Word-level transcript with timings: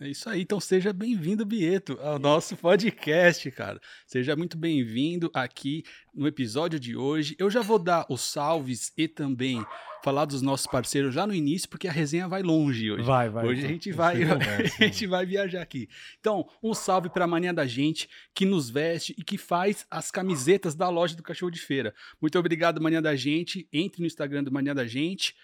É 0.00 0.08
isso 0.08 0.30
aí, 0.30 0.42
então 0.42 0.60
seja 0.60 0.92
bem-vindo, 0.92 1.44
Bieto, 1.44 1.98
ao 2.00 2.20
nosso 2.20 2.56
podcast, 2.56 3.50
cara. 3.50 3.80
Seja 4.06 4.36
muito 4.36 4.56
bem-vindo 4.56 5.28
aqui 5.34 5.82
no 6.14 6.28
episódio 6.28 6.78
de 6.78 6.96
hoje. 6.96 7.34
Eu 7.36 7.50
já 7.50 7.62
vou 7.62 7.80
dar 7.80 8.06
os 8.08 8.20
salves 8.20 8.92
e 8.96 9.08
também 9.08 9.60
falar 10.04 10.24
dos 10.24 10.40
nossos 10.40 10.68
parceiros 10.68 11.12
já 11.12 11.26
no 11.26 11.34
início, 11.34 11.68
porque 11.68 11.88
a 11.88 11.90
resenha 11.90 12.28
vai 12.28 12.44
longe 12.44 12.92
hoje. 12.92 13.02
Vai, 13.02 13.28
vai. 13.28 13.44
Hoje 13.44 13.64
a 13.64 13.68
gente 13.68 13.90
vai, 13.90 14.22
a 14.22 14.84
gente 14.84 15.04
vai 15.08 15.26
viajar 15.26 15.62
aqui. 15.62 15.88
Então, 16.20 16.48
um 16.62 16.74
salve 16.74 17.10
para 17.10 17.24
a 17.24 17.28
mania 17.28 17.52
da 17.52 17.66
gente 17.66 18.08
que 18.32 18.46
nos 18.46 18.70
veste 18.70 19.16
e 19.18 19.24
que 19.24 19.36
faz 19.36 19.84
as 19.90 20.12
camisetas 20.12 20.76
da 20.76 20.88
loja 20.88 21.16
do 21.16 21.24
Cachorro 21.24 21.50
de 21.50 21.60
Feira. 21.60 21.92
Muito 22.20 22.38
obrigado, 22.38 22.80
mania 22.80 23.02
da 23.02 23.16
gente. 23.16 23.68
Entre 23.72 24.00
no 24.00 24.06
Instagram 24.06 24.44
do 24.44 24.52
Mania 24.52 24.76
da 24.76 24.86
gente, 24.86 25.34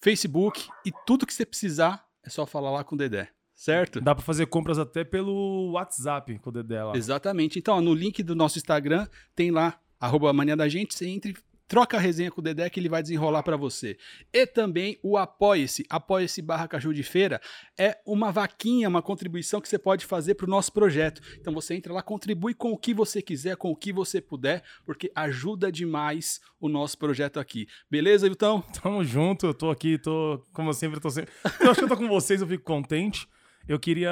Facebook 0.00 0.68
e 0.86 0.92
tudo 1.04 1.26
que 1.26 1.34
você 1.34 1.44
precisar 1.44 2.06
é 2.22 2.30
só 2.30 2.46
falar 2.46 2.70
lá 2.70 2.84
com 2.84 2.94
o 2.94 2.98
Dedé. 2.98 3.32
Certo? 3.58 4.00
Dá 4.00 4.14
para 4.14 4.24
fazer 4.24 4.46
compras 4.46 4.78
até 4.78 5.02
pelo 5.02 5.72
WhatsApp 5.72 6.38
com 6.38 6.50
o 6.50 6.52
Dedé 6.52 6.80
lá. 6.80 6.96
Exatamente. 6.96 7.58
Então, 7.58 7.76
ó, 7.76 7.80
no 7.80 7.92
link 7.92 8.22
do 8.22 8.36
nosso 8.36 8.56
Instagram 8.56 9.08
tem 9.34 9.50
lá, 9.50 9.80
arroba 9.98 10.32
mania 10.32 10.56
da 10.56 10.68
gente, 10.68 10.94
você 10.94 11.08
entra 11.08 11.32
e 11.32 11.34
troca 11.66 11.96
a 11.96 12.00
resenha 12.00 12.30
com 12.30 12.40
o 12.40 12.44
Dedé 12.44 12.70
que 12.70 12.78
ele 12.78 12.88
vai 12.88 13.02
desenrolar 13.02 13.42
para 13.42 13.56
você. 13.56 13.98
E 14.32 14.46
também 14.46 14.96
o 15.02 15.16
Apoie-se, 15.16 15.84
Apoie-se 15.90 16.40
barra 16.40 16.68
Cachorro 16.68 16.94
de 16.94 17.02
Feira, 17.02 17.40
é 17.76 17.98
uma 18.06 18.30
vaquinha, 18.30 18.88
uma 18.88 19.02
contribuição 19.02 19.60
que 19.60 19.68
você 19.68 19.76
pode 19.76 20.06
fazer 20.06 20.36
para 20.36 20.46
o 20.46 20.48
nosso 20.48 20.72
projeto. 20.72 21.20
Então 21.40 21.52
você 21.52 21.74
entra 21.74 21.92
lá, 21.92 22.00
contribui 22.00 22.54
com 22.54 22.70
o 22.70 22.78
que 22.78 22.94
você 22.94 23.20
quiser, 23.20 23.56
com 23.56 23.72
o 23.72 23.76
que 23.76 23.92
você 23.92 24.20
puder, 24.20 24.62
porque 24.86 25.10
ajuda 25.16 25.72
demais 25.72 26.40
o 26.60 26.68
nosso 26.68 26.96
projeto 26.96 27.40
aqui. 27.40 27.66
Beleza, 27.90 28.28
Viltão? 28.28 28.62
Tamo 28.80 29.02
junto, 29.02 29.46
eu 29.46 29.54
tô 29.54 29.68
aqui, 29.68 29.98
tô, 29.98 30.46
como 30.52 30.72
sempre, 30.72 31.00
tô 31.00 31.10
sempre... 31.10 31.32
Eu 31.58 31.72
acho 31.72 31.80
que 31.80 31.86
eu 31.86 31.88
tô 31.88 31.96
com 31.96 32.06
vocês, 32.06 32.40
eu 32.40 32.46
fico 32.46 32.62
contente. 32.62 33.26
Eu 33.68 33.78
queria. 33.78 34.10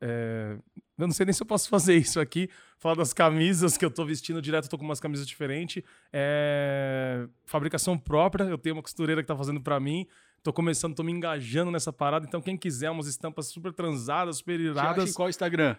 É, 0.00 0.56
eu 0.98 1.06
não 1.06 1.14
sei 1.14 1.24
nem 1.26 1.32
se 1.32 1.42
eu 1.42 1.46
posso 1.46 1.68
fazer 1.70 1.96
isso 1.96 2.20
aqui. 2.20 2.48
Falar 2.78 2.96
das 2.96 3.12
camisas 3.12 3.78
que 3.78 3.84
eu 3.84 3.90
tô 3.90 4.04
vestindo 4.04 4.42
direto, 4.42 4.64
eu 4.64 4.70
tô 4.70 4.78
com 4.78 4.84
umas 4.84 5.00
camisas 5.00 5.26
diferentes. 5.26 5.82
É, 6.12 7.26
fabricação 7.46 7.96
própria, 7.96 8.44
eu 8.44 8.58
tenho 8.58 8.76
uma 8.76 8.82
costureira 8.82 9.22
que 9.22 9.28
tá 9.28 9.36
fazendo 9.36 9.60
para 9.60 9.78
mim. 9.80 10.06
Tô 10.42 10.52
começando, 10.52 10.94
tô 10.94 11.02
me 11.02 11.10
engajando 11.10 11.70
nessa 11.70 11.90
parada. 11.90 12.26
Então, 12.26 12.42
quem 12.42 12.54
quiser 12.54 12.90
umas 12.90 13.06
estampas 13.06 13.46
super 13.46 13.72
transadas, 13.72 14.36
super 14.36 14.60
iradas. 14.60 15.14
qual 15.14 15.30
Instagram? 15.30 15.76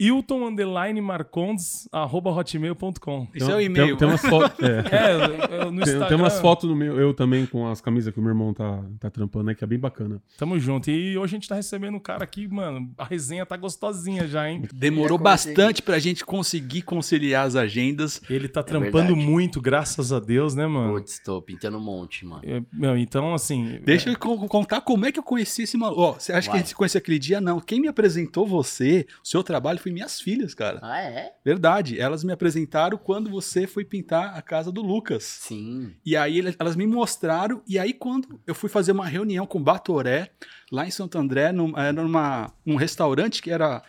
Hilton 0.00 0.46
underline 0.46 1.00
Marcondes, 1.00 1.88
arroba 1.92 2.30
hotmail.com. 2.30 3.28
Isso 3.34 3.50
é 3.50 3.54
o 3.56 3.60
e-mail. 3.60 3.88
Tem, 3.88 3.96
tem 3.98 4.08
umas 4.08 4.20
fotos. 4.22 4.58
É. 4.60 4.96
É, 4.96 5.14
eu- 5.62 5.70
no 5.70 5.80
Tem, 5.82 5.88
Instagram. 5.94 6.06
tem 6.08 6.16
umas 6.16 6.40
fotos 6.40 6.68
no 6.68 6.74
meu, 6.76 6.98
eu 6.98 7.12
também 7.12 7.44
com 7.46 7.66
as 7.68 7.80
camisas 7.80 8.12
que 8.12 8.18
o 8.18 8.22
meu 8.22 8.30
irmão 8.30 8.52
tá, 8.54 8.82
tá 8.98 9.10
trampando 9.10 9.50
aí, 9.50 9.54
que 9.56 9.64
é 9.64 9.66
bem 9.66 9.78
bacana. 9.78 10.20
Tamo 10.38 10.58
junto. 10.58 10.90
E 10.90 11.16
hoje 11.18 11.34
a 11.34 11.38
gente 11.38 11.48
tá 11.48 11.54
recebendo 11.54 11.94
um 11.96 12.00
cara 12.00 12.24
aqui, 12.24 12.46
mano. 12.48 12.90
A 12.96 13.04
resenha 13.04 13.44
tá 13.44 13.56
gostosinha 13.56 14.26
já, 14.26 14.48
hein? 14.48 14.62
Demorou 14.72 15.18
comecei. 15.18 15.52
bastante 15.54 15.82
pra 15.82 15.98
gente 15.98 16.24
conseguir 16.24 16.82
conciliar 16.82 17.46
as 17.46 17.56
agendas. 17.56 18.20
Ele 18.30 18.48
tá 18.48 18.62
trampando 18.62 19.08
verdade. 19.14 19.26
muito, 19.26 19.60
graças 19.60 20.12
a 20.12 20.20
Deus, 20.20 20.54
né, 20.54 20.66
mano? 20.66 20.94
Putz, 20.94 21.18
tô 21.24 21.40
pintando 21.42 21.78
um 21.78 21.82
monte, 21.82 22.24
mano. 22.24 22.42
É, 22.44 22.62
meu, 22.72 22.96
então, 22.96 23.34
assim. 23.34 23.80
Deixa 23.84 24.08
eu 24.10 24.18
con- 24.18 24.46
contar 24.48 24.80
como 24.80 25.04
é 25.06 25.12
que 25.12 25.18
eu 25.18 25.22
conheci 25.22 25.62
esse 25.62 25.76
maluco. 25.76 26.00
Ó, 26.00 26.12
você 26.14 26.32
acha 26.32 26.48
que 26.50 26.56
a 26.56 26.58
gente 26.58 26.68
se 26.68 26.74
conheceu 26.74 26.98
aquele 26.98 27.18
dia? 27.18 27.40
Não. 27.40 27.60
Quem 27.60 27.80
me 27.80 27.88
apresentou 27.88 28.46
você, 28.46 29.06
o 29.24 29.26
seu 29.28 29.42
trabalho, 29.42 29.78
foi 29.78 29.89
minhas 29.90 30.20
filhas, 30.20 30.54
cara. 30.54 30.78
Ah, 30.82 31.00
é? 31.00 31.32
Verdade. 31.44 32.00
Elas 32.00 32.24
me 32.24 32.32
apresentaram 32.32 32.98
quando 32.98 33.30
você 33.30 33.66
foi 33.66 33.84
pintar 33.84 34.36
a 34.36 34.42
casa 34.42 34.70
do 34.70 34.82
Lucas. 34.82 35.24
Sim. 35.24 35.94
E 36.04 36.16
aí 36.16 36.40
elas 36.58 36.76
me 36.76 36.86
mostraram. 36.86 37.62
E 37.66 37.78
aí, 37.78 37.92
quando 37.92 38.40
eu 38.46 38.54
fui 38.54 38.68
fazer 38.68 38.92
uma 38.92 39.06
reunião 39.06 39.46
com 39.46 39.58
o 39.58 39.62
Batoré, 39.62 40.30
lá 40.70 40.86
em 40.86 40.90
Santo 40.90 41.18
André, 41.18 41.52
num, 41.52 41.76
era 41.78 41.92
numa, 41.92 42.52
num 42.64 42.76
restaurante 42.76 43.42
que 43.42 43.50
era. 43.50 43.82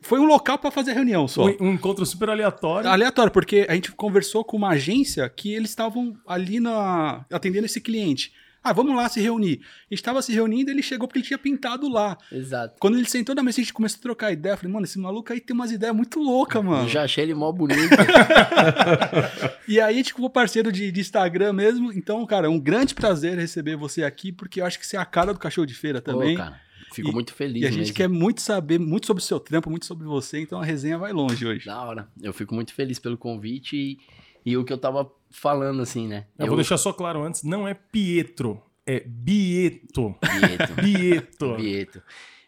Foi 0.00 0.18
um 0.18 0.24
local 0.24 0.58
pra 0.58 0.70
fazer 0.70 0.92
reunião 0.92 1.28
só. 1.28 1.44
Um, 1.44 1.56
um 1.60 1.72
encontro 1.74 2.06
super 2.06 2.30
aleatório. 2.30 2.88
Aleatório, 2.88 3.30
porque 3.30 3.66
a 3.68 3.74
gente 3.74 3.92
conversou 3.92 4.42
com 4.42 4.56
uma 4.56 4.70
agência 4.70 5.28
que 5.28 5.52
eles 5.52 5.68
estavam 5.68 6.16
ali 6.26 6.60
na 6.60 7.26
atendendo 7.30 7.66
esse 7.66 7.80
cliente. 7.80 8.32
Ah, 8.64 8.72
vamos 8.72 8.94
lá 8.94 9.08
se 9.08 9.20
reunir. 9.20 9.60
A 9.62 9.94
gente 9.94 10.00
estava 10.00 10.22
se 10.22 10.32
reunindo 10.32 10.70
ele 10.70 10.82
chegou 10.82 11.08
porque 11.08 11.18
ele 11.18 11.26
tinha 11.26 11.38
pintado 11.38 11.88
lá. 11.88 12.16
Exato. 12.30 12.76
Quando 12.78 12.96
ele 12.96 13.08
sentou 13.08 13.34
na 13.34 13.42
mesa, 13.42 13.60
a 13.60 13.64
gente 13.64 13.72
começou 13.72 13.98
a 13.98 14.02
trocar 14.02 14.30
ideia. 14.32 14.52
Eu 14.52 14.56
falei, 14.56 14.72
mano, 14.72 14.84
esse 14.84 14.98
maluco 14.98 15.32
aí 15.32 15.40
tem 15.40 15.54
umas 15.54 15.72
ideias 15.72 15.94
muito 15.94 16.20
loucas, 16.20 16.62
mano. 16.64 16.84
Eu 16.84 16.88
já 16.88 17.02
achei 17.02 17.24
ele 17.24 17.34
mó 17.34 17.50
bonito. 17.50 17.80
E 19.68 19.80
aí 19.80 20.02
ficou 20.04 20.28
parceiro 20.28 20.70
de, 20.72 20.90
de 20.92 21.00
Instagram 21.00 21.52
mesmo. 21.52 21.92
Então, 21.92 22.24
cara, 22.26 22.46
é 22.46 22.50
um 22.50 22.58
grande 22.60 22.94
prazer 22.94 23.38
receber 23.38 23.76
você 23.76 24.02
aqui, 24.02 24.30
porque 24.32 24.60
eu 24.60 24.66
acho 24.66 24.78
que 24.78 24.86
você 24.86 24.96
é 24.96 25.00
a 25.00 25.04
cara 25.04 25.32
do 25.32 25.38
cachorro 25.38 25.66
de 25.66 25.74
feira 25.74 26.00
também. 26.00 26.36
Pô, 26.36 26.42
cara, 26.42 26.60
fico 26.92 27.08
E- 27.08 27.12
muito 27.12 27.32
feliz 27.32 27.62
e 27.62 27.66
a 27.66 27.70
gente 27.70 27.78
mesmo. 27.80 27.94
quer 27.94 28.08
muito 28.08 28.40
saber 28.42 28.78
muito 28.78 29.06
sobre 29.06 29.22
o 29.22 29.26
seu 29.26 29.40
trampo, 29.40 29.70
muito 29.70 29.86
sobre 29.86 30.06
você, 30.06 30.40
então 30.40 30.60
a 30.60 30.64
resenha 30.64 30.98
vai 30.98 31.12
longe 31.12 31.46
hoje. 31.46 31.66
Da 31.66 31.80
hora. 31.82 32.08
Eu 32.20 32.32
fico 32.32 32.54
muito 32.54 32.74
feliz 32.74 32.98
pelo 32.98 33.16
convite 33.16 33.76
e, 33.76 33.98
e 34.44 34.56
o 34.56 34.64
que 34.64 34.72
eu 34.72 34.78
tava 34.78 35.10
falando, 35.32 35.82
assim, 35.82 36.06
né? 36.06 36.26
Eu 36.38 36.46
vou 36.46 36.56
deixar 36.56 36.76
só 36.78 36.92
claro 36.92 37.22
antes: 37.22 37.42
não 37.42 37.66
é 37.66 37.74
Pietro, 37.74 38.62
é 38.86 39.00
Bieto. 39.00 40.14
Vieto. 40.22 40.74
Bieto. 40.82 41.56
Vieto. 41.60 42.02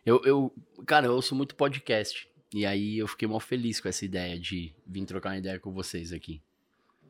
Eu, 0.04 0.20
eu, 0.24 0.52
cara, 0.86 1.06
eu 1.06 1.14
ouço 1.14 1.34
muito 1.34 1.54
podcast. 1.54 2.28
E 2.52 2.64
aí 2.64 2.98
eu 2.98 3.08
fiquei 3.08 3.26
mó 3.26 3.40
feliz 3.40 3.80
com 3.80 3.88
essa 3.88 4.04
ideia 4.04 4.38
de 4.38 4.72
vir 4.86 5.04
trocar 5.06 5.30
uma 5.30 5.38
ideia 5.38 5.58
com 5.58 5.72
vocês 5.72 6.12
aqui. 6.12 6.40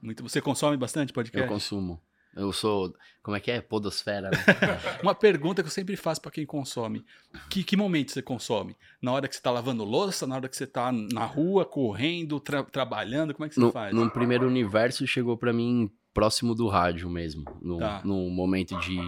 Muito, 0.01 0.23
você 0.23 0.41
consome 0.41 0.77
bastante 0.77 1.13
podcast? 1.13 1.47
Eu 1.47 1.53
consumo. 1.53 2.01
Eu 2.37 2.53
sou, 2.53 2.93
como 3.23 3.37
é 3.37 3.41
que 3.41 3.51
é? 3.51 3.61
Podosfera, 3.61 4.31
né? 4.31 4.37
Uma 5.03 5.15
pergunta 5.15 5.63
que 5.63 5.69
eu 5.69 5.73
sempre 5.73 5.97
faço 5.97 6.21
pra 6.21 6.31
quem 6.31 6.45
consome. 6.45 7.05
Que, 7.49 7.63
que 7.63 7.77
momento 7.77 8.11
você 8.13 8.21
consome? 8.23 8.77
Na 9.01 9.13
hora 9.13 9.29
que 9.29 9.37
você 9.37 9.41
tá 9.43 9.51
lavando 9.51 9.85
louça? 9.85 10.27
Na 10.27 10.35
hora 10.37 10.49
que 10.49 10.57
você 10.57 10.67
tá 10.67 10.91
na 10.91 11.25
rua, 11.25 11.65
correndo, 11.65 12.41
tra- 12.41 12.65
trabalhando? 12.65 13.33
Como 13.35 13.47
é 13.47 13.49
que 13.49 13.55
você 13.55 13.61
no, 13.61 13.71
faz? 13.71 13.95
num 13.95 14.09
primeiro 14.09 14.47
universo 14.49 15.07
chegou 15.07 15.37
pra 15.37 15.53
mim 15.53 15.91
próximo 16.13 16.55
do 16.55 16.67
rádio 16.69 17.09
mesmo. 17.09 17.45
No, 17.63 17.79
Tá. 17.79 18.01
no 18.05 18.29
momento 18.31 18.77
de 18.81 18.99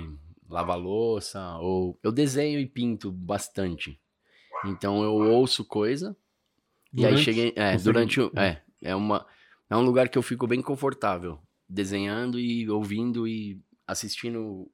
lavar 0.48 0.78
louça 0.78 1.56
ou... 1.58 1.98
Eu 2.02 2.12
desenho 2.12 2.60
e 2.60 2.66
pinto 2.66 3.10
bastante. 3.10 4.00
Então 4.64 5.02
eu 5.02 5.12
ouço 5.14 5.64
coisa 5.64 6.16
e 6.92 7.04
aí 7.04 7.10
Durante? 7.10 7.24
cheguei... 7.24 7.52
É, 7.56 7.76
durante... 7.76 8.20
o- 8.20 8.30
É, 8.36 8.62
é, 8.82 8.94
uma, 8.94 9.26
é 9.68 9.76
um 9.76 9.82
lugar 9.82 10.08
que 10.08 10.16
eu 10.16 10.22
fico 10.22 10.46
bem 10.46 10.62
confortável. 10.62 11.40
Desenhando 11.68 12.38
e 12.38 12.68
ouvindo 12.70 13.26
e 13.26 13.60
assistindo... 13.86 14.70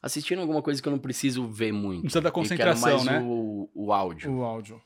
Assistindo 0.00 0.40
alguma 0.40 0.62
coisa 0.62 0.80
que 0.80 0.86
eu 0.86 0.92
não 0.92 0.98
preciso 0.98 1.48
ver 1.48 1.72
muito. 1.72 2.02
Precisa 2.02 2.20
da 2.20 2.28
Eu 2.28 2.32
quero 2.32 2.42
concentração, 2.42 2.90
mais 2.90 3.04
né? 3.04 3.20
o, 3.20 3.68
o 3.74 3.92
áudio. 3.92 4.32
O 4.32 4.44
áudio. 4.44 4.80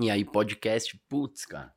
E 0.00 0.08
aí, 0.08 0.24
podcast, 0.24 0.96
putz, 1.08 1.44
cara. 1.44 1.72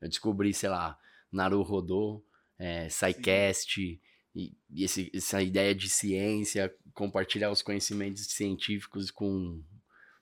Eu 0.00 0.08
descobri, 0.08 0.54
sei 0.54 0.68
lá, 0.68 0.96
Naru 1.32 1.62
Rodô, 1.62 2.24
é, 2.56 2.88
SciCast, 2.88 4.00
e, 4.34 4.52
e 4.70 4.84
esse- 4.84 5.10
essa 5.12 5.42
ideia 5.42 5.74
de 5.74 5.88
ciência, 5.88 6.72
compartilhar 6.92 7.50
os 7.50 7.62
conhecimentos 7.62 8.24
científicos 8.28 9.10
com 9.10 9.60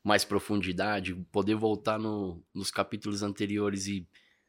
mais 0.02 0.24
profundidade, 0.24 1.14
poder 1.30 1.54
voltar 1.56 1.98
no- 1.98 2.42
nos 2.54 2.70
capítulos 2.70 3.22
anteriores 3.22 3.86
e 3.86 4.08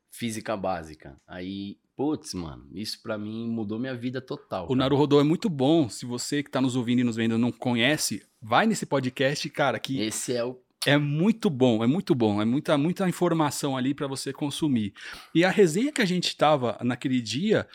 física 0.09 0.55
básica. 0.55 1.19
Aí, 1.27 1.77
putz, 1.95 2.33
mano, 2.33 2.67
isso 2.73 3.01
pra 3.01 3.17
mim 3.17 3.47
mudou 3.47 3.79
minha 3.79 3.95
vida 3.95 4.21
total. 4.21 4.67
O. 4.69 4.75
Naruhodô 4.75 5.19
é 5.19 5.23
muito 5.23 5.49
bom. 5.49 5.89
Se 5.89 6.05
você 6.05 6.43
que 6.43 6.49
tá 6.49 6.61
nos 6.61 6.75
ouvindo 6.75 6.99
e 6.99 7.03
nos 7.03 7.15
vendo 7.15 7.37
não 7.37 7.51
conhece, 7.51 8.23
vai 8.41 8.65
nesse 8.65 8.85
podcast, 8.85 9.49
cara, 9.49 9.79
que 9.79 10.01
Esse 10.01 10.33
é 10.33 10.43
o. 10.43 10.59
É 10.85 10.97
muito 10.97 11.49
bom, 11.49 11.81
é 11.81 11.87
muito 11.87 12.13
bom, 12.13 12.41
é 12.41 12.45
muita, 12.45 12.77
muita 12.77 13.07
informação 13.07 13.77
ali 13.77 13.93
para 13.93 14.05
você 14.05 14.33
consumir. 14.33 14.93
E 15.33 15.45
a 15.45 15.49
resenha 15.49 15.93
que 15.93 16.01
a 16.01 16.05
gente 16.05 16.27
estava 16.27 16.77
naquele 16.81 17.21
dia 17.21 17.65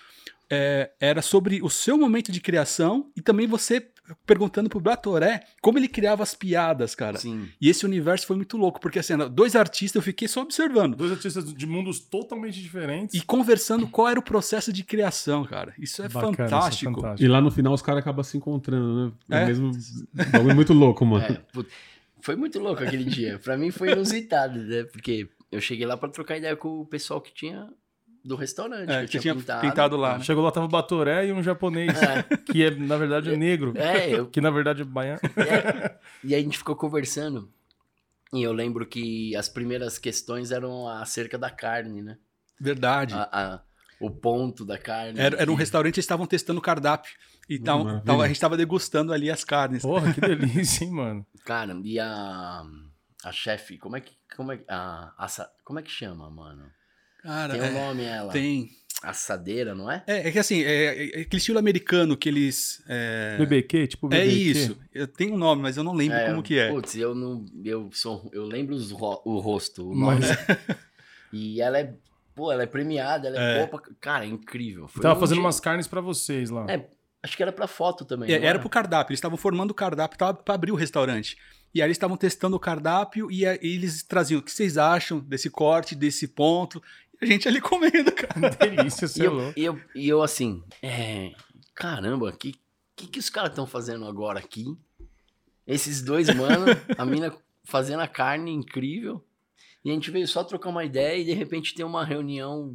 é, 0.50 0.90
era 1.00 1.22
sobre 1.22 1.62
o 1.62 1.70
seu 1.70 1.96
momento 1.96 2.30
de 2.30 2.40
criação 2.40 3.10
e 3.16 3.22
também 3.22 3.46
você 3.46 3.90
perguntando 4.26 4.68
pro 4.68 4.80
Batoré 4.80 5.42
como 5.60 5.78
ele 5.78 5.88
criava 5.88 6.22
as 6.22 6.34
piadas, 6.34 6.94
cara. 6.94 7.18
Sim. 7.18 7.48
E 7.60 7.68
esse 7.68 7.84
universo 7.84 8.26
foi 8.26 8.36
muito 8.36 8.56
louco, 8.56 8.80
porque 8.80 8.98
assim, 8.98 9.14
dois 9.30 9.54
artistas 9.56 9.96
eu 9.96 10.02
fiquei 10.02 10.28
só 10.28 10.42
observando 10.42 10.96
Dois 10.96 11.12
artistas 11.12 11.52
de 11.52 11.66
mundos 11.66 11.98
totalmente 12.00 12.60
diferentes. 12.60 13.14
e 13.20 13.24
conversando 13.24 13.86
qual 13.88 14.08
era 14.08 14.18
o 14.18 14.22
processo 14.22 14.72
de 14.72 14.82
criação, 14.84 15.44
cara. 15.44 15.74
Isso 15.78 16.02
é 16.02 16.08
Bacana, 16.08 16.32
isso 16.32 16.42
é 16.42 16.44
fantástico. 16.48 16.94
fantástico. 16.94 17.24
E 17.24 17.28
lá 17.28 17.40
no 17.40 17.50
final 17.50 17.72
os 17.72 17.82
caras 17.82 18.00
acabam 18.02 18.24
se 18.24 18.36
encontrando, 18.36 19.12
né? 19.28 19.38
É, 19.38 19.42
É. 19.42 19.46
mesmo. 19.46 19.68
um 19.70 20.30
Bagulho 20.32 20.54
muito 20.54 20.72
louco, 20.72 21.04
mano. 21.04 21.24
É, 21.24 21.42
foi 22.20 22.36
muito 22.36 22.58
louco 22.58 22.82
aquele 22.82 23.04
dia. 23.04 23.38
Pra 23.38 23.56
mim 23.56 23.70
foi 23.70 23.92
inusitado, 23.92 24.58
né? 24.58 24.84
Porque 24.84 25.28
eu 25.50 25.60
cheguei 25.60 25.86
lá 25.86 25.96
pra 25.96 26.08
trocar 26.08 26.36
ideia 26.36 26.56
com 26.56 26.80
o 26.80 26.86
pessoal 26.86 27.20
que 27.20 27.32
tinha 27.32 27.68
do 28.28 28.36
restaurante. 28.36 28.90
É, 28.90 29.00
que 29.06 29.12
que 29.12 29.18
tinha 29.20 29.34
pintado 29.34 29.96
lá, 29.96 30.18
né? 30.18 30.24
Chegou 30.24 30.44
lá, 30.44 30.50
tava 30.52 30.66
o 30.66 30.68
Batoré 30.68 31.26
e 31.26 31.32
um 31.32 31.42
japonês, 31.42 31.92
que 32.44 32.62
é, 32.62 32.70
na 32.70 32.96
verdade, 32.96 33.32
é 33.32 33.36
negro. 33.38 33.72
É, 33.76 34.10
eu, 34.10 34.26
Que 34.28 34.40
na 34.40 34.50
verdade 34.50 34.82
é 34.82 34.84
baiano. 34.84 35.20
é. 35.36 35.96
E 36.22 36.34
aí 36.34 36.40
a 36.40 36.44
gente 36.44 36.58
ficou 36.58 36.76
conversando. 36.76 37.50
E 38.32 38.42
eu 38.42 38.52
lembro 38.52 38.84
que 38.86 39.34
as 39.34 39.48
primeiras 39.48 39.96
questões 39.98 40.50
eram 40.52 40.86
acerca 40.86 41.38
da 41.38 41.48
carne, 41.50 42.02
né? 42.02 42.18
Verdade. 42.60 43.14
A- 43.14 43.28
a- 43.32 43.62
o 44.00 44.10
ponto 44.10 44.64
da 44.64 44.76
carne. 44.78 45.18
Era, 45.18 45.36
era 45.42 45.50
um 45.50 45.54
restaurante, 45.56 45.94
eles 45.94 46.04
estavam 46.04 46.26
testando 46.26 46.58
o 46.60 46.62
cardápio. 46.62 47.10
E 47.48 47.58
tavam- 47.58 47.84
maravilha. 47.84 48.04
tavam- 48.06 48.20
a 48.22 48.26
gente 48.26 48.36
estava 48.36 48.56
degustando 48.56 49.12
ali 49.12 49.30
as 49.30 49.42
carnes. 49.42 49.82
Porra, 49.82 50.12
que 50.12 50.20
delícia, 50.20 50.84
hein, 50.84 50.90
mano. 50.92 51.26
Cara, 51.46 51.74
e 51.82 51.98
a, 51.98 52.62
a 53.24 53.32
chefe, 53.32 53.78
como 53.78 53.96
é 53.96 54.00
que. 54.02 54.12
Como 54.36 54.52
é, 54.52 54.60
a, 54.68 55.14
assa- 55.16 55.50
como 55.64 55.78
é 55.78 55.82
que 55.82 55.90
chama, 55.90 56.30
mano? 56.30 56.70
Cara, 57.28 57.52
Tem 57.52 57.62
um 57.62 57.64
é, 57.66 57.70
nome 57.86 58.02
ela. 58.04 58.32
tem. 58.32 58.70
Assadeira, 59.02 59.74
não 59.76 59.88
é? 59.88 60.02
É, 60.08 60.28
é 60.28 60.32
que 60.32 60.38
assim, 60.40 60.62
é, 60.62 61.18
é 61.18 61.20
aquele 61.20 61.36
estilo 61.36 61.58
americano 61.58 62.16
que 62.16 62.28
eles. 62.28 62.82
É, 62.88 63.36
BBQ, 63.38 63.86
tipo 63.86 64.08
BBQ. 64.08 64.28
é 64.28 64.32
isso. 64.34 64.76
Eu 64.92 65.06
tenho 65.06 65.34
um 65.34 65.38
nome, 65.38 65.62
mas 65.62 65.76
eu 65.76 65.84
não 65.84 65.94
lembro 65.94 66.16
É, 66.16 66.26
como 66.30 66.42
que 66.42 66.58
é. 66.58 66.68
Putz, 66.68 66.96
eu 66.96 67.14
não. 67.14 67.44
Eu 67.64 67.90
sou. 67.92 68.28
Eu 68.32 68.44
lembro 68.44 68.74
os 68.74 68.90
ro- 68.90 69.22
o 69.24 69.38
rosto, 69.38 69.88
o 69.90 69.94
Mas- 69.94 70.20
nome. 70.26 70.36
E 71.32 71.60
ela 71.60 71.78
é. 71.78 71.92
Pô, 72.34 72.50
ela 72.50 72.62
é 72.62 72.66
premiada, 72.66 73.28
ela 73.28 73.36
é, 73.38 73.52
É. 73.54 73.66
boa 73.66 73.68
pra. 73.82 73.92
Cara, 74.00 74.24
é 74.24 74.28
incrível. 74.28 74.88
Foi 74.88 75.02
Tava 75.02 75.16
um 75.16 75.20
fazendo 75.20 75.36
dia- 75.36 75.44
umas 75.44 75.60
carnes 75.60 75.86
pra 75.86 76.00
vocês 76.00 76.48
lá. 76.50 76.66
É, 76.68 76.88
acho 77.22 77.36
que 77.36 77.42
era 77.42 77.52
pra 77.52 77.66
foto 77.68 78.04
também. 78.04 78.32
É, 78.32 78.38
não 78.38 78.46
era 78.48 78.58
pro 78.58 78.68
cardápio, 78.70 79.12
eles 79.12 79.18
estavam 79.18 79.36
formando 79.36 79.70
o 79.70 79.74
cardápio 79.74 80.18
tava 80.18 80.34
pra 80.34 80.54
abrir 80.54 80.72
o 80.72 80.76
restaurante. 80.76 81.36
E 81.74 81.82
aí 81.82 81.86
eles 81.86 81.96
estavam 81.96 82.16
testando 82.16 82.56
o 82.56 82.60
cardápio 82.60 83.30
e 83.30 83.44
aí 83.46 83.58
eles 83.62 84.02
traziam 84.02 84.40
o 84.40 84.42
que 84.42 84.50
vocês 84.50 84.78
acham 84.78 85.20
desse 85.20 85.50
corte, 85.50 85.94
desse 85.94 86.26
ponto. 86.26 86.82
E 87.20 87.24
a 87.24 87.26
gente 87.26 87.48
ali 87.48 87.60
comendo, 87.60 88.12
cara. 88.12 88.50
Delícia, 88.56 89.04
E 89.04 89.08
você 89.08 89.22
é 89.22 89.26
eu, 89.26 89.32
louco. 89.34 89.52
e, 89.58 89.64
eu, 89.64 89.80
e 89.94 90.08
eu 90.08 90.22
assim, 90.22 90.62
é, 90.82 91.32
caramba, 91.74 92.30
que, 92.32 92.54
que 92.96 93.06
que 93.06 93.18
os 93.18 93.28
caras 93.30 93.50
estão 93.50 93.66
fazendo 93.66 94.04
agora 94.06 94.38
aqui? 94.38 94.66
Esses 95.66 96.02
dois, 96.02 96.28
mano, 96.34 96.66
a 96.96 97.04
mina 97.06 97.34
fazendo 97.64 98.00
a 98.00 98.08
carne 98.08 98.52
incrível. 98.52 99.22
E 99.84 99.90
a 99.90 99.94
gente 99.94 100.10
veio 100.10 100.26
só 100.26 100.42
trocar 100.42 100.70
uma 100.70 100.84
ideia 100.84 101.18
e 101.20 101.24
de 101.24 101.32
repente 101.32 101.74
tem 101.74 101.84
uma 101.84 102.04
reunião 102.04 102.74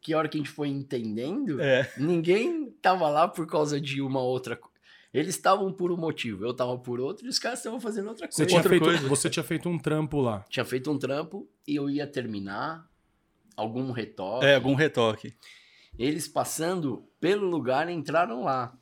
que 0.00 0.14
a 0.14 0.18
hora 0.18 0.28
que 0.28 0.36
a 0.36 0.40
gente 0.40 0.50
foi 0.50 0.68
entendendo, 0.68 1.60
É. 1.60 1.90
ninguém 1.98 2.70
tava 2.80 3.08
lá 3.08 3.26
por 3.26 3.46
causa 3.46 3.80
de 3.80 4.00
uma 4.00 4.20
outra 4.22 4.54
coisa. 4.56 4.76
Eles 5.12 5.34
estavam 5.34 5.72
por 5.72 5.90
um 5.90 5.96
motivo, 5.96 6.44
eu 6.44 6.54
tava 6.54 6.78
por 6.78 7.00
outro 7.00 7.26
e 7.26 7.28
os 7.28 7.38
caras 7.38 7.58
estavam 7.58 7.80
fazendo 7.80 8.08
outra 8.10 8.30
Você 8.30 8.44
coisa. 8.44 8.46
tinha, 8.48 8.58
outra 8.58 8.70
feito, 8.70 8.84
coisa. 8.84 9.08
você 9.08 9.30
tinha 9.30 9.42
feito 9.42 9.68
um 9.68 9.78
trampo 9.78 10.20
lá. 10.20 10.44
Tinha 10.48 10.64
feito 10.64 10.90
um 10.90 10.98
trampo 10.98 11.48
e 11.66 11.74
eu 11.76 11.88
ia 11.90 12.06
terminar 12.06 12.86
algum 13.58 13.90
retoque. 13.90 14.46
É, 14.46 14.54
algum 14.54 14.74
retoque. 14.74 15.34
Eles 15.98 16.28
passando 16.28 17.04
pelo 17.20 17.46
lugar 17.46 17.88
entraram 17.88 18.44
lá. 18.44 18.72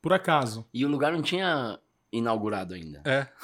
Por 0.00 0.12
acaso. 0.12 0.64
E 0.72 0.84
o 0.84 0.88
lugar 0.88 1.12
não 1.12 1.22
tinha 1.22 1.78
inaugurado 2.12 2.74
ainda. 2.74 3.02
É. 3.04 3.26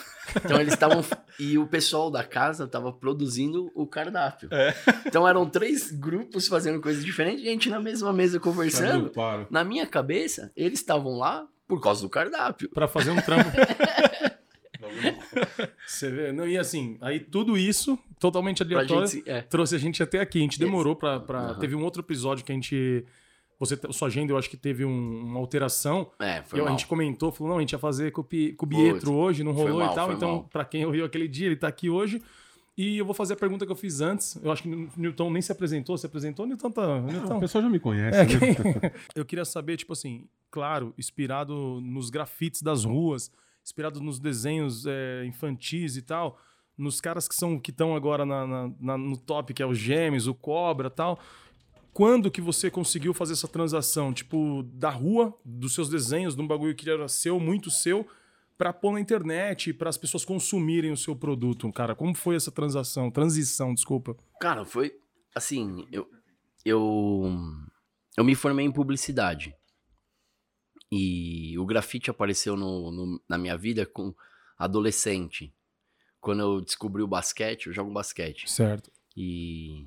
Então 0.45 0.61
eles 0.61 0.75
estavam. 0.75 1.03
e 1.41 1.57
o 1.57 1.67
pessoal 1.67 2.11
da 2.11 2.23
casa 2.23 2.65
estava 2.65 2.93
produzindo 2.93 3.73
o 3.75 3.87
cardápio. 3.87 4.51
É. 4.53 4.75
Então 5.07 5.27
eram 5.27 5.49
três 5.49 5.91
grupos 5.91 6.47
fazendo 6.47 6.83
coisas 6.83 7.03
diferentes, 7.03 7.43
gente 7.43 7.71
na 7.71 7.81
mesma 7.81 8.13
mesa 8.13 8.39
conversando. 8.39 9.09
Para. 9.09 9.47
Na 9.51 9.65
minha 9.65 9.87
cabeça, 9.87 10.53
eles 10.55 10.81
estavam 10.81 11.17
lá 11.17 11.49
por 11.67 11.81
causa 11.81 12.03
do 12.03 12.11
cardápio. 12.11 12.69
Pra 12.69 12.87
fazer 12.87 13.11
um 13.11 13.17
trampo. 13.23 13.51
Você 15.91 16.11
vê? 16.11 16.33
Não, 16.33 16.47
e 16.47 16.59
assim, 16.59 16.97
aí 17.01 17.19
tudo 17.19 17.57
isso, 17.57 17.99
totalmente 18.21 18.63
aleatório, 18.63 19.07
gente. 19.07 19.29
É. 19.29 19.41
trouxe 19.43 19.75
a 19.75 19.79
gente 19.79 20.03
até 20.03 20.21
aqui. 20.21 20.39
A 20.39 20.43
gente 20.43 20.59
demorou 20.59 20.95
pra. 20.95 21.19
pra... 21.19 21.39
Aham. 21.41 21.59
Teve 21.59 21.75
um 21.75 21.83
outro 21.83 22.03
episódio 22.03 22.45
que 22.45 22.53
a 22.53 22.55
gente. 22.55 23.05
Você, 23.59 23.77
sua 23.91 24.07
agenda, 24.07 24.33
eu 24.33 24.39
acho 24.39 24.49
que 24.49 24.57
teve 24.57 24.85
um- 24.85 25.25
uma 25.25 25.41
alteração. 25.41 26.11
É, 26.21 26.43
foi 26.43 26.59
E 26.59 26.63
a 26.63 26.65
mal. 26.67 26.73
gente 26.75 26.87
comentou, 26.87 27.33
falou, 27.33 27.51
não, 27.53 27.59
a 27.59 27.61
gente 27.61 27.73
ia 27.73 27.79
fazer 27.79 28.13
com 28.13 28.21
o 28.21 28.25
o 28.25 28.67
Pietro 28.69 29.13
hoje, 29.15 29.43
não 29.43 29.53
foi 29.53 29.65
rolou 29.65 29.81
mal, 29.81 29.93
e 29.93 29.95
tal. 29.97 30.07
foi 30.07 30.15
Então, 30.17 30.31
mal. 30.31 30.45
pra 30.53 30.65
quem 30.65 30.85
ouviu 30.87 31.05
aquele 31.05 31.27
dia, 31.27 31.47
ele 31.47 31.57
tá 31.57 31.67
aqui 31.67 31.91
hoje. 31.91 32.23
E 32.77 32.97
eu 32.99 33.05
vou 33.05 33.13
fazer 33.15 33.33
a 33.33 33.37
pergunta 33.37 33.67
que 33.67 33.73
eu 33.73 33.77
fiz 33.77 34.01
antes. 34.01 34.39
Eu 34.41 34.53
acho 34.53 34.63
que 34.63 34.69
o 34.69 34.89
Newton 34.97 35.31
nem 35.33 35.43
se 35.43 35.51
apresentou. 35.51 35.99
Se 35.99 36.07
apresentou, 36.07 36.47
Newton 36.47 36.71
tá. 36.71 36.87
O 36.87 37.01
Newton. 37.03 37.41
pessoal 37.41 37.65
já 37.65 37.69
me 37.69 37.81
conhece, 37.81 38.17
É, 38.21 38.25
né? 38.25 38.93
Eu 39.17 39.25
queria 39.25 39.45
saber, 39.45 39.77
tipo 39.77 39.93
assim, 39.93 40.29
claro, 40.53 40.95
inspirado 40.97 41.81
nos 41.81 42.11
grafites 42.11 42.63
das 42.63 42.85
ruas, 42.85 43.33
inspirado 43.69 44.01
nos 44.01 44.19
desenhos 44.19 44.87
é, 44.87 45.25
infantis 45.27 45.97
e 45.97 46.03
tal, 46.03 46.39
nos 46.77 47.01
caras 47.01 47.29
que 47.29 47.35
são 47.35 47.59
que 47.59 47.71
estão 47.71 47.95
agora 47.95 48.25
na- 48.25 48.47
na- 48.47 48.71
na- 48.81 48.99
no 48.99 49.17
top, 49.17 49.53
que 49.53 49.63
é 49.63 49.67
os 49.67 49.79
Gêmeos, 49.79 50.27
o 50.27 50.35
Cobra 50.35 50.89
tal. 50.89 51.19
Quando 51.93 52.31
que 52.31 52.41
você 52.41 52.71
conseguiu 52.71 53.13
fazer 53.13 53.33
essa 53.33 53.49
transação, 53.49 54.13
tipo, 54.13 54.63
da 54.73 54.89
rua, 54.91 55.37
dos 55.45 55.75
seus 55.75 55.89
desenhos, 55.89 56.35
de 56.37 56.41
um 56.41 56.47
bagulho 56.47 56.75
que 56.75 56.89
era 56.89 57.09
seu, 57.09 57.41
muito 57.41 57.71
seu, 57.71 58.07
pra 58.57 58.73
pôr 58.73 58.93
na 58.93 59.01
internet, 59.01 59.73
para 59.73 59.89
as 59.91 59.97
pessoas 59.97 60.25
consumirem 60.25 60.93
o 60.93 60.97
seu 60.97 61.15
produto, 61.17 61.71
cara? 61.73 61.95
Como 61.95 62.15
foi 62.15 62.37
essa 62.37 62.51
transação, 62.53 63.11
transição, 63.11 63.75
desculpa? 63.75 64.17
Cara, 64.41 64.65
foi 64.65 64.93
assim, 65.35 65.87
eu 65.93 66.09
eu 66.65 67.33
eu 68.17 68.25
me 68.25 68.35
formei 68.35 68.65
em 68.67 68.73
publicidade. 68.73 69.55
E 70.91 71.59
o 71.59 71.67
grafite 71.67 72.11
apareceu 72.11 72.57
no, 72.57 72.91
no- 72.91 73.23
na 73.29 73.37
minha 73.37 73.57
vida 73.57 73.85
com 73.85 74.15
adolescente. 74.57 75.53
Quando 76.21 76.41
eu 76.41 76.61
descobri 76.61 77.03
o 77.03 77.07
basquete, 77.07 77.67
eu 77.67 77.73
jogo 77.73 77.93
basquete. 77.93 78.51
Certo. 78.51 78.91
E 79.17 79.87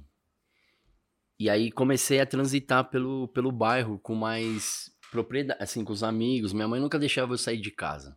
e 1.39 1.50
aí 1.50 1.71
comecei 1.71 2.19
a 2.19 2.25
transitar 2.25 2.89
pelo, 2.89 3.27
pelo 3.30 3.51
bairro 3.51 3.98
com 3.98 4.13
mais 4.13 4.92
propriedade, 5.12 5.62
assim, 5.62 5.83
com 5.83 5.92
os 5.92 6.03
amigos. 6.03 6.53
Minha 6.53 6.68
mãe 6.68 6.80
nunca 6.80 7.00
deixava 7.00 7.33
eu 7.33 7.38
sair 7.38 7.59
de 7.59 7.71
casa. 7.71 8.15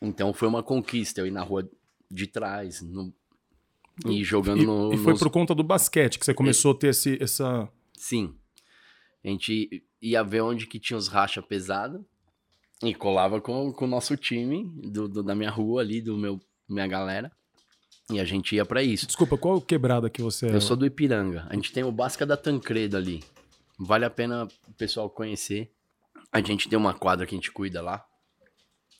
Então 0.00 0.32
foi 0.32 0.48
uma 0.48 0.62
conquista 0.62 1.20
eu 1.20 1.26
ir 1.26 1.30
na 1.30 1.42
rua 1.42 1.68
de 2.10 2.26
trás, 2.26 2.80
no- 2.80 3.12
e 4.06 4.24
jogando 4.24 4.62
E, 4.62 4.66
no, 4.66 4.94
e 4.94 4.96
foi 4.96 5.12
nos 5.12 5.20
por 5.20 5.28
conta 5.30 5.54
do 5.54 5.62
basquete 5.62 6.18
que 6.18 6.24
você 6.24 6.32
começou 6.32 6.72
a 6.72 6.74
ter 6.78 6.88
esse, 6.88 7.22
essa. 7.22 7.68
Sim. 7.92 8.34
A 9.24 9.28
gente 9.28 9.84
ia 10.00 10.22
ver 10.22 10.40
onde 10.42 10.66
que 10.66 10.78
tinha 10.78 10.96
os 10.96 11.08
racha 11.08 11.42
pesado 11.42 12.04
e 12.82 12.94
colava 12.94 13.40
com, 13.40 13.72
com 13.72 13.84
o 13.84 13.88
nosso 13.88 14.16
time 14.16 14.64
do, 14.90 15.08
do- 15.08 15.22
da 15.22 15.34
minha 15.34 15.50
rua 15.50 15.80
ali, 15.82 16.00
do 16.00 16.16
meu 16.16 16.40
minha 16.68 16.86
galera. 16.86 17.32
E 18.10 18.18
a 18.20 18.24
gente 18.24 18.54
ia 18.56 18.64
pra 18.64 18.82
isso. 18.82 19.06
Desculpa, 19.06 19.36
qual 19.36 19.60
quebrada 19.60 20.08
que 20.08 20.22
você 20.22 20.46
é? 20.46 20.54
Eu 20.54 20.60
sou 20.60 20.76
do 20.76 20.86
Ipiranga. 20.86 21.46
A 21.50 21.54
gente 21.54 21.72
tem 21.72 21.84
o 21.84 21.92
Basca 21.92 22.24
da 22.24 22.36
Tancredo 22.36 22.96
ali. 22.96 23.22
Vale 23.78 24.04
a 24.04 24.10
pena 24.10 24.48
o 24.66 24.72
pessoal 24.74 25.08
conhecer. 25.10 25.70
A 26.32 26.40
gente 26.40 26.68
tem 26.68 26.78
uma 26.78 26.94
quadra 26.94 27.26
que 27.26 27.34
a 27.34 27.38
gente 27.38 27.50
cuida 27.52 27.80
lá 27.82 28.04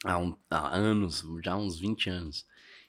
há, 0.05 0.19
um- 0.19 0.37
há 0.51 0.75
anos, 0.77 1.25
já 1.45 1.53
há 1.53 1.57
uns 1.57 1.79
20 1.79 2.09
anos. 2.11 2.47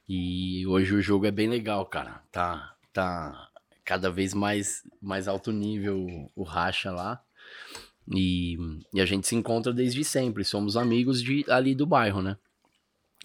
E 0.07 0.65
hoje 0.67 0.93
o 0.95 1.01
jogo 1.01 1.25
é 1.25 1.31
bem 1.31 1.47
legal, 1.47 1.85
cara. 1.85 2.21
Tá, 2.31 2.75
tá 2.91 3.49
cada 3.85 4.09
vez 4.09 4.33
mais, 4.33 4.83
mais 5.01 5.27
alto 5.27 5.51
nível 5.51 6.05
o 6.35 6.43
racha 6.43 6.91
lá. 6.91 7.21
E, 8.11 8.57
e 8.93 8.99
a 8.99 9.05
gente 9.05 9.27
se 9.27 9.35
encontra 9.35 9.71
desde 9.71 10.03
sempre. 10.03 10.43
Somos 10.43 10.75
amigos 10.75 11.21
de, 11.21 11.45
ali 11.47 11.75
do 11.75 11.85
bairro, 11.85 12.21
né? 12.21 12.37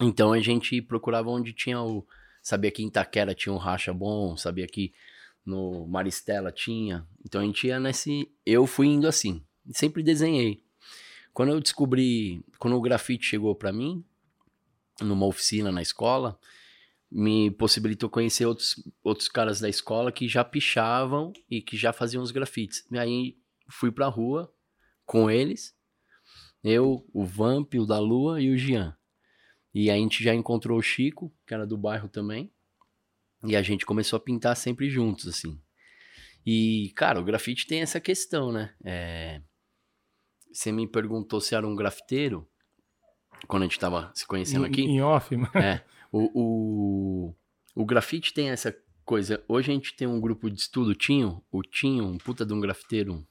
Então 0.01 0.33
a 0.33 0.39
gente 0.39 0.81
procurava 0.81 1.29
onde 1.29 1.53
tinha 1.53 1.81
o. 1.81 2.05
Sabia 2.41 2.69
que 2.69 2.83
em 2.83 2.87
Itaquera 2.87 3.33
tinha 3.33 3.53
um 3.53 3.57
racha 3.57 3.91
bom, 3.91 4.37
sabia 4.37 4.67
que 4.67 4.93
no 5.43 5.87
Maristela 5.87 6.51
tinha. 6.51 7.07
Então 7.25 7.41
a 7.41 7.43
gente 7.43 7.65
ia 7.65 7.79
nesse. 7.79 8.29
Eu 8.45 8.67
fui 8.67 8.87
indo 8.87 9.07
assim. 9.07 9.43
Sempre 9.71 10.03
desenhei. 10.03 10.61
Quando 11.33 11.49
eu 11.49 11.59
descobri. 11.59 12.43
Quando 12.59 12.75
o 12.75 12.81
grafite 12.81 13.25
chegou 13.25 13.55
pra 13.55 13.71
mim, 13.71 14.03
numa 15.01 15.25
oficina 15.25 15.71
na 15.71 15.81
escola, 15.81 16.37
me 17.09 17.49
possibilitou 17.49 18.09
conhecer 18.09 18.45
outros, 18.45 18.75
outros 19.03 19.27
caras 19.27 19.59
da 19.59 19.69
escola 19.69 20.11
que 20.11 20.27
já 20.27 20.43
pichavam 20.43 21.33
e 21.49 21.61
que 21.61 21.75
já 21.75 21.91
faziam 21.91 22.21
os 22.21 22.31
grafites. 22.31 22.85
E 22.91 22.97
aí 22.99 23.37
fui 23.67 23.91
pra 23.91 24.07
rua 24.07 24.53
com 25.05 25.29
eles. 25.29 25.75
Eu, 26.63 27.05
o 27.13 27.23
Vamp, 27.25 27.73
o 27.75 27.85
da 27.85 27.99
Lua 27.99 28.41
e 28.41 28.49
o 28.49 28.57
Jean. 28.57 28.95
E 29.73 29.89
a 29.91 29.95
gente 29.95 30.23
já 30.23 30.33
encontrou 30.33 30.79
o 30.79 30.81
Chico, 30.81 31.31
que 31.45 31.53
era 31.53 31.65
do 31.67 31.77
bairro 31.77 32.07
também. 32.09 32.51
E 33.43 33.55
a 33.55 33.61
gente 33.61 33.85
começou 33.85 34.17
a 34.17 34.19
pintar 34.19 34.55
sempre 34.55 34.89
juntos, 34.89 35.27
assim. 35.27 35.59
E, 36.45 36.91
cara, 36.95 37.19
o 37.19 37.23
grafite 37.23 37.67
tem 37.67 37.81
essa 37.81 37.99
questão, 37.99 38.51
né? 38.51 38.73
É... 38.83 39.41
Você 40.51 40.71
me 40.71 40.87
perguntou 40.87 41.41
se 41.41 41.53
era 41.53 41.67
um 41.67 41.75
grafiteiro, 41.75 42.47
quando 43.47 43.63
a 43.63 43.65
gente 43.65 43.79
tava 43.79 44.11
se 44.15 44.25
conhecendo 44.25 44.65
aqui. 44.65 44.81
Em 44.83 45.01
off, 45.01 45.35
mas- 45.35 45.53
É. 45.55 45.83
O, 46.11 46.31
o, 46.33 47.35
o 47.75 47.85
grafite 47.85 48.33
tem 48.33 48.49
essa 48.49 48.75
coisa. 49.03 49.43
Hoje 49.47 49.69
a 49.71 49.73
gente 49.73 49.93
tem 49.95 50.07
um 50.07 50.19
grupo 50.21 50.49
de 50.49 50.59
estudo, 50.59 50.95
Tinho. 50.95 51.43
O 51.51 51.61
Tinho, 51.61 52.05
um 52.05 52.17
puta 52.17 52.45
de 52.45 52.53
um 52.53 52.59
grafiteiro. 52.61 53.27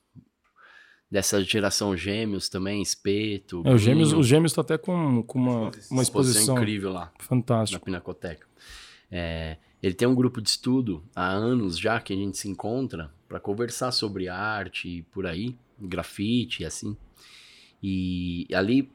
Dessa 1.14 1.44
geração 1.44 1.96
Gêmeos 1.96 2.48
também, 2.48 2.82
Espeto. 2.82 3.62
É, 3.64 3.72
os 3.72 3.80
gêmeos, 3.80 4.12
os 4.12 4.26
gêmeos 4.26 4.50
estão 4.50 4.62
até 4.62 4.76
com, 4.76 5.22
com 5.22 5.38
uma, 5.38 5.70
uma 5.88 6.02
exposição 6.02 6.56
incrível 6.56 6.92
lá 6.92 7.12
na 7.16 7.24
fantástica. 7.24 7.84
Pinacoteca. 7.84 8.44
É, 9.08 9.58
ele 9.80 9.94
tem 9.94 10.08
um 10.08 10.14
grupo 10.16 10.42
de 10.42 10.48
estudo 10.48 11.04
há 11.14 11.28
anos 11.28 11.78
já 11.78 12.00
que 12.00 12.12
a 12.12 12.16
gente 12.16 12.36
se 12.36 12.48
encontra 12.48 13.14
para 13.28 13.38
conversar 13.38 13.92
sobre 13.92 14.28
arte 14.28 14.88
e 14.88 15.02
por 15.02 15.24
aí, 15.24 15.56
grafite 15.78 16.64
e 16.64 16.66
assim. 16.66 16.96
E 17.80 18.48
ali 18.52 18.90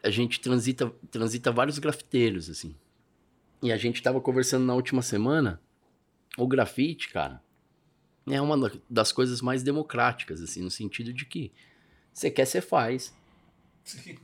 a 0.00 0.10
gente 0.10 0.38
transita, 0.38 0.92
transita 1.10 1.50
vários 1.50 1.80
grafiteiros, 1.80 2.48
assim. 2.48 2.72
E 3.60 3.72
a 3.72 3.76
gente 3.76 4.00
tava 4.00 4.20
conversando 4.20 4.64
na 4.64 4.76
última 4.76 5.02
semana, 5.02 5.60
o 6.36 6.46
grafite, 6.46 7.08
cara, 7.08 7.42
é 8.30 8.40
uma 8.40 8.56
da- 8.58 8.76
das 8.88 9.12
coisas 9.12 9.40
mais 9.40 9.62
democráticas, 9.62 10.40
assim, 10.42 10.62
no 10.62 10.70
sentido 10.70 11.12
de 11.12 11.24
que 11.24 11.52
você 12.12 12.30
quer, 12.30 12.44
você 12.46 12.60
faz. 12.60 13.12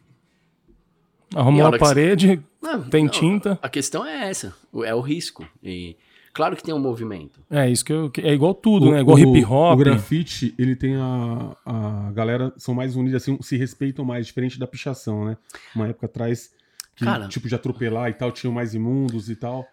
Arrumou 1.34 1.66
a 1.66 1.72
que 1.72 1.78
parede, 1.78 2.42
Não, 2.62 2.88
tem 2.88 3.04
não, 3.04 3.10
tinta. 3.10 3.58
A 3.60 3.68
questão 3.68 4.04
é 4.06 4.28
essa, 4.28 4.54
é 4.84 4.94
o 4.94 5.00
risco. 5.00 5.48
E 5.62 5.96
claro 6.32 6.54
que 6.54 6.62
tem 6.62 6.72
um 6.72 6.78
movimento. 6.78 7.40
É 7.50 7.68
isso 7.68 7.84
que 7.84 7.92
eu. 7.92 8.08
que- 8.10 8.20
É 8.20 8.32
igual 8.32 8.54
tudo, 8.54 8.86
O- 8.88 8.92
né? 8.92 9.00
Igual 9.00 9.16
o- 9.16 9.20
hip 9.20 9.44
hop. 9.44 9.74
O 9.74 9.76
grafite, 9.76 10.54
ele 10.56 10.76
tem 10.76 10.94
a. 10.96 11.56
A 11.64 12.12
galera 12.12 12.52
são 12.56 12.72
mais 12.74 12.94
unidas, 12.94 13.22
assim, 13.22 13.36
se 13.42 13.56
respeitam 13.56 14.04
mais, 14.04 14.26
diferente 14.26 14.58
da 14.60 14.66
pichação, 14.66 15.24
né? 15.24 15.36
Uma 15.74 15.88
época 15.88 16.06
atrás, 16.06 16.54
que, 16.94 17.04
Cara. 17.04 17.26
tipo, 17.28 17.48
de 17.48 17.54
atropelar 17.56 18.10
e 18.10 18.14
tal, 18.14 18.30
tinham 18.30 18.52
mais 18.52 18.72
imundos 18.74 19.28
e 19.28 19.34
tal. 19.34 19.66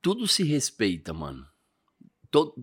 Tudo 0.00 0.26
se 0.26 0.44
respeita, 0.44 1.12
mano. 1.12 1.44
To- 2.30 2.54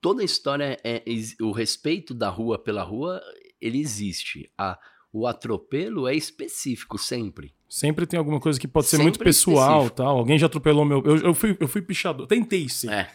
toda 0.00 0.22
a 0.22 0.24
história 0.24 0.78
é 0.84 1.02
o 1.40 1.52
respeito 1.52 2.14
da 2.14 2.28
rua 2.28 2.58
pela 2.58 2.82
rua, 2.82 3.20
ele 3.60 3.78
existe. 3.80 4.50
A, 4.56 4.78
o 5.12 5.26
atropelo 5.26 6.06
é 6.08 6.14
específico 6.14 6.96
sempre. 6.98 7.52
Sempre 7.68 8.06
tem 8.06 8.18
alguma 8.18 8.40
coisa 8.40 8.58
que 8.58 8.66
pode 8.66 8.86
ser 8.86 8.96
Sempre 8.96 9.04
muito 9.04 9.18
pessoal 9.22 9.82
específico. 9.82 9.96
tal. 9.96 10.18
Alguém 10.18 10.38
já 10.38 10.46
atropelou 10.46 10.84
meu. 10.84 11.02
Eu, 11.04 11.16
eu, 11.18 11.34
fui, 11.34 11.56
eu 11.60 11.68
fui 11.68 11.82
pichador. 11.82 12.26
Tentei 12.26 12.68
ser. 12.68 12.90
É. 12.90 13.10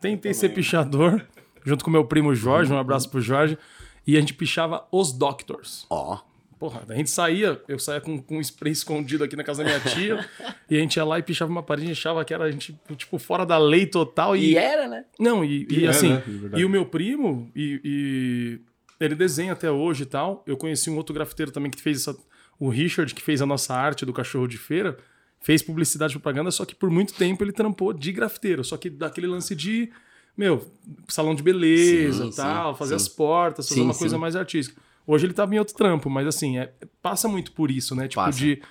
Tentei 0.00 0.32
ser 0.32 0.50
pichador, 0.50 1.26
junto 1.64 1.84
com 1.84 1.90
meu 1.90 2.04
primo 2.04 2.34
Jorge. 2.34 2.72
Um 2.72 2.78
abraço 2.78 3.10
pro 3.10 3.20
Jorge. 3.20 3.58
E 4.06 4.16
a 4.16 4.20
gente 4.20 4.34
pichava 4.34 4.86
os 4.92 5.12
Doctors. 5.12 5.86
Ó, 5.90 6.18
Porra, 6.58 6.82
a 6.88 6.94
gente 6.94 7.10
saía, 7.10 7.60
eu 7.68 7.78
saía 7.78 8.00
com, 8.00 8.20
com 8.20 8.38
um 8.38 8.40
spray 8.40 8.72
escondido 8.72 9.22
aqui 9.22 9.36
na 9.36 9.44
casa 9.44 9.62
da 9.62 9.70
minha 9.70 9.80
tia, 9.80 10.28
e 10.68 10.76
a 10.76 10.80
gente 10.80 10.96
ia 10.96 11.04
lá 11.04 11.18
e 11.18 11.22
pichava 11.22 11.50
uma 11.50 11.62
parede, 11.62 11.86
a 11.86 11.88
gente 11.94 11.98
achava 12.00 12.24
que 12.24 12.34
era 12.34 12.44
a 12.44 12.50
gente, 12.50 12.78
tipo, 12.96 13.18
fora 13.18 13.46
da 13.46 13.56
lei 13.58 13.86
total. 13.86 14.36
E, 14.36 14.52
e 14.52 14.56
era, 14.56 14.88
né? 14.88 15.04
Não, 15.18 15.44
e, 15.44 15.66
e 15.70 15.86
É, 15.86 15.88
assim, 15.88 16.14
né? 16.14 16.22
E 16.56 16.64
o 16.64 16.68
meu 16.68 16.84
primo, 16.84 17.50
e, 17.54 17.80
e 17.84 18.60
ele 19.00 19.14
desenha 19.14 19.52
até 19.52 19.70
hoje 19.70 20.02
e 20.02 20.06
tal. 20.06 20.42
Eu 20.46 20.56
conheci 20.56 20.90
um 20.90 20.96
outro 20.96 21.14
grafiteiro 21.14 21.52
também 21.52 21.70
que 21.70 21.80
fez 21.80 21.98
essa. 21.98 22.16
O 22.58 22.68
Richard, 22.68 23.14
que 23.14 23.22
fez 23.22 23.40
a 23.40 23.46
nossa 23.46 23.72
arte 23.74 24.04
do 24.04 24.12
cachorro 24.12 24.48
de 24.48 24.58
feira, 24.58 24.96
fez 25.40 25.62
publicidade 25.62 26.12
e 26.12 26.18
propaganda, 26.18 26.50
só 26.50 26.64
que 26.64 26.74
por 26.74 26.90
muito 26.90 27.14
tempo 27.14 27.44
ele 27.44 27.52
trampou 27.52 27.92
de 27.92 28.10
grafiteiro. 28.10 28.64
Só 28.64 28.76
que 28.76 28.90
daquele 28.90 29.28
lance 29.28 29.54
de, 29.54 29.90
meu, 30.36 30.66
salão 31.06 31.36
de 31.36 31.42
beleza 31.42 32.24
Sim, 32.24 32.32
tal, 32.36 32.72
sim, 32.72 32.78
fazer 32.78 32.98
sim. 32.98 33.04
as 33.04 33.08
portas, 33.08 33.68
fazer 33.68 33.80
Sim, 33.80 33.86
uma 33.86 33.94
coisa 33.94 34.16
sim. 34.16 34.20
mais 34.20 34.34
artística. 34.34 34.80
Hoje 35.10 35.24
ele 35.24 35.32
tá 35.32 35.46
em 35.50 35.58
outro 35.58 35.74
trampo, 35.74 36.10
mas 36.10 36.26
assim, 36.26 36.58
é, 36.58 36.70
passa 37.00 37.26
muito 37.26 37.52
por 37.52 37.70
isso, 37.70 37.94
né? 37.94 38.06
Tipo, 38.06 38.22
Passa. 38.22 38.38
de, 38.38 38.62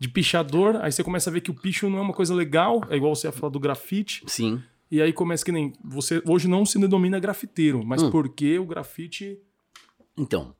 de 0.00 0.08
pichador, 0.08 0.76
aí 0.76 0.90
você 0.90 1.04
começa 1.04 1.28
a 1.28 1.32
ver 1.32 1.42
que 1.42 1.50
o 1.50 1.54
picho 1.54 1.90
não 1.90 1.98
é 1.98 2.00
uma 2.00 2.14
coisa 2.14 2.34
legal, 2.34 2.80
é 2.88 2.96
igual 2.96 3.14
você 3.14 3.26
ia 3.26 3.32
falar 3.32 3.50
do 3.52 3.60
grafite. 3.60 4.24
Sim. 4.26 4.62
E 4.90 5.02
aí 5.02 5.12
começa 5.12 5.44
que 5.44 5.52
nem. 5.52 5.74
Você 5.84 6.22
hoje 6.26 6.48
não 6.48 6.64
se 6.64 6.78
denomina 6.78 7.20
grafiteiro, 7.20 7.84
mas 7.84 8.02
Hum. 8.02 8.10
porque 8.10 8.58
o 8.58 8.64
grafite. 8.64 9.38
Então, 10.16 10.54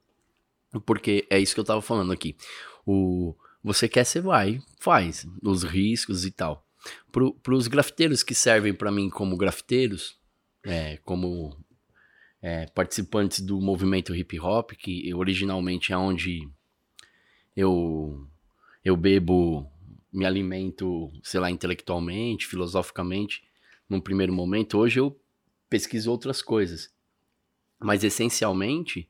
porque 0.84 1.26
é 1.30 1.38
isso 1.38 1.54
que 1.54 1.60
eu 1.60 1.64
tava 1.64 1.80
falando 1.80 2.12
aqui. 2.12 2.36
O 2.84 3.34
você 3.62 3.88
quer, 3.88 4.04
você 4.04 4.20
vai, 4.20 4.60
faz 4.78 5.26
os 5.42 5.62
riscos 5.62 6.26
e 6.26 6.30
tal. 6.30 6.66
Pro, 7.10 7.32
pros 7.32 7.66
grafiteiros 7.66 8.22
que 8.22 8.34
servem 8.34 8.74
pra 8.74 8.92
mim 8.92 9.08
como 9.08 9.38
grafiteiros, 9.38 10.18
é, 10.66 10.98
como 10.98 11.56
é, 12.44 12.66
participantes 12.66 13.40
do 13.40 13.58
movimento 13.58 14.14
hip 14.14 14.38
hop, 14.38 14.72
que 14.72 15.14
originalmente 15.14 15.94
é 15.94 15.96
onde 15.96 16.46
eu 17.56 18.28
eu 18.84 18.98
bebo, 18.98 19.66
me 20.12 20.26
alimento, 20.26 21.10
sei 21.22 21.40
lá, 21.40 21.50
intelectualmente, 21.50 22.46
filosoficamente, 22.46 23.42
num 23.88 23.98
primeiro 23.98 24.30
momento. 24.30 24.76
Hoje 24.76 25.00
eu 25.00 25.18
pesquiso 25.70 26.10
outras 26.10 26.42
coisas. 26.42 26.92
Mas 27.80 28.04
essencialmente, 28.04 29.08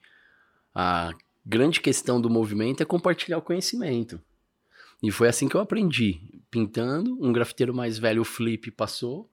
a 0.73 1.11
grande 1.45 1.81
questão 1.81 2.21
do 2.21 2.31
movimento 2.31 2.85
é 2.85 2.87
compartilhar 2.87 3.39
o 3.39 3.43
conhecimento. 3.43 4.23
E 5.03 5.11
foi 5.11 5.27
assim 5.27 5.49
que 5.49 5.57
eu 5.57 5.61
aprendi. 5.61 6.21
Pintando, 6.53 7.19
um 7.21 7.33
grafiteiro 7.33 7.75
mais 7.75 7.99
velho, 7.99 8.23
o 8.23 8.25
Flip, 8.25 8.71
passou. 8.71 9.29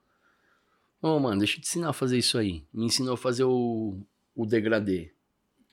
Ô, 1.01 1.19
mano, 1.19 1.39
deixa 1.39 1.57
eu 1.57 1.61
te 1.61 1.67
ensinar 1.67 1.89
a 1.89 1.93
fazer 1.93 2.17
isso 2.17 2.37
aí. 2.37 2.63
Me 2.71 2.85
ensinou 2.85 3.15
a 3.15 3.17
fazer 3.17 3.43
o, 3.43 3.99
o 4.35 4.45
degradê, 4.45 5.11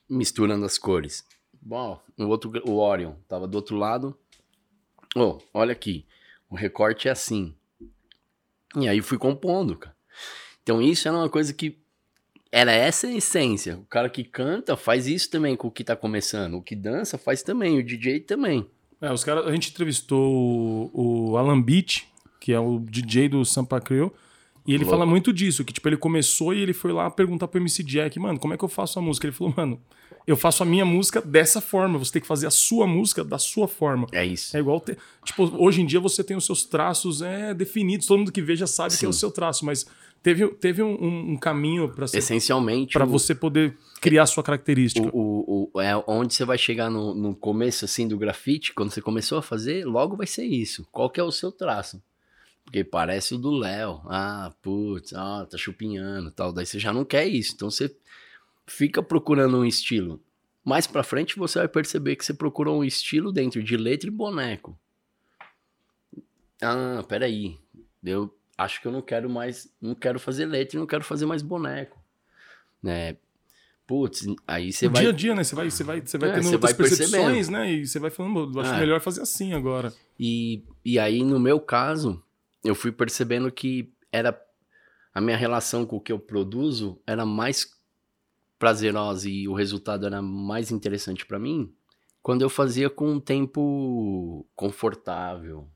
misturando 0.08 0.64
as 0.64 0.78
cores. 0.78 1.24
Bom, 1.60 2.00
o 2.16 2.24
outro, 2.24 2.50
o 2.64 2.78
Orion, 2.78 3.14
tava 3.28 3.46
do 3.46 3.54
outro 3.56 3.76
lado. 3.76 4.16
Ô, 5.14 5.38
olha 5.52 5.72
aqui, 5.72 6.06
o 6.48 6.56
recorte 6.56 7.08
é 7.08 7.10
assim. 7.10 7.54
E 8.76 8.88
aí 8.88 9.02
fui 9.02 9.18
compondo, 9.18 9.76
cara. 9.76 9.96
Então 10.62 10.80
isso 10.80 11.08
era 11.08 11.16
uma 11.16 11.28
coisa 11.28 11.52
que 11.52 11.78
era 12.50 12.72
essa 12.72 13.06
a 13.06 13.14
essência. 13.14 13.76
O 13.78 13.84
cara 13.84 14.08
que 14.08 14.24
canta 14.24 14.76
faz 14.76 15.06
isso 15.06 15.30
também 15.30 15.56
com 15.56 15.68
o 15.68 15.70
que 15.70 15.84
tá 15.84 15.94
começando. 15.94 16.54
O 16.54 16.62
que 16.62 16.74
dança 16.74 17.18
faz 17.18 17.42
também, 17.42 17.78
o 17.78 17.84
DJ 17.84 18.20
também. 18.20 18.66
É, 19.00 19.12
os 19.12 19.24
caras. 19.24 19.46
A 19.46 19.52
gente 19.52 19.70
entrevistou 19.70 20.90
o, 20.92 21.30
o 21.30 21.36
Alan 21.36 21.60
Beach, 21.60 22.08
que 22.40 22.52
é 22.52 22.58
o 22.58 22.78
DJ 22.78 23.28
do 23.28 23.44
Sampa 23.44 23.80
Crew. 23.80 24.12
E 24.68 24.74
ele 24.74 24.84
Louco. 24.84 24.90
fala 24.98 25.06
muito 25.10 25.32
disso, 25.32 25.64
que 25.64 25.72
tipo, 25.72 25.88
ele 25.88 25.96
começou 25.96 26.52
e 26.52 26.60
ele 26.60 26.74
foi 26.74 26.92
lá 26.92 27.10
perguntar 27.10 27.48
pro 27.48 27.58
MC 27.58 27.82
Jack, 27.82 28.18
mano, 28.20 28.38
como 28.38 28.52
é 28.52 28.56
que 28.58 28.62
eu 28.64 28.68
faço 28.68 28.98
a 28.98 29.02
música? 29.02 29.26
Ele 29.26 29.34
falou, 29.34 29.54
mano, 29.56 29.80
eu 30.26 30.36
faço 30.36 30.62
a 30.62 30.66
minha 30.66 30.84
música 30.84 31.22
dessa 31.22 31.58
forma, 31.60 31.98
você 31.98 32.12
tem 32.12 32.20
que 32.22 32.28
fazer 32.28 32.46
a 32.46 32.50
sua 32.50 32.86
música 32.86 33.24
da 33.24 33.38
sua 33.38 33.66
forma. 33.66 34.06
É 34.12 34.26
isso. 34.26 34.54
É 34.54 34.60
igual. 34.60 34.78
ter- 34.78 34.98
tipo, 35.24 35.44
hoje 35.56 35.80
em 35.80 35.86
dia 35.86 35.98
você 35.98 36.22
tem 36.22 36.36
os 36.36 36.44
seus 36.44 36.64
traços 36.64 37.22
é, 37.22 37.54
definidos, 37.54 38.06
todo 38.06 38.18
mundo 38.18 38.30
que 38.30 38.42
vê 38.42 38.54
já 38.54 38.66
sabe 38.66 38.94
que 38.96 39.04
é 39.06 39.08
o 39.08 39.12
Sim. 39.12 39.20
seu 39.20 39.30
traço, 39.30 39.64
mas 39.64 39.86
teve, 40.22 40.46
teve 40.48 40.82
um, 40.82 41.02
um- 41.02 41.30
um 41.32 41.36
caminho 41.38 41.88
para 41.88 42.04
Essencialmente, 42.04 42.92
para 42.92 43.06
o- 43.06 43.08
você 43.08 43.34
poder 43.34 43.74
criar 44.02 44.26
sua 44.26 44.42
característica. 44.42 45.08
O, 45.14 45.70
o, 45.70 45.70
o- 45.74 45.80
é 45.80 45.96
onde 46.06 46.34
você 46.34 46.44
vai 46.44 46.58
chegar 46.58 46.90
no, 46.90 47.14
no 47.14 47.34
começo 47.34 47.86
assim 47.86 48.06
do 48.06 48.18
grafite, 48.18 48.74
quando 48.74 48.90
você 48.90 49.00
começou 49.00 49.38
a 49.38 49.42
fazer, 49.42 49.86
logo 49.86 50.14
vai 50.14 50.26
ser 50.26 50.44
isso. 50.44 50.86
Qual 50.92 51.08
que 51.08 51.18
é 51.18 51.24
o 51.24 51.32
seu 51.32 51.50
traço? 51.50 52.02
Porque 52.68 52.84
parece 52.84 53.34
o 53.34 53.38
do 53.38 53.50
Léo. 53.50 54.02
Ah, 54.04 54.52
putz, 54.60 55.14
ah, 55.14 55.46
tá 55.50 55.56
chupinhando, 55.56 56.30
tal. 56.30 56.52
Daí 56.52 56.66
você 56.66 56.78
já 56.78 56.92
não 56.92 57.02
quer 57.02 57.26
isso. 57.26 57.54
Então 57.54 57.70
você 57.70 57.96
fica 58.66 59.02
procurando 59.02 59.56
um 59.56 59.64
estilo. 59.64 60.20
Mais 60.62 60.86
pra 60.86 61.02
frente 61.02 61.38
você 61.38 61.60
vai 61.60 61.68
perceber 61.68 62.14
que 62.16 62.22
você 62.26 62.34
procurou 62.34 62.78
um 62.78 62.84
estilo 62.84 63.32
dentro 63.32 63.62
de 63.62 63.74
letra 63.74 64.08
e 64.08 64.12
boneco. 64.12 64.78
Ah, 66.60 67.02
peraí. 67.08 67.58
Eu 68.04 68.34
acho 68.56 68.82
que 68.82 68.86
eu 68.86 68.92
não 68.92 69.00
quero 69.00 69.30
mais, 69.30 69.72
não 69.80 69.94
quero 69.94 70.20
fazer 70.20 70.44
letra 70.44 70.76
e 70.76 70.80
não 70.80 70.86
quero 70.86 71.04
fazer 71.04 71.24
mais 71.24 71.40
boneco. 71.40 71.98
Né? 72.82 73.16
Putz, 73.86 74.26
aí 74.46 74.70
você 74.74 74.88
vai 74.88 75.00
dia 75.00 75.10
a 75.10 75.12
dia, 75.14 75.34
né? 75.34 75.42
Você 75.42 75.54
vai, 75.54 75.70
você 75.70 75.82
vai, 75.82 76.00
você 76.02 76.18
vai 76.18 76.28
É, 76.28 76.32
tendo 76.34 76.52
outras 76.52 76.60
vai 76.60 76.74
percepções, 76.74 77.10
percebendo. 77.22 77.50
né? 77.52 77.72
E 77.72 77.86
você 77.86 77.98
vai 77.98 78.10
falando, 78.10 78.34
"Pô, 78.52 78.58
eu 78.58 78.60
acho 78.62 78.74
É. 78.74 78.78
melhor 78.80 79.00
fazer 79.00 79.22
assim 79.22 79.54
agora. 79.54 79.90
E, 80.20 80.62
e 80.84 80.98
aí, 80.98 81.22
no 81.24 81.40
meu 81.40 81.58
caso, 81.58 82.22
eu 82.68 82.74
fui 82.74 82.92
percebendo 82.92 83.50
que 83.50 83.92
era 84.12 84.38
a 85.14 85.20
minha 85.20 85.36
relação 85.36 85.86
com 85.86 85.96
o 85.96 86.00
que 86.00 86.12
eu 86.12 86.18
produzo 86.18 87.00
era 87.06 87.24
mais 87.24 87.76
prazerosa 88.58 89.28
e 89.28 89.48
o 89.48 89.54
resultado 89.54 90.06
era 90.06 90.20
mais 90.20 90.70
interessante 90.70 91.24
pra 91.24 91.38
mim 91.38 91.72
quando 92.22 92.42
eu 92.42 92.50
fazia 92.50 92.90
com 92.90 93.12
um 93.12 93.20
tempo 93.20 94.46
confortável. 94.54 95.66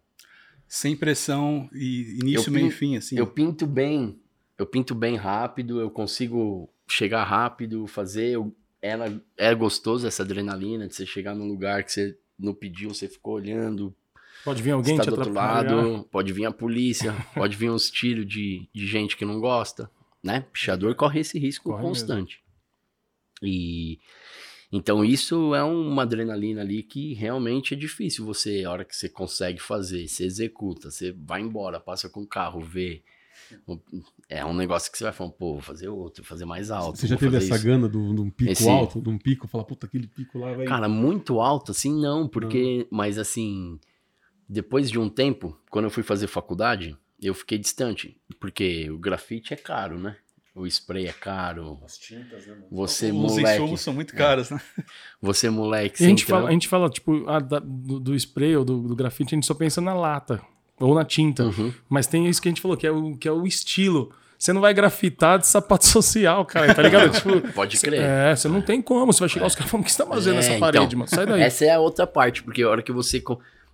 Sem 0.69 0.97
pressão 0.97 1.69
e 1.73 2.19
início, 2.21 2.49
Eu 2.49 2.53
meio 2.53 2.67
e 2.69 2.71
fim, 2.71 2.97
assim. 2.97 3.19
Eu 3.19 3.27
pinto 3.27 3.67
bem, 3.67 4.21
eu 4.59 4.67
pinto 4.67 4.95
bem 4.95 5.17
rápido, 5.17 5.81
eu 5.81 5.91
consigo 5.91 6.69
chegar 6.87 7.25
rápido, 7.25 7.87
fazer. 7.87 8.33
Eu, 8.33 8.55
era, 8.81 9.19
é 9.37 9.55
gostoso 9.55 10.07
essa 10.07 10.23
adrenalina 10.23 10.87
de 10.87 10.95
você 10.95 11.07
chegar 11.07 11.35
num 11.35 11.49
lugar 11.49 11.85
que 11.85 11.93
você 11.93 12.19
não 12.39 12.53
pediu, 12.53 12.93
você 12.93 13.09
ficou 13.09 13.35
olhando, 13.35 13.95
Pode 14.45 14.63
vir 14.63 14.73
alguém 14.73 14.95
está 14.95 15.05
te 15.05 15.11
do 15.11 15.17
outro 15.17 15.33
lado, 15.33 16.09
pode 16.11 16.33
vir 16.33 16.45
a 16.47 16.51
polícia, 16.53 17.15
pode 17.35 17.57
vir 17.57 17.71
uns 17.71 17.91
tiros 17.91 18.27
de, 18.27 18.69
de 18.75 18.87
gente 18.87 19.17
que 19.17 19.25
não 19.25 19.41
gosta, 19.41 19.91
né? 20.23 20.47
Pichador 20.53 20.95
corre 20.95 21.21
esse 21.21 21.39
risco 21.39 21.71
Corre 21.71 21.83
constante. 21.83 22.41
E 23.43 23.99
então 24.73 25.05
isso 25.05 25.55
é 25.55 25.63
uma 25.63 26.03
adrenalina 26.03 26.63
ali 26.63 26.83
que 26.83 27.13
realmente 27.15 27.75
é 27.75 27.77
difícil 27.77 28.25
você, 28.25 28.65
a 28.65 28.71
hora 28.71 28.85
que 28.85 28.97
você 28.97 29.09
consegue 29.09 29.61
fazer, 29.61 30.09
você 30.09 30.25
executa, 30.25 30.91
você 30.91 31.13
vai 31.13 31.41
embora, 31.41 31.79
passa 31.79 32.09
com 32.09 32.23
o 32.23 32.27
carro, 32.27 32.61
vê. 32.61 33.03
É 34.31 34.43
um 34.47 34.55
negócio 34.55 34.91
que 34.91 34.97
você 34.97 35.05
vai 35.05 35.13
falando, 35.13 35.35
pô, 35.35 35.53
vou 35.55 35.61
fazer 35.61 35.89
outro, 35.89 36.23
vou 36.23 36.29
fazer 36.29 36.47
mais 36.47 36.71
alto. 36.71 36.99
Você 36.99 37.07
já 37.07 37.17
teve 37.19 37.33
fazer 37.33 37.45
essa 37.47 37.57
isso. 37.57 37.65
gana 37.67 37.87
de 37.87 37.99
um 37.99 38.31
pico 38.31 38.51
Esse- 38.51 38.69
alto, 38.69 39.01
de 39.01 39.11
um 39.11 39.19
pico, 39.19 39.47
falar, 39.47 39.65
puta, 39.65 39.87
aquele 39.87 40.07
pico 40.07 40.39
lá 40.39 40.55
vai. 40.55 40.65
Cara, 40.65 40.89
muito 40.89 41.39
alto, 41.39 41.73
assim, 41.73 41.93
não, 42.01 42.27
porque. 42.27 42.87
Mas 42.91 43.19
assim, 43.19 43.79
depois 44.53 44.91
de 44.91 44.99
um 44.99 45.09
tempo, 45.09 45.59
quando 45.71 45.87
eu 45.87 45.91
fui 45.91 46.03
fazer 46.03 46.27
faculdade, 46.27 46.97
eu 47.21 47.35
fiquei 47.35 47.59
distante. 47.59 48.17
Porque 48.41 48.91
o 48.91 48.99
grafite 48.99 49.53
é 49.55 49.57
caro, 49.57 49.99
né? 49.99 50.17
O 50.55 50.67
spray 50.67 51.07
é 51.07 51.13
caro. 51.13 51.79
As 51.85 51.97
tintas, 51.97 52.47
né, 52.47 52.53
mano? 52.55 52.67
Você, 52.71 53.07
Os 53.07 53.13
moleque. 53.15 53.51
insumos 53.63 53.81
são 53.81 53.95
muito 53.95 54.15
caros, 54.15 54.51
né? 54.51 54.61
Você, 55.23 55.49
moleque, 55.49 56.03
E 56.03 56.07
a 56.07 56.09
gente, 56.09 56.25
fala, 56.27 56.49
a 56.49 56.53
gente 56.53 56.69
fala, 56.69 56.91
tipo, 56.91 57.25
ah, 57.29 57.39
da- 57.41 57.59
do, 57.65 57.99
do 57.99 58.15
spray 58.15 58.55
ou 58.57 58.65
do, 58.65 58.83
do 58.83 58.95
grafite, 58.95 59.35
a 59.35 59.37
gente 59.37 59.47
só 59.47 59.55
pensa 59.55 59.81
na 59.81 59.95
lata 59.95 60.43
ou 60.79 60.95
na 60.95 61.05
tinta. 61.05 61.45
Uhum. 61.45 61.73
Mas 61.89 62.07
tem 62.07 62.27
isso 62.29 62.43
que 62.43 62.49
a 62.49 62.51
gente 62.51 62.61
falou, 62.61 62.77
que 62.77 62.87
é 62.87 62.91
o, 62.91 63.17
que 63.17 63.27
é 63.27 63.33
o 63.33 63.47
estilo. 63.47 64.13
você 64.39 64.53
não 64.53 64.61
vai 64.61 64.75
grafitar 64.75 65.39
de 65.39 65.47
sapato 65.47 65.87
social, 65.89 66.45
cara, 66.45 66.75
tá 66.75 66.83
ligado? 66.83 67.13
tipo, 67.17 67.41
Pode 67.53 67.79
crer. 67.79 68.03
é, 68.03 68.37
você 68.37 68.47
não 68.49 68.61
tem 68.61 68.83
como. 68.83 69.11
Você 69.11 69.21
vai 69.21 69.29
chegar 69.31 69.47
os 69.47 69.55
caras 69.55 69.71
falando, 69.71 69.85
o 69.85 69.87
que 69.87 69.93
você 69.93 70.03
tá 70.03 70.09
fazendo 70.11 70.35
É, 70.35 70.37
nessa 70.37 70.49
então, 70.51 70.61
parede, 70.61 70.95
mano? 70.97 71.09
Sai 71.09 71.25
daí. 71.25 71.41
Essa 71.41 71.65
é 71.65 71.71
a 71.71 71.81
outra 71.81 72.07
parte, 72.07 72.43
porque 72.43 72.63
a 72.63 72.69
hora 72.69 72.83
que 72.83 72.93
você. 72.93 73.23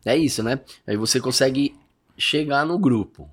É 0.05 0.17
isso, 0.17 0.43
né? 0.43 0.61
Aí 0.87 0.97
você 0.97 1.21
consegue 1.21 1.75
chegar 2.17 2.64
no 2.67 2.78
grupo. 2.78 3.28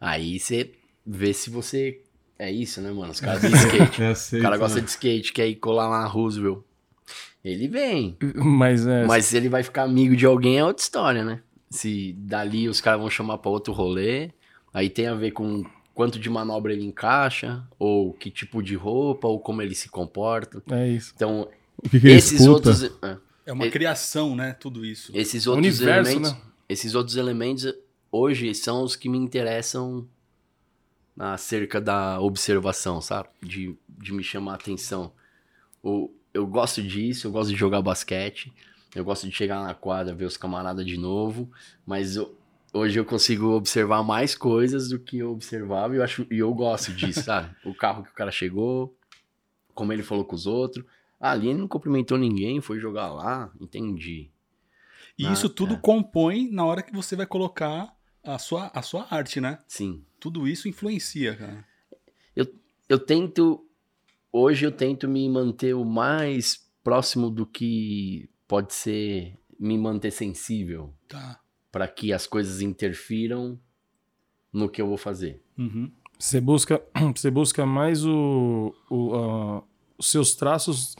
Aí 0.00 0.38
você 0.38 0.72
vê 1.06 1.32
se 1.32 1.50
você. 1.50 2.00
É 2.38 2.50
isso, 2.52 2.80
né, 2.80 2.90
mano? 2.92 3.10
Os 3.12 3.20
caras 3.20 3.40
de 3.42 3.48
skate. 3.56 4.02
É 4.02 4.08
o 4.08 4.12
aceito, 4.12 4.42
cara 4.42 4.56
gosta 4.56 4.78
né? 4.78 4.84
de 4.84 4.90
skate, 4.90 5.32
quer 5.32 5.48
ir 5.48 5.56
colar 5.56 5.88
lá 5.88 6.02
na 6.02 6.06
Roosevelt. 6.06 6.60
Ele 7.44 7.66
vem. 7.68 8.16
Mas 8.34 8.86
é. 8.86 9.06
Mas 9.06 9.24
se 9.26 9.36
ele 9.36 9.48
vai 9.48 9.62
ficar 9.62 9.82
amigo 9.84 10.14
de 10.14 10.26
alguém 10.26 10.58
é 10.58 10.64
outra 10.64 10.82
história, 10.82 11.24
né? 11.24 11.40
Se 11.70 12.12
dali 12.18 12.68
os 12.68 12.80
caras 12.80 13.00
vão 13.00 13.10
chamar 13.10 13.38
pra 13.38 13.50
outro 13.50 13.72
rolê, 13.72 14.30
aí 14.72 14.88
tem 14.90 15.06
a 15.06 15.14
ver 15.14 15.32
com 15.32 15.64
quanto 15.94 16.18
de 16.18 16.30
manobra 16.30 16.72
ele 16.72 16.84
encaixa, 16.84 17.62
ou 17.78 18.12
que 18.12 18.30
tipo 18.30 18.62
de 18.62 18.74
roupa, 18.76 19.26
ou 19.26 19.40
como 19.40 19.60
ele 19.62 19.74
se 19.74 19.88
comporta. 19.88 20.62
É 20.70 20.88
isso. 20.88 21.12
Então, 21.16 21.48
O 21.82 21.88
que, 21.88 21.98
que 22.00 22.08
esses 22.08 22.40
escuta? 22.40 22.70
outros. 22.70 22.84
é. 23.02 23.16
É 23.48 23.52
uma 23.52 23.66
E- 23.66 23.70
criação, 23.70 24.36
né? 24.36 24.52
Tudo 24.52 24.84
isso. 24.84 25.10
Esses 25.14 25.46
outros 25.46 25.80
universo, 25.80 26.10
elementos, 26.10 26.32
né? 26.32 26.42
esses 26.68 26.94
outros 26.94 27.16
elementos 27.16 27.74
hoje 28.12 28.54
são 28.54 28.82
os 28.82 28.94
que 28.94 29.08
me 29.08 29.16
interessam 29.16 30.06
acerca 31.18 31.80
da 31.80 32.20
observação, 32.20 33.00
sabe? 33.00 33.30
De, 33.42 33.74
de 33.88 34.12
me 34.12 34.22
chamar 34.22 34.52
a 34.52 34.56
atenção. 34.56 35.12
O, 35.82 36.10
eu 36.34 36.46
gosto 36.46 36.82
disso, 36.82 37.26
eu 37.26 37.32
gosto 37.32 37.48
de 37.50 37.56
jogar 37.56 37.80
basquete, 37.80 38.52
eu 38.94 39.02
gosto 39.02 39.26
de 39.26 39.34
chegar 39.34 39.62
na 39.62 39.72
quadra, 39.72 40.14
ver 40.14 40.26
os 40.26 40.36
camaradas 40.36 40.84
de 40.84 40.98
novo, 40.98 41.50
mas 41.86 42.16
eu- 42.16 42.36
hoje 42.70 42.98
eu 43.00 43.04
consigo 43.06 43.46
observar 43.54 44.02
mais 44.02 44.34
coisas 44.34 44.90
do 44.90 44.98
que 44.98 45.18
eu 45.18 45.32
observava 45.32 45.94
e 45.94 45.96
eu, 45.96 46.04
acho, 46.04 46.26
e 46.30 46.38
eu 46.38 46.52
gosto 46.52 46.92
disso, 46.92 47.22
sabe? 47.24 47.56
O 47.64 47.74
carro 47.74 48.04
que 48.04 48.10
o 48.10 48.14
cara 48.14 48.30
chegou, 48.30 48.94
como 49.74 49.90
ele 49.90 50.02
falou 50.02 50.26
com 50.26 50.36
os 50.36 50.46
outros. 50.46 50.84
Ah, 51.20 51.32
ali 51.32 51.48
ele 51.48 51.58
não 51.58 51.68
cumprimentou 51.68 52.16
ninguém, 52.18 52.60
foi 52.60 52.78
jogar 52.78 53.08
lá, 53.12 53.52
entendi. 53.60 54.30
E 55.18 55.26
Ah, 55.26 55.32
isso 55.32 55.48
tudo 55.48 55.74
é. 55.74 55.78
compõe 55.78 56.48
na 56.50 56.64
hora 56.64 56.82
que 56.82 56.92
você 56.92 57.16
vai 57.16 57.26
colocar 57.26 57.92
a 58.22 58.38
sua, 58.38 58.68
a 58.74 58.82
sua 58.82 59.06
arte, 59.10 59.40
né? 59.40 59.58
Sim. 59.66 60.04
Tudo 60.20 60.46
isso 60.46 60.68
influencia, 60.68 61.34
cara. 61.36 61.64
eu 62.88 62.98
tento. 62.98 63.64
Hoje 64.32 64.64
eu 64.66 64.72
tento 64.72 65.06
me 65.08 65.28
manter 65.28 65.74
o 65.74 65.84
mais 65.84 66.66
próximo 66.82 67.28
do 67.30 67.44
que 67.44 68.28
pode 68.46 68.72
ser 68.74 69.36
me 69.58 69.76
manter 69.76 70.10
sensível 70.10 70.94
Tá. 71.08 71.40
para 71.72 71.86
que 71.88 72.12
as 72.12 72.26
coisas 72.26 72.60
interfiram 72.62 73.58
no 74.52 74.68
que 74.68 74.80
eu 74.80 74.86
vou 74.86 74.96
fazer. 74.96 75.42
Uhum. 75.58 75.90
Você 76.18 76.40
busca, 76.40 76.82
você 77.14 77.30
busca 77.30 77.66
mais 77.66 78.04
o, 78.06 78.74
o, 78.90 79.14
ah, 79.14 79.62
os 79.98 80.10
seus 80.10 80.34
traços 80.34 80.96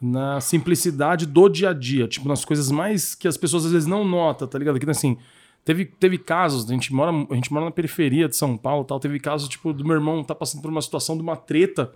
na 0.00 0.40
simplicidade 0.40 1.24
do 1.26 1.48
dia 1.48 1.70
a 1.70 1.72
dia, 1.72 2.06
tipo, 2.06 2.28
nas 2.28 2.44
coisas 2.44 2.70
mais 2.70 3.14
que 3.14 3.26
as 3.26 3.36
pessoas 3.36 3.64
às 3.66 3.72
vezes 3.72 3.88
não 3.88 4.04
notam, 4.04 4.46
tá 4.46 4.58
ligado? 4.58 4.78
Que 4.78 4.90
assim, 4.90 5.16
teve, 5.64 5.84
teve 5.86 6.18
casos, 6.18 6.68
a 6.70 6.72
gente, 6.72 6.92
mora, 6.92 7.10
a 7.30 7.34
gente 7.34 7.52
mora 7.52 7.64
na 7.64 7.70
periferia 7.70 8.28
de 8.28 8.36
São 8.36 8.56
Paulo 8.56 8.84
e 8.84 8.86
tal, 8.86 9.00
teve 9.00 9.18
casos, 9.18 9.48
tipo, 9.48 9.72
do 9.72 9.84
meu 9.84 9.94
irmão 9.94 10.22
tá 10.22 10.34
passando 10.34 10.60
por 10.62 10.70
uma 10.70 10.82
situação 10.82 11.16
de 11.16 11.22
uma 11.22 11.36
treta, 11.36 11.92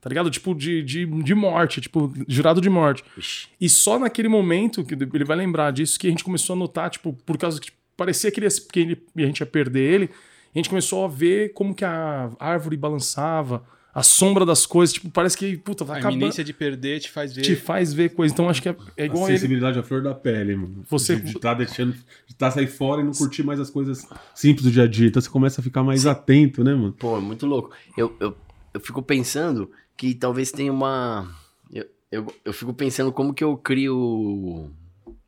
tá 0.00 0.08
ligado? 0.08 0.30
Tipo, 0.30 0.54
de, 0.54 0.82
de, 0.82 1.06
de 1.06 1.34
morte, 1.34 1.80
tipo, 1.80 2.12
jurado 2.28 2.60
de 2.60 2.68
morte. 2.70 3.02
Ixi, 3.16 3.48
E 3.60 3.68
só 3.68 3.98
naquele 3.98 4.28
momento, 4.28 4.84
que 4.84 4.94
ele 4.94 5.24
vai 5.24 5.36
lembrar 5.36 5.72
disso, 5.72 5.98
que 5.98 6.06
a 6.06 6.10
gente 6.10 6.22
começou 6.24 6.54
a 6.54 6.58
notar, 6.58 6.90
tipo, 6.90 7.12
por 7.24 7.38
causa 7.38 7.58
que 7.58 7.66
tipo, 7.66 7.78
parecia 7.96 8.30
que, 8.30 8.38
ele 8.40 8.46
ia, 8.46 8.50
que 8.72 8.80
ele- 8.80 9.02
a 9.16 9.26
gente 9.26 9.40
ia 9.40 9.46
perder 9.46 9.92
ele, 9.92 10.10
a 10.54 10.58
gente 10.58 10.68
começou 10.68 11.04
a 11.04 11.08
ver 11.08 11.52
como 11.54 11.74
que 11.74 11.84
a 11.84 12.30
árvore 12.38 12.76
balançava, 12.76 13.64
a 13.98 14.02
sombra 14.02 14.44
das 14.46 14.64
coisas, 14.66 14.92
tipo, 14.94 15.10
parece 15.10 15.36
que, 15.36 15.56
puta, 15.56 15.84
tá 15.84 15.94
A 15.94 15.96
acabando. 15.96 16.16
iminência 16.16 16.44
de 16.44 16.52
perder 16.52 17.00
te 17.00 17.10
faz 17.10 17.32
ver. 17.34 17.42
Te 17.42 17.56
faz 17.56 17.92
ver 17.92 18.10
coisa. 18.10 18.32
Então 18.32 18.48
acho 18.48 18.62
que 18.62 18.68
é, 18.68 18.76
é 18.96 19.02
A 19.02 19.06
igual 19.06 19.24
a 19.24 19.28
ele. 19.28 19.38
sensibilidade 19.38 19.78
à 19.78 19.82
flor 19.82 20.02
da 20.02 20.14
pele, 20.14 20.56
mano. 20.56 20.84
Você- 20.88 21.16
De, 21.16 21.32
de 21.32 21.40
tá 21.40 21.54
deixando. 21.54 21.94
De 22.26 22.34
tá 22.34 22.50
sair 22.50 22.66
fora 22.66 23.00
e 23.00 23.04
não 23.04 23.12
curtir 23.12 23.42
mais 23.42 23.58
as 23.60 23.70
coisas 23.70 24.06
simples 24.34 24.64
do 24.64 24.70
dia 24.70 24.84
a 24.84 24.86
dia. 24.86 25.08
Então 25.08 25.20
você 25.20 25.28
começa 25.30 25.60
a 25.60 25.64
ficar 25.64 25.82
mais 25.82 26.06
atento, 26.06 26.62
né, 26.64 26.74
mano? 26.74 26.92
pô, 26.92 27.16
é 27.16 27.20
muito 27.20 27.46
louco. 27.46 27.70
Eu, 27.96 28.14
eu, 28.20 28.36
eu 28.74 28.80
fico 28.80 29.02
pensando 29.02 29.70
que 29.96 30.14
talvez 30.14 30.50
tenha 30.52 30.72
uma. 30.72 31.28
Eu, 31.72 31.84
eu, 32.12 32.26
eu 32.44 32.52
fico 32.52 32.72
pensando 32.72 33.10
como 33.12 33.34
que 33.34 33.42
eu 33.44 33.56
crio. 33.56 34.70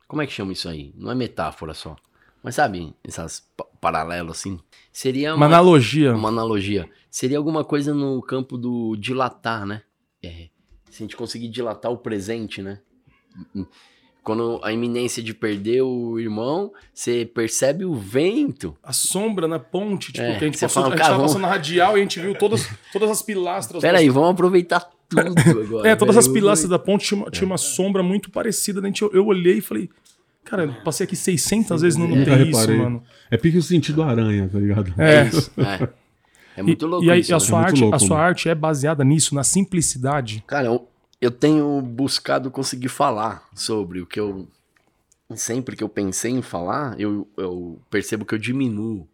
Como 0.07 0.21
é 0.21 0.27
que 0.27 0.33
chama 0.33 0.51
isso 0.53 0.67
aí? 0.69 0.93
Não 0.97 1.11
é 1.11 1.15
metáfora 1.15 1.73
só. 1.73 1.95
Mas 2.43 2.55
sabe, 2.55 2.93
essas 3.03 3.43
pa- 3.55 3.65
paralelos 3.79 4.37
assim? 4.37 4.59
Seria 4.91 5.35
Uma 5.35 5.45
analogia. 5.45 6.13
uma 6.15 6.29
analogia. 6.29 6.89
Seria 7.09 7.37
alguma 7.37 7.63
coisa 7.63 7.93
no 7.93 8.21
campo 8.21 8.57
do 8.57 8.95
dilatar, 8.97 9.65
né? 9.65 9.81
É, 10.23 10.47
se 10.89 11.03
a 11.03 11.05
gente 11.05 11.15
conseguir 11.15 11.49
dilatar 11.49 11.91
o 11.91 11.97
presente, 11.97 12.61
né? 12.61 12.79
Quando 14.23 14.59
a 14.63 14.71
iminência 14.71 15.21
de 15.23 15.33
perder 15.33 15.81
o 15.81 16.19
irmão, 16.19 16.71
você 16.93 17.25
percebe 17.25 17.85
o 17.85 17.95
vento. 17.95 18.77
A 18.83 18.93
sombra 18.93 19.47
na 19.47 19.57
ponte, 19.57 20.11
tipo, 20.13 20.23
É, 20.23 20.37
que 20.37 20.43
a 20.45 20.47
gente, 20.47 20.59
passou, 20.59 20.83
fala, 20.83 20.93
a 20.93 20.97
gente 20.97 21.07
tava 21.07 21.23
passando 21.23 21.41
na 21.41 21.47
radial 21.47 21.97
e 21.97 22.01
a 22.01 22.03
gente 22.03 22.19
viu 22.19 22.35
todas, 22.37 22.67
todas 22.93 23.09
as 23.09 23.23
pilastras. 23.23 23.81
Pera 23.81 23.97
aí, 23.97 24.09
vamos 24.09 24.29
aproveitar 24.31 24.81
tudo 25.09 25.21
agora. 25.59 25.89
É, 25.89 25.95
todas 25.95 26.13
velho. 26.15 26.27
as 26.27 26.31
pilastras 26.31 26.69
da 26.69 26.77
ponte 26.77 27.05
tinha 27.07 27.19
uma, 27.21 27.31
tinha 27.31 27.45
uma 27.47 27.57
sombra 27.57 28.03
muito 28.03 28.29
parecida. 28.29 28.79
né? 28.79 28.91
Eu, 29.01 29.11
eu 29.11 29.25
olhei 29.25 29.57
e 29.57 29.61
falei, 29.61 29.89
cara, 30.43 30.63
eu 30.65 30.73
passei 30.83 31.05
aqui 31.05 31.15
600 31.15 31.81
vezes 31.81 31.97
e 31.97 32.01
não 32.01 32.07
notei 32.07 32.33
isso, 32.49 32.59
reparei. 32.59 32.77
mano. 32.77 33.03
É 33.29 33.37
pique 33.37 33.57
o 33.57 33.63
sentido 33.63 34.01
aranha, 34.03 34.49
tá 34.49 34.59
ligado? 34.59 34.93
É. 34.99 35.27
isso. 35.27 35.51
É, 35.57 35.89
É 36.57 36.61
muito 36.63 36.85
E- 36.85 36.87
louco 36.89 37.05
e, 37.05 37.11
aí, 37.11 37.19
isso. 37.21 37.33
a 37.33 37.37
né? 37.37 37.39
sua, 37.39 37.61
É 37.61 37.63
arte, 37.65 37.81
louco, 37.81 37.95
a 37.95 37.99
sua 37.99 38.09
mano. 38.17 38.21
arte 38.21 38.49
é 38.49 38.55
baseada 38.55 39.03
nisso, 39.05 39.33
na 39.33 39.43
simplicidade. 39.43 40.43
Cara, 40.45 40.67
eu, 40.67 40.87
eu 41.21 41.31
tenho 41.31 41.81
buscado 41.81 42.51
conseguir 42.51 42.89
falar 42.89 43.47
sobre 43.55 44.01
o 44.01 44.05
que 44.05 44.19
eu. 44.19 44.47
Sempre 45.33 45.77
que 45.77 45.83
eu 45.83 45.87
pensei 45.87 46.31
em 46.31 46.41
falar, 46.41 46.99
eu, 46.99 47.25
eu 47.37 47.79
percebo 47.89 48.25
que 48.25 48.35
eu 48.35 48.39
diminuo 48.39 49.07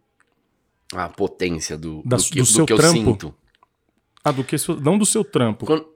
a 0.92 1.08
potência 1.08 1.78
do, 1.78 2.02
Da 2.04 2.16
do 2.16 2.22
que, 2.24 2.30
do 2.34 2.40
do 2.40 2.46
seu 2.46 2.66
que 2.66 2.72
eu 2.72 2.76
trampo. 2.76 2.98
sinto. 2.98 3.34
Ah, 4.24 4.32
do 4.32 4.42
que 4.42 4.56
não 4.82 4.98
do 4.98 5.06
seu 5.06 5.22
trampo. 5.22 5.64
Quando, 5.64 5.86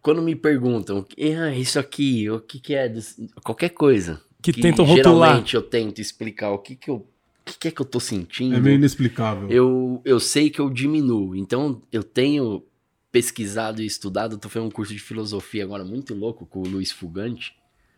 quando 0.00 0.22
me 0.22 0.36
perguntam, 0.36 1.04
ah, 1.42 1.50
isso 1.52 1.76
aqui, 1.80 2.30
o 2.30 2.38
que, 2.38 2.60
que 2.60 2.72
é? 2.74 2.88
dos-" 2.88 3.16
Qualquer 3.42 3.70
coisa. 3.70 4.20
Que 4.42 4.52
tentam 4.52 4.84
rotular. 4.84 5.28
Geralmente 5.30 5.54
eu 5.54 5.62
tento 5.62 6.00
explicar 6.00 6.50
o 6.50 6.58
que, 6.58 6.76
que 6.76 6.90
eu. 6.90 6.96
O 6.96 7.04
que, 7.44 7.58
que 7.58 7.68
é 7.68 7.70
que 7.70 7.80
eu 7.80 7.86
tô 7.86 7.98
sentindo. 7.98 8.54
É 8.54 8.60
meio 8.60 8.76
inexplicável. 8.76 9.48
eu, 9.48 10.02
eu 10.04 10.20
sei 10.20 10.50
que 10.50 10.60
eu 10.60 10.68
diminuo. 10.68 11.34
Então, 11.34 11.82
eu 11.90 12.04
tenho 12.04 12.62
pesquisado 13.10 13.80
e 13.80 13.86
estudado. 13.86 14.36
Tô 14.36 14.48
fazendo 14.48 14.68
um 14.68 14.70
curso 14.70 14.92
de 14.92 15.00
filosofia 15.00 15.64
agora 15.64 15.84
muito 15.84 16.14
louco 16.14 16.46
com 16.46 16.60
o 16.60 16.68
Luiz 16.68 16.92
Fugante. 16.92 17.54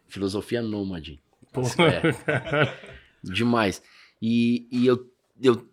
Filosofia 0.09 0.63
nômade. 0.63 1.21
Pô. 1.53 1.63
É. 1.63 2.75
Demais. 3.23 3.83
E, 4.23 4.69
e 4.71 4.87
eu, 4.87 5.05
eu, 5.43 5.67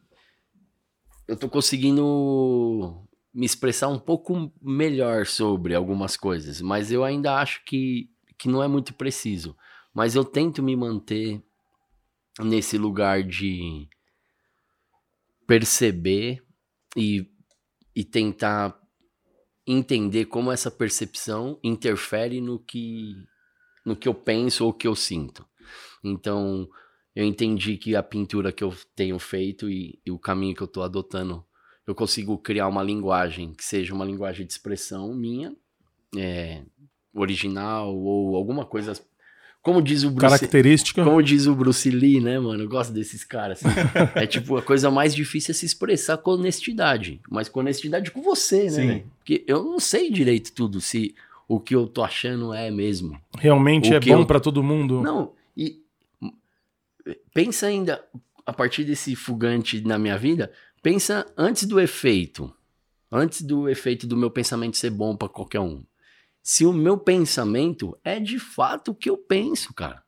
eu 1.27 1.35
tô 1.37 1.47
conseguindo 1.47 3.07
me 3.33 3.45
expressar 3.45 3.87
um 3.87 3.99
pouco 3.99 4.51
melhor 4.61 5.25
sobre 5.25 5.75
algumas 5.75 6.17
coisas. 6.17 6.61
Mas 6.61 6.91
eu 6.91 7.03
ainda 7.03 7.35
acho 7.35 7.63
que, 7.65 8.09
que 8.37 8.49
não 8.49 8.63
é 8.63 8.67
muito 8.67 8.93
preciso. 8.93 9.55
Mas 9.97 10.13
eu 10.13 10.23
tento 10.23 10.61
me 10.61 10.75
manter 10.75 11.41
nesse 12.39 12.77
lugar 12.77 13.23
de 13.23 13.89
perceber 15.47 16.45
e, 16.95 17.27
e 17.95 18.03
tentar 18.03 18.79
entender 19.65 20.25
como 20.25 20.51
essa 20.51 20.69
percepção 20.69 21.59
interfere 21.63 22.39
no 22.39 22.59
que, 22.59 23.15
no 23.83 23.95
que 23.95 24.07
eu 24.07 24.13
penso 24.13 24.67
ou 24.67 24.71
que 24.71 24.87
eu 24.87 24.95
sinto. 24.95 25.43
Então, 26.03 26.69
eu 27.15 27.25
entendi 27.25 27.75
que 27.75 27.95
a 27.95 28.03
pintura 28.03 28.51
que 28.51 28.63
eu 28.63 28.75
tenho 28.95 29.17
feito 29.17 29.67
e, 29.67 29.99
e 30.05 30.11
o 30.11 30.19
caminho 30.19 30.53
que 30.53 30.61
eu 30.61 30.67
estou 30.67 30.83
adotando, 30.83 31.43
eu 31.87 31.95
consigo 31.95 32.37
criar 32.37 32.67
uma 32.67 32.83
linguagem 32.83 33.51
que 33.51 33.65
seja 33.65 33.95
uma 33.95 34.05
linguagem 34.05 34.45
de 34.45 34.53
expressão 34.53 35.11
minha, 35.15 35.57
é, 36.15 36.63
original 37.15 37.97
ou 37.97 38.35
alguma 38.35 38.63
coisa. 38.63 38.93
Como 39.67 39.81
diz 39.81 40.05
o 40.05 40.11
Bruce, 40.11 40.21
Característica. 40.37 41.03
como 41.03 41.21
diz 41.21 41.45
o 41.45 41.53
Bruce 41.53 41.89
Lee, 41.89 42.21
né, 42.21 42.39
mano? 42.39 42.63
Eu 42.63 42.69
gosto 42.69 42.93
desses 42.93 43.25
caras. 43.25 43.59
assim. 43.65 43.75
é 44.15 44.25
tipo, 44.25 44.55
a 44.55 44.61
coisa 44.61 44.89
mais 44.89 45.13
difícil 45.13 45.51
é 45.51 45.53
se 45.53 45.65
expressar 45.65 46.15
com 46.19 46.31
honestidade. 46.31 47.19
Mas 47.29 47.49
com 47.49 47.59
honestidade 47.59 48.09
com 48.09 48.21
você, 48.21 48.63
né? 48.63 48.69
Sim. 48.69 49.03
Porque 49.17 49.43
eu 49.45 49.65
não 49.65 49.77
sei 49.77 50.09
direito 50.09 50.53
tudo 50.53 50.79
se 50.79 51.13
o 51.49 51.59
que 51.59 51.75
eu 51.75 51.85
tô 51.85 52.01
achando 52.01 52.53
é 52.53 52.71
mesmo. 52.71 53.19
Realmente 53.37 53.91
O 53.91 53.95
é 53.95 53.99
bom 53.99 54.21
eu- 54.21 54.25
pra 54.25 54.39
todo 54.39 54.63
mundo. 54.63 55.01
Não, 55.01 55.33
e 55.57 55.81
pensa 57.33 57.67
ainda, 57.67 58.01
a 58.45 58.53
partir 58.53 58.85
desse 58.85 59.17
fugante 59.17 59.81
na 59.81 59.99
minha 59.99 60.17
vida, 60.17 60.49
pensa 60.81 61.25
antes 61.37 61.65
do 61.65 61.77
efeito. 61.77 62.49
Antes 63.11 63.41
do 63.41 63.67
efeito 63.67 64.07
do 64.07 64.15
meu 64.15 64.31
pensamento 64.31 64.77
ser 64.77 64.91
bom 64.91 65.13
pra 65.13 65.27
qualquer 65.27 65.59
um. 65.59 65.83
Se 66.49 66.65
o 66.65 66.71
meu 66.71 66.97
pensamento 66.97 67.99
é 68.05 68.21
de 68.21 68.39
fato 68.39 68.91
o 68.91 68.95
que 68.95 69.09
eu 69.09 69.17
penso, 69.17 69.73
cara. 69.73 70.01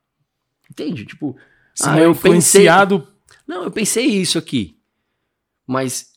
Entende? 0.71 1.06
Tipo, 1.06 1.36
Se 1.75 1.84
ah, 1.89 1.99
é 1.99 2.06
eu 2.06 2.13
pensei- 2.13 2.30
influenciado. 2.32 3.08
não, 3.45 3.63
eu 3.65 3.69
pensei 3.71 4.06
isso 4.06 4.38
aqui. 4.38 4.80
Mas 5.67 6.13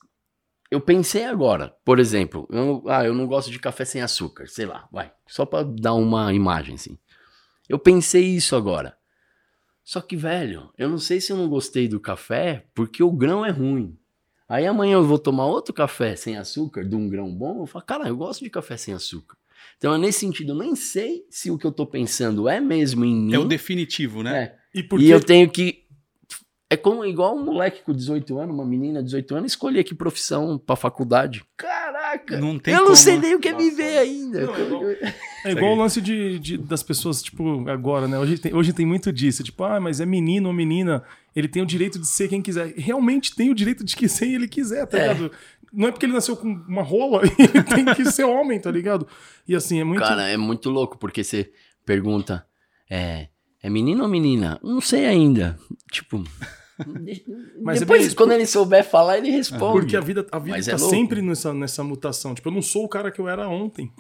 eu 0.71 0.81
pensei 0.81 1.25
agora, 1.25 1.75
por 1.85 1.99
exemplo, 1.99 2.47
eu, 2.53 2.85
ah, 2.87 3.05
eu 3.05 3.13
não 3.15 3.27
gosto 3.27 3.51
de 3.51 3.59
café 3.59 3.85
sem 3.85 4.01
açúcar, 4.01 4.47
sei 4.47 4.65
lá, 4.65 4.89
vai, 4.93 5.13
só 5.27 5.45
pra 5.45 5.65
dar 5.65 5.95
uma 5.95 6.33
imagem 6.33 6.77
assim. 6.77 6.97
Eu 7.69 7.81
pensei 7.81 8.25
isso 8.25 8.55
agora. 8.55 8.97
Só 9.83 10.01
que, 10.01 10.15
velho, 10.15 10.73
eu 10.79 10.89
não 10.89 10.99
sei 10.99 11.21
se 11.21 11.33
eu 11.33 11.37
não 11.37 11.49
gostei 11.49 11.89
do 11.89 11.99
café 11.99 12.65
porque 12.73 13.03
o 13.03 13.11
grão 13.11 13.45
é 13.45 13.51
ruim. 13.51 13.99
Aí 14.49 14.69
amanhã 14.69 14.95
eu 14.95 15.05
vou 15.05 15.19
tomar 15.19 15.47
outro 15.47 15.75
café 15.75 16.15
sem 16.15 16.37
açúcar, 16.37 16.85
de 16.85 16.95
um 16.95 17.09
grão 17.09 17.35
bom, 17.35 17.63
eu 17.63 17.67
falo, 17.67 17.85
cara, 17.85 18.07
eu 18.07 18.17
gosto 18.17 18.45
de 18.45 18.51
café 18.51 18.77
sem 18.77 18.95
açúcar. 18.95 19.37
Então, 19.79 19.97
nesse 19.99 20.21
sentido, 20.21 20.53
eu 20.53 20.57
nem 20.59 20.75
sei 20.77 21.25
se 21.31 21.51
o 21.51 21.59
que 21.59 21.67
eu 21.67 21.73
tô 21.73 21.87
pensando 21.87 22.49
é 22.49 22.61
mesmo 22.61 23.05
em 23.05 23.15
mim. 23.15 23.35
É 23.35 23.39
o 23.39 23.45
definitivo, 23.45 24.23
né? 24.23 24.39
É. 24.43 24.55
E 24.75 24.83
por 24.83 25.01
E 25.01 25.05
que 25.07 25.11
eu 25.11 25.21
tenho 25.21 25.51
que. 25.51 25.83
É 26.71 26.77
como 26.77 27.05
igual 27.05 27.37
um 27.37 27.45
moleque 27.45 27.83
com 27.83 27.93
18 27.93 28.39
anos, 28.39 28.55
uma 28.55 28.65
menina 28.65 29.01
de 29.01 29.05
18 29.07 29.35
anos, 29.35 29.53
escolher 29.53 29.85
que 29.85 29.95
profissão 29.95 30.57
pra 30.57 30.75
faculdade. 30.75 31.45
Caraca! 31.55 32.41
Não 32.41 32.59
tem 32.59 32.73
eu 32.73 32.79
não 32.81 32.85
como, 32.87 32.97
sei 32.97 33.17
né? 33.17 33.21
nem 33.25 33.35
o 33.35 33.39
que 33.41 33.49
é 33.49 33.55
viver 33.55 33.99
ainda. 33.99 34.47
Não, 34.47 34.55
é 34.57 34.63
igual- 34.63 34.83
É 35.45 35.51
igual 35.51 35.73
o 35.73 35.77
lance 35.77 36.01
de, 36.01 36.39
de- 36.39 36.57
das 36.57 36.83
pessoas, 36.83 37.21
tipo, 37.23 37.69
agora, 37.69 38.09
né? 38.09 38.19
Hoje 38.19 38.39
tem, 38.39 38.55
hoje 38.55 38.73
tem 38.73 38.87
muito 38.87 39.13
disso. 39.13 39.43
Tipo, 39.43 39.65
ah, 39.65 39.79
mas 39.81 40.01
é 40.01 40.07
menino 40.07 40.49
ou 40.49 40.55
menina, 40.55 41.03
ele 41.37 41.49
tem 41.49 41.61
o 41.63 41.67
direito 41.67 41.99
de 41.99 42.07
ser 42.07 42.29
quem 42.29 42.41
quiser. 42.41 42.73
Realmente 42.77 43.35
tem 43.35 43.51
o 43.51 43.55
direito 43.55 43.85
de 43.85 43.95
que 43.95 44.09
ser 44.09 44.29
ele 44.33 44.49
quiser, 44.49 44.87
tá 44.87 44.99
É. 44.99 45.09
ligado? 45.13 45.31
Não 45.73 45.89
é 45.89 45.91
porque 45.91 46.07
ele 46.07 46.13
nasceu 46.13 46.37
com 46.37 46.49
uma 46.49 46.83
rola, 46.83 47.23
ele 47.39 47.63
tem 47.63 47.85
que 47.95 48.05
ser 48.11 48.25
homem, 48.25 48.61
tá 48.61 48.71
ligado? 48.71 49.07
E 49.49 49.55
assim, 49.57 49.81
é 49.81 49.85
muito. 49.85 50.01
Cara, 50.01 50.29
é 50.29 50.37
muito 50.37 50.69
louco, 50.69 50.99
porque 50.99 51.25
você 51.25 51.51
pergunta: 51.85 52.47
é, 52.91 53.29
é 53.63 53.71
menino 53.71 54.03
ou 54.03 54.09
menina? 54.09 54.61
Não 54.63 54.81
sei 54.81 55.07
ainda. 55.07 55.59
Tipo. 55.91 56.23
Mas 57.63 57.77
é 57.77 57.81
depois, 57.81 58.01
bem 58.01 58.07
isso, 58.07 58.17
quando 58.17 58.33
ele 58.33 58.47
souber 58.47 58.85
falar, 58.85 59.19
ele 59.19 59.31
responde. 59.31 59.81
porque 59.81 59.97
a 59.97 60.01
vida, 60.01 60.27
a 60.33 60.39
vida 60.39 60.57
Mas 60.57 60.67
tá 60.67 60.73
é 60.73 60.79
sempre 60.79 61.23
nessa, 61.23 61.55
nessa 61.55 61.85
mutação. 61.85 62.35
Tipo, 62.35 62.49
eu 62.49 62.53
não 62.53 62.63
sou 62.63 62.85
o 62.85 62.89
cara 62.89 63.11
que 63.11 63.21
eu 63.21 63.29
era 63.29 63.49
ontem. 63.49 63.93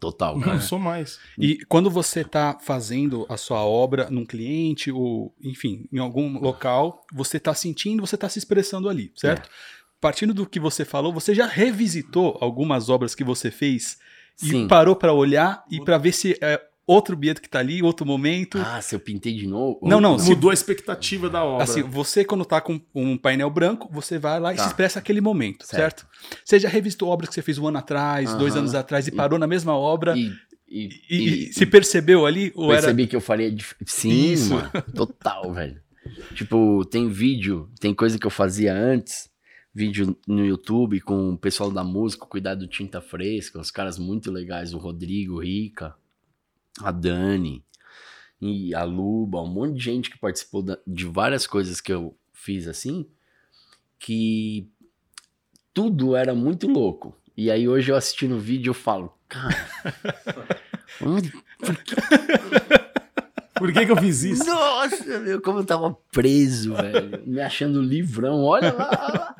Total, 0.00 0.34
Não 0.34 0.42
cara. 0.42 0.60
sou 0.60 0.80
mais. 0.80 1.20
E 1.38 1.64
quando 1.66 1.88
você 1.88 2.22
está 2.22 2.58
fazendo 2.60 3.24
a 3.28 3.36
sua 3.36 3.64
obra 3.64 4.10
num 4.10 4.26
cliente 4.26 4.90
ou, 4.90 5.32
enfim, 5.40 5.88
em 5.92 5.98
algum 5.98 6.40
local, 6.40 7.06
você 7.14 7.36
está 7.36 7.54
sentindo, 7.54 8.04
você 8.04 8.16
está 8.16 8.28
se 8.28 8.38
expressando 8.38 8.88
ali, 8.88 9.12
certo? 9.14 9.48
Partindo 10.00 10.34
do 10.34 10.46
que 10.46 10.60
você 10.60 10.84
falou, 10.84 11.12
você 11.12 11.34
já 11.34 11.46
revisitou 11.46 12.36
algumas 12.40 12.88
obras 12.88 13.14
que 13.14 13.24
você 13.24 13.50
fez 13.50 13.98
e 14.42 14.48
Sim. 14.50 14.68
parou 14.68 14.94
para 14.94 15.12
olhar 15.12 15.64
e 15.70 15.82
para 15.82 15.96
ver 15.98 16.12
se 16.12 16.36
é 16.42 16.60
outro 16.86 17.16
Bieto 17.16 17.40
que 17.42 17.48
tá 17.48 17.58
ali, 17.58 17.82
outro 17.82 18.06
momento. 18.06 18.58
Ah, 18.58 18.80
se 18.80 18.94
eu 18.94 19.00
pintei 19.00 19.34
de 19.34 19.46
novo? 19.46 19.80
Não, 19.82 20.00
não, 20.00 20.18
se- 20.18 20.28
Mudou 20.30 20.50
a 20.50 20.54
expectativa 20.54 21.28
da 21.30 21.42
obra. 21.42 21.64
Assim, 21.64 21.82
você 21.82 22.24
quando 22.24 22.44
tá 22.44 22.60
com 22.60 22.80
um 22.94 23.16
painel 23.16 23.50
branco, 23.50 23.88
você 23.90 24.18
vai 24.18 24.38
lá 24.38 24.52
e 24.52 24.56
Tá. 24.56 24.62
se 24.64 24.68
expressa 24.68 24.98
aquele 24.98 25.20
momento, 25.20 25.66
certo. 25.66 26.06
Certo. 26.06 26.40
Você 26.44 26.58
já 26.60 26.68
revisitou 26.68 27.08
obras 27.08 27.28
que 27.30 27.34
você 27.34 27.42
fez 27.42 27.58
um 27.58 27.66
ano 27.66 27.78
atrás, 27.78 28.34
dois 28.36 28.52
Aham. 28.52 28.60
anos 28.60 28.74
atrás 28.74 29.08
e 29.08 29.10
parou 29.10 29.38
na 29.38 29.46
mesma 29.46 29.74
obra 29.74 30.16
e, 30.16 30.32
E, 30.68 30.88
e, 30.88 31.16
e 31.16 31.48
e- 31.48 31.52
se 31.54 31.64
percebeu 31.64 32.26
ali 32.26 32.52
ou 32.54 32.70
era 32.72 32.82
percebi 32.82 33.06
que 33.06 33.16
eu 33.16 33.20
faria 33.20 33.50
dif... 33.50 33.74
Sim, 33.86 34.32
Isso. 34.32 34.54
mano. 34.54 34.70
Total, 34.94 35.52
velho. 35.54 35.80
Tipo, 36.34 36.84
tem 36.84 37.08
vídeo, 37.08 37.68
tem 37.80 37.92
coisa 37.94 38.18
que 38.18 38.26
eu 38.26 38.30
fazia 38.30 38.72
antes, 38.74 39.28
vídeo 39.76 40.16
no 40.26 40.42
YouTube 40.42 41.02
com 41.02 41.34
o 41.34 41.38
pessoal 41.38 41.70
da 41.70 41.84
música, 41.84 42.24
Cuidado 42.24 42.60
do 42.60 42.66
Tinta 42.66 42.98
Fresca, 42.98 43.60
os 43.60 43.70
caras 43.70 43.98
muito 43.98 44.32
legais, 44.32 44.72
o 44.72 44.78
Rodrigo, 44.78 45.34
o 45.34 45.42
Rica, 45.42 45.94
a 46.80 46.90
Dani 46.90 47.62
e 48.40 48.74
a 48.74 48.84
Luba, 48.84 49.42
um 49.42 49.46
monte 49.46 49.74
de 49.74 49.84
gente 49.84 50.08
que 50.08 50.18
participou 50.18 50.64
de 50.86 51.04
várias 51.04 51.46
coisas 51.46 51.78
que 51.78 51.92
eu 51.92 52.16
fiz 52.32 52.66
assim, 52.66 53.06
que 53.98 54.66
tudo 55.74 56.16
era 56.16 56.34
muito 56.34 56.66
louco. 56.66 57.14
E 57.36 57.50
aí 57.50 57.68
hoje 57.68 57.92
eu 57.92 57.96
assistindo 57.96 58.36
o 58.36 58.40
vídeo 58.40 58.70
eu 58.70 58.74
falo, 58.74 59.12
cara, 59.28 59.54
onde 61.04 61.30
Por 63.58 63.72
que, 63.72 63.86
que 63.86 63.92
eu 63.92 63.96
fiz 63.96 64.22
isso? 64.22 64.44
Nossa, 64.44 65.18
meu, 65.18 65.40
como 65.40 65.60
eu 65.60 65.64
tava 65.64 65.96
preso, 66.12 66.74
velho. 66.74 67.22
Me 67.26 67.40
achando 67.40 67.80
livrão. 67.80 68.44
Olha 68.44 68.72
lá. 68.72 69.34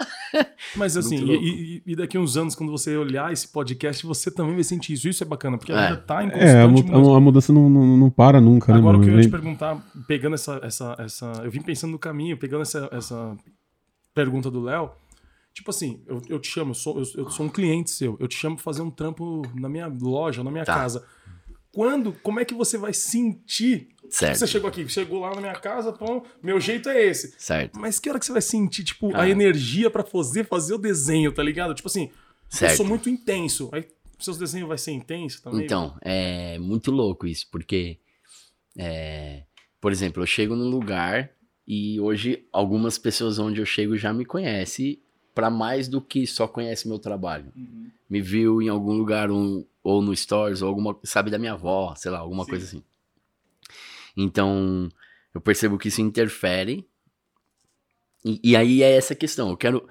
Mas 0.77 0.96
assim, 0.96 1.16
Muito 1.18 1.31
louco. 1.33 1.44
e, 1.44 1.83
e- 1.87 1.92
e 1.92 1.96
daqui 1.96 2.16
uns 2.18 2.37
anos, 2.37 2.55
quando 2.55 2.70
você 2.70 2.96
olhar 2.96 3.33
esse 3.33 3.49
podcast, 3.49 4.05
você 4.07 4.31
também 4.31 4.55
vai 4.55 4.64
sentir 4.64 4.92
isso. 4.94 5.09
Isso 5.09 5.22
é 5.22 5.27
bacana, 5.27 5.57
porque 5.59 5.72
a 5.72 5.81
É. 5.81 5.88
vida 5.90 6.03
tá 6.03 6.25
em 6.25 6.29
É, 6.31 6.62
a, 6.62 6.68
mudança. 6.68 7.16
a 7.16 7.20
mudança 7.20 7.53
não, 7.53 7.68
não, 7.70 7.96
não 7.96 8.11
para 8.11 8.40
nunca, 8.40 8.72
né, 8.72 8.79
Agora 8.79 8.96
o 8.96 9.01
mano? 9.01 9.11
que 9.11 9.14
eu 9.14 9.20
ia 9.20 9.27
te 9.27 9.31
perguntar, 9.31 9.77
pegando 10.07 10.35
essa, 10.35 10.61
essa, 10.62 10.96
essa. 10.99 11.27
Eu 11.44 11.51
vim 11.51 11.62
pensando 11.62 11.90
no 11.92 11.99
caminho, 11.99 12.37
pegando 12.37 12.62
essa, 12.62 12.88
essa 12.92 13.37
pergunta 14.14 14.51
do 14.51 14.61
Léo. 14.61 14.90
Tipo 15.55 15.70
assim, 15.70 16.03
eu, 16.07 16.20
eu 16.29 16.38
te 16.38 16.49
chamo, 16.49 16.70
eu 16.72 16.75
sou, 16.75 16.99
eu, 16.99 17.05
eu 17.25 17.31
sou 17.31 17.46
um 17.46 17.49
cliente 17.49 17.90
seu, 17.90 18.16
eu 18.20 18.29
te 18.29 18.37
chamo 18.37 18.57
pra 18.57 18.64
fazer 18.64 18.83
um 18.83 18.90
trampo 18.90 19.42
na 19.55 19.68
minha 19.68 19.87
loja, 19.87 20.44
na 20.44 20.51
minha 20.51 20.64
Tá. 20.64 20.75
casa. 20.75 21.03
Quando, 21.72 22.12
como 22.22 22.40
é 22.40 22.44
que 22.44 22.55
você 22.55 22.77
vai 22.79 22.92
sentir? 22.94 23.88
Certo. 24.11 24.38
Você 24.38 24.47
chegou 24.47 24.69
aqui, 24.69 24.88
chegou 24.88 25.21
lá 25.21 25.35
na 25.35 25.40
minha 25.40 25.55
casa, 25.55 25.92
pô, 25.92 26.25
meu 26.42 26.61
jeito 26.61 26.88
é 26.88 27.05
esse. 27.05 27.35
Certo, 27.38 27.79
Mas 27.79 27.99
que 27.99 28.09
hora 28.09 28.19
que 28.19 28.27
você 28.27 28.33
vai 28.33 28.42
sentir, 28.42 28.85
tipo, 28.85 29.09
a 29.09 29.12
Cara. 29.12 29.31
energia 29.31 29.90
pra 29.90 30.03
fazer, 30.03 30.47
fazer 30.47 30.75
o 30.75 30.79
desenho, 30.79 31.33
tá 31.33 31.42
ligado? 31.42 31.75
Tipo 31.75 31.88
assim, 31.88 32.05
eu 32.05 32.11
certo. 32.49 32.77
sou 32.77 32.87
muito 32.87 33.09
intenso. 33.09 33.69
Aí 33.73 33.85
seus 34.19 34.38
desenhos 34.38 34.69
vai 34.69 34.79
ser 34.79 34.92
intenso 34.92 35.42
também? 35.42 35.64
Então, 35.64 35.97
é 36.01 36.59
muito 36.59 36.90
louco 36.90 37.27
isso, 37.27 37.47
porque, 37.51 37.99
é, 38.77 39.42
por 39.81 39.92
exemplo, 39.92 40.23
eu 40.23 40.27
chego 40.27 40.55
num 40.55 40.69
lugar 40.71 41.31
e 41.66 42.01
hoje 42.01 42.47
algumas 42.53 42.97
pessoas 42.97 43.38
onde 43.38 43.61
eu 43.61 43.66
chego 43.66 43.97
já 43.97 44.12
me 44.12 44.25
conhecem 44.25 45.01
para 45.35 45.51
mais 45.51 45.87
do 45.88 46.01
que 46.01 46.27
só 46.27 46.49
conhece 46.49 46.88
meu 46.88 46.99
trabalho. 46.99 47.53
Uhum. 47.55 47.90
Me 48.09 48.23
viu 48.23 48.62
em 48.62 48.69
algum 48.69 48.92
lugar 48.92 49.31
um, 49.31 49.64
ou 49.83 50.01
no 50.01 50.16
Stories 50.16 50.62
ou 50.62 50.69
alguma, 50.69 50.97
sabe 51.05 51.31
da 51.31 51.38
minha 51.38 51.53
avó, 51.53 51.95
sei 51.95 52.11
lá, 52.11 52.19
alguma 52.19 52.45
Sim. 52.45 52.51
coisa 52.51 52.64
assim. 52.64 52.83
Então, 54.17 54.89
eu 55.35 55.41
percebo 55.41 55.79
que 55.79 55.89
isso 55.89 56.01
interfere. 56.01 56.89
E, 58.25 58.41
e 58.43 58.57
aí 58.57 58.83
é 58.83 58.97
essa 58.97 59.15
questão. 59.15 59.51
Eu 59.51 59.57
quero. 59.57 59.89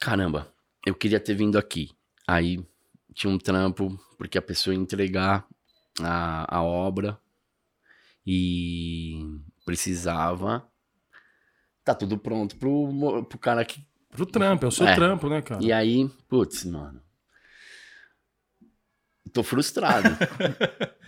Caramba, 0.00 0.52
eu 0.86 0.94
queria 0.94 1.20
ter 1.20 1.34
vindo 1.34 1.58
aqui. 1.58 1.90
Aí 2.26 2.64
tinha 3.12 3.32
um 3.32 3.38
trampo, 3.38 3.98
porque 4.16 4.38
a 4.38 4.42
pessoa 4.42 4.72
ia 4.74 4.80
entregar 4.80 5.46
a, 6.00 6.56
a 6.58 6.62
obra 6.62 7.18
e 8.26 9.18
precisava. 9.64 10.66
Tá 11.84 11.94
tudo 11.94 12.16
pronto 12.16 12.56
pro, 12.56 13.24
pro 13.24 13.38
cara 13.38 13.64
que. 13.64 13.84
Pro 14.10 14.26
trampo, 14.26 14.64
é 14.64 14.68
o 14.68 14.72
seu 14.72 14.86
É. 14.86 14.94
trampo, 14.94 15.28
né, 15.28 15.42
cara? 15.42 15.62
E 15.62 15.72
aí, 15.72 16.08
putz, 16.28 16.64
mano. 16.64 17.02
Tô 19.32 19.42
frustrado. 19.42 20.08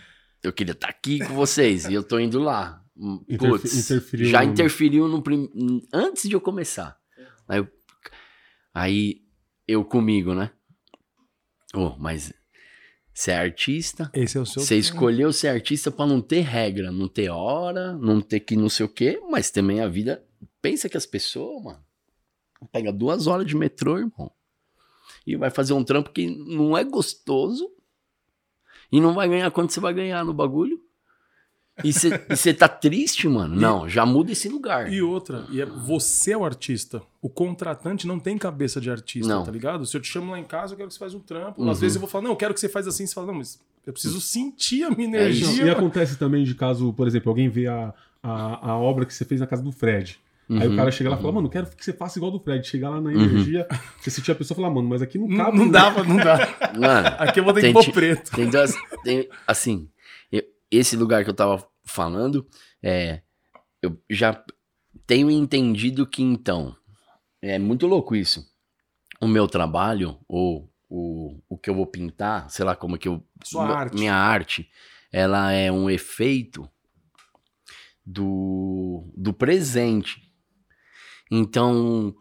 eu 0.43 0.51
queria 0.51 0.73
estar 0.73 0.89
aqui 0.89 1.19
com 1.19 1.33
vocês 1.33 1.85
e 1.85 1.93
eu 1.93 2.03
tô 2.03 2.19
indo 2.19 2.39
lá. 2.39 2.83
Hum, 2.95 3.23
Putz, 3.39 3.73
interferiu 3.73 4.25
já 4.27 4.43
interferiu 4.43 5.07
no 5.07 5.21
prim... 5.23 5.49
antes 5.91 6.27
de 6.29 6.35
eu 6.35 6.41
começar. 6.41 6.99
Aí 7.47 7.59
eu, 7.59 7.67
aí 8.73 9.21
eu 9.67 9.83
comigo, 9.83 10.35
né? 10.35 10.51
Oh, 11.73 11.95
mas 11.97 12.31
você 13.13 13.31
é 13.31 13.37
artista, 13.37 14.11
Esse 14.13 14.37
é 14.37 14.41
o 14.41 14.45
seu 14.45 14.61
você 14.61 14.77
escolheu 14.77 15.31
ser 15.31 15.47
artista 15.47 15.89
pra 15.89 16.05
não 16.05 16.21
ter 16.21 16.41
regra, 16.41 16.91
não 16.91 17.07
ter 17.07 17.29
hora, 17.29 17.93
não 17.93 18.21
ter 18.21 18.41
que 18.41 18.55
não 18.55 18.69
sei 18.69 18.85
o 18.85 18.89
quê, 18.89 19.19
mas 19.29 19.49
também 19.49 19.81
a 19.81 19.87
vida. 19.87 20.23
Pensa 20.61 20.89
que 20.89 20.97
as 20.97 21.05
pessoas, 21.05 21.63
mano, 21.63 21.83
pega 22.71 22.91
duas 22.91 23.27
horas 23.27 23.45
de 23.45 23.55
metrô, 23.55 23.97
irmão, 23.97 24.31
e 25.25 25.35
vai 25.35 25.49
fazer 25.49 25.73
um 25.73 25.83
trampo 25.83 26.11
que 26.11 26.27
não 26.27 26.77
é 26.77 26.83
gostoso 26.83 27.69
e 28.93 29.01
não 29.01 29.11
vai 29.11 29.27
ganhar 29.27 29.49
quanto 29.49 29.73
você 29.73 29.79
vai 29.79 29.91
ganhar 29.91 30.23
no 30.23 30.31
bagulho. 30.31 30.79
E 31.83 31.91
você 31.91 32.53
tá 32.53 32.67
triste, 32.67 33.27
mano? 33.27 33.55
Não, 33.55 33.89
já 33.89 34.05
muda 34.05 34.31
esse 34.31 34.47
lugar. 34.47 34.93
E 34.93 35.01
outra, 35.01 35.47
e 35.49 35.59
é, 35.59 35.65
você 35.65 36.33
é 36.33 36.37
o 36.37 36.45
artista. 36.45 37.01
O 37.19 37.27
contratante 37.27 38.05
não 38.05 38.19
tem 38.19 38.37
cabeça 38.37 38.79
de 38.79 38.91
artista, 38.91 39.33
Não. 39.33 39.43
tá 39.43 39.51
ligado? 39.51 39.83
Se 39.87 39.97
eu 39.97 40.01
te 40.01 40.07
chamo 40.07 40.31
lá 40.31 40.39
em 40.39 40.43
casa, 40.43 40.73
eu 40.73 40.77
quero 40.77 40.89
que 40.89 40.93
você 40.93 40.99
faça 40.99 41.17
um 41.17 41.21
trampo. 41.21 41.63
Uhum. 41.63 41.71
Às 41.71 41.79
vezes 41.79 41.95
eu 41.95 42.01
vou 42.01 42.07
falar, 42.07 42.25
não, 42.25 42.31
eu 42.31 42.35
quero 42.35 42.53
que 42.53 42.59
você 42.59 42.69
faça 42.69 42.89
assim. 42.89 43.07
Você 43.07 43.15
fala, 43.15 43.25
não, 43.25 43.33
mas 43.33 43.59
eu 43.83 43.91
preciso 43.91 44.21
sentir 44.21 44.83
a 44.83 44.91
minha 44.91 45.17
É 45.17 45.21
energia. 45.21 45.65
E 45.65 45.69
acontece 45.71 46.15
também 46.15 46.43
de 46.43 46.53
caso, 46.53 46.93
por 46.93 47.07
exemplo, 47.07 47.31
alguém 47.31 47.49
vê 47.49 47.65
a, 47.65 47.91
a, 48.21 48.69
a 48.73 48.77
obra 48.77 49.07
que 49.07 49.13
você 49.13 49.25
fez 49.25 49.41
na 49.41 49.47
casa 49.47 49.63
do 49.63 49.71
Fred. 49.71 50.19
Aí 50.49 50.67
Uhum, 50.67 50.73
o 50.73 50.75
cara 50.75 50.91
chega 50.91 51.09
lá 51.09 51.15
e 51.15 51.17
uhum. 51.17 51.21
fala, 51.23 51.33
mano, 51.35 51.49
quero 51.49 51.67
que 51.67 51.83
você 51.83 51.93
faça 51.93 52.19
igual 52.19 52.31
do 52.31 52.39
Fred. 52.39 52.67
Chegar 52.67 52.89
lá 52.89 52.99
na 53.01 53.13
energia, 53.13 53.65
você 53.99 54.11
sentir 54.11 54.31
a 54.31 54.35
pessoa 54.35 54.55
e 54.55 54.57
falar, 54.61 54.69
mano, 54.69 54.89
mas 54.89 55.01
aqui 55.01 55.17
não 55.17 55.27
Não, 55.27 55.37
cabe. 55.45 55.57
não 55.57 55.65
né? 55.67 55.71
dá, 55.71 55.91
pra- 55.91 56.03
não 56.03 56.17
dá. 56.17 56.37
Mano, 56.79 57.07
Aqui 57.19 57.39
eu 57.39 57.43
vou 57.43 57.53
ter 57.53 57.61
que 57.67 57.73
pôr 57.73 57.91
preto. 57.93 58.31
Tem 58.31 58.49
duas. 58.49 58.73
tem- 59.03 59.29
assim, 59.47 59.89
eu- 60.31 60.43
esse 60.69 60.95
lugar 60.97 61.23
que 61.23 61.29
eu 61.29 61.33
tava 61.33 61.65
falando, 61.85 62.45
é, 62.81 63.21
eu 63.81 63.97
já 64.09 64.43
tenho 65.07 65.31
entendido 65.31 66.05
que 66.05 66.21
então. 66.21 66.75
É 67.41 67.57
muito 67.57 67.87
louco 67.87 68.15
isso. 68.15 68.45
O 69.21 69.27
meu 69.27 69.47
trabalho, 69.47 70.17
ou 70.27 70.69
o, 70.89 71.39
o 71.49 71.57
que 71.57 71.69
eu 71.69 71.75
vou 71.75 71.85
pintar, 71.87 72.49
sei 72.49 72.65
lá 72.65 72.75
como 72.75 72.97
que 72.97 73.07
eu. 73.07 73.23
Sua 73.43 73.65
meu- 73.65 73.75
arte. 73.75 73.95
Minha 73.97 74.15
arte, 74.15 74.69
ela 75.11 75.51
é 75.53 75.71
um 75.71 75.89
efeito 75.89 76.69
do, 78.05 79.09
do 79.15 79.33
presente. 79.33 80.21
Então, 81.37 82.13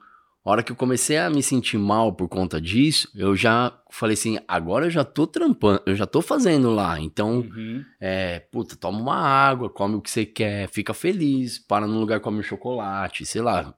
A 0.45 0.51
hora 0.51 0.63
que 0.65 0.73
eu 0.73 0.77
comecei 0.77 1.17
a 1.19 1.31
me 1.31 1.41
sentir 1.41 1.79
mal 1.79 2.13
por 2.13 2.27
conta 2.29 2.61
disso, 2.61 3.09
eu 3.15 3.37
já 3.37 3.73
falei 3.93 4.15
assim, 4.15 4.41
agora 4.49 4.87
eu 4.87 4.91
já 4.91 5.05
tô 5.05 5.25
trampando, 5.25 5.81
eu 5.87 5.95
já 5.95 6.05
tô 6.05 6.21
fazendo 6.21 6.69
lá. 6.73 6.99
Então, 6.99 7.43
Uhum. 7.43 7.85
é, 8.01 8.41
puta, 8.41 8.75
toma 8.75 8.99
uma 8.99 9.15
água, 9.17 9.71
come 9.71 9.95
o 9.95 10.01
que 10.01 10.11
você 10.11 10.27
quer, 10.27 10.69
fica 10.69 10.93
feliz, 10.93 11.61
para 11.61 11.87
num 11.87 12.01
lugar, 12.01 12.19
come 12.19 12.41
um 12.41 12.43
chocolate, 12.43 13.25
sei 13.25 13.41
lá. 13.41 13.73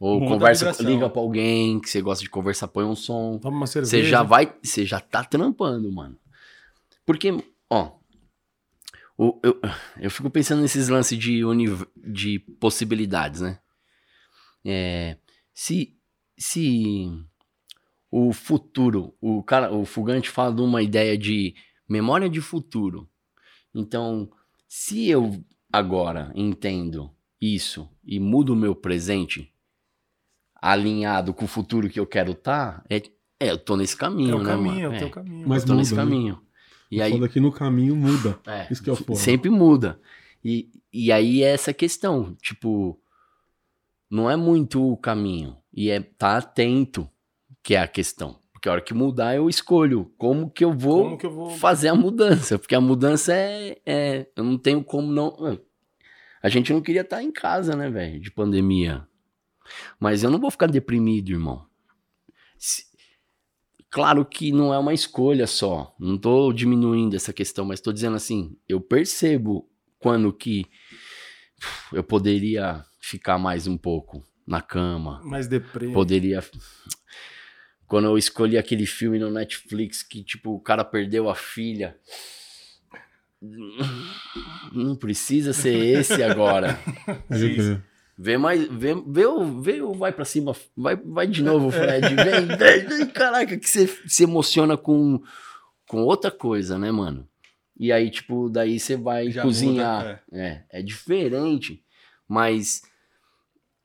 Ou 0.00 0.18
Muda 0.20 0.32
conversa, 0.32 0.74
liga 0.82 1.10
pra 1.10 1.20
alguém 1.20 1.78
que 1.80 1.90
você 1.90 2.00
gosta 2.00 2.24
de 2.24 2.30
conversar, 2.30 2.68
põe 2.68 2.84
um 2.86 2.94
som. 2.96 3.38
Toma 3.38 3.54
uma 3.58 3.66
cerveja. 3.66 3.90
Você 3.98 4.04
já 4.04 4.22
vai, 4.22 4.54
você 4.62 4.86
já 4.86 5.00
tá 5.00 5.22
trampando, 5.22 5.92
mano. 5.92 6.16
Porque, 7.04 7.44
ó, 7.68 7.90
o- 9.18 9.38
eu, 9.42 9.60
eu 10.00 10.10
fico 10.10 10.30
pensando 10.30 10.62
nesses 10.62 10.88
lances 10.88 11.18
de, 11.18 11.44
univ- 11.44 11.86
de 11.96 12.38
possibilidades, 12.58 13.42
né? 13.42 13.58
É, 14.68 15.16
se, 15.54 15.96
se 16.36 17.08
o 18.10 18.32
futuro, 18.32 19.14
o 19.20 19.42
cara, 19.44 19.72
o 19.72 19.84
Fugante 19.84 20.28
fala 20.28 20.52
de 20.54 20.60
uma 20.60 20.82
ideia 20.82 21.16
de 21.16 21.54
memória 21.88 22.28
de 22.28 22.40
futuro. 22.40 23.08
Então, 23.72 24.28
se 24.68 25.08
eu 25.08 25.44
agora 25.72 26.32
entendo 26.34 27.10
isso 27.40 27.88
e 28.04 28.18
mudo 28.18 28.54
o 28.54 28.56
meu 28.56 28.74
presente 28.74 29.52
alinhado 30.54 31.32
com 31.34 31.44
o 31.44 31.48
futuro 31.48 31.88
que 31.88 32.00
eu 32.00 32.06
quero 32.06 32.32
estar, 32.32 32.84
é, 32.88 32.96
é, 33.38 33.50
eu 33.50 33.58
tô 33.58 33.76
nesse 33.76 33.94
É 33.94 33.98
caminho, 33.98 34.36
o 34.36 34.42
né, 34.42 34.44
caminho, 34.44 34.74
mano? 34.74 34.80
é 34.80 34.88
o 34.88 34.92
É, 34.94 34.98
teu 34.98 35.10
caminho. 35.10 35.48
Mas 35.48 35.62
eu 35.62 35.68
tô 35.68 35.74
nesse 35.74 35.92
muda, 35.92 36.04
né? 36.04 36.10
caminho. 36.10 36.42
E 36.90 37.02
aí, 37.02 37.12
Foda 37.12 37.28
que 37.28 37.40
no 37.40 37.52
caminho 37.52 37.94
muda. 37.96 38.38
é, 38.46 38.66
Isso 38.72 38.82
que 38.82 38.88
é 38.90 38.92
o 38.92 38.96
foda. 38.96 39.18
sempre 39.18 39.50
muda. 39.50 40.00
E, 40.44 40.70
e 40.92 41.12
aí 41.12 41.42
é 41.42 41.48
essa 41.52 41.72
questão, 41.74 42.34
tipo, 42.40 42.98
não 44.10 44.30
é 44.30 44.36
muito 44.36 44.82
o 44.92 44.96
caminho, 44.96 45.56
e 45.72 45.90
é 45.90 46.00
tá 46.00 46.36
atento 46.38 47.08
que 47.62 47.74
é 47.74 47.80
a 47.80 47.88
questão. 47.88 48.38
Porque 48.52 48.68
a 48.68 48.72
hora 48.72 48.80
que 48.80 48.94
mudar 48.94 49.34
eu 49.36 49.48
escolho 49.50 50.12
como 50.16 50.50
que 50.50 50.64
eu 50.64 50.72
vou 50.72 51.16
que 51.18 51.26
eu 51.26 51.30
vou. 51.30 51.50
fazer 51.50 51.88
a 51.88 51.94
mudança, 51.94 52.58
porque 52.58 52.74
a 52.74 52.80
mudança 52.80 53.32
é, 53.34 53.78
é- 53.84 54.30
eu 54.34 54.42
não 54.44 54.56
tenho 54.56 54.82
como 54.82 55.12
não. 55.12 55.36
A 56.42 56.48
gente 56.48 56.72
não 56.72 56.80
queria 56.80 57.02
estar 57.02 57.22
em 57.22 57.30
casa, 57.32 57.74
né, 57.76 57.90
velho, 57.90 58.20
de 58.20 58.30
pandemia. 58.30 59.06
Mas 60.00 60.22
eu 60.22 60.30
não 60.30 60.38
vou 60.40 60.50
ficar 60.50 60.68
deprimido, 60.68 61.30
irmão. 61.32 61.66
Se- 62.58 62.84
Claro 63.90 64.24
que 64.24 64.52
não 64.52 64.72
é 64.74 64.78
uma 64.78 64.92
escolha 64.94 65.46
só. 65.46 65.94
Não 65.98 66.16
tô 66.18 66.52
diminuindo 66.52 67.16
essa 67.16 67.32
questão, 67.32 67.64
mas 67.64 67.80
tô 67.80 67.92
dizendo 67.92 68.16
assim, 68.16 68.56
eu 68.68 68.80
percebo 68.80 69.68
quando 69.98 70.32
que 70.32 70.66
eu 71.92 72.02
poderia 72.04 72.84
ficar 73.08 73.38
mais 73.38 73.66
um 73.66 73.76
pouco 73.76 74.24
na 74.46 74.60
cama, 74.60 75.20
Mais 75.24 75.46
deprê. 75.46 75.88
poderia. 75.92 76.42
Quando 77.86 78.06
eu 78.06 78.18
escolhi 78.18 78.58
aquele 78.58 78.84
filme 78.86 79.18
no 79.18 79.30
Netflix 79.30 80.02
que, 80.02 80.22
tipo, 80.24 80.50
o 80.54 80.60
cara 80.60 80.84
perdeu 80.84 81.28
a 81.30 81.34
filha. 81.36 81.96
Não 84.72 84.96
precisa 84.96 85.52
ser 85.52 85.76
esse 85.76 86.22
agora. 86.22 86.78
Crer. 87.28 87.82
Vê 88.18 88.36
mais. 88.38 88.66
Vê, 88.68 88.94
vê, 89.06 89.26
o- 89.26 89.60
vê 89.60 89.82
o 89.82 89.92
vai 89.92 90.10
pra 90.10 90.24
cima. 90.24 90.54
Vai, 90.76 90.96
vai 90.96 91.26
de 91.26 91.42
novo, 91.42 91.70
Fred. 91.70 92.14
Vem, 92.14 92.46
vem, 92.56 92.86
vem. 92.88 93.06
Caraca, 93.08 93.56
que 93.58 93.68
você 93.68 93.86
se 94.06 94.24
emociona 94.24 94.76
com, 94.76 95.22
com 95.86 96.02
outra 96.02 96.30
coisa, 96.30 96.78
né, 96.78 96.90
mano? 96.90 97.28
E 97.78 97.92
aí, 97.92 98.10
tipo, 98.10 98.48
daí 98.48 98.80
você 98.80 98.96
vai 98.96 99.30
Já 99.30 99.42
cozinhar. 99.42 100.02
muda, 100.02 100.22
é, 100.32 100.62
é 100.70 100.82
diferente, 100.82 101.84
mas 102.26 102.80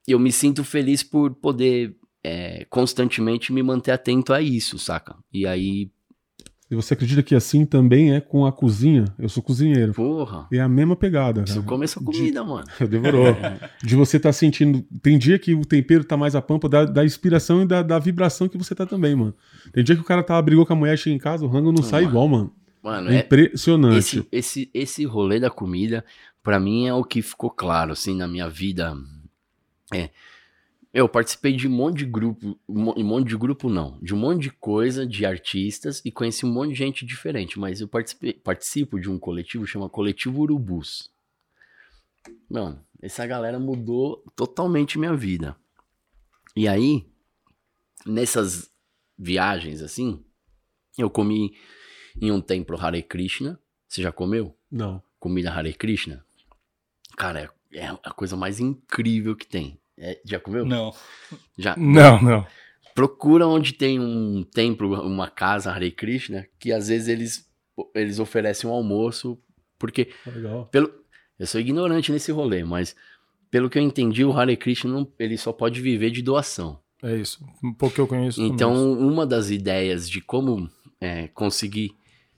eu 0.08 0.20
me 0.20 0.32
sinto 0.32 0.64
feliz 0.64 1.04
por 1.04 1.32
poder 1.36 1.96
é, 2.24 2.66
constantemente 2.70 3.52
me 3.54 3.62
manter 3.64 3.92
atento 3.92 4.34
a 4.34 4.42
isso, 4.42 4.78
saca? 4.80 5.16
E 5.34 5.46
aí, 5.48 5.90
E 6.70 6.76
você 6.76 6.94
acredita 6.94 7.22
que 7.22 7.36
assim 7.36 7.66
também 7.66 8.14
é 8.16 8.22
com 8.22 8.46
a 8.46 8.52
cozinha? 8.52 9.06
Eu 9.20 9.28
sou 9.28 9.44
cozinheiro. 9.44 9.94
porra, 9.94 10.48
É 10.54 10.60
a 10.60 10.70
mesma 10.70 10.96
pegada. 10.96 11.44
cara. 11.44 11.62
comer 11.64 11.86
essa 11.86 12.00
comida, 12.00 12.44
mano. 12.44 12.66
Demorou. 12.90 13.36
De 13.84 13.96
você 13.96 14.18
estar 14.18 14.32
sentindo. 14.34 14.82
Tem 15.02 15.18
dia 15.18 15.38
que 15.38 15.54
o 15.54 15.66
tempero 15.66 16.04
tá 16.04 16.16
mais 16.16 16.34
a 16.36 16.42
pampa 16.42 16.70
da, 16.70 16.86
da 16.86 17.04
inspiração 17.04 17.62
e 17.62 17.66
da, 17.66 17.82
da 17.84 18.00
vibração 18.00 18.48
que 18.48 18.58
você 18.58 18.74
tá 18.74 18.86
também, 18.86 19.16
mano. 19.16 19.36
Tem 19.74 19.84
dia 19.84 19.96
que 19.96 20.02
o 20.02 20.06
cara 20.06 20.24
tá, 20.24 20.42
brigou 20.42 20.66
com 20.66 20.74
a 20.74 20.76
mulher, 20.78 20.98
chega 20.98 21.16
em 21.16 21.20
casa, 21.20 21.44
o 21.46 21.50
rango 21.50 21.72
não 21.74 21.84
sai 21.84 22.02
mano. 22.04 22.12
igual, 22.12 22.28
mano. 22.28 22.56
Mano, 22.84 23.10
É 23.12 23.18
é, 23.18 23.20
impressionante. 23.20 23.98
esse, 23.98 24.28
esse, 24.32 24.70
esse 24.74 25.06
rolê 25.06 25.40
da 25.40 25.50
comida, 25.52 26.04
pra 26.42 26.60
mim, 26.60 26.88
é 26.88 26.94
o 26.94 27.04
que 27.04 27.22
ficou 27.22 27.50
claro, 27.52 27.92
assim, 27.92 28.16
na 28.16 28.28
minha 28.28 28.50
vida. 28.50 28.96
É. 29.94 30.10
Eu 30.94 31.08
participei 31.08 31.56
de 31.56 31.68
um 31.68 31.72
monte 31.72 32.00
de 32.00 32.06
grupo, 32.06 32.60
um 32.68 32.82
mo- 32.82 32.96
monte 33.04 33.30
de 33.30 33.38
grupo 33.38 33.70
não, 33.70 33.98
de 34.02 34.14
um 34.14 34.18
monte 34.18 34.42
de 34.44 34.50
coisa, 34.50 35.08
de 35.08 35.26
artistas, 35.26 36.02
e 36.04 36.12
conheci 36.12 36.46
um 36.46 36.52
monte 36.52 36.72
de 36.72 36.76
gente 36.76 37.06
diferente, 37.06 37.58
mas 37.58 37.80
eu 37.80 37.88
participei, 37.88 38.34
participo 38.34 39.00
de 39.00 39.10
um 39.10 39.18
coletivo, 39.18 39.66
chama 39.66 39.90
Coletivo 39.90 40.42
Urubus. 40.42 41.10
Mano, 42.50 42.86
essa 43.02 43.26
galera 43.26 43.58
mudou 43.58 44.24
totalmente 44.36 45.00
minha 45.00 45.16
vida. 45.16 45.56
E 46.56 46.68
aí, 46.68 47.08
nessas 48.06 48.70
viagens, 49.18 49.82
assim, 49.82 50.22
eu 50.98 51.10
comi 51.10 51.56
em 52.22 52.32
um 52.32 52.42
templo 52.42 52.78
Hare 52.78 53.02
Krishna. 53.02 53.58
Você 53.88 54.02
já 54.02 54.12
comeu? 54.12 54.56
Não. 54.70 55.02
Comida 55.20 55.52
Hare 55.52 55.74
Krishna? 55.74 56.26
Cara, 57.18 57.54
é, 57.72 57.80
é 57.80 57.88
a 58.04 58.12
coisa 58.12 58.36
mais 58.36 58.60
incrível 58.60 59.36
que 59.36 59.48
tem. 59.48 59.80
É, 60.04 60.20
já 60.26 60.40
comeu? 60.40 60.66
Não. 60.66 60.92
Já. 61.58 61.76
Não, 61.78 62.20
não. 62.22 62.48
Procura 62.96 63.48
onde 63.48 63.74
tem 63.74 64.00
um 64.00 64.44
templo, 64.44 65.00
uma 65.06 65.30
casa 65.30 65.72
Hare 65.72 65.92
Krishna, 65.92 66.48
que 66.60 66.72
às 66.72 66.88
vezes 66.88 67.08
eles, 67.08 67.50
eles 67.96 68.18
oferecem 68.20 68.68
um 68.70 68.74
almoço, 68.74 69.38
porque 69.78 70.06
Tá 70.26 70.32
legal. 70.32 70.66
pelo, 70.66 70.92
eu 71.40 71.46
sou 71.48 71.62
ignorante 71.62 72.12
nesse 72.12 72.32
rolê, 72.32 72.64
mas 72.64 72.96
pelo 73.52 73.70
que 73.70 73.78
eu 73.78 73.84
entendi, 73.84 74.26
o 74.26 74.32
Hare 74.34 74.58
Krishna 74.58 74.92
não- 74.92 75.08
ele 75.20 75.38
só 75.38 75.54
pode 75.54 75.80
viver 75.82 76.10
de 76.10 76.22
doação. 76.24 76.80
É 77.04 77.16
isso. 77.16 77.44
Um 77.64 77.74
pouco 77.74 77.96
que 77.96 78.02
eu 78.02 78.08
conheço. 78.08 78.42
Então, 78.42 78.74
também. 78.74 79.08
uma 79.08 79.26
das 79.26 79.50
ideias 79.52 80.10
de 80.10 80.20
como 80.20 80.70
é, 81.00 81.28
conseguir 81.30 81.92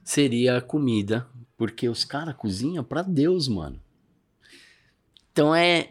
seria 0.03 0.57
a 0.57 0.61
comida, 0.61 1.27
porque 1.57 1.87
os 1.89 2.03
caras 2.05 2.35
cozinham 2.35 2.83
pra 2.83 3.01
Deus, 3.01 3.47
mano. 3.47 3.79
Então 5.31 5.53
é 5.55 5.89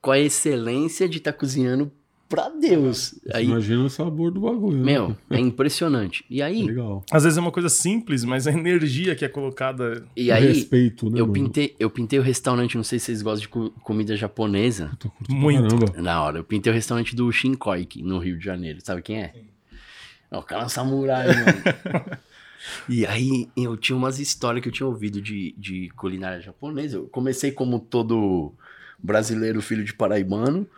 com 0.00 0.10
a 0.10 0.18
excelência 0.18 1.08
de 1.08 1.18
estar 1.18 1.32
cozinhando 1.32 1.90
pra 2.28 2.48
Deus. 2.48 3.18
Aí, 3.34 3.44
imagina 3.44 3.82
o 3.82 3.90
sabor 3.90 4.30
do 4.30 4.40
bagulho. 4.42 4.78
né? 4.78 4.84
meu, 4.84 5.16
é 5.28 5.38
impressionante. 5.40 6.24
E 6.30 6.40
aí, 6.40 6.62
legal. 6.62 7.04
Às 7.10 7.24
vezes 7.24 7.36
é 7.36 7.40
uma 7.40 7.50
coisa 7.50 7.68
simples, 7.68 8.24
mas 8.24 8.46
a 8.46 8.52
energia 8.52 9.16
que 9.16 9.24
é 9.24 9.28
colocada. 9.28 10.06
e 10.16 10.30
aí 10.30 10.46
respeito, 10.46 11.10
né? 11.10 11.20
eu 11.20 11.26
mano? 11.26 11.32
pintei, 11.32 11.74
eu 11.78 11.90
pintei 11.90 12.18
o 12.18 12.22
restaurante, 12.22 12.76
não 12.76 12.84
sei 12.84 12.98
se 13.00 13.06
vocês 13.06 13.22
gostam 13.22 13.40
de 13.42 13.48
co- 13.48 13.70
comida 13.82 14.16
japonesa. 14.16 14.92
Muito. 15.28 15.76
Caramba. 15.76 16.00
Na 16.00 16.22
hora, 16.22 16.38
eu 16.38 16.44
pintei 16.44 16.72
o 16.72 16.74
restaurante 16.74 17.16
do 17.16 17.30
Shinkoiki, 17.32 18.00
no 18.02 18.18
Rio 18.20 18.38
de 18.38 18.44
Janeiro. 18.44 18.78
Sabe 18.80 19.02
quem 19.02 19.22
é? 19.22 19.34
É 20.30 20.38
o 20.38 20.42
cara 20.42 20.62
é 20.62 20.66
um 20.66 20.68
samurai, 20.68 21.26
mano. 21.26 22.18
e 22.88 23.04
aí, 23.04 23.48
eu 23.56 23.76
tinha 23.76 23.96
umas 23.96 24.20
histórias 24.20 24.62
que 24.62 24.68
eu 24.68 24.72
tinha 24.72 24.86
ouvido 24.86 25.20
de, 25.20 25.52
de 25.58 25.88
culinária 25.96 26.40
japonesa. 26.40 26.98
Eu 26.98 27.08
comecei 27.08 27.50
como 27.50 27.80
todo 27.80 28.52
brasileiro, 29.02 29.62
filho 29.62 29.84
de 29.84 29.94
paraibano. 29.94 30.68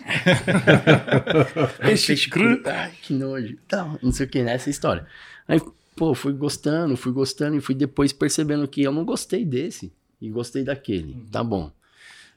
Peixe 1.80 2.28
cru. 2.28 2.60
Ai, 2.66 2.92
que 3.02 3.12
nojo. 3.12 3.56
Tá, 3.68 3.98
não 4.02 4.12
sei 4.12 4.26
o 4.26 4.28
que, 4.28 4.42
nessa 4.42 4.70
história. 4.70 5.06
Aí, 5.46 5.60
pô, 5.96 6.14
fui 6.14 6.32
gostando, 6.32 6.96
fui 6.96 7.12
gostando 7.12 7.56
e 7.56 7.60
fui 7.60 7.74
depois 7.74 8.12
percebendo 8.12 8.66
que 8.66 8.82
eu 8.82 8.92
não 8.92 9.04
gostei 9.04 9.44
desse 9.44 9.92
e 10.20 10.30
gostei 10.30 10.64
daquele. 10.64 11.26
Tá 11.30 11.42
bom. 11.42 11.72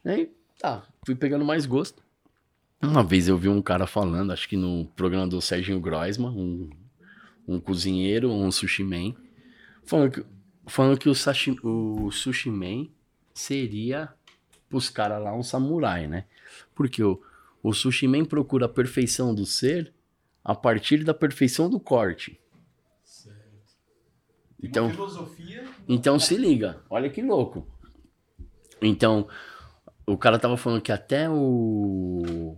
Aí, 0.06 0.32
tá, 0.60 0.84
fui 1.06 1.16
pegando 1.16 1.46
mais 1.46 1.66
gosto. 1.66 2.02
Uma 2.82 3.04
vez 3.04 3.28
eu 3.30 3.38
vi 3.38 3.48
um 3.48 3.62
cara 3.62 3.88
falando, 3.88 4.34
acho 4.34 4.48
que 4.48 4.58
no 4.58 4.86
programa 4.96 5.26
do 5.26 5.40
Serginho 5.40 5.80
Groisman, 5.80 6.30
um, 6.30 6.70
um 7.48 7.60
cozinheiro, 7.60 8.30
um 8.30 8.52
sushi 8.52 8.84
man, 8.84 9.14
falando 9.86 10.12
que, 10.12 10.26
falando 10.68 10.98
que 10.98 11.08
o, 11.08 11.16
sashi, 11.16 11.56
o 11.64 12.12
sushi 12.12 12.50
man 12.50 12.88
seria 13.34 14.10
pros 14.74 14.90
caras 14.90 15.22
lá 15.22 15.32
um 15.36 15.44
samurai, 15.44 16.08
né? 16.08 16.26
Porque 16.74 17.04
o, 17.04 17.22
o 17.62 17.74
sushi 17.74 18.08
man 18.08 18.26
procura 18.26 18.66
a 18.66 18.70
perfeição 18.70 19.34
do 19.36 19.46
ser 19.46 19.94
a 20.44 20.56
partir 20.56 21.04
da 21.04 21.14
perfeição 21.14 21.70
do 21.70 21.80
corte. 21.80 22.40
Então, 24.62 24.90
filosofia. 24.90 25.64
então 25.88 26.18
se 26.18 26.36
liga, 26.38 26.82
olha 26.90 27.08
que 27.08 27.22
louco. 27.22 27.68
Então, 28.82 29.28
o 30.08 30.18
cara 30.18 30.40
tava 30.40 30.58
falando 30.58 30.82
que 30.82 30.92
até 30.92 31.30
o 31.30 32.56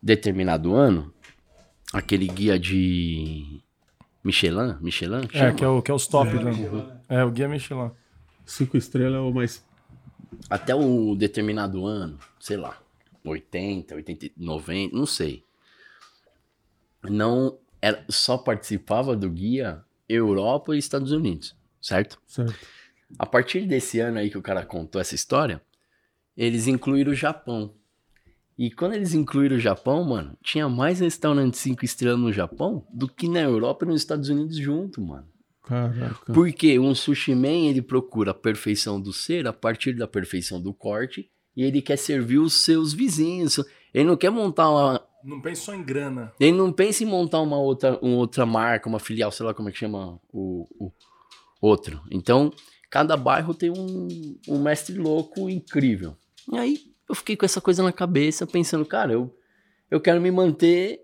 determinado 0.00 0.72
ano, 0.76 1.12
aquele 1.92 2.28
guia 2.28 2.56
de 2.56 3.60
Michelin, 4.22 4.76
Michelin, 4.80 5.26
É, 5.32 5.38
chama? 5.38 5.54
que 5.54 5.64
é, 5.64 5.68
o, 5.68 5.82
que 5.82 5.90
é 5.90 5.94
os 5.94 6.06
top. 6.06 6.32
né? 6.34 6.52
É, 7.08 7.24
o 7.24 7.30
guia 7.32 7.48
Michelin. 7.48 7.90
Cinco 8.46 8.76
estrelas 8.76 9.16
é 9.16 9.20
o 9.20 9.32
mais. 9.32 9.64
Até 10.48 10.74
o 10.74 11.14
determinado 11.14 11.86
ano, 11.86 12.18
sei 12.40 12.56
lá, 12.56 12.80
80, 13.24 13.94
80, 13.94 14.30
90, 14.36 14.96
não 14.96 15.06
sei. 15.06 15.44
não 17.02 17.58
era, 17.80 18.04
só 18.08 18.38
participava 18.38 19.16
do 19.16 19.28
guia 19.28 19.84
Europa 20.08 20.74
e 20.74 20.78
Estados 20.78 21.12
Unidos, 21.12 21.56
certo? 21.80 22.20
Certo. 22.26 22.54
A 23.18 23.26
partir 23.26 23.66
desse 23.66 24.00
ano 24.00 24.18
aí 24.18 24.30
que 24.30 24.38
o 24.38 24.42
cara 24.42 24.64
contou 24.64 25.00
essa 25.00 25.14
história, 25.14 25.60
eles 26.36 26.66
incluíram 26.66 27.12
o 27.12 27.16
Japão. 27.16 27.74
E 28.56 28.70
quando 28.70 28.94
eles 28.94 29.14
incluíram 29.14 29.56
o 29.56 29.60
Japão, 29.60 30.04
mano, 30.04 30.36
tinha 30.42 30.68
mais 30.68 31.00
restaurante 31.00 31.56
cinco 31.56 31.84
estrelas 31.84 32.20
no 32.20 32.32
Japão 32.32 32.86
do 32.92 33.08
que 33.08 33.28
na 33.28 33.40
Europa 33.40 33.84
e 33.84 33.88
nos 33.88 34.00
Estados 34.00 34.28
Unidos 34.28 34.56
junto, 34.56 35.00
mano. 35.00 35.26
Caraca. 35.62 36.32
Porque 36.32 36.78
um 36.78 36.94
sushi 36.94 37.34
man, 37.34 37.68
ele 37.68 37.80
procura 37.80 38.32
a 38.32 38.34
perfeição 38.34 39.00
do 39.00 39.12
ser 39.12 39.46
a 39.46 39.52
partir 39.52 39.94
da 39.94 40.08
perfeição 40.08 40.60
do 40.60 40.74
corte 40.74 41.30
e 41.56 41.62
ele 41.62 41.80
quer 41.80 41.96
servir 41.96 42.38
os 42.38 42.64
seus 42.64 42.92
vizinhos. 42.92 43.58
Ele 43.94 44.04
não 44.04 44.16
quer 44.16 44.30
montar 44.30 44.70
uma... 44.70 45.06
Não 45.22 45.40
pense 45.40 45.62
só 45.62 45.74
em 45.74 45.84
grana. 45.84 46.32
Ele 46.40 46.56
não 46.56 46.72
pensa 46.72 47.04
em 47.04 47.06
montar 47.06 47.40
uma 47.40 47.58
outra, 47.58 47.96
uma 48.02 48.16
outra 48.16 48.44
marca, 48.44 48.88
uma 48.88 48.98
filial, 48.98 49.30
sei 49.30 49.46
lá 49.46 49.54
como 49.54 49.68
é 49.68 49.72
que 49.72 49.78
chama 49.78 50.18
o, 50.32 50.66
o 50.78 50.92
outro. 51.60 52.02
Então, 52.10 52.52
cada 52.90 53.16
bairro 53.16 53.54
tem 53.54 53.70
um, 53.70 54.38
um 54.48 54.60
mestre 54.60 54.98
louco 54.98 55.48
incrível. 55.48 56.16
E 56.50 56.58
aí, 56.58 56.80
eu 57.08 57.14
fiquei 57.14 57.36
com 57.36 57.44
essa 57.44 57.60
coisa 57.60 57.84
na 57.84 57.92
cabeça, 57.92 58.46
pensando, 58.46 58.84
cara, 58.84 59.12
eu, 59.12 59.32
eu 59.88 60.00
quero 60.00 60.20
me 60.20 60.30
manter 60.30 61.00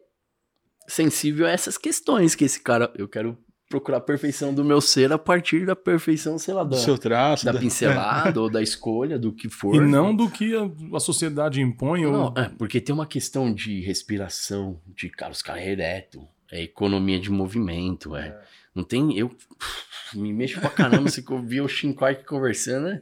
sensível 0.88 1.46
a 1.46 1.50
essas 1.50 1.78
questões 1.78 2.34
que 2.34 2.44
esse 2.44 2.60
cara... 2.60 2.92
Eu 2.96 3.06
quero 3.06 3.38
procurar 3.68 3.98
a 3.98 4.00
perfeição 4.00 4.54
do 4.54 4.64
meu 4.64 4.80
ser 4.80 5.12
a 5.12 5.18
partir 5.18 5.66
da 5.66 5.76
perfeição, 5.76 6.38
sei 6.38 6.54
lá, 6.54 6.64
Do 6.64 6.70
da, 6.70 6.76
seu 6.78 6.96
traço. 6.96 7.44
da 7.44 7.52
da- 7.52 7.58
pincelada 7.60 8.40
ou 8.40 8.50
da 8.50 8.62
escolha, 8.62 9.18
do 9.18 9.32
que 9.32 9.48
for. 9.48 9.74
E 9.74 9.80
não 9.80 10.14
do 10.14 10.30
que 10.30 10.54
a, 10.56 10.96
a 10.96 11.00
sociedade 11.00 11.60
impõe. 11.60 12.06
ou... 12.06 12.12
Não, 12.12 12.34
é, 12.36 12.48
porque 12.56 12.80
tem 12.80 12.94
uma 12.94 13.06
questão 13.06 13.52
de 13.52 13.80
respiração, 13.80 14.80
de, 14.86 15.08
cara, 15.10 15.32
os 15.32 15.42
caras 15.42 15.62
é 15.62 15.70
ereto, 15.70 16.26
é 16.50 16.62
economia 16.62 17.20
de 17.20 17.30
movimento, 17.30 18.16
é. 18.16 18.38
Não 18.74 18.82
tem, 18.84 19.16
eu 19.18 19.30
me 20.14 20.32
mexo 20.32 20.60
pra 20.60 20.70
caramba, 20.70 21.10
se 21.10 21.22
eu 21.28 21.42
vi 21.42 21.60
o 21.60 21.68
Shinkai 21.68 22.14
conversando, 22.24 22.84
né? 22.88 23.00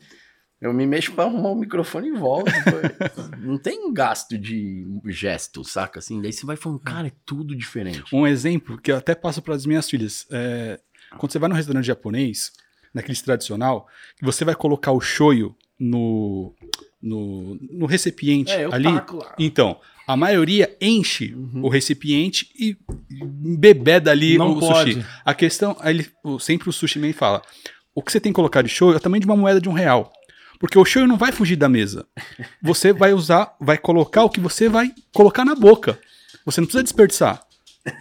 Eu 0.61 0.73
me 0.73 0.87
mexo 0.87 1.13
pra 1.13 1.25
arrumar 1.25 1.51
o 1.51 1.55
microfone 1.55 2.09
e 2.09 2.13
volto. 2.13 2.51
não 3.39 3.59
tem 3.59 3.93
gasto 3.93 4.39
de 4.39 4.87
gesto, 5.07 5.63
saca? 5.65 5.99
Assim, 5.99 6.21
daí 6.23 6.33
você 6.33 6.47
vai 6.47 6.57
falando, 6.57 6.81
cara, 6.81 7.09
é 7.09 7.13
tudo 7.27 7.55
diferente. 7.55 8.03
Um 8.13 8.27
exemplo 8.27 8.79
que 8.81 8.91
eu 8.91 8.97
até 8.97 9.15
passo 9.15 9.43
para 9.43 9.55
as 9.55 9.67
minhas 9.67 9.89
filhas. 9.89 10.27
é, 10.31 10.81
quando 11.19 11.31
você 11.33 11.39
vai 11.39 11.49
num 11.49 11.55
restaurante 11.55 11.85
japonês, 11.85 12.53
naquele 12.95 13.19
tradicional, 13.19 13.87
você 14.23 14.45
vai 14.45 14.55
colocar 14.55 14.93
o 14.93 15.01
shoyu 15.01 15.55
no, 15.79 16.55
no, 17.03 17.59
no 17.61 17.85
recipiente 17.87 18.51
É, 18.51 18.65
ali. 18.65 18.89
Então, 19.39 19.79
a 20.07 20.17
maioria 20.17 20.75
enche 20.81 21.35
Uhum. 21.35 21.65
o 21.65 21.69
recipiente 21.69 22.49
e 22.59 22.77
bebeda 23.11 24.11
ali 24.11 24.39
Não 24.39 24.53
o 24.53 24.61
pode. 24.61 24.95
sushi. 24.95 25.07
A 25.25 25.35
questão, 25.35 25.77
ele, 25.85 26.07
sempre 26.41 26.69
o 26.69 26.73
sushi 26.73 26.99
man 26.99 27.13
fala, 27.13 27.43
o 27.95 28.03
que 28.03 28.11
você 28.11 28.19
tem 28.21 28.33
que 28.33 28.37
colocar 28.37 28.63
de 28.63 28.69
shoyu 28.71 28.97
é 28.97 28.99
tamanho 28.99 29.21
de 29.21 29.27
uma 29.27 29.37
moeda 29.37 29.61
de 29.61 29.69
um 29.69 29.73
real. 29.73 30.13
Porque 30.59 30.79
o 30.79 30.85
shoyu 30.85 31.07
não 31.07 31.17
vai 31.17 31.33
fugir 31.33 31.57
da 31.57 31.69
mesa. 31.69 32.07
Você 32.63 32.93
vai 32.93 33.13
usar, 33.13 33.55
vai 33.61 33.77
colocar 33.79 34.25
o 34.25 34.31
que 34.31 34.41
você 34.41 34.69
vai 34.69 34.91
colocar 35.13 35.45
na 35.45 35.55
boca. 35.55 35.99
Você 36.45 36.61
não 36.61 36.67
precisa 36.67 36.83
desperdiçar. 36.83 37.43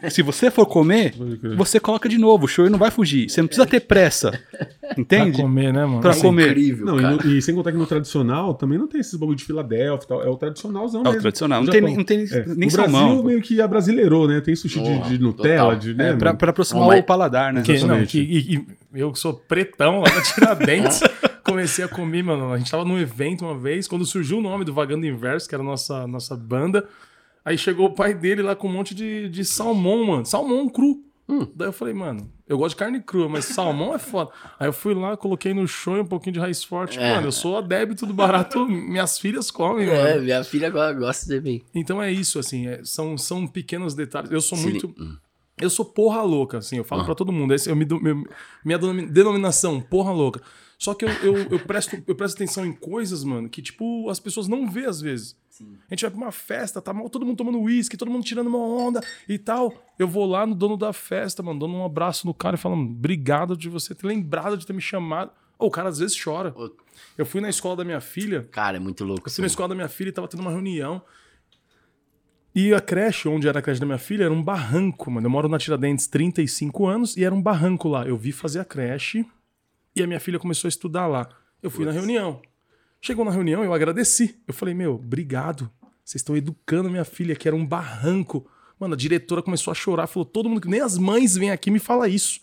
Se 0.10 0.24
você 0.24 0.50
for 0.50 0.66
comer, 0.66 1.14
você 1.56 1.80
coloca 1.80 2.10
de 2.10 2.18
novo. 2.18 2.46
O 2.46 2.48
shoyu 2.48 2.72
não 2.72 2.80
vai 2.80 2.90
fugir. 2.90 3.30
Você 3.30 3.40
não 3.40 3.48
precisa 3.48 3.68
ter 3.68 3.82
pressa. 3.82 4.32
Pra 4.82 4.96
Entende? 4.98 5.40
comer, 5.40 5.72
né, 5.72 5.86
mano? 5.86 6.02
Pra 6.02 6.10
Assim, 6.10 6.22
comer. 6.24 6.48
Incrível, 6.50 6.86
Não, 6.88 7.00
e, 7.00 7.04
no- 7.04 7.32
e 7.38 7.40
sem 7.42 7.54
contar 7.54 7.72
que 7.72 7.78
no 7.78 7.86
tradicional 7.86 8.56
também 8.56 8.80
não 8.80 8.88
tem 8.88 9.00
esses 9.00 9.14
bagulho 9.14 9.38
de 9.38 9.44
Filadélfia 9.44 10.06
e 10.06 10.08
tal. 10.08 10.24
É 10.24 10.28
o 10.28 10.36
tradicionalzão 10.38 11.02
É 11.02 11.04
mesmo. 11.04 11.20
o 11.20 11.22
tradicional. 11.22 11.64
Não 11.64 11.72
tem, 11.72 11.82
não 11.82 12.04
tem 12.04 12.20
É. 12.24 12.46
nem 12.56 12.68
o 12.68 12.72
Brasil 12.72 12.72
salmão. 12.72 13.24
meio 13.24 13.40
que 13.44 13.62
abrasileirou, 13.62 14.28
né? 14.28 14.42
Tem 14.42 14.56
sushi 14.56 14.82
de, 14.82 14.90
Oh, 14.90 15.08
de 15.08 15.20
Nutella, 15.20 15.76
total. 15.76 15.76
de, 15.80 15.92
É, 15.92 15.94
né? 15.94 16.14
pra, 16.16 16.30
mano? 16.30 16.38
pra 16.40 16.50
aproximar 16.50 16.88
Mas- 16.88 17.00
o 17.02 17.04
paladar, 17.04 17.54
né? 17.54 17.62
Que, 17.62 17.78
não, 17.86 18.04
que, 18.08 18.20
e- 18.20 18.56
e 18.96 19.00
eu 19.00 19.12
que 19.12 19.20
sou 19.20 19.34
pretão 19.36 20.00
lá 20.00 20.10
da 20.10 20.22
Tiradentes, 20.24 21.00
comecei 21.56 21.86
a 21.86 21.88
comer, 21.88 22.24
mano. 22.24 22.52
A 22.52 22.58
gente 22.58 22.70
tava 22.70 22.84
num 22.86 22.98
evento 23.00 23.46
uma 23.46 23.58
vez, 23.58 23.88
quando 23.88 24.06
surgiu 24.06 24.38
o 24.40 24.42
nome 24.42 24.66
do 24.66 24.74
Vagando 24.74 25.06
Inverso, 25.06 25.48
que 25.48 25.56
era 25.56 25.64
a 25.64 25.66
nossa, 25.66 26.06
nossa 26.06 26.36
banda. 26.36 26.88
Aí 27.44 27.58
chegou 27.58 27.88
o 27.88 27.94
pai 27.94 28.14
dele 28.14 28.42
lá 28.42 28.56
com 28.56 28.68
um 28.68 28.72
monte 28.74 28.94
de, 28.94 29.30
de 29.30 29.46
salmão, 29.46 30.06
mano. 30.06 30.26
Salmão 30.26 30.68
cru. 30.70 31.02
Daí 31.56 31.70
eu 31.70 31.74
falei, 31.74 31.94
mano, 31.94 32.30
eu 32.48 32.56
gosto 32.58 32.72
de 32.76 32.76
carne 32.76 33.00
crua, 33.02 33.28
mas 33.28 33.46
salmão 33.46 33.96
é 33.96 33.98
foda. 34.00 34.30
Aí 34.60 34.68
eu 34.68 34.74
fui 34.74 34.94
lá, 34.94 35.18
coloquei 35.18 35.54
no 35.56 35.68
show 35.68 35.96
um 35.96 36.06
pouquinho 36.06 36.34
de 36.34 36.40
raiz 36.40 36.64
forte. 36.64 37.00
É. 37.00 37.16
Mano, 37.16 37.28
eu 37.28 37.32
sou 37.32 37.58
adébito 37.58 38.06
do 38.06 38.14
barato, 38.14 38.64
minhas 38.70 39.18
filhas 39.18 39.50
comem, 39.50 39.88
É, 39.90 40.04
mano. 40.14 40.22
minha 40.24 40.44
filha 40.44 40.68
agora 40.68 40.94
gosta 40.94 41.26
de 41.28 41.42
mim. 41.42 41.64
Então 41.74 42.02
é 42.02 42.12
isso, 42.12 42.38
assim, 42.38 42.68
é- 42.68 42.82
são, 42.84 43.18
são 43.18 43.48
pequenos 43.48 43.96
detalhes. 43.96 44.30
Eu 44.30 44.40
sou 44.42 44.56
Se 44.58 44.66
muito. 44.66 44.94
Hum. 45.00 45.16
Eu 45.60 45.70
sou 45.70 45.86
porra 45.86 46.22
louca, 46.22 46.58
assim, 46.60 46.78
eu 46.78 46.84
falo 46.84 47.02
Ah. 47.02 47.06
pra 47.06 47.16
todo 47.16 47.32
mundo. 47.32 47.54
Esse, 47.56 47.70
eu 47.72 47.76
me, 47.76 47.86
meu- 47.86 48.24
minha 48.64 48.78
denomi- 48.78 49.08
denominação, 49.08 49.80
porra 49.82 50.12
louca. 50.12 50.42
Só 50.78 50.94
que 50.94 51.06
eu, 51.06 51.10
eu, 51.24 51.38
eu 51.52 51.60
presto, 51.60 52.02
eu 52.06 52.16
presto 52.16 52.36
atenção 52.36 52.66
em 52.66 52.74
coisas, 52.74 53.24
mano, 53.24 53.50
que, 53.50 53.62
tipo, 53.62 54.10
as 54.10 54.20
pessoas 54.20 54.48
não 54.48 54.70
vê 54.70 54.86
às 54.86 55.00
vezes. 55.02 55.38
A 55.90 55.94
gente 55.96 56.02
vai 56.02 56.12
pra 56.12 56.20
uma 56.20 56.32
festa, 56.34 56.82
tá 56.82 56.94
mal- 56.94 57.10
todo 57.10 57.26
mundo 57.26 57.38
tomando 57.38 57.60
uísque, 57.62 57.96
todo 57.96 58.12
mundo 58.12 58.26
tirando 58.26 58.48
uma 58.48 58.58
onda 58.60 59.02
e 59.28 59.38
tal. 59.38 59.74
Eu 59.98 60.06
vou 60.08 60.26
lá 60.26 60.46
no 60.46 60.54
dono 60.54 60.76
da 60.76 60.92
festa, 60.92 61.42
mano, 61.42 61.60
dando 61.62 61.74
um 61.76 61.86
abraço 61.86 62.28
no 62.28 62.34
cara 62.34 62.56
e 62.56 62.60
falando, 62.60 62.90
obrigado 62.90 63.56
de 63.56 63.70
você 63.70 63.96
ter 63.96 64.06
lembrado 64.06 64.58
de 64.58 64.66
ter 64.66 64.74
me 64.74 64.82
chamado. 64.82 65.32
Ô, 65.58 65.68
o 65.68 65.72
cara 65.72 65.88
às 65.88 66.00
vezes 66.00 66.22
chora. 66.22 66.54
Eu 67.18 67.26
fui 67.26 67.40
na 67.40 67.50
escola 67.50 67.78
da 67.78 67.86
minha 67.86 68.02
filha, 68.02 68.44
Cara, 68.52 68.76
é 68.76 68.80
muito 68.82 69.06
louco. 69.06 69.30
eu 69.30 69.32
fui 69.32 69.42
na 69.42 69.46
assim. 69.46 69.54
escola 69.54 69.70
da 69.70 69.76
minha 69.76 69.88
filha 69.88 70.10
e 70.10 70.12
tava 70.12 70.28
tendo 70.28 70.42
uma 70.42 70.52
reunião. 70.52 71.02
E 72.54 72.74
a 72.74 72.80
creche, 72.80 73.28
onde 73.28 73.48
era 73.48 73.60
a 73.60 73.62
creche 73.62 73.80
da 73.80 73.86
minha 73.86 73.98
filha, 73.98 74.26
era 74.26 74.34
um 74.34 74.42
barranco, 74.44 75.12
mano. 75.12 75.26
Eu 75.28 75.32
moro 75.32 75.48
na 75.50 75.58
Tiradentes 75.58 76.08
35 76.08 76.86
anos 76.86 77.16
e 77.18 77.24
era 77.24 77.34
um 77.36 77.42
barranco 77.42 77.88
lá. 77.90 78.06
Eu 78.06 78.18
vi 78.18 78.32
fazer 78.34 78.60
a 78.60 78.66
creche 78.66 79.26
e 79.96 80.04
a 80.04 80.08
minha 80.08 80.20
filha 80.20 80.38
começou 80.40 80.68
a 80.68 80.70
estudar 80.70 81.08
lá. 81.08 81.30
Eu 81.62 81.70
fui 81.72 81.86
na 81.86 81.92
reunião. 81.92 82.42
Chegou 83.02 83.24
na 83.24 83.32
reunião, 83.32 83.64
eu 83.64 83.74
agradeci. 83.74 84.40
Eu 84.48 84.54
falei, 84.54 84.74
meu, 84.74 84.96
obrigado. 84.96 85.70
Vocês 86.04 86.22
estão 86.22 86.36
educando 86.36 86.90
minha 86.90 87.06
filha, 87.06 87.36
que 87.36 87.48
era 87.48 87.56
um 87.56 87.66
barranco. 87.66 88.48
Mano, 88.80 88.94
a 88.94 88.98
diretora 88.98 89.42
começou 89.42 89.72
a 89.72 89.76
chorar, 89.76 90.08
falou, 90.08 90.26
todo 90.26 90.50
mundo, 90.50 90.62
que 90.62 90.68
nem 90.68 90.82
as 90.82 90.98
mães 90.98 91.36
vêm 91.36 91.52
aqui 91.52 91.72
me 91.72 91.80
fala 91.80 92.08
isso. 92.08 92.42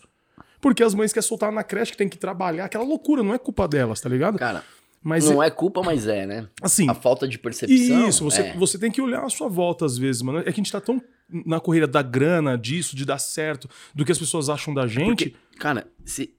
Porque 0.59 0.81
as 0.83 0.93
mães 0.93 1.13
querem 1.13 1.27
soltar 1.27 1.51
na 1.51 1.63
creche, 1.63 1.91
que 1.91 1.97
tem 1.97 2.09
que 2.09 2.17
trabalhar, 2.17 2.65
aquela 2.65 2.83
loucura, 2.83 3.21
não 3.21 3.33
é 3.33 3.37
culpa 3.37 3.67
delas, 3.67 3.99
tá 3.99 4.09
ligado? 4.09 4.39
Cara, 4.39 4.63
Mas 5.01 5.29
não 5.29 5.43
é 5.43 5.51
culpa, 5.51 5.81
mas 5.83 6.07
é, 6.07 6.25
né? 6.25 6.47
assim, 6.61 6.89
A 6.89 6.93
falta 6.93 7.27
de 7.27 7.37
percepção. 7.37 8.07
isso, 8.07 8.23
você, 8.23 8.41
é. 8.41 8.57
você 8.57 8.79
tem 8.79 8.89
que 8.89 9.01
olhar 9.01 9.23
a 9.23 9.29
sua 9.29 9.49
volta 9.49 9.85
às 9.85 9.97
vezes, 9.97 10.21
mano. 10.21 10.39
É 10.39 10.43
que 10.43 10.49
a 10.49 10.53
gente 10.53 10.71
tá 10.71 10.79
tão 10.79 11.01
na 11.45 11.59
corrida 11.59 11.85
da 11.85 12.01
grana, 12.01 12.57
disso, 12.57 12.95
de 12.95 13.05
dar 13.05 13.19
certo, 13.19 13.69
do 13.93 14.05
que 14.05 14.11
as 14.11 14.17
pessoas 14.17 14.49
acham 14.49 14.73
da 14.73 14.87
gente. 14.87 15.29
Porque, 15.31 15.59
cara, 15.59 15.87
se... 16.05 16.33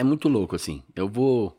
é 0.00 0.04
muito 0.04 0.28
louco, 0.28 0.56
assim. 0.56 0.82
Eu 0.94 1.08
vou. 1.08 1.56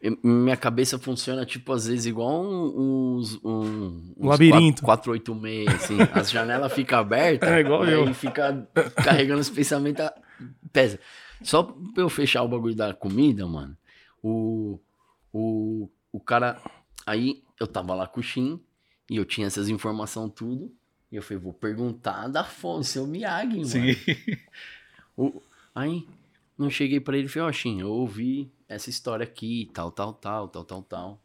eu- 0.00 0.18
Minha 0.22 0.56
cabeça 0.56 0.98
funciona, 0.98 1.44
tipo, 1.46 1.72
às 1.72 1.86
vezes, 1.86 2.06
igual 2.06 2.42
um, 2.44 3.16
uns. 3.16 3.40
Um, 3.44 4.12
uns 4.18 4.26
Labirinto. 4.28 4.82
486, 4.82 5.68
assim. 5.74 5.96
As 6.12 6.30
janelas 6.30 6.72
ficam 6.72 6.98
abertas. 6.98 7.48
É, 7.50 7.60
igual 7.60 7.82
aí 7.82 7.92
eu. 7.92 8.12
fica 8.14 8.68
carregando 8.96 9.40
os 9.40 9.50
pensamentos. 9.50 10.04
a- 10.04 10.14
Pesa. 10.72 10.98
Só 11.42 11.62
pra 11.62 12.02
eu 12.02 12.08
fechar 12.08 12.42
o 12.42 12.48
bagulho 12.48 12.74
da 12.74 12.92
comida, 12.94 13.46
mano. 13.46 13.76
O. 14.22 14.78
O, 15.32 15.88
o 16.12 16.20
cara. 16.20 16.60
Aí 17.06 17.42
eu 17.60 17.66
tava 17.66 17.94
lá 17.94 18.06
com 18.06 18.20
o 18.20 18.22
Shin 18.22 18.60
e 19.10 19.16
eu 19.16 19.24
tinha 19.24 19.46
essas 19.46 19.68
informações 19.68 20.32
tudo. 20.34 20.72
E 21.12 21.16
eu 21.16 21.22
falei, 21.22 21.38
vou 21.42 21.52
perguntar 21.52 22.28
da 22.28 22.42
fonte, 22.42 22.86
seu 22.88 23.06
Miyagi, 23.06 23.56
mano. 23.56 23.66
Sim. 23.66 23.94
O- 25.16 25.40
aí, 25.74 26.06
não 26.56 26.70
cheguei 26.70 27.00
pra 27.00 27.16
ele 27.16 27.26
e 27.26 27.28
falei, 27.28 27.48
ó, 27.48 27.52
Shin, 27.52 27.80
eu 27.80 27.90
ouvi 27.90 28.52
essa 28.68 28.90
história 28.90 29.24
aqui, 29.24 29.70
tal, 29.72 29.90
tal, 29.90 30.12
tal, 30.14 30.48
tal, 30.48 30.64
tal, 30.64 30.82
tal. 30.82 31.22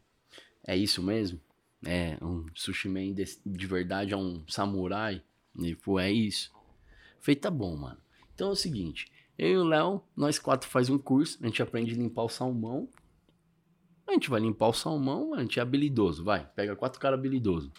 É 0.66 0.76
isso 0.76 1.02
mesmo? 1.02 1.40
É, 1.84 2.18
um 2.22 2.44
sushi 2.54 2.88
man 2.88 3.12
de, 3.12 3.24
de 3.44 3.66
verdade 3.66 4.12
é 4.12 4.16
um 4.16 4.44
samurai? 4.48 5.22
Ele 5.56 5.74
falou, 5.76 6.00
é 6.00 6.10
isso. 6.10 6.52
Falei, 7.20 7.36
tá 7.36 7.50
bom, 7.50 7.76
mano. 7.76 7.98
Então 8.34 8.48
é 8.48 8.52
o 8.52 8.56
seguinte, 8.56 9.10
eu 9.38 9.48
e 9.48 9.56
o 9.56 9.64
Léo, 9.64 10.02
nós 10.16 10.38
quatro 10.38 10.68
faz 10.68 10.90
um 10.90 10.98
curso, 10.98 11.38
a 11.42 11.46
gente 11.46 11.62
aprende 11.62 11.94
a 11.94 11.96
limpar 11.96 12.24
o 12.24 12.28
salmão. 12.28 12.88
A 14.06 14.12
gente 14.12 14.28
vai 14.28 14.40
limpar 14.40 14.68
o 14.68 14.72
salmão, 14.72 15.34
a 15.34 15.40
gente 15.40 15.58
é 15.58 15.62
habilidoso, 15.62 16.24
vai. 16.24 16.44
Pega 16.54 16.74
quatro 16.74 17.00
caras 17.00 17.18
habilidosos. 17.18 17.70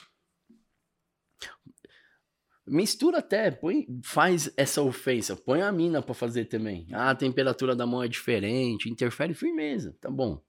Mistura 2.67 3.17
até, 3.19 3.49
põe, 3.49 3.87
faz 4.03 4.51
essa 4.55 4.81
ofensa, 4.81 5.35
põe 5.35 5.61
a 5.61 5.71
mina 5.71 6.01
pra 6.01 6.13
fazer 6.13 6.45
também. 6.45 6.87
Ah, 6.91 7.09
a 7.09 7.15
temperatura 7.15 7.75
da 7.75 7.85
mão 7.87 8.03
é 8.03 8.07
diferente, 8.07 8.89
interfere 8.89 9.33
firmeza, 9.33 9.97
tá 9.99 10.09
bom. 10.09 10.41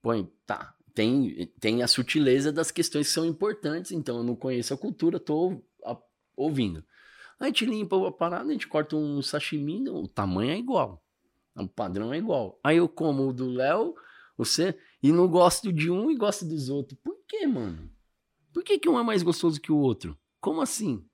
Põe, 0.00 0.30
tá. 0.46 0.74
Tem, 0.94 1.52
tem 1.58 1.82
a 1.82 1.88
sutileza 1.88 2.52
das 2.52 2.70
questões 2.70 3.08
que 3.08 3.12
são 3.12 3.26
importantes, 3.26 3.90
então 3.90 4.18
eu 4.18 4.22
não 4.22 4.36
conheço 4.36 4.72
a 4.72 4.78
cultura, 4.78 5.18
tô 5.18 5.60
a- 5.84 5.98
ouvindo. 6.36 6.84
A 7.40 7.46
gente 7.46 7.66
limpa 7.66 8.06
a 8.08 8.12
parada, 8.12 8.48
a 8.48 8.52
gente 8.52 8.68
corta 8.68 8.94
um 8.94 9.20
sashimi, 9.20 9.88
o 9.88 10.06
tamanho 10.06 10.52
é 10.52 10.56
igual. 10.58 11.02
O 11.56 11.66
padrão 11.66 12.12
é 12.14 12.18
igual. 12.18 12.60
Aí 12.62 12.76
eu 12.76 12.88
como 12.88 13.28
o 13.28 13.32
do 13.32 13.48
Léo, 13.50 13.94
você, 14.38 14.78
e 15.02 15.10
não 15.10 15.26
gosto 15.28 15.72
de 15.72 15.90
um 15.90 16.10
e 16.12 16.16
gosto 16.16 16.44
dos 16.44 16.68
outros. 16.68 16.98
Por 17.02 17.16
que, 17.26 17.44
mano? 17.44 17.90
Por 18.52 18.62
que, 18.62 18.78
que 18.78 18.88
um 18.88 18.98
é 18.98 19.02
mais 19.02 19.22
gostoso 19.24 19.60
que 19.60 19.72
o 19.72 19.78
outro? 19.78 20.16
Como 20.40 20.60
assim? 20.60 21.04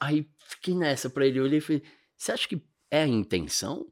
Aí 0.00 0.28
fiquei 0.38 0.74
nessa 0.74 1.08
pra 1.10 1.26
ele. 1.26 1.38
Eu 1.38 1.44
olhei 1.44 1.58
e 1.58 1.62
falei, 1.62 1.82
você 2.16 2.32
acha 2.32 2.48
que 2.48 2.62
é 2.90 3.02
a 3.02 3.06
intenção? 3.08 3.86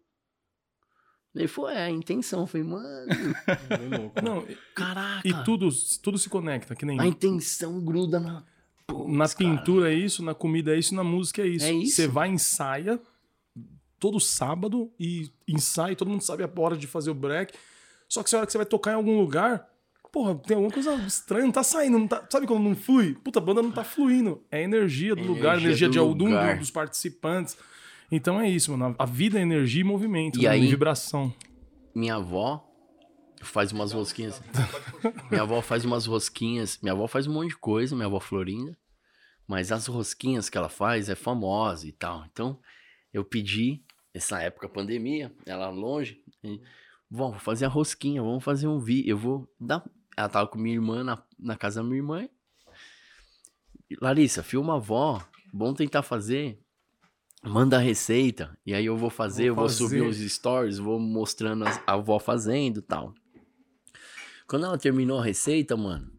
Ele 1.35 1.49
falou, 1.49 1.71
é 1.71 1.85
a 1.85 1.91
intenção. 1.91 2.41
Eu 2.41 2.47
falei, 2.47 2.67
mano, 2.67 3.07
Não, 4.23 4.43
e- 4.49 4.57
caraca. 4.75 5.27
e 5.29 5.45
tudo, 5.45 5.69
tudo 6.03 6.17
se 6.19 6.29
conecta, 6.31 6.75
que 6.75 6.87
nem 6.87 6.99
A 7.01 7.07
intenção 7.07 7.79
gruda 7.81 8.19
na. 8.19 8.33
na 8.33 8.45
Putz, 8.87 9.35
cara. 9.35 9.51
pintura 9.57 9.93
é 9.93 9.95
isso, 9.95 10.23
na 10.23 10.35
comida 10.35 10.75
é 10.75 10.79
isso, 10.79 10.95
na 10.95 11.05
música 11.05 11.43
é 11.43 11.47
isso. 11.47 11.67
É 11.67 11.73
isso. 11.73 11.97
Você 11.97 12.07
vai 12.09 12.29
ensaia 12.31 13.01
todo 13.99 14.19
sábado 14.21 14.91
e 14.99 15.31
ensaia, 15.49 15.97
todo 15.97 16.09
mundo 16.11 16.23
sabe 16.23 16.43
a 16.45 16.51
hora 16.59 16.77
de 16.77 16.87
fazer 16.87 17.11
o 17.11 17.15
break. 17.15 17.53
Só 18.09 18.23
que 18.23 18.31
se 18.31 18.37
a 18.37 18.39
hora 18.39 18.47
que 18.47 18.53
você 18.53 18.59
vai 18.59 18.67
tocar 18.67 18.93
em 18.93 18.95
algum 18.95 19.19
lugar, 19.19 19.69
porra, 20.17 20.35
tem 20.35 20.55
alguma 20.55 20.73
coisa 20.73 20.95
estranha, 21.07 21.45
não 21.45 21.53
tá 21.53 21.63
saindo, 21.63 21.99
não 21.99 22.09
tá, 22.09 22.27
sabe 22.31 22.47
quando 22.47 22.63
não 22.63 22.75
flui? 22.75 23.15
Puta, 23.17 23.39
a 23.39 23.43
banda 23.43 23.61
não 23.61 23.71
tá 23.71 23.85
fluindo. 23.85 24.43
É 24.51 24.59
a 24.59 24.63
energia 24.63 25.15
do 25.15 25.21
Energia 25.21 25.37
lugar, 25.37 25.59
energia 25.61 25.89
do 25.89 25.93
de 25.93 25.99
algum 25.99 26.25
lugar. 26.25 26.59
dos 26.59 26.71
participantes. 26.71 27.59
Então 28.11 28.41
é 28.41 28.49
isso, 28.49 28.75
mano. 28.75 28.97
A 28.99 29.05
vida 29.05 29.39
é 29.39 29.43
energia 29.43 29.83
e 29.83 29.85
movimento, 29.85 30.39
E 30.39 30.45
né? 30.45 30.49
aí- 30.49 30.67
vibração. 30.67 31.35
Minha 31.95 32.15
avó 32.15 32.67
faz 33.43 33.73
umas 33.73 33.93
rosquinhas. 33.93 34.41
minha 35.31 35.43
avó 35.43 35.61
faz 35.61 35.85
umas 35.85 36.07
rosquinhas. 36.07 36.79
Minha 36.81 36.95
avó 36.95 37.07
faz 37.07 37.27
um 37.27 37.35
monte 37.35 37.51
de 37.51 37.59
coisa, 37.59 37.95
minha 37.95 38.07
avó 38.07 38.19
Florinda. 38.19 38.75
Mas 39.47 39.71
as 39.71 39.87
rosquinhas 39.87 40.49
que 40.49 40.57
ela 40.57 40.71
faz 40.71 41.11
é 41.11 41.15
famosa 41.15 41.87
e 41.87 41.93
tal. 41.93 42.25
Então, 42.33 42.59
eu 43.13 43.23
pedi, 43.23 43.83
essa 44.15 44.41
época 44.41 44.67
pandemia, 44.67 45.31
ela 45.45 45.69
longe. 45.69 46.23
E, 46.43 46.59
vou 47.11 47.35
fazer 47.35 47.67
a 47.67 47.69
rosquinha, 47.69 48.23
vamos 48.23 48.43
fazer 48.43 48.67
um 48.67 48.79
vídeo. 48.79 49.11
Eu 49.11 49.19
vou 49.19 49.47
dar. 49.61 49.85
Ela 50.17 50.29
tava 50.29 50.47
com 50.49 50.59
minha 50.59 50.75
irmã 50.75 51.05
na, 51.05 51.23
na 51.39 51.57
casa 51.57 51.81
da 51.83 51.85
minha 51.87 51.99
irmã. 51.99 52.29
Larissa, 54.01 54.43
filma 54.43 54.75
a 54.75 54.77
avó. 54.77 55.23
Vamos 55.53 55.77
tentar 55.77 56.03
fazer. 56.03 56.59
Manda 57.43 57.77
a 57.77 57.81
receita. 57.81 58.57
E 58.67 58.75
aí 58.75 58.87
eu 58.87 58.97
vou 58.97 59.11
fazer, 59.11 59.43
Vou 59.45 59.49
eu 59.49 59.55
vou 59.55 59.69
subir 59.69 60.03
uns 60.03 60.17
stories, 60.17 60.79
vou 60.79 60.99
mostrando 60.99 61.65
as- 61.67 61.81
a 61.87 61.93
avó 61.93 62.19
fazendo 62.19 62.79
e 62.81 62.83
tal. 62.83 63.15
Quando 64.49 64.67
ela 64.67 64.79
terminou 64.79 65.19
a 65.19 65.25
receita, 65.25 65.77
mano, 65.77 66.11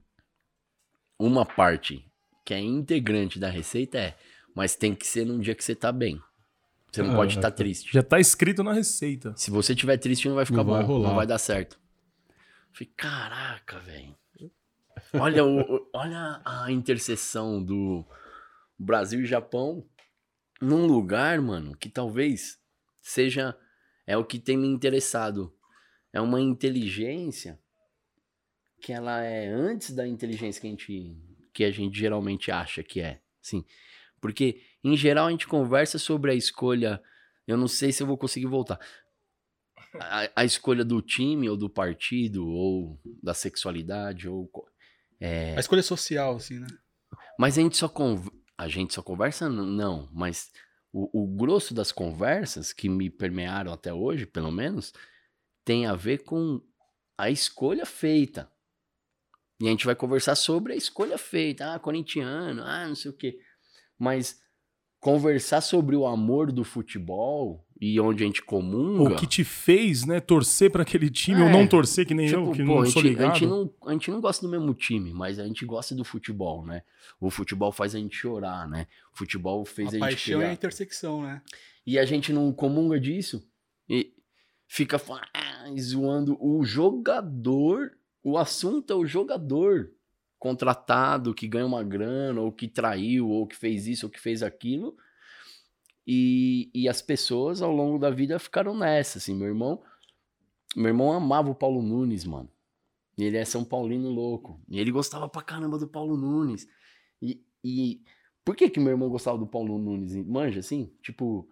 uma 1.20 1.46
parte 1.46 2.06
que 2.46 2.54
é 2.54 2.60
integrante 2.60 3.40
da 3.40 3.50
receita 3.50 3.98
é, 3.98 4.18
mas 4.56 4.76
tem 4.76 4.94
que 4.96 5.06
ser 5.06 5.26
num 5.26 5.40
dia 5.40 5.56
que 5.56 5.64
você 5.64 5.76
tá 5.76 5.92
bem. 5.92 6.22
Você 6.92 7.02
não 7.04 7.12
Ah, 7.14 7.16
pode 7.16 7.36
estar 7.36 7.50
é. 7.50 7.52
triste. 7.52 7.92
Já 7.94 8.02
tá 8.02 8.20
escrito 8.20 8.64
na 8.64 8.72
receita. 8.72 9.34
Se 9.36 9.52
você 9.52 9.76
tiver 9.76 9.98
triste, 9.98 10.28
não 10.30 10.36
vai 10.36 10.46
ficar 10.46 10.58
Não 10.58 10.66
bom, 10.66 10.72
vai 10.74 10.84
rolar. 10.84 11.10
não 11.10 11.16
vai 11.16 11.28
dar 11.28 11.38
certo. 11.38 11.78
Falei, 12.78 12.94
caraca, 12.96 13.80
velho. 13.80 14.16
Olha, 15.14 15.44
o, 15.44 15.90
olha 15.92 16.42
a 16.46 16.72
interseção 16.72 17.64
do 17.64 18.06
Brasil 18.78 19.22
e 19.22 19.26
Japão 19.26 19.84
num 20.62 20.86
lugar, 20.86 21.42
mano, 21.42 21.76
que 21.76 21.90
talvez 21.90 22.60
seja 23.02 23.58
é 24.06 24.16
o 24.16 24.24
que 24.24 24.38
tem 24.38 24.56
me 24.56 24.68
interessado. 24.68 25.52
É 26.14 26.22
uma 26.22 26.40
inteligência 26.40 27.60
que 28.80 28.94
ela 28.94 29.24
é 29.24 29.48
antes 29.48 29.92
da 29.96 30.08
inteligência 30.08 30.62
que 30.62 30.68
a 30.68 30.70
gente 30.70 31.18
que 31.52 31.64
a 31.64 31.72
gente 31.72 31.98
geralmente 31.98 32.52
acha 32.52 32.84
que 32.84 33.02
é, 33.02 33.20
sim. 33.42 33.66
Porque 34.22 34.62
em 34.84 34.96
geral 34.96 35.28
a 35.28 35.32
gente 35.32 35.48
conversa 35.48 35.98
sobre 35.98 36.32
a 36.32 36.36
escolha, 36.36 37.02
eu 37.48 37.58
não 37.58 37.68
sei 37.68 37.92
se 37.92 38.04
eu 38.04 38.08
vou 38.08 38.20
conseguir 38.20 38.46
voltar. 38.46 38.80
A, 40.02 40.30
a 40.42 40.46
escolha 40.46 40.84
do 40.86 41.02
time 41.02 41.50
ou 41.50 41.58
do 41.58 41.70
partido 41.70 42.48
ou 42.48 43.00
da 43.22 43.34
sexualidade 43.34 44.28
ou 44.28 44.50
é, 45.20 45.56
A 45.56 45.60
escolha 45.60 45.84
social, 45.84 46.36
assim, 46.36 46.60
né? 46.60 46.68
mas 47.40 47.58
a 47.58 47.62
gente 47.62 47.78
só 47.78 47.88
con- 47.90 48.24
a 48.58 48.68
gente 48.68 48.94
só 48.94 49.02
conversa 49.02 49.48
não, 49.50 50.10
mas 50.12 50.52
o, 50.92 51.24
o 51.24 51.28
grosso 51.28 51.74
das 51.74 51.92
conversas 51.92 52.74
que 52.74 52.90
me 52.90 53.10
permearam 53.10 53.72
até 53.74 53.94
hoje, 53.94 54.26
pelo 54.26 54.52
menos, 54.52 54.94
tem 55.66 55.86
a 55.86 55.94
ver 55.96 56.20
com 56.24 56.62
a 57.18 57.30
escolha 57.30 57.86
feita. 57.86 58.52
E 59.62 59.68
a 59.68 59.72
gente 59.72 59.86
vai 59.86 59.96
conversar 59.96 60.36
sobre 60.36 60.74
a 60.74 60.76
escolha 60.76 61.18
feita, 61.18 61.74
ah, 61.74 61.80
corintiano, 61.80 62.62
ah, 62.64 62.88
não 62.88 62.96
sei 62.96 63.12
o 63.12 63.14
quê. 63.18 63.40
Mas 63.98 64.40
conversar 65.00 65.62
sobre 65.62 65.96
o 65.96 66.06
amor 66.06 66.52
do 66.52 66.64
futebol 66.64 67.67
e 67.80 68.00
onde 68.00 68.24
a 68.24 68.26
gente 68.28 68.42
comunga. 68.42 69.14
O 69.14 69.16
que 69.16 69.28
te 69.28 69.44
fez, 69.44 70.06
né, 70.06 70.20
torcer 70.20 70.72
pra 70.72 70.82
aquele 70.82 71.10
time 71.10 71.42
É. 71.42 71.44
ou 71.44 71.50
não 71.50 71.68
torcer, 71.68 72.06
que 72.06 72.14
nem 72.14 72.28
eu, 72.28 72.42
Tipo, 72.42 72.52
que 72.54 72.64
pô, 72.64 72.76
não 72.76 72.80
a, 72.82 72.86
sou 72.88 73.02
gente, 73.02 73.06
a, 73.06 73.10
ligado. 73.20 73.34
gente 73.36 73.46
não, 73.48 73.74
a 73.86 73.92
gente 73.94 74.12
não 74.12 74.20
gosta 74.22 74.46
do 74.46 74.52
mesmo 74.52 74.74
time, 74.74 75.14
mas 75.14 75.38
a 75.40 75.46
gente 75.46 75.66
gosta 75.66 75.94
do 75.94 76.04
futebol, 76.04 76.66
né? 76.66 76.82
O 77.20 77.30
futebol 77.30 77.72
faz 77.72 77.94
a 77.94 78.00
gente 78.00 78.16
chorar, 78.16 78.68
né? 78.68 78.88
O 79.14 79.18
futebol 79.18 79.64
fez 79.66 79.90
a, 79.90 79.92
A 79.92 79.94
gente 79.94 80.02
paixão 80.02 80.34
é 80.34 80.36
a 80.36 80.40
criar. 80.48 80.54
intersecção, 80.54 81.22
né? 81.22 81.42
E 81.86 81.98
a 82.00 82.06
gente 82.06 82.34
não 82.34 82.52
comunga 82.52 83.00
disso 83.00 83.48
e 83.90 84.12
fica 84.68 85.00
ah, 85.34 85.66
zoando 85.80 86.38
o 86.42 86.64
jogador. 86.66 87.92
O 88.24 88.38
assunto 88.38 88.92
é 88.92 88.96
o 88.96 89.06
jogador 89.06 89.92
contratado 90.40 91.34
que 91.34 91.48
ganha 91.48 91.66
uma 91.66 91.84
grana, 91.84 92.42
ou 92.42 92.52
que 92.52 92.68
traiu, 92.68 93.30
ou 93.30 93.48
que 93.48 93.56
fez 93.56 93.88
isso, 93.88 94.06
ou 94.06 94.12
que 94.12 94.20
fez 94.20 94.44
aquilo. 94.44 94.96
E, 96.08 96.72
e 96.74 96.88
as 96.88 97.02
pessoas 97.02 97.62
ao 97.62 97.72
longo 97.72 98.00
da 98.00 98.10
vida 98.10 98.40
ficaram 98.40 98.78
nessa, 98.78 99.18
assim, 99.18 99.36
meu 99.36 99.48
irmão. 99.48 99.84
Meu 100.76 100.88
irmão 100.88 101.12
amava 101.12 101.50
o 101.50 101.56
Paulo 101.56 101.82
Nunes, 101.82 102.24
mano. 102.24 102.50
E 103.18 103.24
ele 103.24 103.36
é 103.38 103.44
São 103.44 103.66
Paulino 103.66 104.10
louco. 104.10 104.62
E 104.70 104.80
ele 104.80 104.92
gostava 104.92 105.28
pra 105.28 105.42
caramba 105.42 105.78
do 105.78 105.88
Paulo 105.88 106.16
Nunes. 106.16 106.68
E, 107.22 107.44
e 107.64 108.02
por 108.46 108.56
que 108.56 108.70
que 108.70 108.80
meu 108.80 108.92
irmão 108.92 109.10
gostava 109.10 109.38
do 109.38 109.48
Paulo 109.48 109.78
Nunes? 109.78 110.16
Manja, 110.26 110.60
assim? 110.62 110.94
Tipo, 111.02 111.50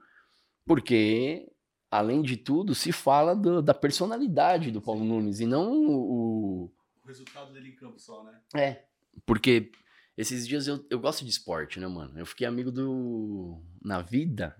porque, 0.66 1.52
além 1.92 2.22
de 2.22 2.38
tudo, 2.38 2.74
se 2.76 2.92
fala 2.92 3.36
do- 3.36 3.62
da 3.62 3.74
personalidade 3.74 4.72
do 4.72 4.82
Paulo 4.82 5.04
Nunes 5.04 5.40
e 5.40 5.46
não 5.46 5.74
o, 5.86 6.72
O 7.04 7.08
resultado 7.08 7.52
dele 7.52 7.70
em 7.70 7.76
campo 7.76 8.00
só, 8.00 8.24
né? 8.24 8.40
é, 8.56 8.86
porque 9.26 9.72
esses 10.18 10.48
dias 10.48 10.68
eu, 10.68 10.86
eu 10.90 11.00
gosto 11.00 11.24
de 11.24 11.30
esporte, 11.32 11.80
né, 11.80 11.88
mano? 11.88 12.18
Eu 12.20 12.26
fiquei 12.26 12.46
amigo 12.48 12.72
do. 12.72 13.62
Na 13.84 14.02
vida, 14.02 14.56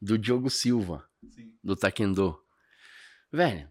do 0.00 0.16
Diogo 0.18 0.48
Silva, 0.50 1.04
Sim. 1.30 1.52
do 1.62 1.74
Taekwondo. 1.76 2.38
Velho, 3.32 3.68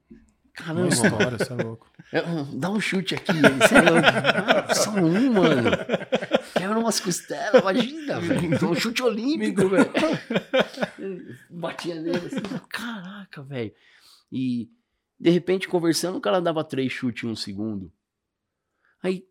caramba, 0.54 0.88
Uma 0.88 0.96
mano. 0.96 1.06
história, 1.06 1.38
você 1.38 1.54
é 1.54 1.56
louco. 1.64 1.92
Eu- 2.12 2.46
Dá 2.58 2.70
um 2.72 2.80
chute 2.80 3.14
aqui. 3.16 3.34
Você 3.34 3.76
é 3.76 3.82
louco. 3.82 4.08
Ah, 4.08 4.74
só 4.76 4.92
um, 4.92 5.34
mano. 5.34 5.70
Quebra 6.58 6.80
umas 6.80 7.00
costelas, 7.00 7.62
imagina, 7.62 8.20
velho. 8.20 8.60
Dá 8.60 8.68
um 8.68 8.76
chute 8.76 9.04
olímpico, 9.04 9.70
velho. 9.70 9.92
Batia 11.50 11.96
nele 12.02 12.18
assim. 12.18 12.42
Caraca, 12.70 13.44
velho. 13.44 13.74
E, 14.32 14.70
de 15.20 15.30
repente, 15.30 15.68
conversando, 15.68 16.18
o 16.18 16.22
cara 16.22 16.40
dava 16.42 16.64
três 16.64 16.92
chutes 16.92 17.24
em 17.24 17.28
um 17.32 17.36
segundo. 17.36 17.92
Aí, 19.02 19.26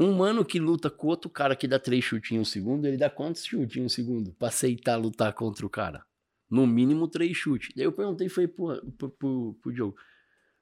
um 0.00 0.12
mano 0.12 0.44
que 0.44 0.60
luta 0.60 0.88
com 0.88 1.08
outro 1.08 1.28
cara 1.28 1.56
que 1.56 1.66
dá 1.66 1.76
três 1.76 2.08
em 2.30 2.38
um 2.38 2.44
segundo, 2.44 2.86
ele 2.86 2.96
dá 2.96 3.10
quantos 3.10 3.52
em 3.52 3.82
um 3.82 3.88
segundo? 3.88 4.32
Pra 4.34 4.46
aceitar 4.46 4.96
lutar 4.96 5.32
contra 5.32 5.66
o 5.66 5.68
cara? 5.68 6.04
No 6.48 6.68
mínimo 6.68 7.08
três 7.08 7.36
chutes. 7.36 7.70
Daí 7.74 7.84
eu 7.84 7.92
perguntei, 7.92 8.28
foi 8.28 8.46
pro, 8.46 8.80
pro, 8.92 9.10
pro, 9.10 9.58
pro 9.60 9.72
Diogo. 9.72 9.96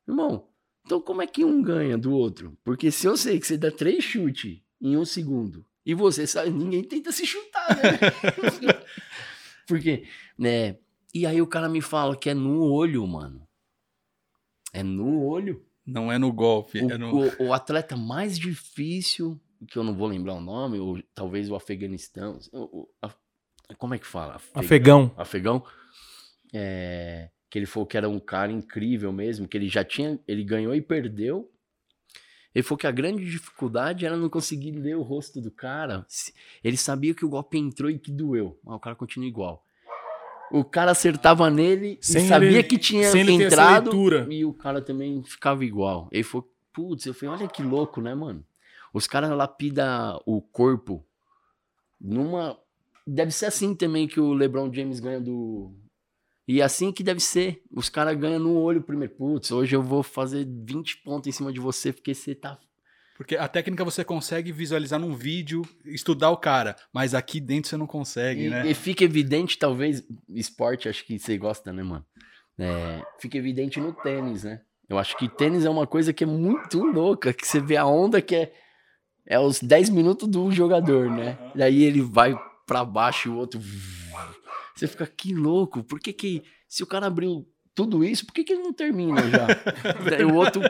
Irmão, 0.09 0.49
então 0.87 1.03
como 1.03 1.21
é 1.21 1.27
que 1.27 1.45
um 1.45 1.63
ganha 1.63 1.99
do 1.99 2.13
outro? 2.13 2.57
Porque 2.65 2.91
se 2.91 3.07
eu 3.07 3.15
sei 3.15 3.39
que 3.39 3.47
você 3.47 3.59
dá 3.59 3.71
três 3.71 4.03
chutes 4.03 4.63
em 4.81 4.97
um 4.97 5.05
segundo 5.05 5.67
e 5.85 5.93
você 5.93 6.27
sabe, 6.27 6.49
ninguém 6.49 6.83
tenta 6.83 7.13
se 7.13 7.27
chutar, 7.27 7.77
né? 7.77 7.99
Porque, 9.69 10.05
né? 10.39 10.79
E 11.13 11.27
aí 11.27 11.43
o 11.43 11.47
cara 11.47 11.69
me 11.69 11.83
fala 11.83 12.17
que 12.17 12.31
é 12.31 12.35
no 12.35 12.63
olho, 12.63 13.07
mano. 13.07 13.47
É 14.73 14.83
no 14.83 15.23
olho. 15.25 15.66
Não 15.87 16.11
é 16.11 16.19
no 16.19 16.33
golfe, 16.33 16.81
O, 16.85 16.91
é 16.91 16.99
no... 16.99 17.15
o- 17.15 17.47
o 17.47 17.53
atleta 17.53 17.97
mais 17.97 18.39
difícil, 18.39 19.41
que 19.69 19.79
eu 19.79 19.85
não 19.85 19.95
vou 19.95 20.09
lembrar 20.09 20.35
o 20.35 20.41
nome, 20.41 20.79
ou 20.79 21.01
talvez 21.15 21.49
o 21.51 21.55
Afeganistão. 21.55 22.39
o- 22.53 22.81
o- 22.81 22.89
a- 23.03 23.15
como 23.79 23.95
é 23.95 23.99
que 23.99 24.07
fala? 24.07 24.41
Afegão. 24.55 25.13
Afegão. 25.17 25.63
É, 26.53 27.31
que 27.51 27.59
ele 27.59 27.67
falou 27.67 27.87
que 27.87 27.97
era 27.97 28.09
um 28.09 28.19
cara 28.21 28.53
incrível 28.53 29.13
mesmo, 29.13 29.47
que 29.49 29.57
ele 29.57 29.69
já 29.69 29.85
tinha. 29.85 30.19
Ele 30.27 30.43
ganhou 30.45 30.75
e 30.75 30.81
perdeu. 30.81 31.51
Ele 32.55 32.63
falou 32.63 32.79
que 32.79 32.87
a 32.87 32.91
grande 32.93 33.29
dificuldade 33.29 34.07
era 34.07 34.17
não 34.17 34.31
conseguir 34.31 34.71
ler 34.73 34.97
o 34.97 35.03
rosto 35.03 35.41
do 35.43 35.51
cara. 35.51 36.07
Ele 36.65 36.77
sabia 36.77 37.15
que 37.15 37.25
o 37.25 37.29
golpe 37.29 37.59
entrou 37.59 37.91
e 37.91 37.99
que 37.99 38.11
doeu. 38.11 38.59
Mas 38.65 38.77
o 38.77 38.81
cara 38.81 38.97
continua 38.97 39.29
igual. 39.29 39.66
O 40.53 40.65
cara 40.65 40.93
acertava 40.93 41.51
nele 41.51 41.99
Sem 42.01 42.25
e 42.25 42.29
sabia 42.29 42.49
ele- 42.51 42.63
que 42.65 42.79
tinha 42.79 43.11
entrado 43.47 43.91
e 44.31 44.45
o 44.45 44.53
cara 44.53 44.81
também 44.81 45.23
ficava 45.25 45.65
igual. 45.65 46.09
Ele 46.13 46.23
falou, 46.23 46.49
putz, 46.73 47.05
eu 47.07 47.15
falei, 47.15 47.35
olha 47.41 47.49
que 47.49 47.63
louco, 47.63 48.01
né, 48.01 48.15
mano? 48.15 48.45
Os 48.95 49.07
caras 49.07 49.31
lapidam 49.31 50.21
o 50.25 50.41
corpo 50.41 51.05
numa. 52.01 52.57
Deve 53.07 53.31
ser 53.31 53.47
assim 53.47 53.75
também 53.75 54.07
que 54.09 54.19
o 54.21 54.33
LeBron 54.33 54.73
James 54.73 55.01
ganha 55.01 55.21
do. 55.21 55.73
E 56.49 56.61
é 56.61 56.65
assim 56.65 56.93
que 56.93 57.03
deve 57.03 57.21
ser. 57.21 57.63
Os 57.73 57.89
caras 57.89 58.17
ganham 58.17 58.39
no 58.39 58.57
olho 58.57 58.81
primeiro. 58.83 59.15
Putz, 59.15 59.51
hoje 59.51 59.75
eu 59.75 59.83
vou 59.83 60.03
fazer 60.03 60.47
20 60.47 60.99
pontos 61.03 61.29
em 61.29 61.33
cima 61.33 61.53
de 61.53 61.59
você 61.61 61.93
porque 61.93 62.15
você 62.15 62.35
tá. 62.35 62.59
Porque 63.17 63.37
a 63.37 63.49
técnica 63.49 63.85
você 63.85 64.05
consegue 64.05 64.53
visualizar 64.53 65.01
num 65.01 65.15
vídeo, 65.15 65.63
estudar 65.85 66.31
o 66.31 66.37
cara, 66.37 66.77
mas 66.93 67.15
aqui 67.15 67.41
dentro 67.41 67.71
você 67.71 67.77
não 67.77 67.87
consegue, 67.87 68.45
E, 68.47 68.51
né? 68.51 68.67
e 68.71 68.75
fica 68.75 69.05
evidente, 69.05 69.59
talvez, 69.59 70.03
esporte, 70.29 70.89
acho 70.89 71.05
que 71.05 71.19
você 71.19 71.39
gosta, 71.39 71.73
né, 71.73 71.83
mano? 71.83 72.05
É, 72.59 73.03
fica 73.19 73.37
evidente 73.39 73.81
no 73.81 73.93
tênis, 73.93 74.45
né? 74.45 74.61
Eu 74.89 74.99
acho 74.99 75.17
que 75.17 75.29
tênis 75.29 75.65
é 75.65 75.71
uma 75.71 75.87
coisa 75.87 76.13
que 76.13 76.25
é 76.25 76.27
muito 76.27 76.83
louca, 76.85 77.33
que 77.33 77.47
você 77.47 77.59
vê 77.61 77.77
a 77.77 77.87
onda 77.87 78.23
que 78.23 78.37
é, 78.37 78.53
é 79.27 79.39
os 79.39 79.61
10 79.61 79.91
minutos 79.91 80.29
do 80.29 80.51
jogador, 80.53 81.11
né? 81.11 81.37
Daí 81.55 81.83
ele 81.83 82.01
vai 82.01 82.35
pra 82.67 82.85
baixo 82.85 83.29
e 83.29 83.33
o 83.33 83.37
outro. 83.37 83.61
Você 84.75 84.87
fica, 84.87 85.07
que 85.07 85.35
louco, 85.35 85.83
por 85.83 85.99
que 85.99 86.13
que. 86.13 86.43
Se 86.69 86.83
o 86.83 86.87
cara 86.87 87.07
abriu 87.07 87.47
tudo 87.77 88.03
isso, 88.03 88.25
por 88.25 88.33
que 88.33 88.43
que 88.43 88.55
ele 88.55 88.63
não 88.63 88.73
termina 88.73 89.21
já? 89.29 89.47
Daí 90.09 90.25
o 90.25 90.35
outro. 90.35 90.63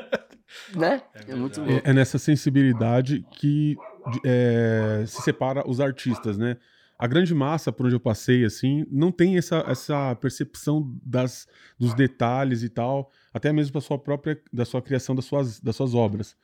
Né? 0.74 1.00
É, 1.14 1.34
muito 1.34 1.60
louco. 1.60 1.86
É, 1.86 1.90
é 1.90 1.94
nessa 1.94 2.18
sensibilidade 2.18 3.24
que 3.38 3.76
é, 4.24 5.04
se 5.06 5.22
separa 5.22 5.62
os 5.66 5.80
artistas, 5.80 6.36
né? 6.36 6.56
A 6.98 7.06
grande 7.06 7.34
massa, 7.34 7.70
por 7.70 7.86
onde 7.86 7.94
eu 7.94 8.00
passei, 8.00 8.44
assim, 8.44 8.84
não 8.90 9.12
tem 9.12 9.36
essa, 9.36 9.64
essa 9.68 10.16
percepção 10.16 10.98
das, 11.02 11.46
dos 11.78 11.94
detalhes 11.94 12.62
e 12.62 12.68
tal, 12.68 13.10
até 13.32 13.52
mesmo 13.52 13.74
da 13.74 13.80
sua 13.80 13.98
própria, 13.98 14.40
da 14.52 14.64
sua 14.64 14.82
criação 14.82 15.14
das 15.14 15.26
suas, 15.26 15.60
das 15.60 15.76
suas 15.76 15.94
obras. 15.94 16.36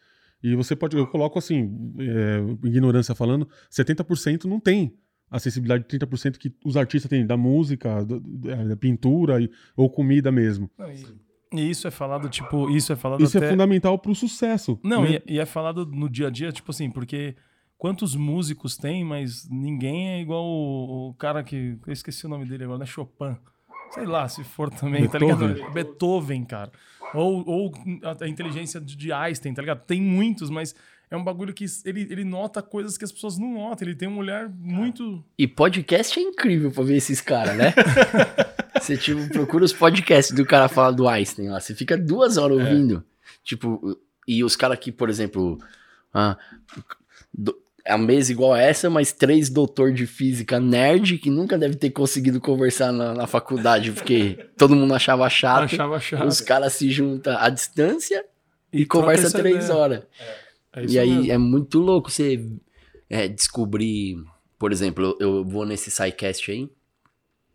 E 0.42 0.54
você 0.54 0.76
pode, 0.76 0.96
eu 0.96 1.06
coloco 1.06 1.38
assim, 1.38 1.94
é, 1.98 2.66
ignorância 2.68 3.14
falando, 3.14 3.48
70% 3.70 4.44
não 4.44 4.60
tem 4.60 4.96
a 5.32 5.38
sensibilidade 5.38 5.84
de 5.88 5.98
30% 5.98 6.36
que 6.36 6.54
os 6.62 6.76
artistas 6.76 7.08
têm, 7.08 7.26
da 7.26 7.38
música, 7.38 8.04
da, 8.04 8.64
da 8.64 8.76
pintura 8.76 9.40
e- 9.40 9.50
ou 9.74 9.88
comida 9.88 10.30
mesmo. 10.30 10.70
E, 11.50 11.70
isso 11.70 11.88
é 11.88 11.90
falado, 11.90 12.28
tipo, 12.28 12.70
isso 12.70 12.92
é 12.92 12.96
falado 12.96 13.22
Isso 13.22 13.36
até... 13.38 13.46
é 13.46 13.50
fundamental 13.50 13.98
pro 13.98 14.14
sucesso. 14.14 14.78
Não, 14.84 15.04
né? 15.04 15.22
e, 15.26 15.34
e 15.34 15.40
é 15.40 15.46
falado 15.46 15.86
no 15.86 16.08
dia 16.08 16.26
a 16.26 16.30
dia, 16.30 16.52
tipo 16.52 16.70
assim, 16.70 16.90
porque 16.90 17.34
quantos 17.78 18.14
músicos 18.14 18.76
tem, 18.76 19.02
mas 19.02 19.48
ninguém 19.50 20.10
é 20.10 20.20
igual 20.20 20.44
o, 20.44 21.08
o 21.08 21.14
cara 21.14 21.42
que. 21.42 21.78
Eu 21.86 21.92
esqueci 21.92 22.26
o 22.26 22.28
nome 22.28 22.44
dele 22.44 22.64
agora, 22.64 22.78
né? 22.78 22.86
Chopin. 22.86 23.36
Sei 23.90 24.06
lá, 24.06 24.28
se 24.28 24.44
for 24.44 24.70
também, 24.70 25.08
tá 25.08 25.18
Beethoven. 25.18 25.48
ligado? 25.48 25.72
Beethoven, 25.72 26.44
cara. 26.44 26.72
Ou, 27.14 27.46
ou 27.46 27.72
a, 28.20 28.28
inteligência 28.28 28.80
de 28.80 29.12
Einstein, 29.12 29.52
tá 29.52 29.60
ligado? 29.62 29.84
Tem 29.84 30.00
muitos, 30.00 30.48
mas 30.48 30.74
é 31.12 31.16
um 31.16 31.22
bagulho 31.22 31.52
que 31.52 31.66
ele, 31.84 32.06
ele 32.10 32.24
nota 32.24 32.62
coisas 32.62 32.96
que 32.96 33.04
as 33.04 33.12
pessoas 33.12 33.38
não 33.38 33.52
notam. 33.52 33.86
Ele 33.86 33.94
tem 33.94 34.08
um 34.08 34.16
olhar 34.16 34.48
muito. 34.48 35.22
E 35.36 35.46
podcast 35.46 36.18
é 36.18 36.22
incrível 36.22 36.70
pra 36.72 36.82
ver 36.82 36.96
esses 36.96 37.20
caras, 37.20 37.54
né? 37.54 37.74
Você 38.80 38.96
tipo, 38.96 39.28
procura 39.28 39.62
os 39.62 39.74
podcasts 39.74 40.34
do 40.34 40.46
cara 40.46 40.68
falar 40.68 40.92
do 40.92 41.06
Einstein 41.06 41.50
lá. 41.50 41.60
Você 41.60 41.74
fica 41.74 41.98
duas 41.98 42.38
horas 42.38 42.56
ouvindo. 42.58 43.04
Tipo, 43.44 43.98
e 44.26 44.42
os 44.42 44.56
caras 44.56 44.78
que, 44.78 44.90
por 44.90 45.10
exemplo, 45.10 45.58
ah, 46.14 46.38
do- 47.32 47.56
a 47.86 47.98
mesa 47.98 48.32
igual 48.32 48.54
a 48.54 48.60
essa, 48.62 48.88
mas 48.88 49.12
três 49.12 49.50
doutor 49.50 49.92
de 49.92 50.06
física 50.06 50.58
nerd 50.58 51.18
que 51.18 51.28
nunca 51.28 51.58
deve 51.58 51.74
ter 51.74 51.90
conseguido 51.90 52.40
conversar 52.40 52.90
na, 52.90 53.12
na 53.12 53.26
faculdade, 53.26 53.92
porque 53.92 54.48
todo 54.56 54.74
mundo 54.74 54.94
achava 54.94 55.28
chato. 55.28 55.64
achava 55.64 56.00
chato. 56.00 56.26
Os 56.26 56.40
caras 56.40 56.72
se 56.72 56.90
juntam 56.90 57.36
à 57.36 57.50
distância 57.50 58.24
e, 58.72 58.86
troca 58.86 59.00
conversa 59.00 59.30
três 59.36 59.64
ideia. 59.66 59.76
horas. 59.78 60.02
É 60.18 60.51
isso 60.76 60.94
E 60.94 60.98
aí 60.98 61.10
mesmo. 61.10 61.32
é 61.32 61.38
muito 61.38 61.78
louco 61.78 62.10
você 62.10 62.48
é, 63.10 63.28
descobrir. 63.28 64.22
Por 64.58 64.72
exemplo, 64.72 65.16
eu, 65.20 65.38
eu 65.38 65.44
vou 65.44 65.66
nesse 65.66 65.90
SciCast 65.90 66.50
aí. 66.50 66.70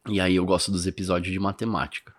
E 0.09 0.19
aí 0.19 0.35
eu 0.35 0.45
gosto 0.45 0.71
dos 0.71 0.85
episódios 0.87 1.33
de 1.33 1.39
matemática. 1.39 2.15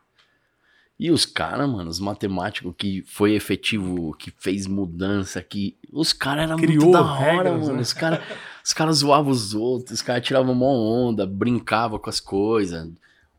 E 0.98 1.10
os 1.12 1.24
caras, 1.24 1.68
mano, 1.70 1.88
os 1.88 2.00
matemáticos 2.00 2.74
que 2.76 3.02
foi 3.06 3.34
efetivo, 3.34 4.12
que 4.14 4.32
fez 4.36 4.66
mudança, 4.66 5.40
que. 5.42 5.76
Os 5.92 6.12
caras 6.12 6.44
eram 6.44 6.58
muito 6.58 6.90
da 6.90 7.00
hora, 7.02 7.14
regras, 7.18 7.60
mano. 7.60 7.74
né? 7.74 7.80
Os 7.82 7.92
caras 7.92 8.20
os 8.68 8.74
cara 8.74 8.92
zoavam 8.92 9.32
os 9.32 9.54
outros, 9.54 9.92
os 9.92 10.02
caras 10.02 10.22
tiravam 10.26 10.54
mó 10.54 10.66
onda, 10.70 11.26
brincavam 11.26 11.98
com 11.98 12.10
as 12.10 12.20
coisas. 12.20 12.86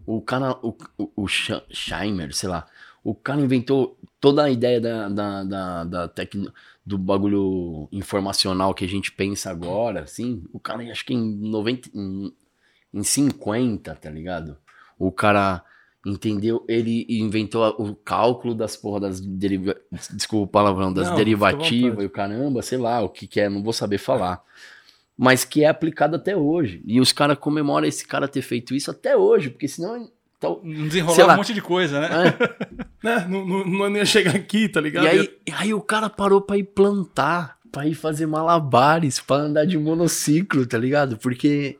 O 0.03 0.20
cara, 0.22 0.57
o, 0.64 0.76
o, 0.97 1.12
o 1.16 1.28
Scheimer, 1.28 2.34
sei 2.34 2.49
lá. 2.49 2.66
O 3.03 3.14
cara 3.14 3.39
inventou 3.39 3.95
toda 4.20 4.43
a 4.45 4.49
ideia 4.49 4.82
da, 4.82 5.07
da, 5.07 5.43
da, 5.43 5.84
da 5.84 6.07
tecno, 6.07 6.51
do 6.90 6.98
bagulho 6.98 7.88
informacional 7.92 8.74
que 8.74 8.84
a 8.84 8.88
gente 8.88 9.12
pensa 9.12 9.52
agora, 9.52 10.02
assim. 10.02 10.44
O 10.52 10.60
cara, 10.60 10.82
acho 10.92 11.06
que 11.06 11.14
em 11.14 11.50
90. 11.50 11.90
Em, 11.94 12.34
em 12.92 13.04
50, 13.04 13.94
tá 13.94 14.10
ligado? 14.10 14.58
O 14.98 15.12
cara 15.12 15.64
entendeu, 16.04 16.66
ele 16.68 17.06
inventou 17.08 17.76
o 17.78 17.94
cálculo 17.94 18.56
das 18.56 18.76
porra 18.76 19.02
das 19.02 19.22
deriva, 19.22 19.76
desculpa 20.12 20.46
o 20.46 20.52
palavrão, 20.52 20.92
das 20.92 21.10
Não, 21.10 21.16
derivativas 21.16 22.04
e 22.04 22.08
o 22.08 22.10
caramba, 22.10 22.64
sei 22.64 22.80
lá, 22.80 23.02
o 23.02 23.10
que 23.10 23.28
que 23.28 23.40
é, 23.40 23.48
não 23.48 23.62
vou 23.62 23.74
saber 23.74 24.00
falar. 24.00 24.42
Mas 25.16 25.46
que 25.46 25.64
é 25.64 25.68
aplicado 25.68 26.16
até 26.16 26.36
hoje. 26.36 26.82
E 26.86 27.00
os 27.00 27.12
caras 27.12 27.38
comemoram 27.38 27.86
esse 27.86 28.08
cara 28.08 28.28
ter 28.28 28.42
feito 28.42 28.74
isso 28.74 28.90
até 28.90 29.16
hoje, 29.16 29.52
porque 29.52 29.68
senão. 29.68 30.10
Então, 30.40 30.62
desenrolar 30.64 31.28
lá. 31.28 31.34
um 31.34 31.38
monte 31.38 31.54
de 31.54 31.62
coisa, 31.62 32.00
né? 32.00 32.08
é, 32.08 32.86
Né? 33.04 33.28
Não, 33.30 33.46
não, 33.46 33.66
não 33.90 33.98
ia 33.98 34.06
chegar 34.06 34.34
aqui, 34.36 34.70
tá 34.70 34.80
ligado? 34.80 35.04
E 35.04 35.08
aí, 35.08 35.30
aí 35.52 35.74
o 35.74 35.82
cara 35.82 36.10
parou 36.10 36.42
pra 36.42 36.58
ir 36.58 36.64
plantar, 36.64 37.58
pra 37.70 37.86
ir 37.86 37.94
fazer 37.94 38.26
malabares, 38.26 39.20
pra 39.20 39.36
andar 39.36 39.66
de 39.66 39.78
monociclo, 39.78 40.66
tá 40.66 40.78
ligado? 40.78 41.18
Porque, 41.18 41.78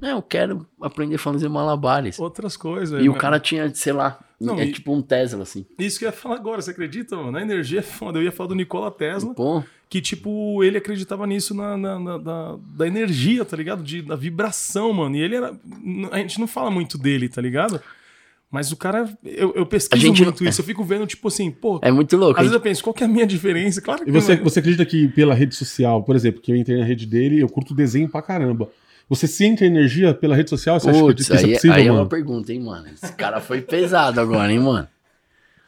né, 0.00 0.10
eu 0.10 0.22
quero 0.22 0.66
aprender 0.80 1.14
a 1.14 1.18
fazer 1.18 1.48
malabares. 1.48 2.18
Outras 2.18 2.56
coisas. 2.56 3.00
E 3.02 3.08
o 3.08 3.14
cara 3.14 3.38
tinha, 3.38 3.72
sei 3.72 3.92
lá, 3.92 4.18
Não, 4.46 4.58
é 4.60 4.66
e- 4.66 4.72
tipo 4.72 4.92
um 4.94 5.00
Tesla, 5.02 5.42
assim. 5.42 5.64
Isso 5.78 5.98
que 5.98 6.04
eu 6.04 6.08
ia 6.08 6.12
falar 6.12 6.36
agora, 6.36 6.60
você 6.62 6.70
acredita, 6.70 7.16
mano? 7.16 7.36
A 7.36 7.42
energia 7.42 7.78
é 7.80 7.82
foda. 7.82 8.18
Eu 8.18 8.22
ia 8.22 8.32
falar 8.32 8.48
do 8.48 8.54
Nikola 8.54 8.90
Tesla, 8.90 9.34
Pô, 9.34 9.62
que, 9.88 10.00
tipo, 10.00 10.62
ele 10.64 10.78
acreditava 10.78 11.26
nisso 11.26 11.54
na, 11.54 11.76
na- 11.76 11.98
na- 11.98 12.18
da, 12.18 12.56
da 12.76 12.86
energia, 12.86 13.44
tá 13.44 13.56
ligado? 13.56 13.82
De, 13.82 14.02
da 14.02 14.16
vibração, 14.16 14.92
mano. 14.92 15.16
E 15.16 15.20
ele 15.20 15.36
era. 15.36 15.54
A 16.10 16.18
gente 16.18 16.38
não 16.40 16.46
fala 16.46 16.70
muito 16.70 16.96
dele, 16.98 17.28
tá 17.28 17.40
ligado? 17.40 17.80
Mas 18.50 18.70
o 18.70 18.76
cara. 18.76 19.12
Eu, 19.24 19.52
eu 19.56 19.66
pesquiso 19.66 20.00
A 20.00 20.06
gente 20.06 20.18
não- 20.20 20.26
muito 20.26 20.44
isso. 20.44 20.60
Eu 20.60 20.64
fico 20.64 20.84
vendo, 20.84 21.06
tipo 21.06 21.26
assim, 21.26 21.50
pô. 21.50 21.80
é 21.82 21.90
muito 21.90 22.16
louco. 22.16 22.34
Às 22.34 22.38
a 22.38 22.42
vezes 22.42 22.52
eu 22.52 22.58
gente- 22.58 22.62
penso, 22.64 22.84
qual 22.84 22.94
que 22.94 23.02
é 23.02 23.06
a 23.06 23.08
minha 23.08 23.26
diferença? 23.26 23.80
Claro 23.80 24.04
que 24.04 24.10
E 24.10 24.12
você, 24.12 24.36
não- 24.36 24.44
você 24.44 24.60
acredita 24.60 24.84
que 24.86 25.08
pela 25.08 25.34
rede 25.34 25.54
social, 25.56 26.02
por 26.04 26.14
exemplo, 26.14 26.40
que 26.40 26.52
eu 26.52 26.56
entrei 26.56 26.78
na 26.78 26.84
rede 26.84 27.04
dele, 27.06 27.40
eu 27.40 27.48
curto 27.48 27.74
desenho 27.74 28.08
pra 28.08 28.22
caramba. 28.22 28.68
Você 29.08 29.26
sente 29.26 29.64
energia 29.64 30.14
pela 30.14 30.34
rede 30.34 30.50
social? 30.50 30.80
Você 30.80 30.88
acha 30.90 30.98
que 31.14 31.32
é 31.32 31.36
aí, 31.36 31.52
possível, 31.52 31.76
aí 31.76 31.86
é 31.86 31.90
mano? 31.90 32.02
uma 32.02 32.08
pergunta, 32.08 32.52
hein, 32.52 32.60
mano. 32.60 32.88
Esse 32.88 33.12
cara 33.12 33.40
foi 33.40 33.60
pesado 33.60 34.20
agora, 34.20 34.50
hein, 34.52 34.58
mano. 34.60 34.88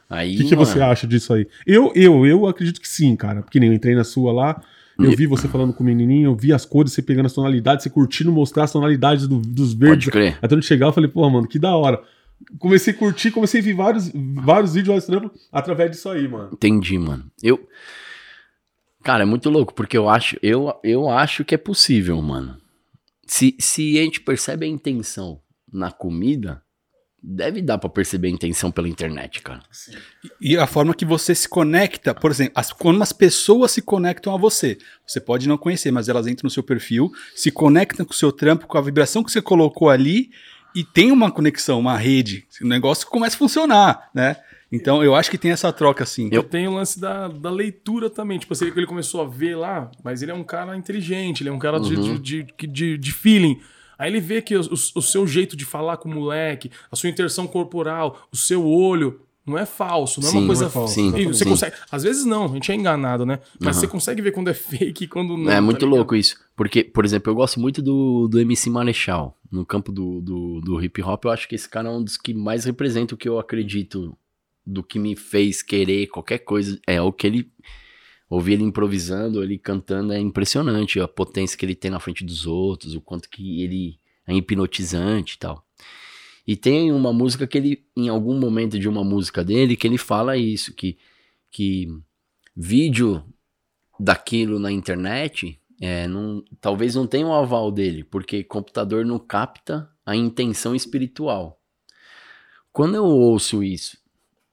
Aí, 0.09 0.35
O 0.35 0.37
que, 0.37 0.43
que 0.45 0.55
mano, 0.55 0.65
você 0.65 0.81
acha 0.81 1.05
disso 1.05 1.33
aí? 1.33 1.47
Eu, 1.65 1.91
eu, 1.95 2.25
eu 2.25 2.47
acredito 2.47 2.79
que 2.81 2.87
sim, 2.87 3.15
cara. 3.15 3.41
Porque 3.41 3.59
nem 3.59 3.69
eu 3.69 3.75
entrei 3.75 3.93
na 3.93 4.03
sua 4.03 4.31
lá, 4.31 4.61
eu 4.97 5.11
vi 5.15 5.27
você 5.27 5.47
falando 5.47 5.73
com 5.73 5.83
o 5.83 5.85
menininho, 5.85 6.29
eu 6.31 6.35
vi 6.35 6.51
as 6.53 6.65
cores, 6.65 6.93
você 6.93 7.01
pegando 7.01 7.25
as 7.27 7.33
tonalidades, 7.33 7.83
você 7.83 7.89
curtindo 7.89 8.31
mostrar 8.31 8.63
as 8.63 8.71
tonalidades 8.71 9.27
do- 9.27 9.39
dos 9.39 9.73
verdes. 9.73 10.05
Pode 10.05 10.11
crer. 10.11 10.39
Até 10.41 10.55
onde 10.55 10.65
chegar, 10.65 10.87
eu 10.87 10.93
falei, 10.93 11.09
pô, 11.09 11.29
mano, 11.29 11.47
que 11.47 11.59
da 11.59 11.75
hora. 11.75 12.01
Comecei 12.59 12.93
a 12.93 12.97
curtir, 12.97 13.31
comecei 13.31 13.59
a 13.61 13.63
ver 13.63 13.73
vários, 13.73 14.11
vários 14.13 14.73
vídeos, 14.73 14.87
vários 14.87 15.05
trampos 15.05 15.41
através 15.51 15.91
disso 15.91 16.07
aí, 16.09 16.27
mano. 16.27 16.49
Entendi, 16.53 16.97
mano. 16.97 17.25
Eu. 17.43 17.67
Cara, 19.03 19.23
é 19.23 19.25
muito 19.25 19.49
louco, 19.49 19.73
porque 19.73 19.97
eu 19.97 20.09
acho, 20.09 20.37
eu, 20.41 20.73
eu 20.83 21.09
acho 21.09 21.43
que 21.45 21.55
é 21.55 21.57
possível, 21.57 22.21
mano. 22.21 22.57
Se, 23.27 23.55
se 23.59 23.99
a 23.99 24.03
gente 24.03 24.21
percebe 24.21 24.65
a 24.65 24.69
intenção 24.69 25.41
na 25.71 25.91
comida, 25.91 26.63
deve 27.21 27.61
dar 27.61 27.77
pra 27.77 27.89
perceber 27.89 28.29
a 28.29 28.31
intenção 28.31 28.71
pela 28.71 28.87
internet, 28.87 29.41
cara. 29.41 29.61
E 30.39 30.55
a 30.57 30.65
forma 30.65 30.93
que 30.93 31.03
você 31.03 31.35
se 31.35 31.49
conecta, 31.49 32.15
por 32.15 32.31
exemplo, 32.31 32.53
as, 32.55 32.71
quando 32.71 33.01
as 33.01 33.11
pessoas 33.11 33.71
se 33.71 33.81
conectam 33.81 34.33
a 34.33 34.37
você, 34.37 34.77
você 35.05 35.19
pode 35.19 35.47
não 35.47 35.57
conhecer, 35.57 35.91
mas 35.91 36.07
elas 36.07 36.27
entram 36.27 36.47
no 36.47 36.51
seu 36.51 36.63
perfil, 36.63 37.11
se 37.35 37.51
conectam 37.51 38.05
com 38.05 38.13
o 38.13 38.15
seu 38.15 38.31
trampo, 38.31 38.67
com 38.67 38.77
a 38.77 38.81
vibração 38.81 39.23
que 39.23 39.31
você 39.31 39.41
colocou 39.41 39.89
ali, 39.89 40.29
e 40.73 40.83
tem 40.83 41.11
uma 41.11 41.31
conexão, 41.31 41.79
uma 41.79 41.97
rede, 41.97 42.47
o 42.61 42.67
negócio 42.67 43.07
começa 43.07 43.35
a 43.35 43.39
funcionar, 43.39 44.09
né? 44.13 44.37
Então 44.71 45.03
eu 45.03 45.15
acho 45.15 45.31
que 45.31 45.37
tem 45.37 45.51
essa 45.51 45.71
troca 45.71 46.03
assim. 46.03 46.29
Eu 46.31 46.43
tenho 46.43 46.71
o 46.71 46.75
lance 46.75 46.99
da, 46.99 47.27
da 47.29 47.49
leitura 47.49 48.09
também. 48.09 48.37
Tipo, 48.37 48.53
assim, 48.53 48.65
ele 48.67 48.85
começou 48.85 49.21
a 49.21 49.25
ver 49.25 49.55
lá, 49.55 49.89
mas 50.03 50.21
ele 50.21 50.31
é 50.31 50.35
um 50.35 50.43
cara 50.43 50.75
inteligente, 50.75 51.41
ele 51.41 51.49
é 51.49 51.53
um 51.53 51.59
cara 51.59 51.79
de, 51.79 51.95
Uhum. 51.95 52.15
de, 52.19 52.43
de, 52.43 52.67
de, 52.67 52.97
de 52.97 53.11
feeling. 53.13 53.59
Aí 53.97 54.11
ele 54.11 54.19
vê 54.19 54.41
que 54.41 54.55
o, 54.55 54.61
o- 54.61 54.73
o 54.95 55.01
seu 55.01 55.25
jeito 55.25 55.55
de 55.55 55.63
falar 55.65 55.97
com 55.97 56.09
o 56.09 56.13
moleque, 56.13 56.69
a 56.91 56.95
sua 56.95 57.09
inserção 57.09 57.47
corporal, 57.47 58.27
o 58.31 58.35
seu 58.37 58.65
olho, 58.65 59.21
não 59.45 59.57
é 59.57 59.65
falso, 59.65 60.19
não 60.19 60.27
é 60.27 60.31
Sim, 60.31 60.37
uma 60.39 60.45
coisa 60.47 60.65
é 60.65 60.69
falso, 60.69 60.99
E 60.99 61.11
sim, 61.23 61.27
você 61.27 61.43
sim. 61.45 61.49
consegue. 61.49 61.75
Às 61.89 62.03
vezes 62.03 62.25
não, 62.25 62.43
a 62.45 62.47
gente 62.49 62.69
é 62.69 62.75
enganado, 62.75 63.25
né? 63.25 63.39
Mas 63.61 63.77
Uhum. 63.77 63.81
você 63.81 63.87
consegue 63.87 64.21
ver 64.21 64.31
quando 64.31 64.49
é 64.49 64.53
fake 64.53 65.05
e 65.05 65.07
quando 65.07 65.37
não. 65.37 65.49
é 65.49 65.55
tá 65.55 65.61
muito 65.61 65.85
ligado? 65.85 65.95
louco 65.95 66.13
isso. 66.17 66.35
Porque, 66.57 66.83
por 66.83 67.05
exemplo, 67.05 67.31
eu 67.31 67.35
gosto 67.35 67.57
muito 67.57 67.81
do, 67.81 68.27
do 68.27 68.37
MC 68.41 68.69
Marechal. 68.69 69.37
No 69.49 69.65
campo 69.65 69.93
do, 69.93 70.19
do, 70.19 70.59
do 70.59 70.83
hip 70.83 71.01
hop, 71.01 71.23
eu 71.23 71.31
acho 71.31 71.47
que 71.47 71.55
esse 71.55 71.69
cara 71.69 71.87
é 71.87 71.91
um 71.91 72.03
dos 72.03 72.17
que 72.17 72.33
mais 72.33 72.65
representa 72.65 73.15
o 73.15 73.17
que 73.17 73.29
eu 73.29 73.39
acredito 73.39 74.15
do 74.67 74.83
que 74.83 74.99
me 74.99 75.15
fez 75.15 75.61
querer 75.61 76.07
qualquer 76.07 76.39
coisa. 76.39 76.79
É 76.85 77.01
o 77.01 77.13
que 77.13 77.25
ele. 77.25 77.51
Ouvir 78.29 78.53
ele 78.53 78.63
improvisando, 78.63 79.41
ele 79.41 79.57
cantando 79.57 80.11
é 80.11 80.19
impressionante. 80.19 80.99
A 80.99 81.07
potência 81.07 81.57
que 81.57 81.65
ele 81.65 81.75
tem 81.75 81.89
na 81.89 81.99
frente 81.99 82.25
dos 82.25 82.45
outros, 82.45 82.93
o 82.93 82.99
quanto 82.99 83.29
que 83.29 83.61
ele 83.63 83.97
é 84.27 84.35
hipnotizante 84.35 85.35
e 85.35 85.39
tal. 85.39 85.65
E 86.45 86.57
tem 86.57 86.91
uma 86.91 87.13
música 87.13 87.47
que 87.47 87.57
ele, 87.57 87.85
em 87.95 88.09
algum 88.09 88.37
momento 88.37 88.77
de 88.77 88.89
uma 88.89 89.03
música 89.03 89.45
dele, 89.45 89.77
que 89.77 89.87
ele 89.87 89.97
fala 89.97 90.35
isso, 90.35 90.73
que, 90.73 90.97
que 91.49 91.87
vídeo 92.55 93.23
daquilo 93.97 94.59
na 94.59 94.71
internet, 94.71 95.59
é, 95.79 96.05
não, 96.07 96.43
talvez 96.59 96.95
não 96.95 97.07
tenha 97.07 97.27
o 97.27 97.33
aval 97.33 97.71
dele, 97.71 98.03
porque 98.03 98.43
computador 98.43 99.05
não 99.05 99.19
capta 99.19 99.89
a 100.05 100.15
intenção 100.15 100.75
espiritual. 100.75 101.61
Quando 102.73 102.95
eu 102.95 103.05
ouço 103.05 103.63
isso 103.63 103.97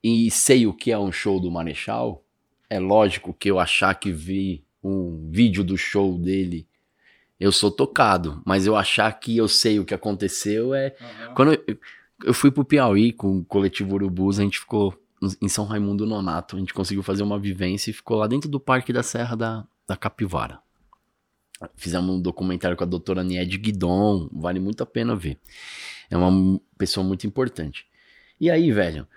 e 0.05 0.31
sei 0.31 0.67
o 0.67 0.75
que 0.75 0.93
é 0.93 0.99
um 0.99 1.11
show 1.11 1.41
do 1.41 1.51
Marechal, 1.51 2.23
é 2.69 2.79
lógico 2.79 3.33
que 3.33 3.51
eu 3.51 3.59
achar 3.59 3.95
que 3.95 4.13
vi 4.13 4.63
um 4.83 5.31
vídeo 5.31 5.65
do 5.65 5.79
show 5.79 6.19
dele, 6.19 6.69
eu 7.41 7.51
sou 7.51 7.71
tocado, 7.71 8.43
mas 8.45 8.67
eu 8.67 8.77
achar 8.77 9.11
que 9.19 9.35
eu 9.35 9.49
sei 9.49 9.79
o 9.79 9.85
que 9.85 9.95
aconteceu 9.95 10.75
é. 10.75 10.95
Quando 11.35 11.55
eu, 11.55 11.79
eu 12.23 12.35
fui 12.35 12.51
pro 12.51 12.67
Piauí 12.67 13.13
com 13.13 13.39
o 13.39 13.45
coletivo 13.47 13.95
Urubus, 13.95 14.39
a 14.39 14.43
gente 14.43 14.59
ficou 14.59 14.95
em 15.41 15.49
São 15.49 15.65
Raimundo 15.65 16.05
Nonato, 16.05 16.57
a 16.57 16.59
gente 16.59 16.75
conseguiu 16.75 17.03
fazer 17.03 17.23
uma 17.23 17.39
vivência 17.39 17.91
e 17.91 17.95
ficou 17.95 18.19
lá 18.19 18.27
dentro 18.27 18.49
do 18.49 18.61
Parque 18.61 18.93
da 18.93 19.03
Serra 19.03 19.35
da, 19.35 19.67
da 19.87 19.97
Capivara. 19.97 20.61
Fizemos 21.77 22.15
um 22.15 22.21
documentário 22.21 22.77
com 22.77 22.85
a 22.85 22.87
doutora 22.87 23.25
Nied 23.25 23.57
Guidon, 23.57 24.29
vale 24.31 24.61
muito 24.61 24.83
a 24.83 24.87
pena 24.87 25.17
ver. 25.17 25.39
É 26.11 26.17
uma 26.17 26.61
pessoa 26.77 27.03
muito 27.03 27.27
importante. 27.27 27.87
E 28.39 28.51
aí, 28.51 28.71
velho, 28.71 29.09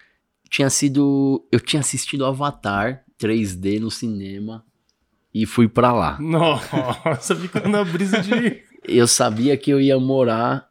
tinha 0.49 0.69
sido. 0.69 1.45
Eu 1.51 1.59
tinha 1.59 1.79
assistido 1.79 2.25
Avatar 2.25 3.03
3D 3.19 3.79
no 3.79 3.91
cinema 3.91 4.65
e 5.33 5.45
fui 5.45 5.67
pra 5.67 5.91
lá. 5.91 6.17
Nossa, 6.19 7.35
ficando 7.37 7.69
na 7.69 7.83
brisa 7.83 8.21
de. 8.21 8.63
Eu 8.83 9.07
sabia 9.07 9.57
que 9.57 9.71
eu 9.71 9.81
ia 9.81 9.99
morar 9.99 10.67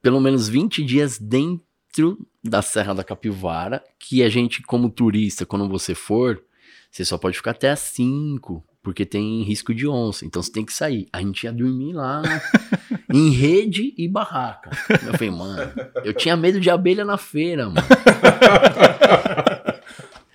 pelo 0.00 0.20
menos 0.20 0.48
20 0.48 0.84
dias 0.84 1.18
dentro 1.18 2.18
da 2.42 2.60
Serra 2.60 2.92
da 2.92 3.04
Capivara, 3.04 3.82
que 3.98 4.22
a 4.22 4.28
gente, 4.28 4.60
como 4.62 4.90
turista, 4.90 5.46
quando 5.46 5.68
você 5.68 5.94
for, 5.94 6.42
você 6.90 7.04
só 7.04 7.16
pode 7.16 7.36
ficar 7.36 7.52
até 7.52 7.70
às 7.70 7.78
5, 7.80 8.64
porque 8.82 9.06
tem 9.06 9.42
risco 9.42 9.72
de 9.72 9.86
onça, 9.86 10.26
então 10.26 10.42
você 10.42 10.50
tem 10.50 10.64
que 10.64 10.72
sair. 10.72 11.06
A 11.12 11.20
gente 11.20 11.44
ia 11.44 11.52
dormir 11.52 11.92
lá 11.92 12.22
em 13.12 13.30
rede 13.30 13.94
e 13.96 14.08
barraca. 14.08 14.70
Eu 14.90 15.12
falei, 15.12 15.30
mano, 15.30 15.72
eu 16.04 16.12
tinha 16.12 16.36
medo 16.36 16.58
de 16.58 16.68
abelha 16.68 17.04
na 17.04 17.16
feira, 17.16 17.66
mano. 17.66 17.86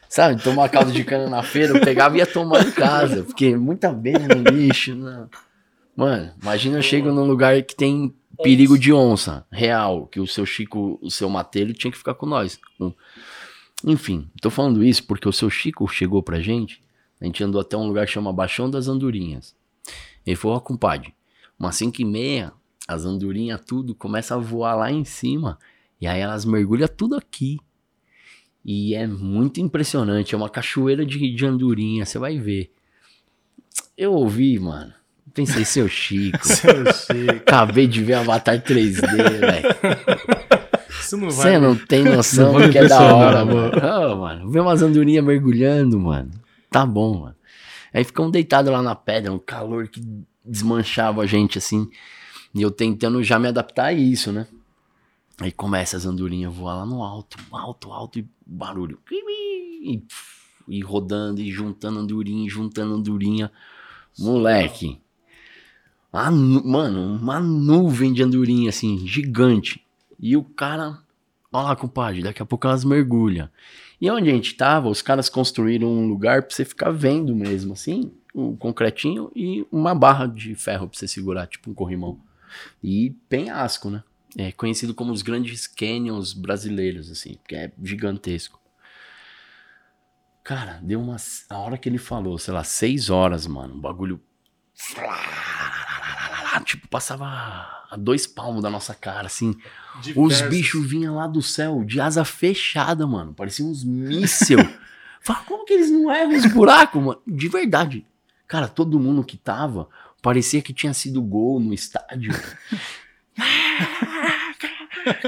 Sabe, 0.10 0.41
tomar 0.41 0.70
caldo 0.70 0.91
de 0.91 1.04
cana 1.04 1.30
na 1.30 1.43
feira, 1.43 1.78
eu 1.78 1.82
pegava 1.82 2.16
e 2.16 2.20
ia 2.20 2.26
tomar 2.26 2.66
em 2.66 2.72
casa, 2.72 3.24
porque 3.24 3.56
muita 3.56 3.89
abelha 3.89 4.28
no 4.28 4.50
lixo. 4.50 4.95
Não. 4.95 5.30
Mano, 5.95 6.32
imagina 6.41 6.78
eu 6.78 6.82
chego 6.82 7.12
num 7.12 7.26
lugar 7.26 7.62
que 7.64 7.76
tem 7.76 8.14
perigo 8.41 8.80
de 8.80 8.93
onça 8.93 9.45
real, 9.52 10.08
que 10.08 10.20
o 10.20 10.28
seu 10.28 10.45
Chico, 10.45 10.98
o 11.02 11.12
seu 11.12 11.30
Matelho 11.30 11.74
tinha 11.74 11.91
que 11.91 11.98
ficar 11.98 12.14
com 12.14 12.26
nós. 12.26 12.60
Enfim, 13.84 14.30
tô 14.41 14.50
falando 14.50 14.84
isso 14.84 15.04
porque 15.04 15.28
o 15.28 15.34
seu 15.34 15.50
Chico 15.50 15.88
chegou 15.88 16.24
pra 16.24 16.39
gente, 16.39 16.82
a 17.20 17.26
gente 17.26 17.43
andou 17.43 17.59
até 17.61 17.76
um 17.76 17.88
lugar 17.88 18.05
que 18.05 18.11
chama 18.11 18.32
Baixão 18.32 18.70
das 18.70 18.88
Andorinhas. 18.88 19.55
Ele 20.26 20.36
falou, 20.36 20.57
ó, 20.57 20.59
compadre, 20.59 21.13
umas 21.59 21.76
5 21.76 22.01
e 22.01 22.05
meia, 22.05 22.53
as 22.88 23.05
andorinhas 23.05 23.61
tudo 23.65 23.95
começa 23.95 24.36
a 24.36 24.38
voar 24.38 24.76
lá 24.76 24.91
em 24.91 25.03
cima, 25.03 25.57
e 25.99 26.07
aí 26.07 26.20
elas 26.20 26.45
mergulham 26.45 26.88
tudo 26.88 27.15
aqui. 27.15 27.57
E 28.63 28.93
é 28.93 29.07
muito 29.07 29.61
impressionante, 29.61 30.36
é 30.36 30.38
uma 30.38 30.49
cachoeira 30.49 31.05
de, 31.05 31.34
de 31.34 31.45
andorinha, 31.45 32.05
você 32.05 32.20
vai 32.20 32.38
ver. 32.38 32.72
Eu 33.97 34.13
ouvi, 34.13 34.59
mano, 34.59 34.93
pensei, 35.34 35.63
seu 35.65 35.88
Chico, 35.88 36.39
Seu 36.45 36.86
Chico, 36.93 37.32
acabei 37.32 37.88
de 37.88 38.03
ver 38.03 38.15
Avatar 38.15 38.61
3D, 38.61 39.01
velho. 39.39 39.70
Isso 40.99 41.18
não 41.18 41.30
vai. 41.30 41.51
Você 41.51 41.59
não 41.59 41.76
tem 41.76 42.03
noção 42.05 42.53
Não 42.53 42.61
do 42.61 42.70
que 42.70 42.78
é 42.78 42.88
da 42.88 43.01
hora, 43.01 43.45
mano. 43.45 43.72
Ô, 43.78 44.18
mano, 44.18 44.49
ver 44.51 44.59
umas 44.59 44.82
andorinhas 44.82 45.24
mergulhando, 45.24 45.97
mano. 45.99 46.32
Tá 46.70 46.86
bom, 46.86 47.22
mano. 47.22 47.36
Aí 47.93 48.03
ficamos 48.03 48.32
deitados 48.32 48.72
lá 48.72 48.82
na 48.82 48.95
pedra, 48.95 49.32
um 49.32 49.39
calor 49.39 49.88
que 49.88 50.01
desmanchava 50.43 51.22
a 51.22 51.26
gente, 51.26 51.57
assim. 51.57 51.89
E 52.53 52.61
eu 52.61 52.72
tentando 52.72 53.24
já 53.24 53.39
me 53.39 53.47
adaptar 53.47 53.86
a 53.86 53.93
isso, 53.93 54.32
né? 54.32 54.47
Aí 55.39 55.51
começa 55.51 55.95
as 55.95 56.05
andorinhas 56.05 56.53
voar 56.53 56.78
lá 56.78 56.86
no 56.86 57.03
alto, 57.03 57.38
alto, 57.51 57.91
alto, 57.91 58.20
e 58.20 58.28
barulho. 58.45 58.99
E, 59.11 60.01
e 60.68 60.82
rodando, 60.82 61.41
e 61.41 61.51
juntando 61.51 61.99
andorinha, 61.99 62.47
e 62.47 62.49
juntando 62.49 62.95
andorinha. 62.95 63.51
Moleque. 64.18 64.99
A 66.11 66.32
mano, 66.32 67.18
uma 67.22 67.39
nuvem 67.39 68.11
de 68.11 68.24
andorinha, 68.24 68.70
assim, 68.70 69.05
gigante. 69.05 69.86
E 70.20 70.36
o 70.36 70.43
cara, 70.43 70.99
olha 71.51 71.68
lá, 71.68 71.76
compadre, 71.76 72.24
daqui 72.24 72.41
a 72.41 72.45
pouco 72.45 72.65
elas 72.65 72.84
mergulham. 72.84 73.47
E 74.00 74.10
onde 74.12 74.30
a 74.30 74.34
gente 74.34 74.54
tava, 74.56 74.89
os 74.89 75.02
caras 75.02 75.28
construíram 75.28 75.88
um 75.88 76.08
lugar 76.08 76.43
pra 76.43 76.56
você 76.56 76.64
ficar 76.64 76.91
vendo 76.91 77.36
mesmo, 77.36 77.74
assim, 77.74 78.12
um 78.34 78.56
concretinho 78.56 79.32
e 79.36 79.66
uma 79.72 79.95
barra 79.95 80.28
de 80.28 80.54
ferro 80.54 80.88
pra 80.88 80.98
você 80.98 81.08
segurar, 81.08 81.48
tipo 81.48 81.72
um 81.72 81.74
corrimão. 81.74 82.20
E 82.84 83.12
penhasco, 83.28 83.89
né? 83.89 84.04
É 84.38 84.52
conhecido 84.52 84.93
como 84.93 85.12
os 85.12 85.24
grandes 85.24 85.66
canyons 85.66 86.34
brasileiros, 86.34 87.10
assim, 87.10 87.36
porque 87.36 87.56
é 87.56 87.72
gigantesco. 87.82 88.62
Cara, 90.43 90.80
deu 90.82 91.02
umas. 91.02 91.45
A 91.50 91.58
hora 91.58 91.78
que 91.78 91.89
ele 91.89 91.98
falou, 91.98 92.38
sei 92.38 92.54
lá, 92.54 92.64
seis 92.64 93.10
horas, 93.10 93.48
mano, 93.48 93.76
o 93.76 93.82
bagulho. 93.82 94.22
Tipo, 96.64 96.88
passava 96.88 97.76
a 97.89 97.95
dois 97.95 98.27
palmos 98.27 98.61
da 98.61 98.69
nossa 98.69 98.93
cara, 98.93 99.27
assim. 99.27 99.55
Os 100.15 100.41
bichos 100.41 100.85
vinham 100.85 101.15
lá 101.15 101.27
do 101.27 101.41
céu, 101.41 101.83
de 101.83 101.99
asa 101.99 102.25
fechada, 102.25 103.07
mano. 103.07 103.33
Parecia 103.33 103.65
uns 103.65 103.83
míssil. 103.83 104.59
Fala, 105.21 105.39
como 105.45 105.65
que 105.65 105.73
eles 105.73 105.89
não 105.89 106.13
erram 106.13 106.35
os 106.35 106.45
buracos, 106.45 107.01
mano? 107.01 107.21
De 107.25 107.47
verdade. 107.47 108.05
Cara, 108.47 108.67
todo 108.67 108.99
mundo 108.99 109.23
que 109.23 109.35
tava, 109.35 109.89
parecia 110.21 110.61
que 110.61 110.73
tinha 110.73 110.93
sido 110.93 111.21
gol 111.21 111.59
no 111.59 111.73
estádio. 111.73 112.31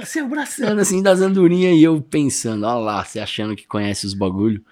Se 0.05 0.19
abraçando 0.19 0.79
assim 0.79 1.01
das 1.01 1.21
andorinhas 1.21 1.77
e 1.77 1.83
eu 1.83 2.01
pensando, 2.01 2.65
ó 2.65 2.79
lá, 2.79 3.03
você 3.03 3.19
achando 3.19 3.55
que 3.55 3.65
conhece 3.65 4.05
os 4.05 4.13
bagulho. 4.13 4.63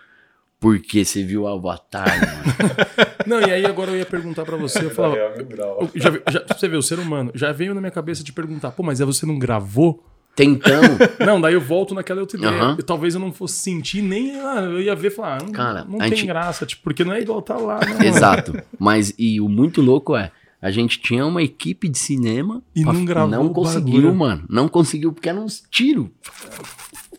Porque 0.59 1.05
você 1.05 1.23
viu 1.23 1.43
o 1.43 1.47
Avatar, 1.47 2.07
mano. 2.07 2.55
Não, 3.27 3.41
e 3.41 3.51
aí 3.51 3.65
agora 3.65 3.91
eu 3.91 3.97
ia 3.97 4.05
perguntar 4.05 4.43
pra 4.43 4.57
você, 4.57 4.85
eu 4.85 4.89
falava, 4.89 5.15
eu- 5.15 5.89
já, 5.93 6.11
já- 6.31 6.45
você 6.47 6.67
vê, 6.67 6.75
o 6.77 6.81
ser 6.81 6.97
humano, 6.99 7.31
já 7.35 7.51
veio 7.51 7.75
na 7.75 7.81
minha 7.81 7.91
cabeça 7.91 8.23
de 8.23 8.33
perguntar, 8.33 8.71
pô, 8.71 8.81
mas 8.81 8.99
é 8.99 9.05
você 9.05 9.25
não 9.25 9.37
gravou? 9.37 10.03
Tentando. 10.35 10.97
Não, 11.25 11.41
daí 11.41 11.55
eu 11.55 11.61
volto 11.61 11.95
naquela 11.95 12.21
outra 12.21 12.37
ideia. 12.37 12.75
Eu- 12.77 12.83
talvez 12.83 13.15
eu 13.15 13.19
não 13.19 13.33
fosse 13.33 13.55
sentir, 13.55 14.01
nem 14.03 14.39
ah, 14.39 14.61
eu 14.61 14.79
ia 14.81 14.95
ver 14.95 15.07
e 15.07 15.11
falar, 15.11 15.37
ah, 15.41 15.43
não, 15.43 15.51
Cara, 15.51 15.83
não 15.83 15.97
tem 15.97 16.09
gente- 16.09 16.27
graça, 16.27 16.63
tipo, 16.65 16.83
porque 16.83 17.03
não 17.03 17.11
é 17.13 17.21
igual 17.21 17.41
tá 17.41 17.55
lá, 17.57 17.79
né? 17.79 17.87
mano? 17.93 18.03
Exato. 18.05 18.53
Mas 18.79 19.13
e 19.17 19.41
o 19.41 19.49
muito 19.49 19.81
louco 19.81 20.15
é, 20.15 20.31
a 20.61 20.69
gente 20.69 20.99
tinha 20.99 21.25
uma 21.25 21.41
equipe 21.41 21.89
de 21.89 21.97
cinema 21.97 22.61
E 22.75 22.83
pra- 22.83 22.93
não 22.93 23.03
gravou 23.03 23.29
não 23.31 23.49
conseguiu, 23.51 23.93
bagulho. 23.95 24.15
mano. 24.15 24.43
Não 24.47 24.67
conseguiu 24.67 25.11
porque 25.11 25.27
eram 25.27 25.43
uns 25.43 25.63
tiros. 25.71 26.07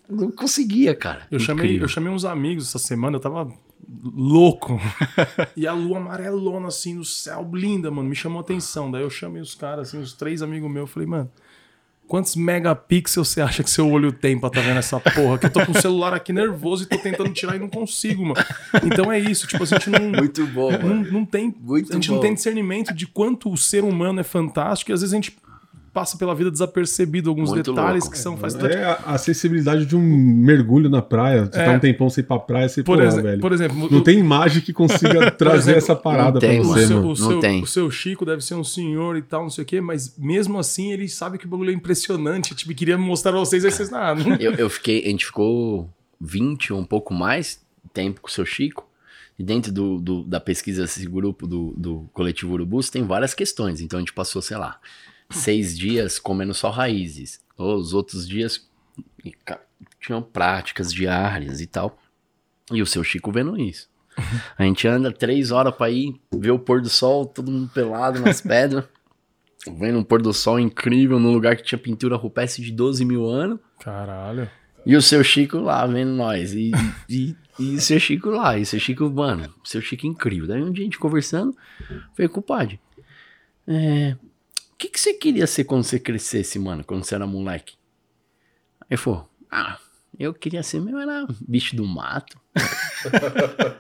Não 0.09 0.31
conseguia, 0.31 0.95
cara. 0.95 1.27
Eu 1.31 1.39
chamei, 1.39 1.81
eu 1.83 1.89
chamei 1.89 2.13
uns 2.13 2.25
amigos 2.25 2.69
essa 2.69 2.79
semana, 2.79 3.17
eu 3.17 3.21
tava 3.21 3.49
louco. 4.03 4.81
e 5.57 5.67
a 5.67 5.73
lua 5.73 5.99
amarelona, 5.99 6.69
assim, 6.69 6.95
no 6.95 7.05
céu, 7.05 7.49
linda, 7.53 7.91
mano, 7.91 8.09
me 8.09 8.15
chamou 8.17 8.39
a 8.39 8.43
atenção. 8.43 8.91
Daí 8.91 9.03
eu 9.03 9.11
chamei 9.11 9.41
os 9.43 9.55
caras, 9.55 9.89
assim, 9.89 10.01
os 10.01 10.13
três 10.15 10.43
amigos 10.43 10.71
meus, 10.71 10.89
eu 10.89 10.93
falei, 10.95 11.07
mano, 11.09 11.31
quantos 12.07 12.37
megapixels 12.37 13.29
você 13.29 13.43
acha 13.43 13.63
que 13.63 13.71
seu 13.71 13.91
olho 13.91 14.11
tem 14.11 14.39
pra 14.39 14.49
tá 14.49 14.61
vendo 14.63 14.79
essa 14.79 14.99
porra? 14.99 15.39
Que 15.39 15.47
eu 15.47 15.51
tô 15.51 15.67
com 15.67 15.73
o 15.73 15.81
celular 15.81 16.15
aqui 16.15 16.33
nervoso 16.33 16.85
e 16.85 16.87
tô 16.87 16.97
tentando 16.99 17.31
tirar 17.31 17.57
e 17.57 17.59
não 17.59 17.69
consigo, 17.69 18.25
mano. 18.25 18.43
Então 18.85 19.13
é 19.13 19.19
isso, 19.19 19.47
tipo, 19.47 19.63
a 19.63 19.67
gente 19.67 19.91
não... 19.91 20.01
Muito 20.09 20.47
bom, 20.47 20.71
Não, 20.73 20.81
mano. 20.81 21.13
não 21.13 21.25
tem, 21.27 21.55
Muito 21.61 21.91
a 21.93 21.95
gente 21.95 22.09
bom. 22.09 22.15
não 22.15 22.23
tem 22.23 22.33
discernimento 22.33 22.95
de 22.95 23.07
quanto 23.07 23.51
o 23.53 23.57
ser 23.59 23.85
humano 23.85 24.21
é 24.21 24.25
fantástico 24.25 24.91
e 24.91 24.95
às 24.95 25.03
vezes 25.03 25.13
a 25.13 25.17
gente 25.17 25.37
passa 25.99 26.17
pela 26.17 26.35
vida 26.35 26.51
desapercebido 26.51 27.29
alguns 27.29 27.51
Muito 27.51 27.73
detalhes 27.73 28.05
louco. 28.05 28.13
que 28.17 28.19
são 28.23 28.37
faz 28.37 28.55
É 28.57 28.85
a 28.85 28.93
a 29.07 29.15
acessibilidade 29.15 29.85
de 29.87 29.97
um 29.97 30.01
mergulho 30.01 30.89
na 30.89 31.03
praia. 31.03 31.47
Você 31.47 31.59
É. 31.59 31.65
tá 31.65 31.73
um 31.73 31.79
tempão 31.81 32.09
sem 32.09 32.23
ir 32.23 32.27
pra 32.27 32.39
praia, 32.39 32.69
você, 32.69 32.83
por, 32.85 32.97
pô, 32.99 33.03
exe- 33.05 33.21
velho. 33.21 33.41
por 33.41 33.53
exemplo, 33.53 33.91
Não 33.91 33.99
o- 33.99 34.03
tem 34.05 34.19
imagem 34.19 34.63
que 34.63 34.73
consiga 34.73 35.31
trazer 35.33 35.73
exemplo, 35.73 35.79
essa 35.79 35.97
parada 35.97 36.39
tem, 36.39 36.61
pra 36.61 36.69
o 36.71 36.73
você, 36.75 36.87
seu, 36.87 36.97
mano. 36.97 37.11
o, 37.11 37.17
seu, 37.17 37.41
tem. 37.41 37.63
o 37.63 37.67
seu 37.67 37.91
Chico 37.91 38.25
deve 38.25 38.43
ser 38.43 38.55
um 38.55 38.63
senhor 38.65 39.17
e 39.17 39.23
tal, 39.23 39.43
não 39.43 39.51
sei 39.51 39.65
o 39.65 39.67
quê, 39.67 39.81
mas 39.81 40.15
mesmo 40.17 40.59
assim 40.59 40.93
ele 40.93 41.09
sabe 41.09 41.37
que 41.39 41.47
o 41.47 41.49
bagulho 41.49 41.71
é 41.71 41.75
impressionante. 41.75 42.55
Tipo, 42.55 42.73
queria 42.75 42.97
mostrar 42.97 43.33
pra 43.33 43.41
vocês, 43.41 43.65
aí 43.65 43.71
vocês, 43.73 43.93
ah, 43.93 44.15
não, 44.15 44.37
Eu, 44.37 44.53
eu 44.55 44.71
fiquei, 44.71 45.05
a 45.05 45.09
gente 45.09 45.27
ficou 45.27 45.91
20 46.21 46.73
ou 46.73 46.79
um 46.81 46.85
pouco 46.85 47.13
mais 47.13 47.61
tempo 47.93 48.21
com 48.21 48.29
o 48.29 48.31
seu 48.31 48.45
Chico. 48.47 48.87
E 49.39 49.43
dentro 49.45 49.71
do, 49.73 50.01
do- 50.01 50.23
da 50.25 50.41
pesquisa 50.41 50.83
desse 50.83 51.07
grupo 51.07 51.47
do, 51.47 51.73
do 51.77 52.09
coletivo 52.13 52.55
Urubus 52.55 52.91
tem 52.91 53.05
várias 53.05 53.35
questões. 53.35 53.81
Então 53.81 53.97
a 53.99 54.01
gente 54.01 54.13
passou, 54.13 54.43
sei 54.43 54.57
lá, 54.57 54.79
seis 55.31 55.77
dias 55.77 56.19
comendo 56.19 56.55
só 56.55 56.71
raízes. 56.71 57.41
Os 57.57 57.93
outros 57.93 58.29
dias 58.29 58.69
tinham 60.01 60.23
práticas 60.23 60.93
diárias 60.93 61.61
e 61.61 61.67
tal. 61.67 61.99
E 62.71 62.83
o 62.83 62.87
seu 62.87 63.03
Chico 63.03 63.33
vendo 63.33 63.59
isso. 63.59 63.89
A 64.57 64.65
gente 64.65 64.87
anda 64.87 65.13
três 65.13 65.51
horas 65.51 65.75
pra 65.75 65.91
ir 65.91 66.21
ver 66.33 66.51
o 66.51 66.59
pôr 66.59 66.81
do 66.81 66.89
sol, 66.89 67.25
todo 67.25 67.51
mundo 67.51 67.71
pelado 67.73 68.21
nas 68.21 68.41
pedras. 68.43 68.85
Vendo 69.67 69.99
um 69.99 70.05
pôr 70.05 70.21
do 70.21 70.33
sol 70.33 70.59
incrível 70.59 71.19
num 71.19 71.33
lugar 71.33 71.57
que 71.57 71.63
tinha 71.63 71.79
pintura 71.79 72.17
rupestre 72.17 72.65
de 72.65 72.73
12 72.73 73.05
mil 73.05 73.27
anos. 73.27 73.59
Caralho. 73.81 74.51
E 74.85 74.97
o 74.97 75.03
seu 75.03 75.23
Chico 75.23 75.59
lá 75.59 75.87
vendo 75.87 76.13
nós. 76.13 76.53
E, 76.55 76.73
e, 77.09 77.37
e 77.59 77.75
o 77.75 77.81
seu 77.81 78.01
Chico 78.01 78.31
lá. 78.31 78.59
E 78.59 78.63
o 78.63 78.67
seu 78.67 78.81
Chico, 78.81 79.09
mano, 79.11 79.53
o 79.63 79.69
seu 79.69 79.81
Chico 79.81 80.07
é 80.07 80.09
incrível. 80.09 80.49
Daí 80.49 80.63
um 80.63 80.73
dia 80.73 80.83
a 80.83 80.87
gente 80.87 80.99
conversando, 80.99 81.57
falei, 82.15 82.29
compadre, 82.29 82.81
é, 83.67 84.17
que, 84.79 84.89
que 84.89 85.01
você 85.01 85.13
queria 85.13 85.47
ser 85.47 85.65
quando 85.65 85.83
você 85.83 85.99
crescesse, 85.99 86.59
mano, 86.59 86.85
quando 86.85 87.05
você 87.05 87.17
era 87.17 87.27
moleque? 87.27 87.75
Aí 88.89 88.97
falou, 88.97 89.29
ah, 89.51 89.77
eu 90.19 90.33
queria 90.33 90.63
ser 90.63 90.81
mesmo, 90.81 91.01
era 91.01 91.27
bicho 91.41 91.75
do 91.75 91.85
mato. 91.85 92.41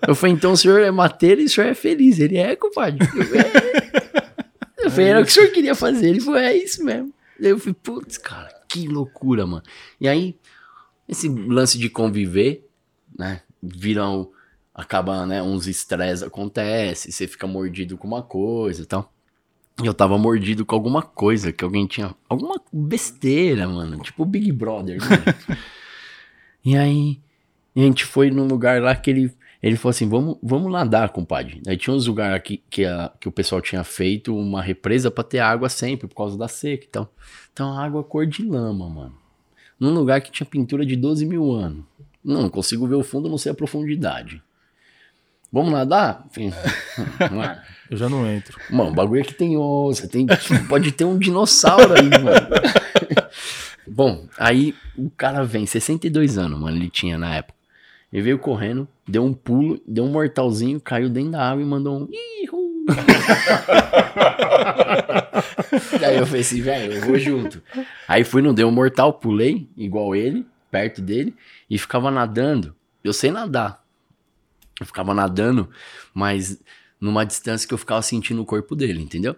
eu 0.07 0.15
falei, 0.15 0.35
então 0.35 0.53
o 0.53 0.57
senhor 0.57 0.81
é 0.81 0.91
mateiro 0.91 1.41
e 1.41 1.45
o 1.45 1.49
senhor 1.49 1.69
é 1.69 1.75
feliz. 1.75 2.19
Ele 2.19 2.37
é, 2.37 2.57
compadre. 2.57 2.99
Eu, 3.15 3.41
é. 3.41 4.87
eu 4.87 4.91
falei, 4.91 5.07
era 5.07 5.21
o 5.21 5.25
que 5.25 5.31
o 5.31 5.35
senhor 5.35 5.53
queria 5.53 5.75
fazer. 5.75 6.09
Ele 6.09 6.21
falou, 6.21 6.41
é 6.41 6.55
isso 6.55 6.85
mesmo. 6.85 7.15
Eu 7.39 7.59
falei, 7.59 7.77
putz, 7.81 8.19
cara, 8.19 8.49
que 8.69 8.89
loucura, 8.89 9.47
mano. 9.47 9.63
E 10.01 10.09
aí, 10.09 10.37
esse 11.09 11.29
lance 11.29 11.79
de 11.79 11.89
conviver, 11.89 12.69
né? 13.17 13.43
Viram, 13.63 14.31
acaba, 14.75 15.25
né? 15.27 15.41
Uns 15.43 15.67
estresses 15.69 16.25
acontece, 16.25 17.13
você 17.13 17.27
fica 17.27 17.47
mordido 17.47 17.97
com 17.97 18.07
uma 18.07 18.23
coisa 18.23 18.83
e 18.83 18.87
tal. 18.87 19.13
Eu 19.83 19.95
tava 19.95 20.19
mordido 20.19 20.67
com 20.67 20.75
alguma 20.75 21.03
coisa 21.03 21.53
que 21.53 21.63
alguém 21.63 21.87
tinha. 21.87 22.15
Alguma 22.29 22.61
besteira, 22.73 23.69
mano. 23.69 23.99
Tipo 24.03 24.25
Big 24.25 24.51
Brother, 24.51 24.99
né? 25.01 25.57
e 26.65 26.77
aí, 26.77 27.21
a 27.77 27.81
gente 27.81 28.05
foi 28.05 28.31
num 28.31 28.47
lugar 28.47 28.83
lá 28.83 28.95
que 28.95 29.11
ele. 29.11 29.33
Ele 29.63 29.77
falou 29.77 29.91
assim: 29.91 30.09
vamos, 30.09 30.37
vamos 30.43 30.73
nadar, 30.73 31.11
compadre. 31.11 31.63
Aí 31.67 31.77
tinha 31.77 31.95
uns 31.95 32.07
lugares 32.07 32.37
aqui 32.37 32.63
que, 32.69 32.85
a, 32.85 33.13
que 33.21 33.29
o 33.29 33.33
pessoal 33.33 33.61
tinha 33.61 33.85
feito 33.85 34.37
uma 34.37 34.61
represa 34.61 35.11
pra 35.11 35.25
ter 35.25 35.39
água 35.39 35.69
sempre, 35.69 36.09
por 36.09 36.15
causa 36.15 36.37
da 36.37 36.49
seca 36.49 36.85
e 36.85 36.89
tal. 36.89 37.13
Então, 37.53 37.77
água 37.79 38.03
cor 38.03 38.27
de 38.27 38.43
lama, 38.45 38.89
mano. 38.89 39.15
Num 39.79 39.95
lugar 39.95 40.21
que 40.21 40.33
tinha 40.33 40.47
pintura 40.47 40.85
de 40.85 40.97
12 40.97 41.25
mil 41.25 41.53
anos. 41.53 41.85
Não, 42.25 42.43
não 42.43 42.51
consigo 42.51 42.87
ver 42.87 42.97
o 42.97 43.05
fundo, 43.05 43.29
não 43.29 43.39
sei 43.39 43.53
a 43.53 43.55
profundidade. 43.55 44.43
Vamos 45.53 45.73
nadar? 45.73 46.25
Enfim. 46.31 46.53
Eu 47.91 47.97
já 47.97 48.09
não 48.09 48.27
entro. 48.27 48.61
Mano, 48.71 48.91
o 48.91 48.95
bagulho 48.95 49.23
aqui 49.23 49.33
tem 49.33 49.57
onça, 49.57 50.07
tem, 50.07 50.27
pode 50.69 50.93
ter 50.93 51.05
um 51.05 51.19
dinossauro 51.19 51.95
aí, 51.95 52.11
mano. 52.11 52.49
Bom, 53.89 54.29
aí 54.39 54.75
o 54.97 55.09
cara 55.09 55.43
vem, 55.43 55.65
62 55.65 56.37
anos, 56.37 56.61
mano, 56.61 56.77
ele 56.77 56.91
tinha 56.91 57.17
na 57.17 57.37
época. 57.37 57.57
Ele 58.13 58.23
veio 58.23 58.39
correndo, 58.39 58.87
deu 59.07 59.25
um 59.25 59.33
pulo, 59.33 59.81
deu 59.87 60.05
um 60.05 60.11
mortalzinho, 60.11 60.81
caiu 60.81 61.09
dentro 61.09 61.33
da 61.33 61.51
água 61.51 61.63
e 61.63 61.67
mandou 61.67 62.01
um. 62.01 62.09
Daí 66.01 66.17
eu 66.17 66.27
falei 66.27 66.41
assim, 66.41 66.61
velho, 66.61 66.93
eu 66.93 67.01
vou 67.03 67.19
junto. 67.19 67.63
Aí 68.07 68.25
fui 68.25 68.43
no 68.43 68.53
deu 68.53 68.69
um 68.69 68.73
mortal, 68.73 69.15
pulei, 69.15 69.69
igual 69.77 70.15
ele, 70.15 70.47
perto 70.71 71.01
dele, 71.01 71.35
e 71.69 71.79
ficava 71.79 72.11
nadando. 72.11 72.75
Eu 73.03 73.13
sei 73.13 73.31
nadar. 73.31 73.83
Eu 74.81 74.87
ficava 74.87 75.13
nadando, 75.15 75.69
mas 76.15 76.61
numa 77.01 77.25
distância 77.25 77.67
que 77.67 77.75
eu 77.75 77.79
ficava 77.79 78.03
sentindo 78.03 78.41
o 78.43 78.47
corpo 78.47 78.75
dele, 78.77 79.03
entendeu? 79.03 79.37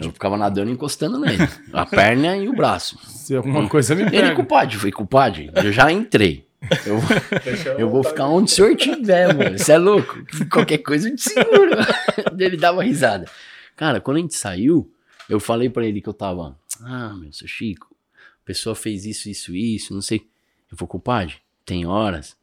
Eu 0.00 0.12
ficava 0.12 0.36
nadando 0.36 0.70
e 0.70 0.72
encostando 0.74 1.18
nele. 1.18 1.42
A 1.72 1.84
perna 1.84 2.36
e 2.36 2.48
o 2.48 2.52
braço. 2.54 2.96
Se 3.08 3.34
alguma 3.34 3.68
coisa 3.68 3.94
me 3.94 4.02
Ele, 4.02 4.10
pega. 4.10 4.34
compadre, 4.36 4.76
foi 4.76 4.92
compadre. 4.92 5.50
Eu 5.54 5.72
já 5.72 5.90
entrei. 5.90 6.46
Eu, 6.86 7.00
eu 7.78 7.90
vou 7.90 8.04
ficar 8.04 8.26
onde 8.28 8.52
o 8.52 8.54
senhor 8.54 8.76
tiver, 8.76 9.34
mano. 9.34 9.58
Você 9.58 9.72
é 9.72 9.78
louco? 9.78 10.14
Qualquer 10.50 10.78
coisa 10.78 11.08
eu 11.08 11.16
te 11.16 11.22
seguro. 11.22 11.72
Ele 12.38 12.56
dava 12.56 12.84
risada. 12.84 13.26
Cara, 13.74 14.00
quando 14.00 14.18
a 14.18 14.20
gente 14.20 14.34
saiu, 14.36 14.92
eu 15.28 15.40
falei 15.40 15.68
pra 15.68 15.84
ele 15.86 16.00
que 16.00 16.08
eu 16.08 16.12
tava. 16.14 16.56
Ah, 16.82 17.14
meu, 17.14 17.32
seu 17.32 17.48
Chico, 17.48 17.88
a 18.14 18.44
pessoa 18.44 18.76
fez 18.76 19.04
isso, 19.06 19.28
isso, 19.28 19.54
isso, 19.56 19.92
não 19.94 20.02
sei. 20.02 20.18
Eu 20.70 20.76
falei, 20.76 20.88
compadre, 20.90 21.34
tem 21.64 21.84
horas 21.86 22.36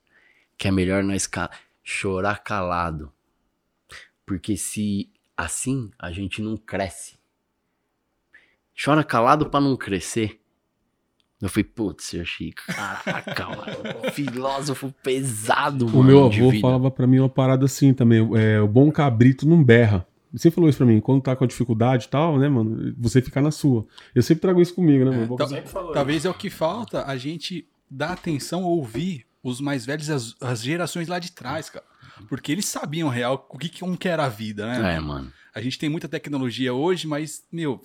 que 0.57 0.67
é 0.67 0.71
melhor 0.71 1.01
nós 1.03 1.27
ca- 1.27 1.49
chorar 1.89 2.43
calado. 2.43 3.13
Porque 4.25 4.57
se 4.57 5.09
assim 5.37 5.89
a 5.97 6.11
gente 6.11 6.41
não 6.41 6.57
cresce. 6.57 7.15
Chora 8.83 9.05
calado 9.05 9.49
pra 9.49 9.61
não 9.61 9.77
crescer. 9.77 10.41
Eu 11.41 11.47
falei, 11.47 11.63
putz, 11.63 12.05
seu 12.05 12.25
Chico, 12.25 12.61
caraca, 12.67 13.47
mano. 13.47 14.11
Filósofo 14.11 14.93
pesado, 15.01 15.85
mano. 15.85 15.99
O 15.99 16.03
meu 16.03 16.25
avô 16.25 16.59
falava 16.59 16.91
pra 16.91 17.07
mim 17.07 17.19
uma 17.19 17.29
parada 17.29 17.63
assim 17.65 17.93
também. 17.93 18.19
É, 18.37 18.59
o 18.59 18.67
bom 18.67 18.91
cabrito 18.91 19.47
não 19.47 19.63
berra. 19.63 20.05
Você 20.33 20.51
falou 20.51 20.69
isso 20.69 20.79
pra 20.79 20.87
mim, 20.87 20.99
quando 20.99 21.21
tá 21.21 21.37
com 21.37 21.47
dificuldade 21.47 22.05
e 22.05 22.09
tal, 22.09 22.37
né, 22.37 22.49
mano? 22.49 22.93
Você 22.97 23.21
ficar 23.21 23.41
na 23.41 23.49
sua. 23.49 23.87
Eu 24.13 24.21
sempre 24.21 24.41
trago 24.41 24.61
isso 24.61 24.75
comigo, 24.75 25.05
né, 25.05 25.11
mano? 25.11 25.47
Sempre 25.47 25.69
falou 25.69 25.93
talvez 25.93 26.25
é 26.25 26.29
o 26.29 26.33
que 26.33 26.49
falta 26.49 27.05
a 27.05 27.15
gente 27.15 27.65
dar 27.89 28.11
atenção 28.11 28.65
a 28.65 28.67
ouvir 28.67 29.26
os 29.49 29.61
mais 29.61 29.85
velhos, 29.85 30.09
as, 30.09 30.35
as 30.41 30.61
gerações 30.63 31.07
lá 31.07 31.19
de 31.19 31.31
trás, 31.31 31.69
cara. 31.69 31.85
Porque 32.29 32.51
eles 32.51 32.65
sabiam 32.65 33.09
real 33.09 33.47
o 33.49 33.57
que, 33.57 33.69
que 33.69 33.83
um 33.83 33.95
que 33.95 34.07
era 34.07 34.25
a 34.25 34.29
vida, 34.29 34.65
né? 34.65 34.95
É, 34.95 34.99
mano. 34.99 35.31
A 35.53 35.61
gente 35.61 35.77
tem 35.79 35.89
muita 35.89 36.07
tecnologia 36.07 36.73
hoje, 36.73 37.07
mas, 37.07 37.43
meu, 37.51 37.81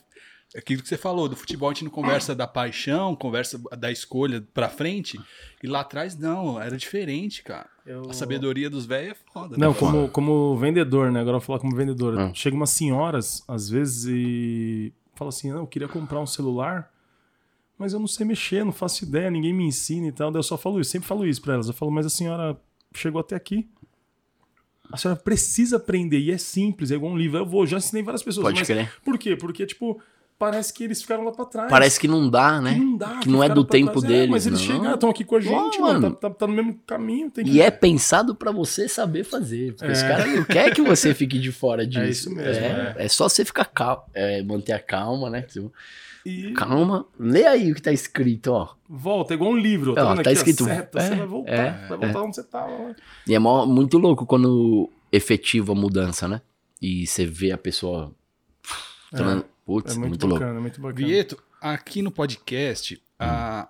aquilo 0.57 0.83
que 0.83 0.89
você 0.89 0.97
falou, 0.97 1.29
do 1.29 1.37
futebol 1.37 1.69
a 1.71 1.73
gente 1.73 1.85
não 1.85 1.91
conversa 1.91 2.35
da 2.35 2.47
paixão, 2.47 3.15
conversa 3.17 3.61
da 3.79 3.91
escolha 3.91 4.47
pra 4.53 4.69
frente. 4.69 5.19
E 5.63 5.67
lá 5.67 5.81
atrás, 5.81 6.17
não, 6.19 6.61
era 6.61 6.77
diferente, 6.77 7.43
cara. 7.43 7.67
Eu- 7.87 8.11
A 8.11 8.13
sabedoria 8.13 8.69
dos 8.71 8.87
velhos 8.87 9.13
é 9.13 9.33
foda. 9.33 9.57
Não, 9.57 9.71
né? 9.71 9.77
como, 9.79 10.09
como 10.09 10.57
vendedor, 10.57 11.11
né? 11.11 11.21
Agora 11.21 11.37
eu 11.37 11.41
vou 11.41 11.47
falar 11.47 11.59
como 11.59 11.75
vendedor. 11.75 12.19
Ah. 12.19 12.31
Chega 12.35 12.55
umas 12.57 12.71
senhoras, 12.71 13.43
às 13.49 13.69
vezes, 13.69 14.05
e 14.07 14.93
fala 15.15 15.31
assim: 15.31 15.51
não, 15.51 15.59
eu 15.61 15.67
queria 15.67 15.89
comprar 15.89 16.21
um 16.21 16.27
celular, 16.27 16.92
mas 17.79 17.93
eu 17.93 17.99
não 18.01 18.07
sei 18.07 18.25
mexer, 18.27 18.65
não 18.65 18.73
faço 18.73 19.05
ideia, 19.05 19.31
ninguém 19.31 19.53
me 19.53 19.65
ensina 19.65 20.07
e 20.07 20.13
tal. 20.13 20.31
Daí 20.31 20.39
eu 20.39 20.43
só 20.45 20.57
falo 20.57 20.81
isso, 20.81 20.91
sempre 20.91 21.09
falo 21.09 21.27
isso 21.27 21.41
pra 21.43 21.55
elas. 21.55 21.67
Eu 21.69 21.75
falo, 21.75 21.91
mas 21.91 22.07
a 22.07 22.11
senhora 22.11 22.57
chegou 22.95 23.21
até 23.21 23.35
aqui. 23.35 23.69
A 24.93 24.97
senhora 24.97 25.19
precisa 25.19 25.77
aprender, 25.79 26.19
e 26.19 26.31
é 26.31 26.37
simples, 26.39 26.91
é 26.91 26.95
igual 26.97 27.13
um 27.13 27.17
livro. 27.17 27.39
Eu 27.39 27.47
vou, 27.47 27.67
já 27.67 27.79
ensinei 27.79 28.03
várias 28.03 28.23
pessoas. 28.23 28.45
Pode 28.45 28.59
mas 28.59 28.67
crer. 28.69 28.93
Por 29.03 29.17
quê? 29.19 29.35
Porque, 29.35 29.65
tipo, 29.65 29.99
parece 30.39 30.71
que 30.75 30.85
eles 30.85 31.01
ficaram 31.01 31.25
lá 31.25 31.33
pra 31.33 31.47
trás. 31.47 31.71
Parece 31.71 31.99
que 31.99 32.07
não 32.07 32.29
dá, 32.29 32.61
né? 32.61 32.75
que 32.75 32.81
não 32.81 32.97
dá. 32.99 33.19
que 33.21 33.29
não 33.29 33.43
é 33.43 33.49
do 33.49 33.65
tempo 33.65 33.93
trás. 33.93 34.05
É, 34.05 34.09
deles, 34.09 34.29
mas 34.31 34.47
eles 34.47 34.61
não. 34.61 34.67
chegaram, 34.67 34.95
estão 34.95 35.09
aqui 35.09 35.25
com 35.25 35.37
a 35.37 35.41
gente, 35.41 35.79
Não, 35.79 35.87
mano. 35.87 36.01
mano. 36.03 36.15
Tá, 36.17 36.29
tá- 36.29 36.35
tá 36.35 36.47
no 36.47 36.53
mesmo 36.53 36.79
caminho. 36.87 37.31
Que... 37.31 37.41
E 37.43 37.63
é 37.63 37.71
pensado 37.71 38.35
pra 38.35 38.53
você 38.53 38.87
saber 38.87 39.25
fazer. 39.25 39.75
Porque 39.77 39.91
os 39.93 40.03
É. 40.03 40.09
caras 40.09 40.35
não 40.35 40.45
querem 40.45 40.75
que 40.75 40.83
você 40.83 41.15
fique 41.15 41.39
de 41.39 41.51
fora 41.51 41.87
disso. 41.87 42.29
isso 42.29 42.31
mesmo, 42.35 42.63
É, 42.63 42.95
é 42.99 43.09
só 43.09 43.31
você 43.31 43.47
ficar 43.47 43.65
calmo, 43.65 44.03
é, 44.13 44.43
manter 44.43 44.73
a 44.73 44.79
calma, 44.81 45.31
né? 45.31 45.41
E 46.25 46.53
Calma. 46.53 47.05
Lê 47.19 47.45
aí 47.47 47.73
o 47.73 47.75
que 47.75 47.83
tá 47.83 47.93
escrito, 47.93 48.53
ó. 48.53 48.75
volta, 48.89 49.33
é 49.33 49.37
igual 49.37 49.51
um 49.53 49.57
livro. 49.57 49.95
Tá 49.95 50.05
Ó, 50.05 50.09
vendo 50.15 50.23
tá 50.23 50.31
aqui, 50.31 50.39
escrito- 50.39 50.65
seta, 50.65 50.99
é, 50.99 51.03
você 51.09 51.15
vai 51.17 51.27
voltar. 51.27 51.53
é, 51.53 51.87
vai 51.89 51.99
voltar 51.99 52.23
onde 52.23 52.37
você 52.37 52.43
tava. 52.45 52.95
E 53.27 53.35
é 53.35 53.39
mó- 53.39 53.67
muito 53.67 53.99
louco 53.99 54.25
quando 54.25 54.89
efetiva 55.11 55.73
a 55.73 55.75
mudança, 55.75 56.29
né? 56.29 56.41
E 56.81 57.07
você 57.07 57.27
vê 57.27 57.51
a 57.53 57.59
pessoa. 57.59 58.13
falando, 59.15 59.45
Putz, 59.65 59.93
É 59.95 59.99
muito, 59.99 60.09
muito, 60.11 60.27
louco. 60.27 60.41
bacana, 60.41 60.59
é 60.59 60.63
muito 60.63 60.81
bacana. 60.81 61.07
Vieto, 61.07 61.39
aqui 61.61 62.03
no 62.03 62.11
podcast, 62.11 63.01
a- 63.19 63.69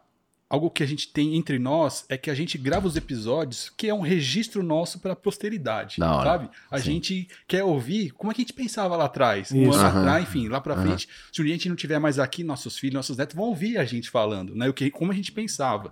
algo 0.52 0.70
que 0.70 0.82
a 0.82 0.86
gente 0.86 1.08
tem 1.08 1.34
entre 1.36 1.58
nós 1.58 2.04
é 2.10 2.18
que 2.18 2.28
a 2.30 2.34
gente 2.34 2.58
grava 2.58 2.86
os 2.86 2.94
episódios 2.94 3.72
que 3.74 3.88
é 3.88 3.94
um 3.94 4.02
registro 4.02 4.62
nosso 4.62 4.98
pra 5.00 5.16
posteridade, 5.16 5.98
Da 5.98 6.14
hora. 6.14 6.30
sabe? 6.30 6.50
A 6.70 6.76
Sim. 6.78 6.84
gente 6.84 7.28
quer 7.48 7.64
ouvir 7.64 8.10
como 8.10 8.30
é 8.30 8.34
que 8.34 8.42
a 8.42 8.44
gente 8.44 8.52
pensava 8.52 8.94
lá 8.94 9.06
atrás, 9.06 9.50
um 9.50 9.72
ano 9.72 9.82
Aham. 9.82 9.98
atrás, 10.00 10.22
enfim, 10.28 10.48
lá 10.48 10.60
pra 10.60 10.74
Aham. 10.74 10.82
frente. 10.82 11.08
Se 11.32 11.40
um 11.40 11.44
dia 11.46 11.54
a 11.54 11.56
gente 11.56 11.70
não 11.70 11.76
tiver 11.76 11.98
mais 11.98 12.18
aqui, 12.18 12.44
nossos 12.44 12.78
filhos, 12.78 12.94
nossos 12.96 13.16
netos 13.16 13.34
vão 13.34 13.46
ouvir 13.46 13.78
a 13.78 13.84
gente 13.86 14.10
falando, 14.10 14.54
né? 14.54 14.68
O 14.68 14.74
que, 14.74 14.90
como 14.90 15.10
a 15.10 15.14
gente 15.14 15.32
pensava. 15.32 15.90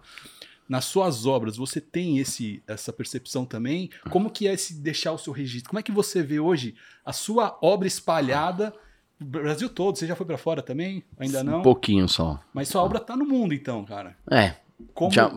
Nas 0.69 0.85
suas 0.85 1.25
obras, 1.25 1.57
você 1.57 1.81
tem 1.81 2.19
esse, 2.19 2.63
essa 2.67 2.93
percepção 2.93 3.47
também? 3.47 3.89
Como 4.11 4.31
que 4.31 4.47
é 4.47 4.53
esse 4.53 4.75
deixar 4.75 5.11
o 5.13 5.19
seu 5.19 5.33
registro? 5.33 5.71
Como 5.71 5.81
é 5.81 5.83
que 5.83 5.91
você 5.91 6.23
vê 6.23 6.39
hoje 6.39 6.75
a 7.03 7.13
sua 7.15 7.59
obra 7.63 7.89
espalhada 7.89 8.73
no 8.73 8.79
Brasil 9.21 9.69
todo? 9.69 9.97
Você 9.97 10.07
já 10.07 10.17
foi 10.17 10.27
pra 10.27 10.39
fora 10.39 10.63
também? 10.63 11.05
Ainda 11.19 11.45
não? 11.45 11.61
Um 11.61 11.63
pouquinho 11.63 12.09
só. 12.09 12.41
Mas 12.55 12.69
sua 12.69 12.83
obra 12.83 12.99
tá 12.99 13.17
no 13.17 13.27
mundo, 13.27 13.53
então, 13.55 13.85
cara. 13.85 14.17
É. 14.31 14.55
Como, 14.95 15.13
Já, 15.13 15.31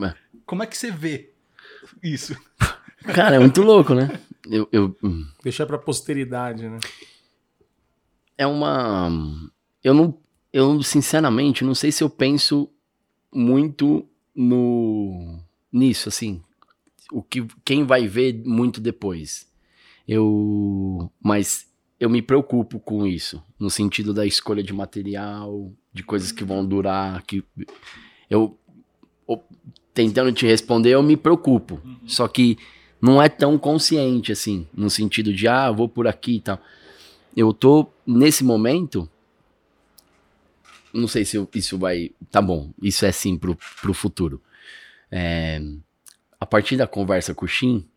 como 0.45 0.63
é 0.63 0.65
que 0.65 0.77
você 0.77 0.89
vê 0.89 1.33
isso? 2.01 2.35
cara, 3.13 3.35
é 3.35 3.39
muito 3.39 3.61
louco, 3.61 3.93
né? 3.93 4.19
Eu, 4.49 4.67
eu, 4.71 4.95
hum. 5.03 5.25
Deixar 5.43 5.65
pra 5.65 5.77
posteridade, 5.77 6.67
né? 6.67 6.79
é 8.37 8.47
uma. 8.47 9.09
Eu 9.83 9.93
não. 9.93 10.17
Eu, 10.51 10.83
sinceramente, 10.83 11.63
não 11.63 11.73
sei 11.73 11.91
se 11.91 12.03
eu 12.03 12.09
penso 12.09 12.69
muito 13.33 14.07
no. 14.35 15.39
nisso, 15.71 16.09
assim. 16.09 16.41
O 17.11 17.21
que, 17.21 17.45
quem 17.65 17.83
vai 17.83 18.07
ver 18.07 18.43
muito 18.45 18.79
depois. 18.79 19.47
Eu. 20.07 21.11
Mas 21.21 21.67
eu 21.99 22.09
me 22.09 22.21
preocupo 22.21 22.79
com 22.79 23.05
isso. 23.05 23.41
No 23.59 23.69
sentido 23.69 24.13
da 24.13 24.25
escolha 24.25 24.63
de 24.63 24.73
material, 24.73 25.71
de 25.91 26.03
coisas 26.03 26.31
que 26.31 26.43
vão 26.43 26.65
durar. 26.65 27.21
Que 27.23 27.43
eu. 28.29 28.57
Tentando 29.93 30.31
te 30.31 30.45
responder, 30.45 30.89
eu 30.91 31.03
me 31.03 31.15
preocupo. 31.15 31.79
Só 32.07 32.27
que 32.27 32.57
não 32.99 33.21
é 33.21 33.29
tão 33.29 33.57
consciente, 33.57 34.31
assim. 34.31 34.67
No 34.73 34.89
sentido 34.89 35.33
de, 35.33 35.47
ah, 35.47 35.69
vou 35.71 35.87
por 35.87 36.07
aqui 36.07 36.37
e 36.37 36.41
tal 36.41 36.59
eu 37.35 37.53
tô 37.53 37.89
nesse 38.05 38.43
momento. 38.43 39.09
Não 40.93 41.07
sei 41.07 41.25
se 41.25 41.45
isso 41.55 41.77
vai. 41.77 42.11
Tá 42.29 42.41
bom, 42.41 42.71
isso 42.81 43.05
é 43.05 43.11
sim 43.11 43.37
pro, 43.37 43.57
pro 43.81 43.93
futuro. 43.93 44.41
é, 45.11 45.59
a 46.39 46.45
partir 46.45 46.77
da 46.77 46.85
conversa 46.85 47.33
com 47.33 47.45
o 47.45 47.47
Shin, 47.47 47.87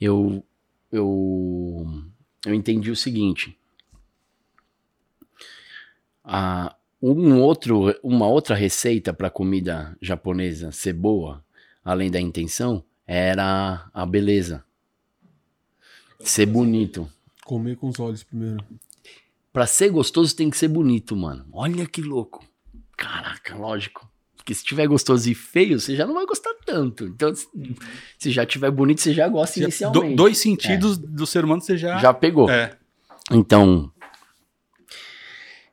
eu, 0.00 0.44
eu, 0.92 1.86
eu 2.46 2.54
entendi 2.54 2.92
o 2.92 2.96
seguinte. 2.96 3.58
A, 6.24 6.76
um 7.02 7.40
outro, 7.40 7.92
uma 8.04 8.28
outra 8.28 8.54
receita 8.54 9.12
para 9.12 9.28
comida 9.28 9.96
japonesa 10.00 10.70
ser 10.70 10.92
boa, 10.92 11.44
além 11.84 12.08
da 12.08 12.20
intenção, 12.20 12.84
era 13.04 13.90
a 13.92 14.06
beleza. 14.06 14.64
Ser 16.20 16.46
bonito. 16.46 17.10
Comer 17.44 17.76
com 17.76 17.88
os 17.88 17.98
olhos 17.98 18.22
primeiro. 18.22 18.64
Pra 19.52 19.66
ser 19.66 19.90
gostoso 19.90 20.34
tem 20.36 20.48
que 20.48 20.56
ser 20.56 20.68
bonito, 20.68 21.16
mano. 21.16 21.46
Olha 21.52 21.84
que 21.84 22.00
louco. 22.00 22.44
Caraca, 22.96 23.56
lógico. 23.56 24.08
Porque 24.46 24.54
se 24.54 24.64
tiver 24.64 24.86
gostoso 24.86 25.28
e 25.28 25.34
feio, 25.34 25.80
você 25.80 25.96
já 25.96 26.06
não 26.06 26.14
vai 26.14 26.24
gostar 26.24 26.54
tanto. 26.64 27.04
Então, 27.04 27.34
se- 27.34 27.50
já 28.30 28.46
tiver 28.46 28.70
bonito, 28.70 29.00
você 29.00 29.12
já 29.12 29.26
gosta 29.28 29.54
Você- 29.54 29.60
do- 29.60 29.64
inicialmente. 29.64 30.14
dois 30.14 30.38
sentidos 30.38 30.96
do 30.96 31.26
ser 31.26 31.44
humano 31.44 31.60
você 31.60 31.76
já. 31.76 31.98
Já 31.98 32.14
pegou. 32.14 32.48
É. 32.48 32.78
Então, 33.32 33.90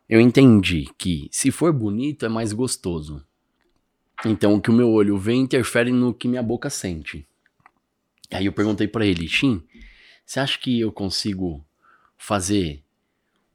eu 0.09 0.19
entendi 0.19 0.89
que 0.97 1.28
se 1.32 1.51
for 1.51 1.71
bonito 1.71 2.26
é 2.26 2.30
mais 2.30 2.51
gostoso. 2.51 3.24
Então, 4.26 4.55
o 4.55 4.61
que 4.61 4.71
o 4.71 4.74
meu 4.74 4.89
olho 4.89 5.19
vê 5.19 5.34
interfere 5.36 5.91
no 5.91 6.11
que 6.11 6.28
minha 6.28 6.41
boca 6.41 6.67
sente. 6.67 7.28
Aí 8.32 8.47
eu 8.47 8.53
perguntei 8.53 8.88
pra 8.88 9.05
ele, 9.05 9.28
Shin, 9.28 9.61
você 10.26 10.39
acha 10.39 10.57
que 10.57 10.80
eu 10.80 10.91
consigo 10.91 11.63
fazer 12.17 12.84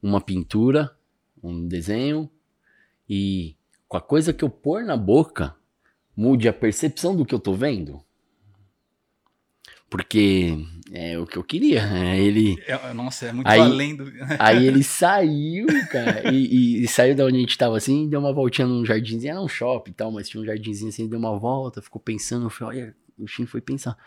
uma 0.01 0.21
pintura, 0.21 0.95
um 1.43 1.67
desenho 1.67 2.29
e 3.09 3.57
com 3.89 3.97
a 3.97 4.01
coisa 4.01 4.31
que 4.31 4.43
eu 4.43 4.49
pôr 4.49 4.85
na 4.85 4.95
boca 4.95 5.53
mude 6.15 6.47
a 6.47 6.53
percepção 6.53 7.13
do 7.15 7.25
que 7.25 7.35
eu 7.35 7.39
tô 7.39 7.53
vendo? 7.53 7.99
Porque 9.89 10.55
é 10.91 11.17
o 11.17 11.25
que 11.25 11.35
eu 11.37 11.43
queria. 11.43 11.81
é, 11.81 12.19
Ele 12.19 12.55
É, 12.67 12.93
Nossa, 12.93 13.25
é 13.25 13.33
muito 13.33 13.47
Aí- 13.47 13.59
além 13.59 13.95
do. 13.95 14.05
Aí 14.37 14.67
ele 14.67 14.83
saiu, 14.83 15.65
cara, 15.91 16.31
e, 16.31 16.45
e- 16.45 16.83
e 16.83 16.87
saiu 16.87 17.15
da 17.15 17.25
onde 17.25 17.37
a 17.37 17.39
gente 17.39 17.57
tava 17.57 17.75
assim, 17.75 18.07
deu 18.07 18.19
uma 18.19 18.31
voltinha 18.31 18.67
num 18.67 18.85
jardinzinho, 18.85 19.31
era 19.31 19.41
um 19.41 19.47
shopping 19.47 19.89
e 19.91 19.93
tal, 19.95 20.11
mas 20.11 20.29
tinha 20.29 20.41
um 20.41 20.45
jardinzinho 20.45 20.89
assim, 20.89 21.07
deu 21.09 21.17
uma 21.17 21.37
volta, 21.39 21.81
ficou 21.81 21.99
pensando, 21.99 22.45
eu 22.45 22.49
falei, 22.51 22.81
olha, 22.83 22.95
o 23.17 23.27
Shin 23.27 23.45
foi 23.47 23.59
pensar. 23.61 23.97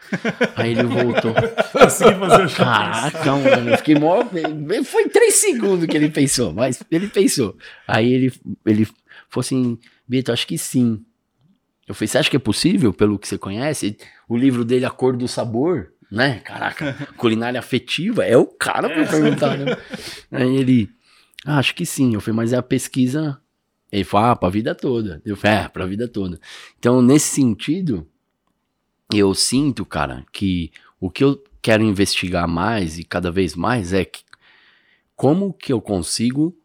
Aí 0.56 0.70
ele 0.70 0.84
voltou. 0.84 1.34
Consegui 1.72 2.14
fazer 2.14 2.44
o. 2.46 2.56
Caraca, 2.56 3.36
mano, 3.36 3.70
eu 3.70 3.76
fiquei 3.78 3.94
mó. 3.96 4.22
Foi 4.84 5.08
três 5.10 5.34
segundos 5.34 5.86
que 5.86 5.96
ele 5.96 6.08
pensou, 6.10 6.52
mas 6.52 6.82
ele 6.90 7.08
pensou. 7.08 7.54
Aí 7.86 8.10
ele, 8.10 8.32
ele 8.64 8.88
assim: 9.40 9.78
Beto, 10.06 10.32
acho 10.32 10.46
que 10.46 10.58
sim. 10.58 11.04
Eu 11.86 11.94
falei: 11.94 12.08
Você 12.08 12.18
acha 12.18 12.30
que 12.30 12.36
é 12.36 12.40
possível, 12.40 12.92
pelo 12.92 13.18
que 13.18 13.28
você 13.28 13.38
conhece? 13.38 13.96
O 14.28 14.36
livro 14.36 14.64
dele, 14.64 14.84
A 14.84 14.90
Cor 14.90 15.16
do 15.16 15.28
Sabor, 15.28 15.92
né? 16.10 16.40
Caraca, 16.40 16.94
culinária 17.16 17.58
afetiva, 17.58 18.24
é 18.24 18.36
o 18.36 18.46
cara 18.46 18.88
pra 18.88 19.06
perguntar, 19.06 19.56
né? 19.58 19.76
Aí 20.30 20.56
ele: 20.56 20.90
ah, 21.44 21.58
Acho 21.58 21.74
que 21.74 21.84
sim. 21.84 22.14
Eu 22.14 22.20
falei: 22.20 22.36
Mas 22.36 22.52
é 22.52 22.56
a 22.56 22.62
pesquisa. 22.62 23.40
Ele 23.90 24.04
falou: 24.04 24.28
Ah, 24.28 24.36
pra 24.36 24.48
vida 24.48 24.74
toda. 24.74 25.20
Eu 25.24 25.36
falei: 25.36 25.58
É, 25.58 25.68
pra 25.68 25.86
vida 25.86 26.08
toda. 26.08 26.40
Então, 26.78 27.02
nesse 27.02 27.34
sentido, 27.34 28.08
eu 29.12 29.34
sinto, 29.34 29.84
cara, 29.84 30.24
que 30.32 30.70
o 31.00 31.10
que 31.10 31.24
eu 31.24 31.42
quero 31.60 31.82
investigar 31.82 32.48
mais 32.48 32.98
e 32.98 33.04
cada 33.04 33.30
vez 33.30 33.54
mais 33.54 33.92
é 33.92 34.04
que 34.04 34.22
como 35.14 35.52
que 35.52 35.72
eu 35.72 35.80
consigo 35.80 36.56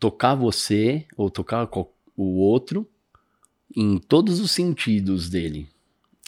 tocar 0.00 0.34
você 0.34 1.06
ou 1.16 1.30
tocar 1.30 1.68
o 2.16 2.38
outro 2.38 2.88
em 3.76 3.98
todos 3.98 4.40
os 4.40 4.50
sentidos 4.50 5.28
dele. 5.28 5.68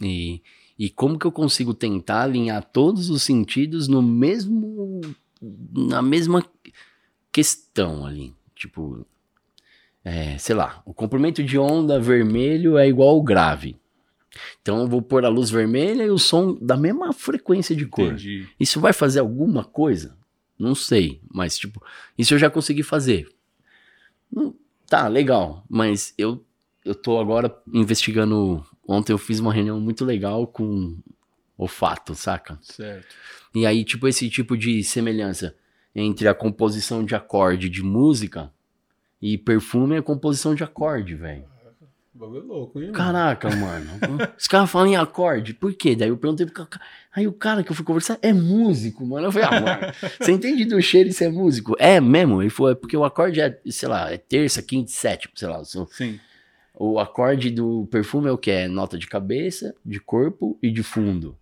E, 0.01 0.43
e 0.79 0.91
como 0.91 1.19
que 1.19 1.27
eu 1.27 1.33
consigo 1.33 1.73
tentar 1.73 2.23
alinhar 2.23 2.63
todos 2.63 3.09
os 3.11 3.23
sentidos 3.23 3.89
no 3.89 4.03
mesmo 4.03 5.01
na 5.73 6.01
mesma 6.01 6.45
questão 7.33 8.07
ali, 8.07 8.33
tipo 8.55 9.05
é, 10.05 10.37
sei 10.39 10.55
lá, 10.55 10.83
o 10.85 10.93
comprimento 10.93 11.43
de 11.43 11.59
onda 11.59 11.99
vermelho 11.99 12.77
é 12.77 12.89
igual 12.89 13.09
ao 13.09 13.23
grave. 13.23 13.77
Então 14.61 14.81
eu 14.81 14.89
vou 14.89 15.03
pôr 15.03 15.25
a 15.25 15.29
luz 15.29 15.51
vermelha 15.51 16.05
e 16.05 16.11
o 16.11 16.19
som 16.19 16.57
da 16.61 16.77
mesma 16.77 17.13
frequência 17.13 17.75
de 17.75 17.87
cor. 17.87 18.07
Entendi. 18.07 18.49
Isso 18.59 18.81
vai 18.81 18.93
fazer 18.93 19.21
alguma 19.21 19.65
coisa? 19.65 20.17
Não 20.59 20.75
sei, 20.75 21.21
mas 21.33 21.59
tipo, 21.59 21.83
isso 22.17 22.35
eu 22.35 22.39
já 22.39 22.49
consegui 22.49 22.83
fazer. 22.83 23.29
Hum, 24.35 24.55
tá, 24.87 25.09
legal, 25.09 25.65
mas 25.69 26.15
eu 26.17 26.45
eu 26.85 26.95
tô 26.95 27.19
agora 27.19 27.55
investigando. 27.73 28.65
Ontem 28.87 29.13
eu 29.13 29.19
fiz 29.19 29.39
uma 29.39 29.53
reunião 29.53 29.81
muito 29.81 30.05
legal 30.05 30.47
com 30.47 30.99
olfato, 31.57 32.15
saca? 32.15 32.59
Certo. 32.61 33.15
E 33.55 33.65
aí, 33.65 33.85
tipo, 33.85 34.09
esse 34.09 34.29
tipo 34.29 34.57
de 34.57 34.83
semelhança 34.83 35.55
entre 35.95 36.27
a 36.27 36.35
composição 36.35 37.05
de 37.05 37.15
acorde 37.15 37.69
de 37.69 37.83
música 37.83 38.53
e 39.21 39.39
perfume 39.39 39.95
é 39.95 39.99
a 39.99 40.03
composição 40.03 40.55
de 40.55 40.65
acorde, 40.65 41.15
velho. 41.15 41.45
O 42.15 42.19
bagulho 42.19 42.41
é 42.43 42.45
louco, 42.45 42.81
hein? 42.81 42.93
Caraca, 42.93 43.49
mano. 43.57 43.91
Os 44.39 44.47
caras 44.47 44.71
falam 44.71 44.89
em 44.89 44.97
acorde, 44.97 45.55
por 45.55 45.73
quê? 45.73 45.97
Daí 45.97 46.09
eu 46.11 46.17
perguntei 46.19 46.45
pro 46.47 46.67
cara. 46.67 46.85
Aí 47.15 47.27
o 47.27 47.33
cara 47.33 47.63
que 47.63 47.71
eu 47.71 47.75
fui 47.77 47.85
conversar 47.85 48.19
é 48.21 48.33
músico, 48.33 49.05
mano. 49.07 49.27
Eu 49.29 49.33
falei, 49.33 49.49
ah, 49.49 49.61
mano, 49.61 49.93
você 50.21 50.33
entende 50.33 50.65
do 50.67 50.81
cheiro 50.83 51.09
e 51.09 51.13
você 51.13 51.25
é 51.25 51.29
músico? 51.31 51.75
É 51.79 52.01
mesmo? 52.01 52.43
Ele 52.43 52.51
falou, 52.51 52.73
é 52.73 52.75
porque 52.75 52.97
o 52.97 53.05
acorde 53.05 53.41
é, 53.41 53.59
sei 53.71 53.89
lá, 53.89 54.11
é 54.13 54.19
terça, 54.19 54.63
quinta 54.63 54.91
e 54.91 54.95
sétima, 54.95 55.33
sei 55.37 55.49
lá. 55.49 55.61
o 55.61 55.65
seu- 55.65 55.87
Sim. 55.87 56.21
O 56.75 56.99
acorde 56.99 57.51
do 57.51 57.87
perfume 57.91 58.29
é 58.29 58.33
o 58.33 58.39
que? 58.39 58.51
É 58.51 58.69
nota 58.69 58.99
de 58.99 59.07
cabeça, 59.07 59.75
de 59.85 60.01
corpo 60.01 60.59
e 60.63 60.71
de 60.71 60.83
fundo. 60.83 61.37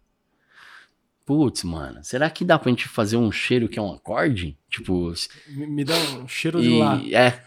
Putz, 1.24 1.62
mano, 1.62 2.00
será 2.02 2.28
que 2.28 2.44
dá 2.44 2.58
pra 2.58 2.70
gente 2.70 2.88
fazer 2.88 3.16
um 3.16 3.30
cheiro 3.30 3.68
que 3.68 3.78
é 3.78 3.82
um 3.82 3.92
acorde? 3.92 4.58
Tipo, 4.68 5.12
Me, 5.48 5.66
me 5.66 5.84
dá 5.84 5.94
um 6.20 6.26
cheiro 6.26 6.60
de 6.60 6.68
e, 6.70 6.78
lá. 6.78 7.00
É. 7.12 7.40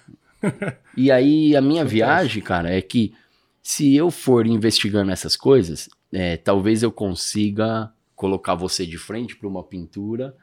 e 0.98 1.12
aí 1.12 1.56
a 1.56 1.62
minha 1.62 1.84
viagem, 1.86 2.42
cara, 2.42 2.70
é 2.72 2.82
que 2.82 3.14
se 3.62 3.96
eu 3.96 4.12
for 4.12 4.46
investigando 4.46 5.12
essas 5.12 5.36
coisas, 5.36 5.90
é, 6.12 6.38
talvez 6.38 6.84
eu 6.84 6.92
consiga 6.92 7.92
colocar 8.16 8.56
você 8.56 8.86
de 8.86 8.98
frente 8.98 9.36
para 9.36 9.48
uma 9.48 9.64
pintura, 9.64 10.36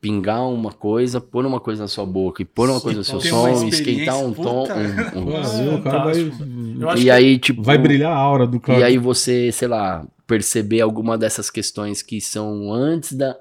pingar 0.00 0.46
uma 0.48 0.72
coisa, 0.72 1.20
pôr 1.20 1.46
uma 1.46 1.60
coisa 1.60 1.82
na 1.82 1.88
sua 1.88 2.04
boca 2.04 2.42
e 2.42 2.44
pôr 2.44 2.68
uma 2.68 2.80
coisa 2.80 2.98
no 2.98 3.04
seu 3.04 3.20
som, 3.20 3.66
esquentar 3.68 4.18
um 4.18 4.32
tom. 4.34 4.62
puta. 4.64 4.74
um- 4.74 5.20
um- 5.20 5.24
Pô, 5.70 5.76
o 5.76 5.82
cara 5.82 6.04
vai, 6.04 6.14
fantástico. 6.14 6.44
Eu 6.80 6.90
acho 6.90 7.00
E 7.00 7.04
que 7.04 7.10
aí, 7.10 7.38
tipo. 7.38 7.62
vai 7.62 7.78
brilhar 7.78 8.12
a 8.12 8.16
aura 8.16 8.46
do 8.46 8.60
cara. 8.60 8.80
E 8.80 8.82
aí 8.82 8.98
você, 8.98 9.50
sei 9.52 9.68
lá, 9.68 10.06
perceber 10.26 10.80
alguma 10.82 11.16
dessas 11.16 11.48
questões 11.50 12.02
que 12.02 12.20
são 12.20 12.70
antes 12.72 13.12
da. 13.14 13.36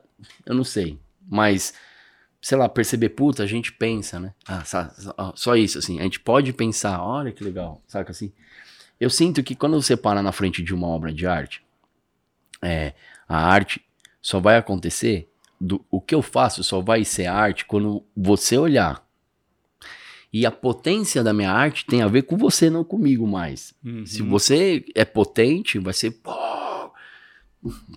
Eu 0.45 0.55
não 0.55 0.63
sei. 0.63 0.97
Mas, 1.29 1.73
sei 2.43 2.57
lá, 2.57 2.67
perceber, 2.67 3.09
puta, 3.09 3.41
a 3.41 3.47
gente 3.47 3.71
pensa, 3.71 4.19
né? 4.19 4.33
Ah, 4.45 4.63
só, 5.33 5.55
isso, 5.55 5.79
assim. 5.79 5.97
A 6.01 6.03
gente 6.03 6.19
pode 6.19 6.51
pensar, 6.51 7.01
olha 7.01 7.31
que 7.31 7.41
legal, 7.41 7.81
saca 7.87 8.11
assim? 8.11 8.33
Eu 8.99 9.09
sinto 9.09 9.41
que 9.41 9.55
quando 9.55 9.81
você 9.81 9.95
para 9.95 10.21
na 10.21 10.33
frente 10.33 10.61
de 10.61 10.73
uma 10.73 10.87
obra 10.87 11.13
de 11.13 11.25
arte, 11.25 11.63
é, 12.61 12.93
a 13.27 13.37
arte 13.47 13.81
só 14.21 14.41
vai 14.41 14.57
acontecer. 14.57 15.29
Do, 15.59 15.85
o 15.89 16.01
que 16.01 16.13
eu 16.13 16.21
faço 16.21 16.61
só 16.65 16.81
vai 16.81 17.05
ser 17.05 17.27
arte 17.27 17.63
quando 17.63 18.03
você 18.15 18.57
olhar. 18.57 19.01
E 20.31 20.45
a 20.45 20.51
potência 20.51 21.23
da 21.23 21.31
minha 21.33 21.51
arte 21.51 21.85
tem 21.85 22.01
a 22.01 22.07
ver 22.09 22.23
com 22.23 22.35
você, 22.35 22.69
não 22.69 22.83
comigo 22.83 23.25
mais. 23.25 23.73
Uhum. 23.85 24.05
Se 24.05 24.21
você 24.21 24.83
é 24.93 25.05
potente, 25.05 25.79
vai 25.79 25.93
ser. 25.93 26.11
Pô, 26.11 26.33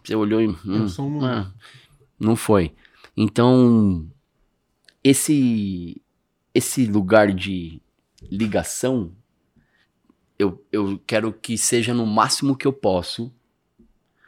você 0.05 0.15
olhou 0.15 0.41
e. 0.41 0.47
hum, 0.47 0.87
um- 1.01 1.25
ah, 1.25 1.53
não 2.21 2.37
foi. 2.37 2.73
Então, 3.17 4.07
esse, 5.09 6.03
esse 6.53 6.85
lugar 6.85 7.33
de 7.33 7.81
ligação, 8.29 9.13
eu, 10.37 10.65
eu 10.73 11.01
quero 11.07 11.33
que 11.33 11.57
seja 11.57 11.95
no 11.95 12.05
máximo 12.05 12.57
que 12.57 12.67
eu 12.67 12.73
posso. 12.73 13.33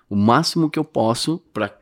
O 0.09 0.14
máximo 0.14 0.70
que 0.70 0.79
eu 0.79 0.85
posso 0.85 1.39
para 1.53 1.76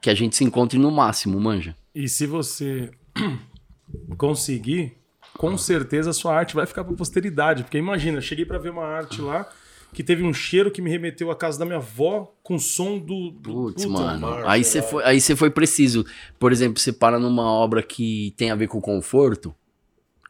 que 0.00 0.08
a 0.08 0.14
gente 0.14 0.36
se 0.36 0.44
encontre 0.44 0.78
no 0.78 0.92
máximo, 0.92 1.40
manja. 1.40 1.76
E 1.92 2.08
se 2.08 2.24
você 2.24 2.92
conseguir, 4.16 4.96
com 5.36 5.58
certeza 5.58 6.10
a 6.10 6.14
sua 6.14 6.36
arte 6.36 6.54
vai 6.54 6.66
ficar 6.66 6.84
pra 6.84 6.94
posteridade. 6.94 7.64
Porque 7.64 7.78
imagina, 7.78 8.18
eu 8.18 8.22
cheguei 8.22 8.44
pra 8.44 8.58
ver 8.58 8.70
uma 8.70 8.86
arte 8.86 9.20
lá 9.20 9.50
que 9.94 10.02
teve 10.04 10.22
um 10.22 10.32
cheiro 10.34 10.70
que 10.70 10.82
me 10.82 10.90
remeteu 10.90 11.30
à 11.30 11.36
casa 11.36 11.58
da 11.58 11.64
minha 11.64 11.78
avó 11.78 12.34
com 12.42 12.58
som 12.58 12.98
do. 12.98 13.30
do 13.30 13.52
Putz, 13.52 13.84
puta, 13.86 13.98
mano. 14.00 14.20
mar, 14.20 14.42
Aí 14.46 14.62
você 14.64 14.82
foi, 14.82 15.02
aí 15.04 15.20
você 15.20 15.34
foi 15.34 15.48
preciso. 15.50 16.04
Por 16.38 16.52
exemplo, 16.52 16.78
você 16.78 16.92
para 16.92 17.18
numa 17.18 17.44
obra 17.50 17.82
que 17.82 18.34
tem 18.36 18.50
a 18.50 18.54
ver 18.54 18.66
com 18.66 18.80
conforto, 18.80 19.54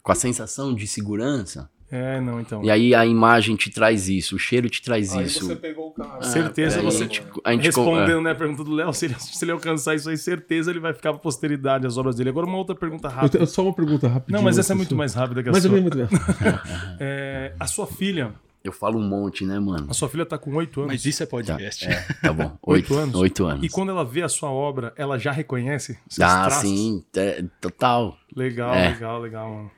com 0.03 0.13
a 0.13 0.15
sensação 0.15 0.73
de 0.75 0.87
segurança. 0.87 1.69
É, 1.91 2.21
não, 2.21 2.41
então. 2.41 2.65
E 2.65 2.71
aí 2.71 2.93
a 2.95 3.07
imagem 3.07 3.55
te 3.55 3.71
traz 3.71 4.09
isso, 4.09 4.35
o 4.35 4.39
cheiro 4.39 4.69
te 4.69 4.83
traz 4.83 5.13
Aí 5.13 5.27
isso. 5.27 5.47
você 5.47 5.55
pegou 5.55 5.89
o 5.89 5.91
cara. 5.93 6.19
Ah, 6.19 6.23
certeza 6.23 6.77
peraí, 6.79 6.91
você- 6.91 7.05
a 7.05 7.07
gente, 7.07 7.23
a 7.45 7.53
gente 7.53 7.63
Respondendo 7.67 8.21
né, 8.23 8.31
a 8.33 8.35
pergunta 8.35 8.65
do 8.65 8.73
Léo, 8.73 8.91
se 8.95 9.05
ele, 9.05 9.15
se 9.21 9.45
ele 9.45 9.53
alcançar 9.53 9.95
isso 9.95 10.11
aí, 10.11 10.17
certeza 10.17 10.71
ele 10.73 10.81
vai 10.81 10.93
ficar 10.93 11.13
pra 11.13 11.21
posteridade 11.21 11.87
as 11.87 11.97
obras 11.97 12.17
dele. 12.17 12.31
Agora, 12.31 12.47
uma 12.47 12.59
outra 12.59 12.75
pergunta 12.75 13.07
Eu 13.07 13.13
rápida. 13.13 13.31
tenho 13.39 13.47
só 13.47 13.63
uma 13.63 13.73
pergunta 13.75 14.09
rapidinho. 14.09 14.37
Não, 14.39 14.43
mas 14.43 14.59
essa 14.59 14.73
é 14.73 14.75
assim, 14.75 14.79
muito 14.79 14.97
mais 14.97 15.15
rápida 15.15 15.43
que 15.43 15.49
a 15.51 15.53
Mas 15.53 15.63
sua. 15.63 15.71
também 15.71 15.87
é 15.87 15.95
muito 15.95 15.97
bem. 16.43 16.55
É, 16.99 17.53
a 17.61 17.67
sua 17.69 17.87
filha, 17.87 18.35
Eu 18.65 18.73
falo 18.73 18.99
um 18.99 19.07
monte, 19.07 19.45
né, 19.45 19.61
mano? 19.61 19.87
A 19.91 19.93
sua 19.93 20.09
filha 20.09 20.25
tá 20.25 20.39
com 20.39 20.55
oito 20.55 20.81
anos. 20.81 20.93
Mas 20.95 21.05
isso 21.05 21.23
é 21.23 21.27
Tá, 21.27 21.31
podcast. 21.31 21.85
é, 21.87 21.97
tá 22.23 22.33
bom. 22.33 22.57
Oito 22.63 22.95
anos? 22.97 23.15
Oito 23.17 23.45
anos. 23.45 23.63
E 23.63 23.69
quando 23.69 23.91
ela 23.91 24.03
vê 24.07 24.23
a 24.23 24.29
sua 24.29 24.51
obra, 24.51 24.95
ela 24.97 25.19
já 25.19 25.31
reconhece 25.33 25.99
seus 26.09 26.27
Ah, 26.27 26.45
traços? 26.47 26.63
sim, 26.63 27.05
é, 27.15 27.45
total, 27.61 28.17
Legal, 28.35 28.75
É. 28.75 28.89
legal, 28.89 29.21
legal, 29.21 29.55
mano. 29.55 29.71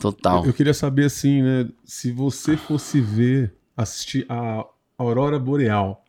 total. 0.00 0.46
Eu 0.46 0.52
queria 0.52 0.72
saber 0.72 1.06
assim, 1.06 1.42
né? 1.42 1.68
Se 1.84 2.12
você 2.12 2.56
fosse 2.56 3.00
ver, 3.00 3.52
assistir 3.76 4.24
a 4.28 4.64
Aurora 4.96 5.38
Boreal, 5.38 6.04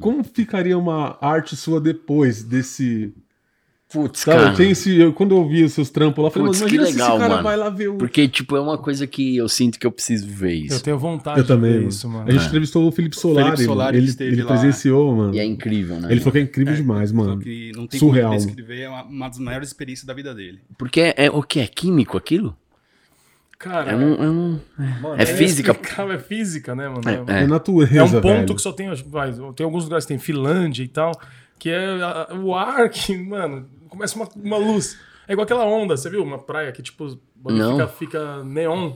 como 0.00 0.22
ficaria 0.22 0.76
uma 0.78 1.16
arte 1.22 1.56
sua 1.56 1.80
depois 1.80 2.42
desse. 2.44 3.14
Putz, 3.94 4.20
Sabe, 4.20 4.38
cara. 4.42 4.56
tem 4.56 4.70
esse. 4.72 4.98
eu- 4.98 5.12
quando 5.12 5.34
eu 5.36 5.48
vi 5.48 5.62
os 5.64 5.72
seus 5.72 5.88
trampos 5.88 6.20
lá, 6.22 6.26
eu 6.26 6.32
falei, 6.32 6.48
Putz, 6.48 6.60
mas 6.62 6.70
que 6.70 6.76
legal, 6.78 6.90
esse 6.90 7.18
cara 7.18 7.28
mano. 7.28 7.42
vai 7.44 7.56
lá 7.56 7.70
ver 7.70 7.88
o. 7.88 7.94
Porque, 7.96 8.26
tipo, 8.26 8.56
é 8.56 8.60
uma 8.60 8.76
coisa 8.76 9.06
que 9.06 9.36
eu 9.36 9.48
sinto 9.48 9.78
que 9.78 9.86
eu 9.86 9.92
preciso 9.92 10.26
ver 10.26 10.52
Eu 10.58 10.64
isso. 10.66 10.82
tenho 10.82 10.98
vontade 10.98 11.38
Eu 11.38 11.46
também. 11.46 11.70
de 11.70 11.76
ver 11.76 11.78
mano. 11.84 11.88
isso, 11.90 12.08
mano. 12.08 12.28
A 12.28 12.32
gente 12.32 12.42
É. 12.42 12.46
entrevistou 12.48 12.86
o 12.88 12.90
Felipe 12.90 13.16
Solari. 13.16 13.44
Felipe 13.52 13.64
Solari, 13.64 13.96
ele 13.96 14.04
ele 14.04 14.10
esteve 14.10 14.32
ele 14.32 14.42
lá. 14.42 14.48
presenciou, 14.48 15.14
mano. 15.14 15.34
E 15.34 15.38
é 15.38 15.44
incrível, 15.44 16.00
né? 16.00 16.08
Ele 16.10 16.18
falou 16.20 16.32
que 16.32 16.38
é 16.38 16.42
incrível 16.42 16.74
demais, 16.74 17.10
Só 17.10 17.16
mano. 17.16 17.38
que 17.38 17.70
não 17.76 17.86
tem 17.86 18.00
Surreal, 18.00 18.32
como 18.32 18.44
descrever, 18.44 18.80
é 18.80 18.88
uma, 18.88 19.04
uma 19.04 19.28
das 19.28 19.38
maiores 19.38 19.68
experiências 19.68 20.04
da 20.06 20.12
vida 20.12 20.34
dele. 20.34 20.58
Porque 20.76 21.00
é, 21.00 21.14
é 21.26 21.30
o 21.30 21.42
que? 21.42 21.60
É 21.60 21.66
químico 21.68 22.16
aquilo? 22.18 22.56
Cara, 23.58 23.92
É, 23.92 23.96
um, 23.96 24.14
é, 24.14 24.28
um- 24.30 24.60
mano, 25.00 25.14
é 25.16 25.24
física. 25.24 25.70
inexplicável, 25.70 26.12
É 26.14 26.18
física, 26.18 26.74
né, 26.74 26.88
mano? 26.88 27.02
É, 27.30 27.44
É, 27.44 27.46
natureza. 27.46 27.96
É 27.98 28.02
um 28.02 28.10
ponto 28.10 28.22
velho. 28.26 28.54
que 28.56 28.60
só 28.60 28.72
tem. 28.72 28.88
vai, 29.06 29.32
tem 29.54 29.64
alguns 29.64 29.84
lugares 29.84 30.04
que 30.04 30.08
tem 30.08 30.18
Finlândia 30.18 30.82
e 30.82 30.88
tal, 30.88 31.12
que 31.58 31.70
é 31.70 31.86
a- 32.02 32.28
o 32.34 32.54
ar 32.54 32.90
que, 32.90 33.16
mano, 33.16 33.64
começa 33.94 34.16
uma, 34.16 34.28
uma 34.36 34.56
luz. 34.58 34.98
É 35.26 35.32
igual 35.32 35.44
aquela 35.44 35.64
onda, 35.64 35.96
você 35.96 36.10
viu? 36.10 36.22
Uma 36.22 36.38
praia 36.38 36.70
que, 36.72 36.82
tipo, 36.82 37.18
Não. 37.44 37.72
fica, 37.72 37.88
fica 37.88 38.44
neon. 38.44 38.92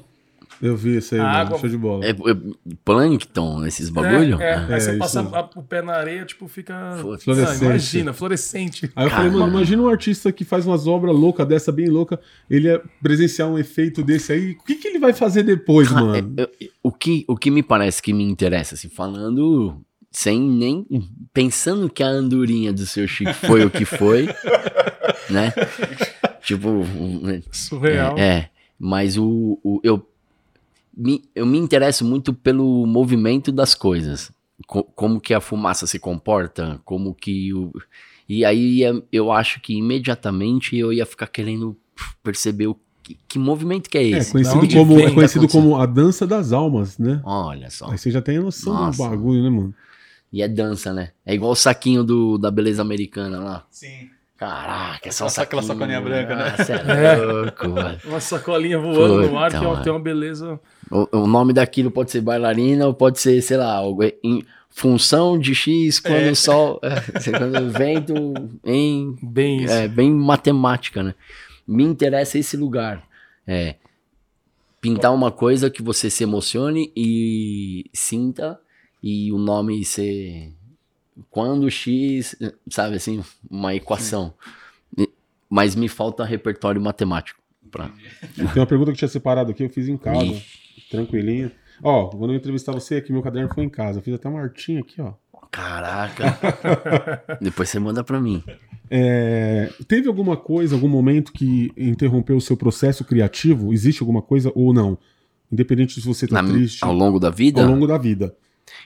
Eu 0.63 0.77
vi 0.77 0.97
isso 0.97 1.15
aí, 1.15 1.21
A 1.21 1.25
mano. 1.25 1.37
água- 1.39 1.59
Show 1.59 1.69
de 1.69 1.77
bola. 1.77 2.05
é, 2.07 2.11
é 2.11 2.15
plâncton, 2.85 3.67
esses 3.67 3.91
bagulho? 3.91 4.41
É, 4.41 4.45
é. 4.45 4.53
É, 4.71 4.75
Aí 4.75 4.81
você 4.81 4.91
isso 4.91 4.99
passa 4.99 5.21
a- 5.21 5.51
o 5.57 5.63
pé 5.63 5.83
na 5.83 5.93
areia, 5.95 6.25
tipo, 6.25 6.49
fica. 6.49 6.97
Fluorescente. 7.21 7.63
Ah, 7.63 7.67
imagina, 7.67 8.13
fluorescente. 8.13 8.91
Aí 8.97 9.07
eu 9.07 9.11
falei, 9.11 9.31
mano, 9.31 9.49
imagina 9.49 9.83
um 9.83 9.89
artista 9.89 10.33
que 10.33 10.45
faz 10.45 10.67
umas 10.67 10.87
obras 10.87 11.15
loucas 11.15 11.47
dessa, 11.47 11.71
bem 11.71 11.89
louca, 11.89 12.19
ele 12.49 12.69
ia 12.69 12.83
presenciar 13.03 13.47
um 13.49 13.59
efeito 13.59 14.03
desse 14.03 14.33
aí. 14.33 14.53
O 14.53 14.65
que, 14.65 14.77
que 14.77 14.89
ele 14.89 14.99
vai 14.99 15.13
fazer 15.13 15.43
depois, 15.43 15.89
Cara, 15.89 16.01
mano? 16.05 16.35
é- 16.39 16.43
é- 16.43 16.69
o, 16.83 16.91
que, 16.91 17.25
o 17.29 17.37
que 17.37 17.51
me 17.51 17.63
parece 17.63 18.03
que 18.03 18.13
me 18.13 18.25
interessa, 18.25 18.75
assim, 18.75 18.89
falando 18.89 19.81
sem 20.21 20.41
nem. 20.41 20.85
Pensando 21.33 21.89
que 21.89 22.03
a 22.03 22.09
andorinha 22.09 22.73
do 22.73 22.85
seu 22.87 23.07
Chico 23.07 23.33
foi 23.35 23.65
o 23.65 23.71
que 23.71 23.85
foi, 23.85 24.27
né? 25.31 25.53
Tipo. 26.43 26.69
um- 26.69 27.41
Surreal. 27.53 28.19
É, 28.19 28.23
é. 28.29 28.51
mas 28.79 29.17
o, 29.17 29.59
o- 29.63 29.81
eu, 29.85 30.05
me, 30.97 31.23
eu 31.35 31.47
me 31.47 31.57
interesso 31.59 32.05
muito 32.05 32.33
pelo 32.35 32.85
movimento 32.87 33.53
das 33.53 33.75
coisas. 33.75 34.33
Co- 34.67 34.83
como 34.83 35.21
que 35.21 35.33
a 35.33 35.41
fumaça 35.41 35.87
se 35.87 35.99
comporta, 36.01 36.81
como 36.85 37.15
que 37.15 37.55
o. 37.55 37.73
E 38.29 38.45
aí 38.45 38.83
é- 38.83 39.01
eu 39.13 39.31
acho 39.31 39.61
que 39.61 39.75
imediatamente 39.75 40.77
eu 40.77 40.93
ia 40.93 41.07
ficar 41.07 41.29
querendo 41.29 41.77
perceber 42.25 42.67
o 42.67 42.77
que, 43.05 43.17
que 43.29 43.39
movimento 43.39 43.89
que 43.89 43.97
é 43.99 44.03
É 44.03 44.19
esse. 44.19 44.33
conhecido, 44.33 44.59
onde 44.59 44.75
como, 44.77 44.99
é 44.99 45.05
tá 45.09 45.15
conhecido 45.15 45.45
acontecendo? 45.45 45.63
como 45.71 45.77
a 45.81 45.87
dança 45.87 46.27
das 46.27 46.53
almas, 46.53 46.99
né? 46.99 47.21
Olha 47.25 47.71
só. 47.71 47.89
Aí 47.91 47.97
você 47.99 48.11
já 48.11 48.21
tem 48.21 48.39
a 48.39 48.43
noção 48.43 48.75
Nossa. 48.75 49.01
do 49.03 49.09
bagulho, 49.09 49.43
né, 49.45 49.49
mano? 49.51 49.73
E 50.33 50.43
é 50.43 50.49
dança, 50.49 50.93
né? 50.93 51.11
É 51.25 51.35
igual 51.35 51.53
o 51.53 51.57
saquinho 51.57 52.05
do, 52.05 52.37
da 52.39 52.51
beleza 52.51 52.83
americana 52.83 53.39
lá. 53.39 53.67
Sim. 53.71 54.11
Caraca, 54.37 55.09
é 55.09 55.11
só 55.11 55.25
um 55.25 55.29
Aquela- 55.29 55.63
sacolinha 55.63 56.01
branca, 56.01 56.37
né? 56.37 56.55
Nossa, 56.57 56.73
É. 56.73 56.77
é 57.15 57.17
louco, 57.17 57.69
mano. 57.69 57.99
Uma 58.05 58.21
sacolinha 58.21 58.79
voando 58.79 59.29
no 59.29 59.39
ar, 59.39 59.51
Puta, 59.51 59.59
que 59.59 59.65
é 59.65 59.69
mano. 59.69 59.83
tem 59.83 59.93
uma 59.93 60.01
beleza. 60.01 60.61
O, 60.91 61.09
o 61.23 61.27
nome 61.27 61.53
daquilo 61.53 61.91
pode 61.91 62.11
ser 62.13 62.21
bailarina 62.21 62.87
ou 62.87 62.95
pode 62.95 63.19
ser, 63.19 63.43
sei 63.43 63.57
lá, 63.57 63.75
algo 63.75 64.05
em 64.05 64.45
função 64.71 65.37
de 65.39 65.55
X 65.57 65.99
quando 65.99 66.15
É. 66.23 66.31
o 66.31 66.37
sol. 66.37 66.79
é, 66.85 67.01
quando 67.37 67.59
o 67.67 67.71
vento 67.71 68.15
em. 68.65 69.17
Bem 69.21 69.65
isso. 69.65 69.73
É, 69.75 69.89
bem 69.89 70.13
matemática, 70.13 71.03
né? 71.03 71.15
Me 71.67 71.83
interessa 71.83 72.39
esse 72.39 72.57
lugar. 72.57 73.03
É. 73.47 73.75
Pintar 74.81 75.13
uma 75.13 75.33
coisa 75.33 75.69
que 75.69 75.83
você 75.83 76.09
se 76.09 76.23
emocione 76.23 76.93
e 76.95 77.87
sinta, 77.93 78.61
e 79.03 79.33
o 79.33 79.39
nome 79.39 79.85
ser. 79.85 80.53
Quando 81.31 81.69
X, 81.71 82.37
sabe 82.71 82.97
assim, 82.97 83.23
uma 83.51 83.75
equação. 83.75 84.33
E- 84.97 85.09
Mas 85.51 85.75
me 85.75 85.89
falta 85.89 86.25
repertório 86.25 86.81
matemático. 86.81 87.41
Pra... 87.71 87.91
Tem 88.35 88.47
uma 88.57 88.67
pergunta 88.67 88.93
que 88.93 88.99
tinha 88.99 89.09
separado 89.09 89.51
aqui, 89.51 89.63
eu 89.65 89.69
fiz 89.71 89.89
em 89.89 89.97
casa, 89.97 90.25
Ixi. 90.25 90.89
tranquilinho. 90.91 91.51
Ó, 91.83 92.07
quando 92.09 92.33
eu 92.33 92.37
entrevistar 92.37 92.73
você 92.73 92.97
aqui, 92.97 93.13
meu 93.13 93.23
caderno 93.23 93.53
foi 93.55 93.65
em 93.65 93.69
casa. 93.69 93.99
Eu 93.99 94.03
fiz 94.03 94.15
até 94.15 94.29
uma 94.29 94.41
artinha 94.41 94.81
aqui, 94.81 95.01
ó. 95.01 95.13
Caraca. 95.51 96.39
Depois 97.41 97.69
você 97.69 97.79
manda 97.79 98.03
pra 98.05 98.21
mim. 98.21 98.43
É, 98.91 99.71
teve 99.87 100.09
alguma 100.09 100.37
coisa, 100.37 100.75
algum 100.75 100.89
momento 100.89 101.33
que 101.33 101.71
interrompeu 101.77 102.37
o 102.37 102.41
seu 102.41 102.57
processo 102.57 103.05
criativo? 103.05 103.73
Existe 103.73 104.03
alguma 104.03 104.23
coisa 104.23 104.51
ou 104.55 104.73
não? 104.73 104.99
Independente 105.53 106.01
se 106.01 106.07
você 106.07 106.27
tá 106.27 106.43
Na- 106.43 106.49
triste 106.51 106.85
ao 106.85 106.93
longo 106.93 107.19
da 107.19 107.31
vida, 107.31 107.63
ao 107.63 107.69
longo 107.71 107.87
da 107.87 107.99
vida. 107.99 108.35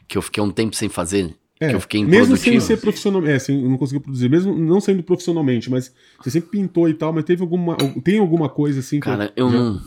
Que 0.08 0.16
eu 0.18 0.22
fiquei 0.22 0.42
um 0.42 0.50
tempo 0.50 0.74
sem 0.76 0.88
fazer, 0.88 1.34
É, 1.60 1.68
que 1.68 1.74
eu 1.76 1.80
fiquei 1.80 2.04
mesmo 2.04 2.36
sem 2.36 2.58
ser 2.60 2.76
profissional, 2.80 3.24
é, 3.26 3.38
sem, 3.38 3.60
não 3.62 3.76
conseguiu 3.78 4.00
produzir, 4.00 4.28
mesmo 4.28 4.54
não 4.56 4.80
sendo 4.80 5.02
profissionalmente, 5.02 5.70
mas 5.70 5.92
você 6.22 6.30
sempre 6.30 6.50
pintou 6.50 6.88
e 6.88 6.94
tal, 6.94 7.12
mas 7.12 7.24
teve 7.24 7.42
alguma, 7.42 7.76
tem 8.02 8.18
alguma 8.18 8.48
coisa 8.48 8.80
assim 8.80 8.96
que 9.00 9.06
Cara, 9.06 9.32
eu 9.36 9.50
já- 9.50 9.58
não. 9.58 9.80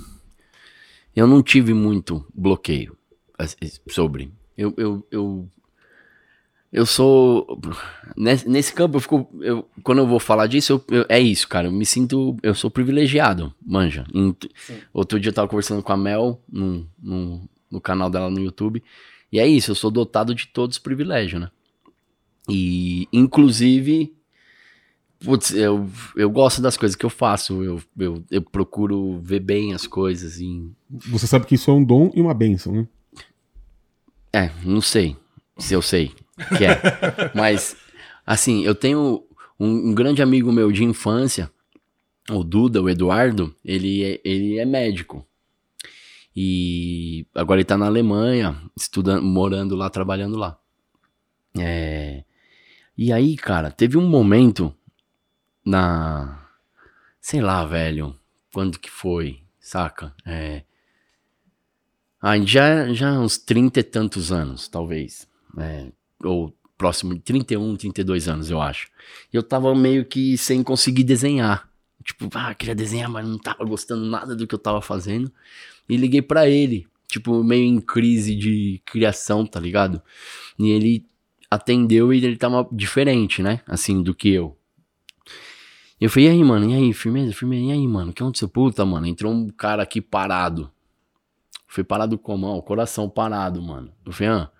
Eu 1.16 1.28
não 1.28 1.42
tive 1.42 1.74
muito 1.74 2.26
bloqueio 2.34 2.98
sobre. 3.90 4.32
Eu, 4.58 4.74
eu, 4.78 5.08
eu, 5.10 5.50
eu 6.72 6.86
sou. 6.86 7.58
Nesse, 8.18 8.48
nesse 8.50 8.74
campo, 8.74 8.98
eu 8.98 9.02
fico. 9.02 9.30
Eu, 9.40 9.66
quando 9.82 10.00
eu 10.00 10.08
vou 10.08 10.20
falar 10.20 10.48
disso, 10.48 10.74
eu- 10.74 10.98
eu- 11.00 11.06
é 11.08 11.20
isso, 11.20 11.48
cara. 11.48 11.68
Eu 11.68 11.72
me 11.72 11.86
sinto. 11.86 12.36
Eu 12.44 12.54
sou 12.54 12.70
privilegiado, 12.70 13.54
manja. 13.66 14.06
Em- 14.14 14.36
outro 14.94 15.18
dia 15.20 15.30
eu 15.30 15.34
tava 15.34 15.48
conversando 15.48 15.82
com 15.82 15.94
a 15.94 15.98
Mel 15.98 16.42
no, 16.52 16.86
no, 17.02 17.50
no 17.72 17.80
canal 17.82 18.10
dela 18.10 18.30
no 18.30 18.40
YouTube. 18.42 18.84
E 19.32 19.40
é 19.40 19.48
isso, 19.48 19.72
eu 19.72 19.76
sou 19.76 19.92
dotado 19.92 20.34
de 20.34 20.48
todos 20.48 20.78
os 20.78 20.82
privilégios, 20.82 21.42
né? 21.42 21.52
E, 22.50 23.08
inclusive. 23.12 24.14
Putz, 25.24 25.52
eu, 25.54 25.90
eu 26.16 26.30
gosto 26.30 26.62
das 26.62 26.78
coisas 26.78 26.96
que 26.96 27.06
eu 27.06 27.10
faço. 27.10 27.64
Eu, 27.64 27.82
eu, 27.98 28.24
eu 28.30 28.42
procuro 28.42 29.20
ver 29.20 29.40
bem 29.40 29.74
as 29.74 29.88
coisas. 29.88 30.40
E, 30.40 30.70
Você 30.90 31.26
sabe 31.26 31.46
que 31.46 31.56
isso 31.56 31.72
é 31.72 31.74
um 31.74 31.84
dom 31.84 32.12
e 32.14 32.22
uma 32.22 32.34
benção, 32.34 32.74
né? 32.74 32.88
é, 34.36 34.52
não 34.66 34.82
sei 34.82 35.16
se 35.58 35.74
eu 35.74 35.82
sei 35.82 36.12
que 36.58 36.66
é. 36.66 36.82
Mas, 37.34 37.78
assim, 38.26 38.66
eu 38.66 38.76
tenho 38.76 39.24
um, 39.58 39.90
um 39.90 39.96
grande 39.96 40.22
amigo 40.22 40.52
meu 40.52 40.72
de 40.74 40.84
infância, 40.84 41.50
o 42.30 42.44
Duda, 42.44 42.82
o 42.82 42.90
Eduardo, 42.90 43.56
ele 43.64 44.04
é, 44.04 44.22
ele 44.26 44.60
é 44.60 44.66
médico. 44.66 45.26
E 46.36 47.26
agora 47.34 47.60
ele 47.60 47.66
tá 47.66 47.78
na 47.78 47.86
Alemanha, 47.86 48.62
estudando, 48.76 49.24
morando 49.24 49.76
lá, 49.76 49.90
trabalhando 49.90 50.38
lá. 50.38 50.60
É, 51.58 52.26
e 52.98 53.14
aí, 53.14 53.36
cara, 53.36 53.72
teve 53.72 53.98
um 53.98 54.08
momento 54.08 54.74
na. 55.66 56.48
Sei 57.20 57.42
lá, 57.42 57.66
velho. 57.66 58.16
Quando 58.54 58.80
que 58.80 58.90
foi, 58.90 59.42
saca? 59.60 60.14
É. 60.26 60.64
Ah, 62.22 62.40
já, 62.40 62.94
já 62.94 63.12
uns 63.20 63.38
30 63.38 63.80
e 63.80 63.84
tantos 63.84 64.32
anos, 64.32 64.68
talvez. 64.68 65.28
É, 65.58 65.92
ou 66.24 66.56
próximo 66.78 67.14
de 67.14 67.22
31, 67.22 67.76
32 67.76 68.28
anos, 68.28 68.50
eu 68.50 68.62
acho. 68.62 68.90
E 69.32 69.36
eu 69.36 69.44
tava 69.44 69.74
meio 69.76 70.06
que 70.06 70.38
sem 70.38 70.64
conseguir 70.64 71.04
desenhar. 71.04 71.70
Tipo, 72.04 72.30
ah, 72.34 72.54
queria 72.54 72.76
desenhar, 72.76 73.10
mas 73.10 73.28
não 73.28 73.38
tava 73.38 73.64
gostando 73.66 74.06
nada 74.06 74.36
do 74.36 74.48
que 74.48 74.56
eu 74.56 74.60
tava 74.60 74.82
fazendo. 74.82 75.32
E 75.88 75.98
liguei 75.98 76.22
pra 76.22 76.48
ele, 76.48 76.88
tipo, 77.08 77.44
meio 77.44 77.64
em 77.64 77.80
crise 77.80 78.36
de 78.36 78.82
criação, 78.86 79.46
tá 79.46 79.60
ligado? 79.60 80.02
E 80.58 80.70
ele 80.70 81.06
atendeu 81.50 82.14
e 82.14 82.18
ele 82.18 82.38
tava 82.38 82.68
diferente, 82.72 83.42
né? 83.42 83.62
Assim, 83.68 84.02
do 84.02 84.14
que 84.14 84.30
eu. 84.30 84.58
Eu 86.00 86.10
falei, 86.10 86.28
e 86.28 86.32
aí, 86.32 86.44
mano? 86.44 86.70
E 86.70 86.74
aí, 86.74 86.94
firmeza, 86.94 87.34
firmeza? 87.34 87.64
E 87.64 87.72
aí, 87.72 87.88
mano? 87.88 88.12
Que 88.12 88.22
aconteceu? 88.22 88.50
Puta, 88.50 88.86
mano, 88.86 89.08
entrou 89.08 89.32
um 89.32 89.50
cara 89.50 89.84
aqui 89.84 90.02
parado. 90.02 90.70
Foi 91.68 91.84
parado 91.84 92.18
como? 92.18 92.48
Ó, 92.48 92.58
o 92.58 92.62
coração 92.62 93.10
parado, 93.10 93.62
mano. 93.62 93.92
Eu 94.06 94.12
falei, 94.12 94.34
ah. 94.34 94.52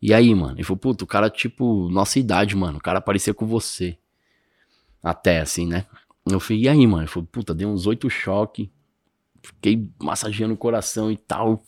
E 0.00 0.12
aí, 0.12 0.34
mano? 0.34 0.56
Ele 0.56 0.64
falou, 0.64 0.78
puta, 0.78 1.04
o 1.04 1.06
cara, 1.06 1.28
tipo, 1.28 1.88
nossa 1.90 2.18
idade, 2.18 2.56
mano. 2.56 2.78
O 2.78 2.80
cara 2.80 3.00
parecia 3.00 3.34
com 3.34 3.46
você. 3.46 3.98
Até, 5.02 5.40
assim, 5.40 5.66
né? 5.66 5.86
Eu 6.26 6.40
falei, 6.40 6.62
e 6.62 6.68
aí, 6.68 6.86
mano? 6.86 7.02
Ele 7.02 7.10
falou, 7.10 7.28
puta, 7.30 7.54
dei 7.54 7.66
uns 7.66 7.86
oito 7.86 8.08
choques. 8.08 8.68
Fiquei 9.44 9.86
massageando 10.02 10.54
o 10.54 10.56
coração 10.56 11.12
e 11.12 11.16
tal. 11.16 11.62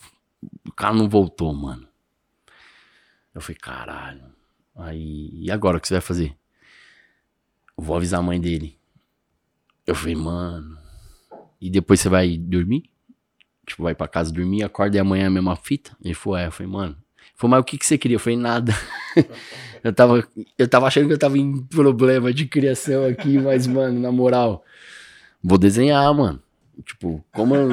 O 0.67 0.73
cara 0.73 0.95
não 0.95 1.09
voltou, 1.09 1.53
mano. 1.53 1.87
Eu 3.35 3.41
falei, 3.43 3.59
caralho. 3.61 4.25
Aí, 4.75 5.31
e 5.35 5.51
agora 5.51 5.77
o 5.77 5.81
que 5.81 5.87
você 5.87 5.95
vai 5.95 6.01
fazer? 6.01 6.37
Eu 7.77 7.85
vou 7.85 7.97
avisar 7.97 8.21
a 8.21 8.23
mãe 8.23 8.41
dele. 8.41 8.79
Eu 9.87 9.95
falei, 9.95 10.15
mano. 10.15 10.79
E 11.61 11.69
depois 11.69 12.01
você 12.01 12.09
vai 12.09 12.39
dormir? 12.39 12.85
Tipo, 13.67 13.83
vai 13.83 13.95
pra 13.95 14.09
casa 14.09 14.33
dormir, 14.33 14.63
acorda 14.63 14.97
e 14.97 15.01
amanhã 15.01 15.25
é 15.25 15.27
a 15.27 15.31
mesma 15.31 15.55
fita? 15.55 15.95
Ele 16.03 16.15
falou, 16.15 16.39
é. 16.39 16.47
Eu 16.47 16.53
falei, 16.53 16.73
mano. 16.73 16.97
Falei, 17.35 17.51
mas 17.51 17.61
o 17.61 17.65
que, 17.65 17.77
que 17.77 17.85
você 17.85 17.99
queria? 17.99 18.15
Eu 18.15 18.21
falei, 18.21 18.39
nada. 18.39 18.73
eu, 19.85 19.93
tava, 19.93 20.27
eu 20.57 20.69
tava 20.69 20.87
achando 20.87 21.09
que 21.09 21.13
eu 21.13 21.19
tava 21.19 21.37
em 21.37 21.63
problema 21.63 22.33
de 22.33 22.47
criação 22.47 23.05
aqui, 23.05 23.39
mas, 23.39 23.67
mano, 23.67 24.01
na 24.01 24.11
moral, 24.11 24.65
vou 25.43 25.59
desenhar, 25.59 26.15
mano. 26.15 26.43
Tipo, 26.85 27.25
como 27.33 27.55
eu 27.55 27.67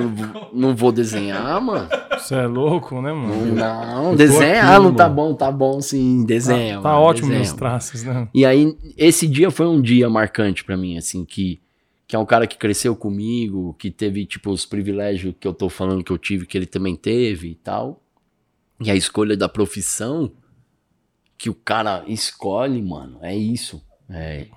não 0.53 0.75
vou- 0.75 0.91
desenhar, 0.93 1.59
mano? 1.61 1.89
Você 2.17 2.35
é 2.35 2.47
louco, 2.47 3.01
né, 3.01 3.11
mano? 3.11 3.53
Não, 3.53 4.11
tô 4.11 4.15
desenha, 4.15 4.61
aqui, 4.61 4.71
ah, 4.71 4.79
não 4.79 4.93
tá 4.93 5.03
mano. 5.09 5.15
bom, 5.15 5.33
tá 5.35 5.51
bom 5.51 5.81
sim, 5.81 6.25
desenha. 6.25 6.77
Tá, 6.77 6.81
tá 6.83 6.89
mano, 6.89 7.01
ótimo 7.01 7.29
desenha, 7.29 7.57
traços, 7.57 8.03
né? 8.03 8.29
E 8.33 8.45
aí, 8.45 8.77
esse 8.97 9.27
dia 9.27 9.51
foi 9.51 9.67
um 9.67 9.81
dia 9.81 10.09
marcante 10.09 10.63
pra 10.63 10.77
mim, 10.77 10.97
assim, 10.97 11.25
que, 11.25 11.61
que 12.07 12.15
é 12.15 12.19
um 12.19 12.25
cara 12.25 12.47
que 12.47 12.57
cresceu 12.57 12.95
comigo, 12.95 13.75
que 13.77 13.91
teve, 13.91 14.25
tipo, 14.25 14.51
os 14.51 14.65
privilégios 14.65 15.35
que 15.37 15.47
eu 15.47 15.53
tô 15.53 15.67
falando 15.67 16.03
que 16.03 16.11
eu 16.11 16.17
tive, 16.17 16.45
que 16.45 16.57
ele 16.57 16.65
também 16.65 16.95
teve 16.95 17.49
e 17.49 17.55
tal. 17.55 18.01
E 18.79 18.89
a 18.89 18.95
escolha 18.95 19.35
da 19.35 19.49
profissão 19.49 20.31
que 21.37 21.49
o 21.49 21.53
cara 21.53 22.03
escolhe, 22.07 22.81
mano, 22.81 23.17
é 23.21 23.35
isso. 23.35 23.83
É. 24.09 24.47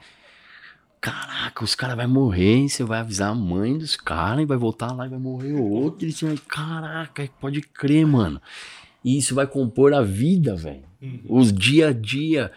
Caraca, 1.01 1.63
os 1.63 1.75
caras 1.75 1.97
vão 1.97 2.09
morrer, 2.09 2.69
você 2.69 2.83
vai 2.83 2.99
avisar 3.01 3.31
a 3.31 3.35
mãe 3.35 3.77
dos 3.79 3.95
caras 3.97 4.43
e 4.43 4.47
vai 4.47 4.57
voltar 4.57 4.93
lá 4.93 5.07
e 5.07 5.11
vai 5.11 5.19
morrer 5.19 5.53
outro. 5.53 6.07
E 6.09 6.13
você 6.13 6.27
vai, 6.27 6.37
caraca, 6.49 7.29
pode 7.41 7.61
crer, 7.61 8.07
mano. 8.07 8.41
E 9.05 9.17
isso 9.19 9.35
vai 9.35 9.47
compor 9.47 9.95
a 9.95 10.03
vida, 10.03 10.57
velho. 10.57 10.83
Os 11.29 11.53
dia 11.53 11.89
a 11.89 11.93
dia. 11.93 12.51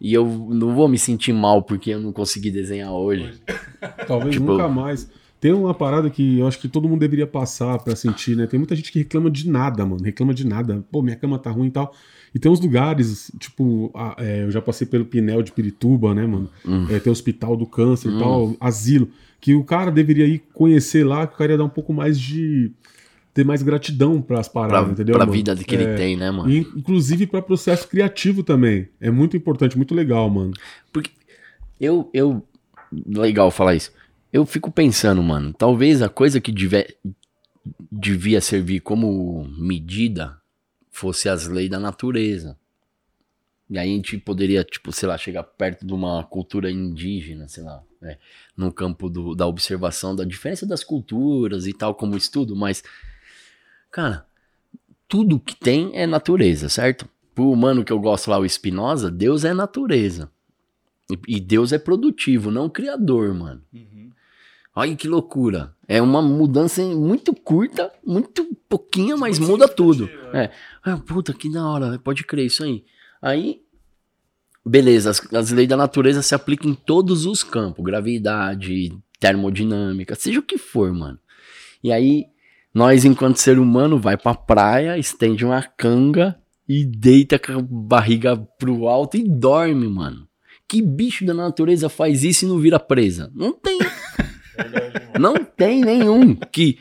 E 0.00 0.12
eu 0.12 0.26
não 0.50 0.74
vou 0.74 0.86
me 0.86 0.98
sentir 0.98 1.32
mal 1.32 1.62
porque 1.62 1.90
eu 1.90 2.00
não 2.00 2.12
consegui 2.12 2.50
desenhar 2.50 2.92
hoje. 2.92 3.40
Talvez 4.06 4.34
Tipo- 4.34 4.52
nunca 4.52 4.68
mais. 4.68 5.10
Tem 5.40 5.52
uma 5.52 5.72
parada 5.72 6.10
que 6.10 6.40
eu 6.40 6.48
acho 6.48 6.58
que 6.58 6.68
todo 6.68 6.88
mundo 6.88 6.98
deveria 7.00 7.26
passar 7.26 7.78
pra 7.78 7.94
sentir, 7.94 8.36
né? 8.36 8.46
Tem 8.48 8.58
muita 8.58 8.74
gente 8.74 8.90
que 8.90 8.98
reclama 8.98 9.30
de 9.30 9.48
nada, 9.48 9.86
mano. 9.86 10.02
Reclama 10.02 10.34
de 10.34 10.44
nada. 10.44 10.84
Pô, 10.90 11.00
minha 11.00 11.14
cama 11.16 11.38
tá 11.38 11.48
ruim 11.50 11.68
e 11.68 11.70
tal. 11.70 11.94
E 12.34 12.38
tem 12.38 12.50
uns 12.50 12.60
lugares, 12.60 13.30
tipo, 13.38 13.90
a- 13.94 14.16
é, 14.18 14.44
eu 14.44 14.50
já 14.50 14.60
passei 14.60 14.86
pelo 14.86 15.04
Pinel 15.04 15.42
de 15.42 15.52
Pirituba, 15.52 16.14
né, 16.14 16.26
mano? 16.26 16.48
É, 16.90 16.98
tem 16.98 17.10
o 17.10 17.12
Hospital 17.12 17.56
do 17.56 17.66
Câncer 17.66 18.10
e 18.12 18.18
tal, 18.18 18.56
asilo. 18.60 19.08
Que 19.40 19.54
o 19.54 19.62
cara 19.64 19.90
deveria 19.90 20.26
ir 20.26 20.40
conhecer 20.52 21.04
lá, 21.04 21.26
que 21.26 21.34
o 21.34 21.38
cara 21.38 21.52
ia 21.52 21.58
dar 21.58 21.64
um 21.64 21.68
pouco 21.68 21.92
mais 21.92 22.18
de. 22.18 22.70
ter 23.34 23.44
mais 23.44 23.62
gratidão 23.62 24.20
pras 24.20 24.48
Pra, 24.48 24.62
paradas, 24.62 24.90
entendeu? 24.90 25.14
pra 25.14 25.24
mano? 25.24 25.32
vida 25.32 25.54
que 25.54 25.72
ele 25.74 25.84
É. 25.84 25.94
tem, 25.94 26.16
né, 26.16 26.28
mano? 26.28 26.50
E, 26.50 26.58
inclusive 26.58 27.24
para 27.24 27.40
processo 27.40 27.86
criativo 27.86 28.42
também. 28.42 28.88
É 29.00 29.12
muito 29.12 29.36
importante, 29.36 29.76
muito 29.76 29.94
legal, 29.94 30.28
mano. 30.28 30.52
Porque 30.92 31.10
eu, 31.80 32.10
eu. 32.12 32.42
Legal 33.06 33.50
falar 33.52 33.76
isso. 33.76 33.92
Eu 34.32 34.44
fico 34.44 34.70
pensando, 34.72 35.22
mano, 35.22 35.52
talvez 35.56 36.02
a 36.02 36.08
coisa 36.08 36.40
que 36.40 36.50
deve- 36.50 36.96
devia 37.92 38.40
servir 38.40 38.80
como 38.80 39.46
medida 39.56 40.36
fosse 40.98 41.28
as 41.28 41.46
leis 41.46 41.70
da 41.70 41.78
natureza. 41.78 42.58
E 43.70 43.78
aí 43.78 43.92
a 43.92 43.96
gente 43.96 44.16
poderia, 44.18 44.64
tipo, 44.64 44.90
sei 44.92 45.08
lá, 45.08 45.16
chegar 45.18 45.42
perto 45.42 45.86
de 45.86 45.92
uma 45.92 46.24
cultura 46.24 46.70
indígena, 46.70 47.46
sei 47.48 47.62
lá, 47.62 47.82
né? 48.00 48.16
no 48.56 48.72
campo 48.72 49.08
do- 49.10 49.34
da 49.34 49.46
observação 49.46 50.16
da 50.16 50.24
diferença 50.24 50.66
das 50.66 50.82
culturas 50.82 51.66
e 51.66 51.72
tal, 51.72 51.94
como 51.94 52.16
estudo, 52.16 52.56
mas, 52.56 52.82
cara, 53.90 54.26
tudo 55.06 55.38
que 55.38 55.54
tem 55.54 55.90
é 55.94 56.06
natureza, 56.06 56.68
certo? 56.68 57.08
Pro 57.34 57.50
humano 57.50 57.84
que 57.84 57.92
eu 57.92 58.00
gosto 58.00 58.30
lá, 58.30 58.38
o 58.38 58.48
Spinoza, 58.48 59.10
Deus 59.10 59.44
é 59.44 59.52
natureza. 59.54 60.30
E- 61.10 61.36
E 61.36 61.40
Deus 61.40 61.72
é 61.72 61.78
produtivo, 61.78 62.50
não 62.50 62.68
criador, 62.68 63.32
mano. 63.34 63.62
Olha 64.78 64.94
que 64.94 65.08
loucura. 65.08 65.74
É 65.88 66.00
uma 66.00 66.22
mudança 66.22 66.80
muito 66.82 67.34
curta, 67.34 67.92
muito 68.06 68.46
pouquinha, 68.68 69.16
mas 69.16 69.36
muda 69.36 69.66
tudo. 69.66 70.08
É. 70.32 70.52
Ah, 70.84 70.96
puta, 70.96 71.32
que 71.32 71.50
da 71.50 71.66
hora, 71.66 71.98
pode 71.98 72.22
crer 72.22 72.46
isso 72.46 72.62
aí. 72.62 72.84
Aí, 73.20 73.60
beleza, 74.64 75.10
as, 75.10 75.34
as 75.34 75.50
leis 75.50 75.68
da 75.68 75.76
natureza 75.76 76.22
se 76.22 76.32
aplicam 76.32 76.70
em 76.70 76.74
todos 76.76 77.26
os 77.26 77.42
campos, 77.42 77.84
gravidade, 77.84 78.96
termodinâmica, 79.18 80.14
seja 80.14 80.38
o 80.38 80.44
que 80.44 80.56
for, 80.56 80.92
mano. 80.92 81.18
E 81.82 81.90
aí, 81.90 82.26
nós, 82.72 83.04
enquanto 83.04 83.38
ser 83.38 83.58
humano, 83.58 83.98
vai 83.98 84.16
pra 84.16 84.32
praia, 84.32 84.96
estende 84.96 85.44
uma 85.44 85.60
canga 85.60 86.38
e 86.68 86.84
deita 86.84 87.36
com 87.36 87.50
a 87.50 87.60
barriga 87.60 88.36
pro 88.36 88.86
alto 88.86 89.16
e 89.16 89.28
dorme, 89.28 89.88
mano. 89.88 90.28
Que 90.68 90.80
bicho 90.80 91.26
da 91.26 91.34
natureza 91.34 91.88
faz 91.88 92.22
isso 92.22 92.44
e 92.44 92.48
não 92.48 92.60
vira 92.60 92.78
presa? 92.78 93.28
Não 93.34 93.52
tem. 93.52 93.80
Não 95.18 95.44
tem 95.44 95.80
nenhum 95.80 96.34
que 96.34 96.78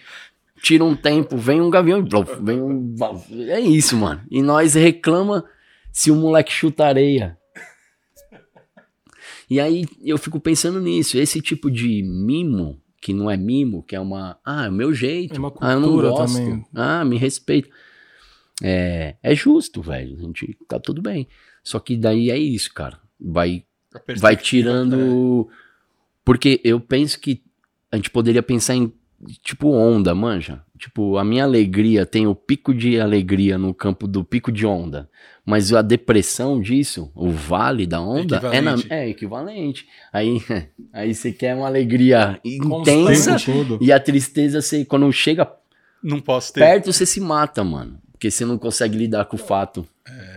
tira 0.62 0.84
um 0.84 0.96
tempo, 0.96 1.38
vem 1.38 1.62
um 1.62 1.70
gavião, 1.70 2.00
e 2.00 2.44
vem 2.44 2.62
um. 2.62 2.96
É 3.48 3.60
isso, 3.60 3.96
mano. 3.96 4.22
E 4.30 4.42
nós 4.42 4.74
reclama 4.74 5.46
se 5.92 6.12
o 6.12 6.16
moleque 6.16 6.52
chuta 6.52 6.86
areia. 6.86 7.38
E 9.50 9.60
aí 9.60 9.86
eu 10.04 10.18
fico 10.18 10.40
pensando 10.40 10.82
nisso. 10.82 11.18
Esse 11.18 11.42
tipo 11.42 11.72
de 11.72 12.04
mimo, 12.04 12.82
que 13.02 13.14
não 13.14 13.32
é 13.32 13.38
mimo, 13.38 13.82
que 13.82 13.96
é 13.96 14.00
uma. 14.00 14.38
Ah, 14.46 14.66
é 14.66 14.70
o 14.70 14.74
meu 14.74 14.94
jeito. 14.94 15.36
É 15.36 15.40
uma 15.40 15.54
ah, 15.62 15.74
eu 15.74 15.80
não 15.80 15.88
cultura 15.90 16.10
gosto. 16.10 16.38
também. 16.38 16.66
Ah, 16.74 17.06
me 17.06 17.18
respeita. 17.18 17.70
É, 18.62 19.16
é 19.22 19.36
justo, 19.36 19.82
velho. 19.82 20.18
A 20.18 20.22
gente 20.24 20.58
tá 20.68 20.80
tudo 20.80 21.02
bem. 21.02 21.28
Só 21.64 21.80
que 21.80 21.96
daí 21.96 22.30
é 22.30 22.38
isso, 22.38 22.74
cara. 22.74 23.00
Vai 23.20 23.64
vai 24.18 24.34
é. 24.34 24.38
tirando. 24.38 25.50
Porque 26.26 26.60
eu 26.64 26.80
penso 26.80 27.20
que 27.20 27.42
a 27.92 27.96
gente 27.96 28.10
poderia 28.10 28.44
pensar 28.44 28.76
em, 28.76 28.92
tipo, 29.44 29.70
onda, 29.70 30.14
manja. 30.16 30.62
Tipo, 30.78 31.18
a 31.18 31.24
minha 31.24 31.44
alegria 31.44 32.06
tem 32.06 32.28
o 32.28 32.36
pico 32.36 32.74
de 32.74 33.00
alegria 33.00 33.58
no 33.58 33.74
campo 33.74 34.08
do 34.08 34.24
pico 34.24 34.52
de 34.52 34.66
onda. 34.66 35.10
Mas 35.46 35.74
a 35.74 35.82
depressão 35.82 36.60
disso, 36.60 37.10
o 37.16 37.30
vale 37.32 37.88
da 37.88 38.00
onda, 38.02 38.38
é, 38.52 38.62
na- 38.62 38.74
Equivalente. 38.74 38.88
é 38.94 39.10
equivalente. 39.10 39.88
Aí, 40.14 40.42
aí 40.94 41.14
você 41.16 41.32
quer 41.32 41.56
uma 41.56 41.66
alegria 41.68 42.40
O 42.46 42.50
intensa 42.82 43.38
e 43.82 43.92
a 43.92 44.00
tristeza, 44.00 44.62
você, 44.62 44.84
quando 44.86 45.12
chega 45.12 45.50
Não 46.04 46.20
posso 46.20 46.54
ter. 46.54 46.60
perto, 46.60 46.92
você 46.92 47.06
se 47.06 47.20
mata, 47.22 47.64
mano. 47.64 47.98
Porque 48.12 48.30
você 48.32 48.44
não 48.46 48.58
consegue 48.58 48.98
lidar 48.98 49.26
com 49.26 49.36
o 49.36 49.40
fato. 49.40 49.88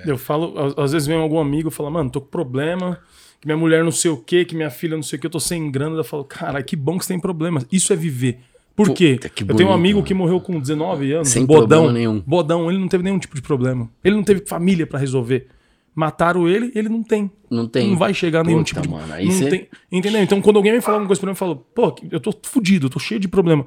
Eu 0.07 0.17
falo, 0.19 0.59
às- 0.59 0.79
às 0.79 0.93
vezes 0.93 1.09
vem 1.09 1.17
algum 1.17 1.39
amigo 1.41 1.69
e 1.69 1.73
fala, 1.73 1.91
mano, 1.91 2.11
tô 2.11 2.21
com 2.21 2.29
problema, 2.29 2.99
que 3.41 3.47
minha 3.47 3.57
mulher 3.57 3.83
não 3.83 3.93
sei 3.93 4.11
o 4.11 4.17
quê, 4.17 4.45
que 4.45 4.55
minha 4.55 4.71
filha 4.71 4.97
não 4.97 5.03
sei 5.03 5.17
o 5.19 5.21
quê, 5.21 5.27
eu 5.27 5.31
tô 5.31 5.41
sem 5.41 5.71
grana. 5.71 5.97
Eu 5.97 6.05
falo, 6.05 6.25
cara, 6.25 6.63
que 6.63 6.77
bom 6.77 6.99
que 6.99 7.05
você 7.05 7.13
tem 7.15 7.21
problema. 7.21 7.63
Isso 7.73 7.93
é 7.93 7.97
viver. 7.97 8.39
Por 8.77 8.91
quê? 8.95 9.19
Puta, 9.21 9.53
eu 9.53 9.57
tenho 9.57 9.69
um 9.69 9.73
amigo 9.73 9.99
mano. 9.99 10.07
que 10.07 10.15
morreu 10.15 10.41
com 10.41 10.59
19 10.59 11.13
anos, 11.13 11.29
Sem 11.29 11.45
bodão. 11.45 11.67
problema 11.83 11.93
nenhum. 11.93 12.23
Bodão, 12.27 12.71
ele 12.71 12.79
não 12.79 12.89
teve 12.89 13.03
nenhum 13.05 13.19
tipo 13.19 13.35
de 13.35 13.43
problema. 13.43 13.91
Ele 14.03 14.15
não 14.17 14.23
teve 14.23 14.45
família 14.47 14.87
pra 14.87 14.99
resolver. 14.99 15.49
Mataram 15.95 16.49
ele, 16.49 16.71
ele 16.75 16.89
não 16.89 17.03
tem. 17.03 17.31
Não 17.51 17.67
tem. 17.67 17.91
Não 17.91 17.99
vai 17.99 18.15
chegar 18.15 18.41
a 18.41 18.45
nenhum 18.45 18.59
Puta, 18.59 18.69
tipo 18.69 18.83
de. 18.83 18.89
mano, 18.89 19.13
aí 19.13 19.27
não 19.27 19.33
cê- 19.33 19.49
tem, 19.51 19.69
entendeu? 19.91 20.23
Então, 20.23 20.41
quando 20.41 20.57
alguém 20.57 20.73
me 20.73 20.81
fala 20.81 20.95
alguma 20.97 21.09
coisa 21.09 21.21
pra 21.21 21.27
mim, 21.27 21.33
eu 21.33 21.37
falo, 21.37 21.57
pô, 21.57 21.95
eu 22.11 22.21
tô 22.21 22.33
fudido, 22.45 22.87
eu 22.87 22.91
tô 22.91 22.99
cheio 22.99 23.21
de 23.21 23.27
problema. 23.29 23.67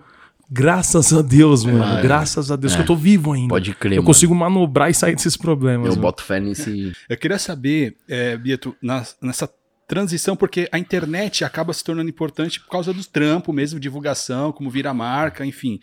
Graças 0.49 1.13
a 1.13 1.21
Deus, 1.21 1.63
mano. 1.65 2.01
Graças 2.01 2.49
a 2.51 2.55
Deus 2.55 2.75
que 2.75 2.81
eu 2.81 2.85
tô 2.85 2.95
vivo 2.95 3.33
ainda. 3.33 3.47
É. 3.47 3.49
Pode 3.49 3.73
crer, 3.75 3.93
Eu 3.93 3.97
mano. 3.97 4.05
consigo 4.07 4.33
manobrar 4.33 4.89
e 4.89 4.93
sair 4.93 5.15
desses 5.15 5.35
problemas. 5.35 5.85
Eu 5.87 5.91
mano. 5.91 6.01
boto 6.01 6.23
fé 6.23 6.39
nesse. 6.39 6.93
Eu 7.09 7.17
queria 7.17 7.37
saber, 7.39 7.95
é, 8.07 8.37
Bieto, 8.37 8.75
na- 8.81 9.03
nessa 9.21 9.49
transição, 9.87 10.35
porque 10.35 10.67
a 10.71 10.79
internet 10.79 11.43
acaba 11.43 11.73
se 11.73 11.83
tornando 11.83 12.09
importante 12.09 12.59
por 12.59 12.69
causa 12.69 12.93
do 12.93 13.03
trampo 13.03 13.51
mesmo, 13.53 13.79
divulgação, 13.79 14.51
como 14.51 14.69
vira 14.69 14.93
marca, 14.93 15.45
enfim. 15.45 15.79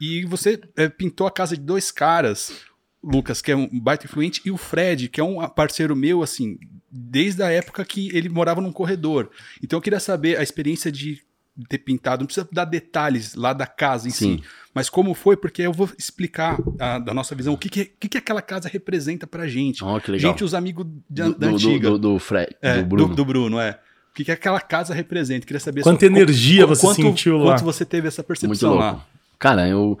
E 0.00 0.24
você 0.24 0.60
é, 0.76 0.88
pintou 0.88 1.26
a 1.26 1.30
casa 1.30 1.56
de 1.56 1.62
dois 1.62 1.90
caras, 1.90 2.62
Lucas, 3.02 3.40
que 3.40 3.50
é 3.50 3.56
um 3.56 3.68
baita 3.80 4.06
influente, 4.06 4.40
e 4.44 4.50
o 4.50 4.56
Fred, 4.56 5.08
que 5.08 5.20
é 5.20 5.24
um 5.24 5.46
parceiro 5.48 5.94
meu, 5.96 6.22
assim, 6.22 6.58
desde 6.90 7.42
a 7.42 7.50
época 7.50 7.84
que 7.84 8.14
ele 8.16 8.28
morava 8.28 8.60
num 8.60 8.72
corredor. 8.72 9.30
Então 9.62 9.78
eu 9.78 9.82
queria 9.82 10.00
saber 10.00 10.38
a 10.38 10.42
experiência 10.42 10.90
de 10.90 11.22
ter 11.68 11.78
pintado, 11.78 12.22
não 12.22 12.26
precisa 12.26 12.48
dar 12.52 12.64
detalhes 12.64 13.34
lá 13.34 13.52
da 13.52 13.66
casa 13.66 14.06
em 14.06 14.10
Sim. 14.10 14.38
si, 14.38 14.44
mas 14.74 14.88
como 14.88 15.12
foi, 15.14 15.36
porque 15.36 15.62
eu 15.62 15.72
vou 15.72 15.90
explicar 15.98 16.58
a- 16.78 16.98
da 16.98 17.12
nossa 17.14 17.34
visão 17.34 17.54
o 17.54 17.58
que, 17.58 17.68
que, 17.68 17.84
que, 17.86 18.08
que 18.08 18.18
aquela 18.18 18.40
casa 18.42 18.68
representa 18.68 19.26
pra 19.26 19.46
gente. 19.48 19.82
Ó, 19.82 19.98
que 19.98 20.10
legal. 20.10 20.30
Gente, 20.32 20.44
os 20.44 20.54
amigos 20.54 20.86
da, 21.08 21.24
do, 21.28 21.34
da 21.38 21.48
do- 21.48 21.54
antiga. 21.54 21.90
Do, 21.90 21.98
do, 21.98 22.18
Fred, 22.18 22.54
É, 22.62 22.80
do 22.82 22.86
Bruno. 22.86 23.08
Do, 23.08 23.14
do 23.16 23.24
Bruno, 23.24 23.58
é. 23.58 23.80
O 24.10 24.14
que, 24.18 24.24
que 24.24 24.32
aquela 24.32 24.60
casa 24.60 24.92
representa? 24.94 25.46
Queria 25.46 25.60
saber 25.60 25.82
Quanta 25.82 26.04
energia 26.06 26.66
você 26.66 26.86
quanto, 26.86 26.96
sentiu 26.96 27.38
lá. 27.38 27.52
Quanto 27.54 27.64
você 27.64 27.84
teve 27.84 28.08
essa 28.08 28.20
Muito 28.22 28.26
percepção 28.28 28.70
louco. 28.70 28.82
lá? 28.84 29.06
Cara, 29.38 29.68
eu, 29.68 29.96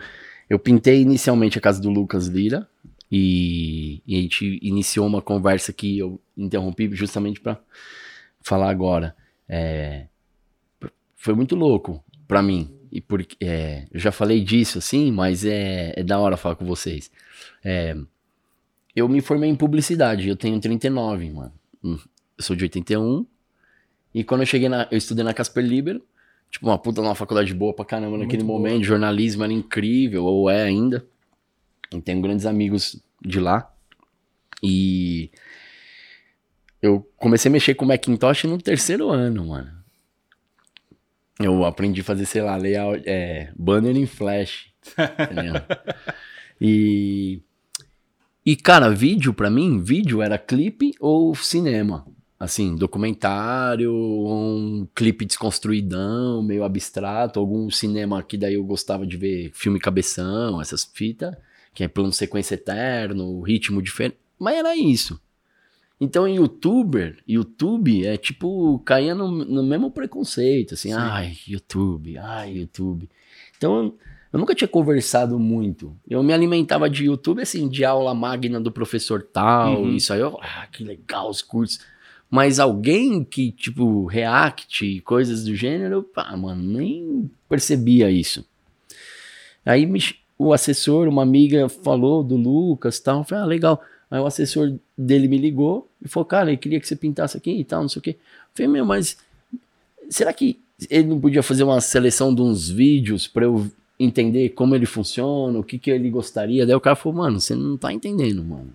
eu 0.50 0.58
pintei 0.58 1.00
inicialmente 1.02 1.56
a 1.56 1.60
casa 1.60 1.80
do 1.80 1.88
Lucas 1.88 2.26
Lira 2.26 2.68
e, 3.10 4.02
e 4.06 4.16
a 4.18 4.20
gente 4.22 4.58
iniciou 4.62 5.06
uma 5.06 5.22
conversa 5.22 5.72
que 5.72 5.98
eu 5.98 6.20
interrompi 6.36 6.90
justamente 6.94 7.40
pra 7.40 7.58
falar 8.42 8.70
agora. 8.70 9.14
É, 9.48 10.06
foi 11.18 11.34
muito 11.34 11.54
louco 11.54 12.02
pra 12.26 12.40
mim. 12.40 12.74
E 12.90 13.02
porque, 13.02 13.36
é, 13.44 13.86
eu 13.92 14.00
já 14.00 14.10
falei 14.10 14.40
disso 14.42 14.78
assim, 14.78 15.12
mas 15.12 15.44
é, 15.44 15.92
é 15.94 16.02
da 16.02 16.18
hora 16.18 16.38
falar 16.38 16.54
com 16.54 16.64
vocês. 16.64 17.10
É, 17.62 17.94
eu 18.96 19.06
me 19.08 19.20
formei 19.20 19.50
em 19.50 19.54
publicidade, 19.54 20.26
eu 20.28 20.36
tenho 20.36 20.58
39, 20.58 21.28
mano. 21.30 21.52
Hum, 21.84 21.98
Eu 22.38 22.42
sou 22.44 22.56
de 22.56 22.64
81. 22.64 23.26
E 24.14 24.24
quando 24.24 24.40
eu 24.40 24.46
cheguei 24.46 24.68
na. 24.70 24.88
Eu 24.90 24.96
estudei 24.96 25.22
na 25.22 25.34
Casper 25.34 25.62
Libero. 25.64 26.02
Tipo, 26.50 26.66
uma 26.68 26.78
puta 26.78 27.02
numa 27.02 27.14
faculdade 27.14 27.52
boa 27.52 27.74
pra 27.74 27.84
caramba 27.84 28.12
Muito 28.16 28.22
naquele 28.22 28.42
boa. 28.42 28.58
momento. 28.58 28.82
Jornalismo 28.82 29.44
era 29.44 29.52
incrível, 29.52 30.24
ou 30.24 30.48
é 30.48 30.62
ainda. 30.62 31.04
E 31.92 32.00
tenho 32.00 32.22
grandes 32.22 32.46
amigos 32.46 32.98
de 33.20 33.38
lá. 33.38 33.70
E 34.62 35.30
eu 36.80 37.06
comecei 37.18 37.50
a 37.50 37.52
mexer 37.52 37.74
com 37.74 37.84
Macintosh 37.84 38.44
no 38.44 38.56
terceiro 38.56 39.10
ano, 39.10 39.46
mano. 39.48 39.77
Eu 41.40 41.64
aprendi 41.64 42.00
a 42.00 42.04
fazer, 42.04 42.26
sei 42.26 42.42
lá, 42.42 42.56
layout, 42.56 43.02
é, 43.06 43.52
banner 43.56 43.96
em 43.96 44.06
flash. 44.06 44.72
entendeu? 44.96 45.54
e, 46.60 47.42
e, 48.44 48.56
cara, 48.56 48.90
vídeo 48.90 49.32
pra 49.32 49.48
mim, 49.48 49.78
vídeo 49.78 50.20
era 50.20 50.36
clipe 50.36 50.92
ou 50.98 51.34
cinema. 51.34 52.06
Assim, 52.40 52.76
documentário, 52.76 53.92
um 53.92 54.86
clipe 54.94 55.24
desconstruidão, 55.24 56.42
meio 56.42 56.62
abstrato, 56.62 57.40
algum 57.40 57.68
cinema 57.68 58.22
que 58.22 58.36
daí 58.36 58.54
eu 58.54 58.64
gostava 58.64 59.04
de 59.04 59.16
ver 59.16 59.50
filme 59.52 59.80
cabeção, 59.80 60.60
essas 60.60 60.84
fitas, 60.84 61.34
que 61.74 61.82
é 61.82 61.88
plano 61.88 62.12
sequência 62.12 62.54
eterno, 62.54 63.40
ritmo 63.42 63.82
diferente. 63.82 64.18
Mas 64.38 64.56
era 64.56 64.76
isso. 64.76 65.20
Então, 66.00 66.28
youtuber, 66.28 67.18
YouTube 67.26 68.06
é 68.06 68.16
tipo, 68.16 68.78
caía 68.84 69.14
no, 69.14 69.28
no 69.28 69.62
mesmo 69.64 69.90
preconceito, 69.90 70.74
assim, 70.74 70.92
ai, 70.92 71.36
YouTube, 71.46 72.16
ai, 72.18 72.52
YouTube. 72.52 73.08
Então, 73.56 73.94
eu 74.32 74.38
nunca 74.38 74.54
tinha 74.54 74.68
conversado 74.68 75.38
muito. 75.38 75.96
Eu 76.08 76.22
me 76.22 76.32
alimentava 76.32 76.88
de 76.88 77.06
YouTube, 77.06 77.42
assim, 77.42 77.68
de 77.68 77.84
aula 77.84 78.14
magna 78.14 78.60
do 78.60 78.70
professor 78.70 79.22
tal, 79.22 79.82
Uhum. 79.82 79.96
isso 79.96 80.12
aí, 80.12 80.20
eu, 80.20 80.38
ah, 80.40 80.68
que 80.70 80.84
legal 80.84 81.28
os 81.28 81.42
cursos. 81.42 81.80
Mas 82.30 82.60
alguém 82.60 83.24
que, 83.24 83.50
tipo, 83.50 84.04
react, 84.06 85.00
coisas 85.00 85.44
do 85.44 85.54
gênero, 85.56 86.02
pá, 86.02 86.36
mano, 86.36 86.62
nem 86.62 87.28
percebia 87.48 88.10
isso. 88.10 88.44
Aí 89.64 89.84
me 89.86 89.98
o 90.38 90.52
assessor, 90.52 91.08
uma 91.08 91.22
amiga 91.22 91.68
falou 91.68 92.22
do 92.22 92.36
Lucas 92.36 92.98
e 92.98 93.02
tal, 93.02 93.18
eu 93.18 93.24
falei, 93.24 93.42
ah, 93.42 93.46
legal. 93.46 93.82
Aí 94.10 94.18
o 94.20 94.26
assessor 94.26 94.74
dele 94.96 95.28
me 95.28 95.38
ligou 95.38 95.88
e 96.02 96.08
falou, 96.08 96.24
cara, 96.24 96.50
ele 96.50 96.56
queria 96.56 96.80
que 96.80 96.88
você 96.88 96.96
pintasse 96.96 97.36
aqui 97.36 97.50
e 97.50 97.64
tal, 97.64 97.82
não 97.82 97.88
sei 97.88 98.00
o 98.00 98.02
quê. 98.02 98.10
Eu 98.10 98.16
falei, 98.54 98.72
meu, 98.72 98.86
mas 98.86 99.18
será 100.08 100.32
que 100.32 100.58
ele 100.88 101.08
não 101.08 101.20
podia 101.20 101.42
fazer 101.42 101.64
uma 101.64 101.80
seleção 101.80 102.34
de 102.34 102.40
uns 102.40 102.68
vídeos 102.68 103.26
pra 103.26 103.44
eu 103.44 103.70
entender 103.98 104.50
como 104.50 104.74
ele 104.74 104.86
funciona, 104.86 105.58
o 105.58 105.64
que, 105.64 105.78
que 105.78 105.90
ele 105.90 106.08
gostaria? 106.08 106.64
Daí 106.64 106.74
o 106.74 106.80
cara 106.80 106.96
falou, 106.96 107.18
mano, 107.18 107.40
você 107.40 107.54
não 107.54 107.76
tá 107.76 107.92
entendendo, 107.92 108.42
mano. 108.44 108.72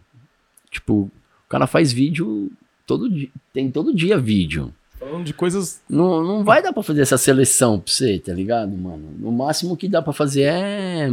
Tipo, 0.69 0.93
o 1.03 1.49
cara 1.49 1.65
faz 1.65 1.91
vídeo 1.91 2.51
todo 2.85 3.09
dia, 3.09 3.29
tem 3.53 3.71
todo 3.71 3.95
dia 3.95 4.17
vídeo. 4.17 4.73
Falando 4.99 5.25
de 5.25 5.33
coisas. 5.33 5.81
Não, 5.89 6.23
não 6.23 6.43
vai 6.43 6.61
dar 6.61 6.73
pra 6.73 6.83
fazer 6.83 7.01
essa 7.01 7.17
seleção 7.17 7.79
pra 7.79 7.91
você, 7.91 8.19
tá 8.19 8.33
ligado, 8.33 8.75
mano? 8.75 9.09
No 9.17 9.31
máximo 9.31 9.75
que 9.77 9.87
dá 9.87 10.01
pra 10.01 10.13
fazer 10.13 10.43
é. 10.43 11.09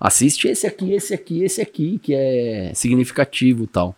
Assiste 0.00 0.48
esse 0.48 0.66
aqui, 0.66 0.92
esse 0.94 1.12
aqui, 1.12 1.42
esse 1.44 1.60
aqui, 1.60 1.98
que 2.02 2.14
é 2.14 2.72
significativo 2.74 3.64
e 3.64 3.66
tal. 3.66 3.94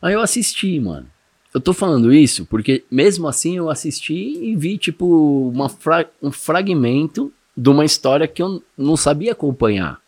Aí 0.00 0.14
eu 0.14 0.20
assisti, 0.20 0.78
mano. 0.78 1.06
Eu 1.52 1.60
tô 1.60 1.72
falando 1.72 2.12
isso 2.12 2.44
porque, 2.46 2.84
mesmo 2.90 3.26
assim, 3.26 3.56
eu 3.56 3.68
assisti 3.68 4.14
e 4.14 4.54
vi, 4.54 4.78
tipo, 4.78 5.48
uma 5.52 5.68
fra- 5.68 6.06
um 6.22 6.30
fragmento 6.30 7.32
de 7.56 7.68
uma 7.68 7.84
história 7.84 8.28
que 8.28 8.40
eu 8.40 8.62
não 8.76 8.96
sabia 8.96 9.32
acompanhar. 9.32 9.98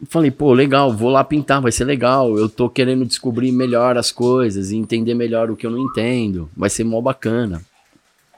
Eu 0.00 0.06
Falei, 0.08 0.30
pô, 0.30 0.52
legal, 0.52 0.92
vou 0.92 1.10
lá 1.10 1.22
pintar, 1.22 1.60
vai 1.60 1.70
ser 1.70 1.84
legal. 1.84 2.36
Eu 2.36 2.48
tô 2.48 2.68
querendo 2.68 3.04
descobrir 3.04 3.52
melhor 3.52 3.96
as 3.96 4.10
coisas 4.10 4.70
e 4.72 4.76
entender 4.76 5.14
melhor 5.14 5.50
o 5.50 5.56
que 5.56 5.66
eu 5.66 5.70
não 5.70 5.78
entendo. 5.78 6.50
Vai 6.56 6.70
ser 6.70 6.82
mó 6.84 7.00
bacana. 7.00 7.62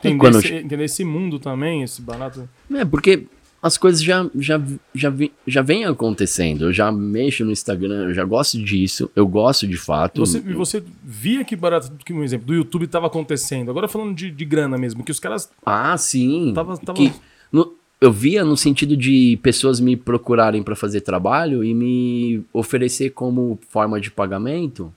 Entender, 0.03 0.27
eu 0.35 0.39
esse, 0.41 0.55
entender 0.55 0.85
esse 0.85 1.05
mundo 1.05 1.39
também, 1.39 1.83
esse 1.83 2.03
barato. 2.03 2.49
É, 2.75 2.85
porque 2.85 3.27
as 3.63 3.77
coisas 3.77 4.03
já, 4.03 4.27
já, 4.37 4.61
já, 4.95 5.13
já 5.47 5.61
vêm 5.63 5.85
acontecendo. 5.85 6.65
Eu 6.67 6.73
já 6.73 6.91
mexo 6.91 7.45
no 7.45 7.51
Instagram, 7.53 8.09
eu 8.09 8.15
já 8.15 8.25
gosto 8.25 8.63
disso, 8.63 9.11
eu 9.15 9.27
gosto 9.27 9.67
de 9.69 9.77
fato. 9.77 10.21
Você, 10.21 10.39
e 10.39 10.53
você 10.55 10.83
via 11.05 11.45
que 11.45 11.55
barato, 11.55 11.93
que 12.05 12.13
um 12.13 12.23
exemplo, 12.25 12.47
do 12.47 12.55
YouTube 12.55 12.87
tava 12.87 13.07
acontecendo. 13.07 13.71
Agora 13.71 13.87
falando 13.87 14.15
de, 14.15 14.31
de 14.31 14.45
grana 14.47 14.79
mesmo, 14.79 15.05
que 15.05 15.11
os 15.11 15.21
caras. 15.21 15.51
Ah, 15.65 15.97
sim. 15.99 16.53
Tava- 16.55 16.79
tava- 16.79 16.97
Que 16.97 17.13
no- 17.53 17.75
eu 18.01 18.11
via 18.11 18.43
no 18.45 18.57
sentido 18.57 18.97
de 18.97 19.39
pessoas 19.43 19.79
me 19.79 19.95
procurarem 19.95 20.63
para 20.63 20.75
fazer 20.75 21.03
trabalho 21.03 21.63
e 21.63 21.75
me 21.75 22.43
oferecer 22.55 23.11
como 23.11 23.59
forma 23.69 24.01
de 24.01 24.11
pagamento. 24.11 24.91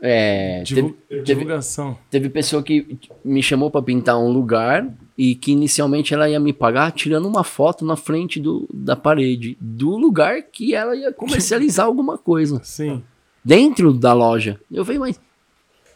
É, 0.00 0.62
divu- 0.62 0.90
teve, 0.90 0.96
teve, 1.08 1.22
divulgação. 1.22 1.98
teve 2.10 2.28
pessoa 2.28 2.62
que 2.62 2.98
me 3.24 3.42
chamou 3.42 3.70
para 3.70 3.82
pintar 3.82 4.18
um 4.18 4.30
lugar 4.30 4.86
e 5.16 5.34
que 5.34 5.52
inicialmente 5.52 6.12
ela 6.12 6.28
ia 6.28 6.38
me 6.38 6.52
pagar 6.52 6.92
tirando 6.92 7.26
uma 7.26 7.42
foto 7.42 7.84
na 7.84 7.96
frente 7.96 8.38
do, 8.38 8.68
da 8.72 8.94
parede 8.94 9.56
do 9.60 9.96
lugar 9.96 10.42
que 10.42 10.74
ela 10.74 10.94
ia 10.94 11.12
comercializar 11.12 11.86
alguma 11.86 12.18
coisa 12.18 12.60
Sim. 12.62 13.02
dentro 13.42 13.94
da 13.94 14.12
loja. 14.12 14.60
Eu 14.70 14.84
falei, 14.84 14.98
mas 14.98 15.20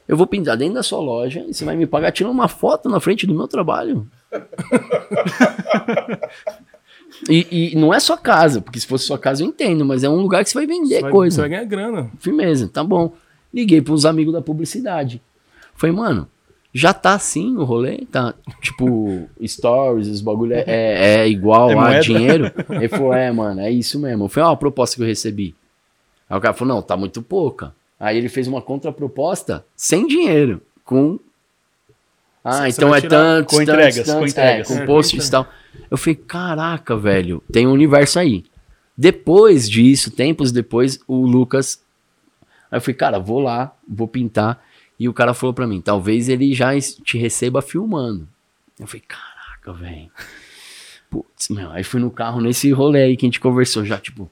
eu 0.09 0.17
vou 0.17 0.27
pintar 0.27 0.57
dentro 0.57 0.75
da 0.75 0.83
sua 0.83 1.01
loja 1.01 1.45
e 1.47 1.53
você 1.53 1.65
vai 1.65 1.77
me 1.77 1.87
pagar 1.87 2.13
tirando 2.13 2.33
uma 2.33 2.49
foto 2.49 2.89
na 2.89 2.99
frente 2.99 3.27
do 3.27 3.35
meu 3.35 3.47
trabalho. 3.47 4.09
e, 7.29 7.73
e 7.73 7.77
não 7.77 7.93
é 7.93 8.01
sua 8.01 8.17
casa, 8.17 8.63
porque 8.63 8.81
se 8.81 8.87
fosse 8.87 9.05
sua 9.05 9.19
casa 9.19 9.43
eu 9.43 9.47
entendo, 9.47 9.85
mas 9.85 10.03
é 10.03 10.09
um 10.09 10.21
lugar 10.21 10.43
que 10.43 10.51
você 10.51 10.59
vai 10.59 10.67
vender 10.67 10.97
Você 10.97 11.03
vai, 11.03 11.11
coisa. 11.11 11.35
você 11.35 11.41
vai 11.43 11.51
ganhar 11.51 11.65
grana. 11.65 12.11
Firmeza, 12.19 12.69
tá 12.69 12.83
bom. 12.83 13.13
Liguei 13.53 13.83
pros 13.83 14.07
amigos 14.07 14.33
da 14.33 14.41
publicidade. 14.41 15.21
Falei, 15.75 15.95
mano, 15.95 16.27
já 16.73 16.93
tá 16.95 17.15
assim 17.15 17.57
o 17.57 17.65
rolê? 17.65 18.07
Tá, 18.11 18.35
tipo, 18.61 19.29
stories, 19.45 20.09
os 20.09 20.21
bagulho 20.21 20.55
é, 20.55 20.65
é, 20.67 21.21
é 21.21 21.29
igual 21.29 21.71
É 21.71 21.73
a 21.73 21.77
moeda? 21.77 22.01
dinheiro? 22.01 22.53
Ele 22.69 22.89
falou, 22.89 23.13
é, 23.13 23.31
mano, 23.33 23.61
é 23.61 23.71
isso 23.71 23.99
mesmo. 23.99 24.29
Foi 24.29 24.43
uma 24.43 24.57
proposta 24.57 24.97
que 24.97 25.03
eu 25.03 25.07
recebi. 25.07 25.55
Aí 26.29 26.39
o 26.39 26.41
cara 26.41 26.55
falou, 26.55 26.77
não, 26.77 26.83
tá 26.83 26.97
muito 26.97 27.23
pouca. 27.23 27.75
Aí 27.99 28.17
ele 28.17 28.29
fez 28.29 28.47
uma 28.47 28.63
contraproposta 28.63 29.65
sem 29.77 30.07
dinheiro, 30.07 30.63
com... 30.85 31.19
Ah, 32.43 32.63
Você 32.63 32.69
então 32.69 32.95
é 32.95 33.01
tantos, 33.03 33.59
com 33.59 33.65
tantos, 33.65 33.75
entregas, 33.75 33.99
com 33.99 34.05
tantos, 34.05 34.33
entregas. 34.33 34.71
É, 34.71 34.75
É, 34.75 34.79
com 34.81 34.87
posts 34.87 35.27
e 35.27 35.31
tal. 35.31 35.47
Eu 35.91 35.99
falei, 35.99 36.15
caraca, 36.15 36.97
velho, 36.97 37.43
tem 37.53 37.67
um 37.67 37.73
universo 37.73 38.19
aí. 38.19 38.45
Depois 38.97 39.69
disso, 39.69 40.11
tempos 40.11 40.51
depois, 40.51 41.01
o 41.07 41.27
Lucas. 41.27 41.83
Aí 42.71 42.79
eu 42.79 42.81
falei, 42.81 42.95
cara, 42.95 43.19
vou 43.19 43.41
lá, 43.41 43.75
vou 43.87 44.09
pintar. 44.09 44.63
E 45.01 45.09
o 45.09 45.15
cara 45.15 45.33
falou 45.33 45.55
pra 45.55 45.67
mim, 45.67 45.81
talvez 45.81 46.29
ele 46.29 46.53
já 46.53 46.79
te 46.79 47.17
receba 47.17 47.63
filmando. 47.63 48.29
Eu 48.79 48.87
falei, 48.87 49.03
caraca, 49.09 49.73
velho. 49.73 50.11
Putz, 51.09 51.49
meu, 51.49 51.71
aí 51.71 51.83
fui 51.83 51.99
no 51.99 52.11
carro 52.11 52.43
nesse 52.43 52.71
rolê 52.71 53.05
aí 53.05 53.17
que 53.17 53.25
a 53.25 53.29
gente 53.29 53.41
conversou 53.41 53.83
já, 53.83 53.97
tipo. 53.97 54.31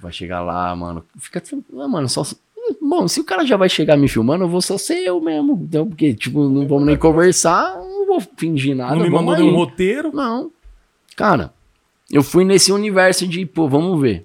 Vai 0.00 0.12
chegar 0.12 0.42
lá, 0.42 0.74
mano. 0.76 1.04
Fica 1.18 1.40
tranquilo, 1.40 1.82
ah, 1.82 1.88
mano, 1.88 2.08
só. 2.08 2.22
Bom, 2.80 3.08
se 3.08 3.18
o 3.18 3.24
cara 3.24 3.44
já 3.44 3.56
vai 3.56 3.68
chegar 3.68 3.96
me 3.96 4.06
filmando, 4.06 4.44
eu 4.44 4.48
vou 4.48 4.62
só 4.62 4.78
ser 4.78 5.00
eu 5.00 5.20
mesmo. 5.20 5.60
Então, 5.60 5.88
porque, 5.88 6.14
tipo, 6.14 6.48
não 6.48 6.68
vamos 6.68 6.86
nem 6.86 6.96
conversar, 6.96 7.74
não 7.76 8.06
vou 8.06 8.20
fingir 8.36 8.76
nada. 8.76 8.94
não 8.94 9.02
me 9.02 9.10
mandou 9.10 9.36
nenhum 9.36 9.56
roteiro. 9.56 10.12
Não. 10.14 10.52
Cara, 11.16 11.52
eu 12.08 12.22
fui 12.22 12.44
nesse 12.44 12.70
universo 12.70 13.26
de, 13.26 13.44
pô, 13.44 13.68
vamos 13.68 14.00
ver. 14.00 14.24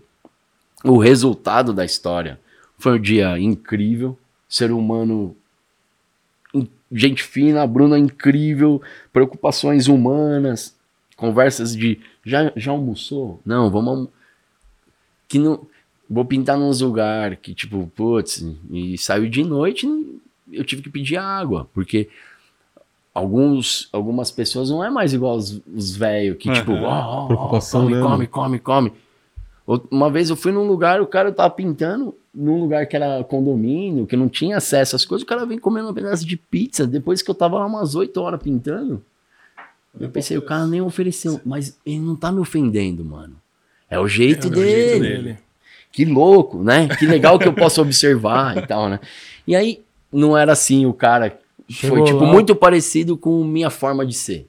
O 0.83 0.99
resultado 0.99 1.73
da 1.73 1.83
história 1.83 2.39
foi 2.77 2.99
um 2.99 3.01
dia 3.01 3.39
incrível. 3.39 4.15
Ser 4.49 4.71
humano. 4.71 5.35
Gente 6.91 7.21
fina, 7.23 7.61
a 7.61 7.67
Bruna 7.67 7.97
incrível. 7.99 8.81
Preocupações 9.13 9.87
humanas. 9.87 10.75
Conversas 11.15 11.75
de. 11.75 11.99
Já, 12.25 12.51
já 12.55 12.71
almoçou? 12.71 13.39
Não, 13.45 13.69
vamos. 13.69 13.89
almo- 13.89 14.11
Que 15.27 15.37
não. 15.37 15.67
Vou 16.09 16.25
pintar 16.25 16.57
nos 16.57 16.81
lugares 16.81 17.37
que, 17.39 17.53
tipo, 17.53 17.85
putz, 17.95 18.43
e 18.71 18.97
saiu 18.97 19.29
de 19.29 19.43
noite, 19.43 19.85
eu 20.51 20.63
tive 20.65 20.81
que 20.81 20.89
pedir 20.89 21.17
água, 21.17 21.69
porque 21.71 22.09
alguns, 23.13 23.87
algumas 23.93 24.31
pessoas 24.31 24.71
não 24.71 24.83
é 24.83 24.89
mais 24.89 25.13
igual 25.13 25.35
os, 25.37 25.61
os 25.71 25.95
velhos 25.95 26.37
que, 26.39 26.51
tipo, 26.51 26.71
ó, 26.71 27.25
ó, 27.25 27.27
Preocupação, 27.27 27.81
come, 27.83 28.01
come, 28.01 28.27
come, 28.27 28.59
come. 28.59 28.93
Out- 29.67 29.85
Uma 29.91 30.09
vez 30.09 30.31
eu 30.31 30.35
fui 30.35 30.51
num 30.51 30.65
lugar, 30.65 30.99
o 30.99 31.05
cara 31.05 31.31
tava 31.31 31.51
pintando 31.51 32.15
num 32.33 32.59
lugar 32.59 32.85
que 32.87 32.95
era 32.95 33.23
condomínio, 33.23 34.05
que 34.05 34.15
não 34.15 34.29
tinha 34.29 34.57
acesso 34.57 34.95
às 34.95 35.05
coisas, 35.05 35.23
o 35.23 35.27
cara 35.27 35.45
vem 35.45 35.57
comendo 35.57 35.89
um 35.89 35.93
pedaço 35.93 36.25
de 36.25 36.37
pizza 36.37 36.85
depois 36.85 37.21
que 37.21 37.29
eu 37.29 37.35
tava 37.35 37.57
lá 37.59 37.65
umas 37.65 37.95
8 37.95 38.19
horas 38.21 38.41
pintando. 38.41 39.03
Eu 39.99 40.09
pensei, 40.09 40.37
o 40.37 40.41
cara 40.41 40.67
nem 40.67 40.81
ofereceu, 40.81 41.41
mas 41.43 41.77
ele 41.85 41.99
não 41.99 42.15
tá 42.15 42.31
me 42.31 42.39
ofendendo, 42.39 43.03
mano. 43.03 43.35
É 43.89 43.99
o 43.99 44.07
jeito, 44.07 44.47
É, 44.47 44.49
do 44.49 44.55
dele. 44.61 45.05
jeito 45.05 45.23
dele. 45.23 45.37
Que 45.91 46.05
louco, 46.05 46.63
né? 46.63 46.87
Que 46.87 47.07
legal 47.07 47.39
que 47.39 47.47
eu 47.47 47.53
posso 47.53 47.81
observar 47.81 48.55
e 48.57 48.67
tal, 48.67 48.87
né? 48.87 48.99
E 49.47 49.55
aí, 49.55 49.81
não 50.11 50.37
era 50.37 50.51
assim 50.51 50.85
o 50.85 50.93
cara. 50.93 51.37
Chegou 51.67 51.97
foi, 51.97 52.05
tipo, 52.05 52.23
lá. 52.23 52.31
muito 52.31 52.55
parecido 52.55 53.17
com 53.17 53.43
minha 53.43 53.71
forma 53.71 54.05
de 54.05 54.13
ser. 54.13 54.47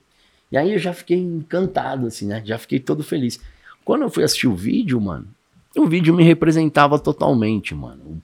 E 0.52 0.56
aí 0.58 0.72
eu 0.74 0.78
já 0.78 0.92
fiquei 0.92 1.16
encantado, 1.16 2.06
assim, 2.06 2.26
né? 2.26 2.42
Já 2.44 2.58
fiquei 2.58 2.78
todo 2.78 3.02
feliz. 3.02 3.40
Quando 3.84 4.02
eu 4.02 4.10
fui 4.10 4.22
assistir 4.22 4.46
o 4.48 4.54
vídeo, 4.54 5.00
mano, 5.00 5.26
o 5.80 5.86
vídeo 5.86 6.14
me 6.14 6.22
representava 6.24 6.98
totalmente, 6.98 7.74
mano. 7.74 8.22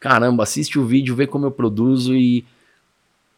Caramba, 0.00 0.42
assiste 0.42 0.78
o 0.78 0.84
vídeo, 0.84 1.14
vê 1.14 1.26
como 1.26 1.46
eu 1.46 1.50
produzo 1.50 2.14
e 2.14 2.44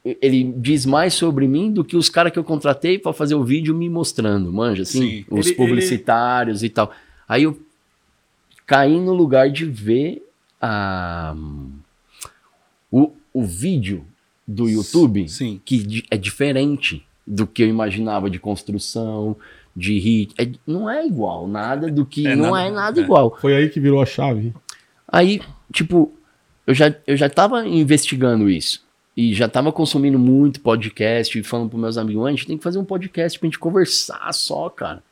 ele 0.04 0.44
diz 0.56 0.86
mais 0.86 1.14
sobre 1.14 1.48
mim 1.48 1.72
do 1.72 1.84
que 1.84 1.96
os 1.96 2.08
caras 2.08 2.32
que 2.32 2.38
eu 2.38 2.44
contratei 2.44 2.98
pra 2.98 3.12
fazer 3.12 3.34
o 3.34 3.42
vídeo 3.44 3.74
me 3.74 3.88
mostrando, 3.88 4.52
manja, 4.52 4.82
assim, 4.82 5.00
Sim. 5.00 5.24
os 5.30 5.46
Ele- 5.46 5.56
publicitários 5.56 6.62
e 6.62 6.68
tal. 6.68 6.92
Aí 7.28 7.42
eu 7.44 7.58
caí 8.66 8.98
no 9.00 9.12
lugar 9.12 9.50
de 9.50 9.64
ver 9.64 10.28
a, 10.60 11.34
o, 12.90 13.12
o 13.32 13.44
vídeo 13.44 14.04
do 14.46 14.68
YouTube 14.68 15.28
Sim. 15.28 15.60
que 15.64 16.04
é 16.10 16.16
diferente 16.16 17.04
do 17.26 17.44
que 17.46 17.62
eu 17.62 17.68
imaginava 17.68 18.30
de 18.30 18.38
construção, 18.38 19.36
de 19.76 19.98
hit. 19.98 20.34
É- 20.38 20.50
não 20.66 20.88
é 20.88 21.06
igual, 21.06 21.46
nada 21.46 21.90
do 21.90 22.06
que. 22.06 22.26
É 22.26 22.34
não 22.34 22.52
nada- 22.52 22.62
é 22.66 22.70
nada 22.70 23.00
é. 23.00 23.04
igual. 23.04 23.36
Foi 23.40 23.54
aí 23.54 23.68
que 23.68 23.78
virou 23.78 24.00
a 24.00 24.06
chave. 24.06 24.54
Aí, 25.06 25.40
tipo, 25.72 26.12
eu 26.66 26.74
já, 26.74 26.94
eu 27.06 27.16
já 27.16 27.28
tava 27.28 27.66
investigando 27.68 28.48
isso. 28.48 28.84
E 29.16 29.32
já 29.34 29.48
tava 29.48 29.72
consumindo 29.72 30.18
muito 30.18 30.60
podcast 30.60 31.38
e 31.38 31.42
falando 31.42 31.70
pros 31.70 31.80
meus 31.80 31.96
amigos, 31.98 32.16
"Mano, 32.22 32.28
a 32.28 32.36
gente 32.36 32.46
tem 32.46 32.58
que 32.58 32.64
fazer 32.64 32.78
um 32.78 32.84
podcast 32.84 33.38
pra 33.38 33.46
gente 33.46 33.58
conversar 33.58 34.32
só, 34.34 34.68
cara. 34.68 35.02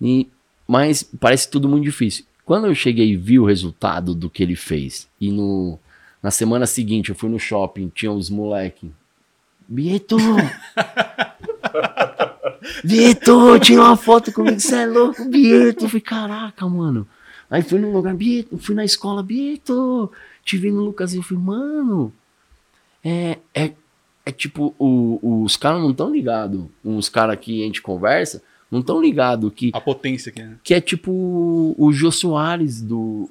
E, 0.00 0.28
mas 0.66 1.02
parece 1.20 1.48
tudo 1.50 1.68
muito 1.68 1.84
difícil. 1.84 2.24
Quando 2.44 2.66
eu 2.66 2.74
cheguei 2.74 3.10
e 3.12 3.16
vi 3.16 3.38
o 3.38 3.44
resultado 3.44 4.14
do 4.14 4.28
que 4.28 4.42
ele 4.42 4.56
fez, 4.56 5.08
e 5.20 5.30
no, 5.30 5.78
na 6.22 6.30
semana 6.32 6.66
seguinte 6.66 7.10
eu 7.10 7.14
fui 7.14 7.30
no 7.30 7.38
shopping, 7.38 7.90
tinha 7.94 8.10
os 8.12 8.28
moleque. 8.28 8.90
Bieto! 9.68 10.16
Bieto, 12.84 13.58
tira 13.60 13.82
uma 13.82 13.96
foto 13.96 14.32
comigo, 14.32 14.58
você 14.60 14.76
é 14.76 14.86
louco, 14.86 15.24
Bieto. 15.28 15.84
Eu 15.84 15.88
falei, 15.88 16.00
caraca, 16.00 16.66
mano. 16.68 17.06
Aí 17.50 17.62
fui 17.62 17.78
num 17.78 17.92
lugar, 17.92 18.14
Bieto, 18.14 18.56
fui 18.58 18.74
na 18.74 18.84
escola, 18.84 19.22
Bieto, 19.22 20.10
te 20.44 20.56
vi 20.56 20.70
no 20.70 20.82
Lucas 20.84 21.12
e 21.14 21.18
eu 21.18 21.22
falei, 21.22 21.42
mano, 21.44 22.12
é, 23.04 23.38
é, 23.54 23.72
é 24.26 24.32
tipo, 24.32 24.74
o- 24.78 25.42
os 25.44 25.56
caras 25.56 25.80
não 25.82 25.90
estão 25.90 26.10
ligados, 26.10 26.64
uns 26.84 27.08
caras 27.08 27.38
que 27.38 27.62
a 27.62 27.66
gente 27.66 27.82
conversa, 27.82 28.42
não 28.70 28.80
estão 28.80 29.00
ligados 29.00 29.52
que, 29.54 29.70
A 29.74 29.80
potência 29.80 30.30
aqui, 30.30 30.42
né? 30.42 30.56
que 30.64 30.74
é 30.74 30.80
tipo 30.80 31.74
o 31.78 31.92
Jô 31.92 32.10
Soares 32.10 32.80
do... 32.80 33.30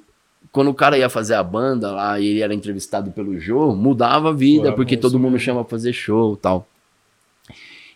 Quando 0.52 0.70
o 0.70 0.74
cara 0.74 0.96
ia 0.96 1.08
fazer 1.10 1.34
a 1.34 1.42
banda 1.42 1.90
lá 1.90 2.20
e 2.20 2.26
ele 2.26 2.40
era 2.40 2.54
entrevistado 2.54 3.10
pelo 3.10 3.38
Jô, 3.40 3.74
mudava 3.74 4.30
a 4.30 4.32
vida, 4.32 4.72
porque 4.72 4.94
é 4.94 4.98
todo 4.98 5.18
mundo 5.18 5.36
chama 5.38 5.64
pra 5.64 5.70
fazer 5.70 5.92
show 5.92 6.34
e 6.34 6.36
tal. 6.36 6.68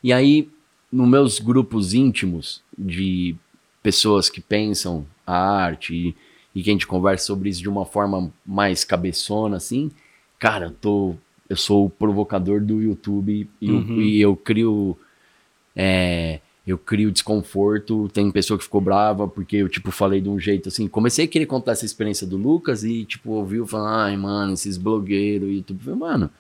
E 0.03 0.13
aí, 0.13 0.49
nos 0.91 1.09
meus 1.09 1.39
grupos 1.39 1.95
íntimos 1.95 2.63
de 2.77 3.35
pessoas 3.83 4.29
que 4.31 4.41
pensam 4.41 5.07
a 5.27 5.37
arte 5.37 5.95
e, 5.95 6.15
e 6.59 6.63
que 6.63 6.71
a 6.71 6.73
gente 6.73 6.87
conversa 6.87 7.27
sobre 7.27 7.49
isso 7.51 7.61
de 7.63 7.69
uma 7.69 7.85
forma 7.85 8.33
mais 8.47 8.85
cabeçona, 8.85 9.57
assim, 9.57 9.91
cara, 10.39 10.67
eu 10.67 10.71
tô. 10.73 11.15
Eu 11.49 11.57
sou 11.57 11.87
o 11.87 11.91
provocador 11.91 12.61
do 12.61 12.83
YouTube 12.83 13.49
e, 13.61 13.69
eu- 13.71 13.75
Uhum. 13.77 14.01
e 14.03 14.21
eu 14.21 14.37
crio. 14.37 14.97
é, 15.75 16.41
eu 16.67 16.77
crio 16.77 17.11
desconforto. 17.11 18.11
Tem 18.13 18.31
pessoa 18.31 18.59
que 18.59 18.65
ficou 18.65 18.81
brava 18.83 19.27
porque 19.27 19.57
eu, 19.57 19.69
tipo, 19.69 19.91
falei 19.91 20.21
de 20.21 20.29
um 20.29 20.39
jeito 20.39 20.69
assim. 20.69 20.87
Comecei 20.87 21.25
a 21.25 21.29
querer 21.29 21.47
contar 21.47 21.73
essa 21.73 21.87
experiência 21.87 22.27
do 22.27 22.37
Lucas 22.37 22.85
e, 22.85 23.05
tipo, 23.07 23.31
ouviu 23.33 23.67
falar, 23.67 24.05
ai, 24.07 24.17
mano, 24.19 24.53
esses 24.53 24.77
blogueiros, 24.77 25.49
YouTube. 25.51 25.79
Eu 25.79 25.85
falei, 25.85 25.99
mano, 26.01 26.31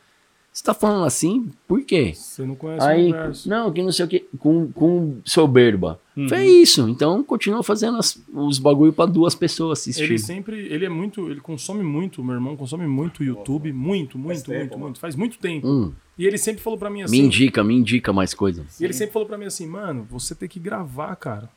você 0.59 0.65
tá 0.65 0.75
falando 0.75 1.05
assim? 1.05 1.49
Por 1.69 1.83
quê? 1.85 2.13
Você 2.15 2.45
não 2.45 2.57
conhece 2.57 2.85
o 2.85 2.89
Aí, 2.89 3.05
universo. 3.05 3.49
não, 3.49 3.71
que 3.73 3.81
não 3.81 3.93
sei 3.93 4.05
o 4.05 4.09
que, 4.09 4.27
com, 4.39 4.73
com 4.73 5.19
soberba. 5.25 6.01
Uhum. 6.17 6.29
Foi 6.29 6.45
isso. 6.47 6.89
Então, 6.89 7.23
continua 7.23 7.63
fazendo 7.63 7.97
as- 7.97 8.21
os 8.35 8.59
bagulho 8.59 8.93
pra 8.93 9.07
duas 9.07 9.37
pessoas 9.37 9.79
assistir. 9.79 10.03
Ele 10.03 10.19
sempre, 10.19 10.67
ele 10.67 10.85
é 10.85 10.89
muito, 10.89 11.31
ele 11.31 11.41
consome 11.41 11.85
muito, 11.85 12.25
meu 12.25 12.35
irmão 12.35 12.57
consome 12.57 12.89
muito 12.89 13.23
YouTube, 13.23 13.73
muito, 13.73 14.19
muito, 14.19 14.43
tempo, 14.45 14.59
muito, 14.59 14.71
mano. 14.73 14.85
muito, 14.87 14.99
faz 14.99 15.15
muito 15.15 15.39
tempo. 15.39 15.69
Hum, 15.69 15.93
E 16.19 16.27
ele 16.27 16.37
sempre 16.39 16.61
falou 16.61 16.77
pra 16.77 16.91
mim 16.91 16.97
me 16.99 17.03
assim, 17.05 17.19
indica, 17.25 17.63
me 17.63 17.75
indica 17.77 18.13
mais 18.13 18.35
coisa. 18.35 18.65
e 18.81 18.85
ele 18.85 18.93
sempre 18.93 19.13
falou 19.13 19.29
pra 19.29 19.39
mim 19.39 19.45
assim, 19.45 19.65
mano, 19.67 20.05
você 20.11 20.35
tem 20.35 20.49
que 20.49 20.59
gravar, 20.59 21.15
cara. 21.15 21.49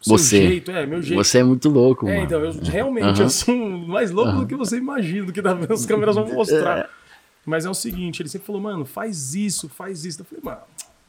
O 0.00 0.04
seu 0.04 0.18
Você. 0.18 0.46
jeito, 0.48 0.70
é, 0.72 0.84
meu 0.86 1.00
jeito. 1.02 1.22
Você 1.24 1.38
é 1.38 1.44
muito 1.44 1.68
louco, 1.68 2.08
É, 2.08 2.14
mano. 2.14 2.24
então, 2.26 2.40
eu 2.44 2.52
realmente 2.64 3.04
Aham. 3.04 3.22
eu 3.22 3.30
sou 3.30 3.56
mais 3.56 4.10
louco 4.10 4.32
do 4.32 4.46
que 4.46 4.54
você 4.56 4.76
imagina, 4.78 5.26
do 5.26 5.32
que 5.32 5.40
as 5.72 5.86
câmeras 5.86 6.14
vão 6.16 6.26
É. 6.26 6.32
mostrar. 6.34 6.90
Mas 7.48 7.64
é 7.64 7.70
o 7.70 7.74
seguinte, 7.74 8.20
ele 8.22 8.28
sempre 8.28 8.46
falou, 8.46 8.60
mano, 8.60 8.84
faz 8.84 9.34
isso, 9.34 9.68
faz 9.68 10.04
isso. 10.04 10.20
Eu 10.20 10.24
falei, 10.26 10.42
mano, 10.44 10.60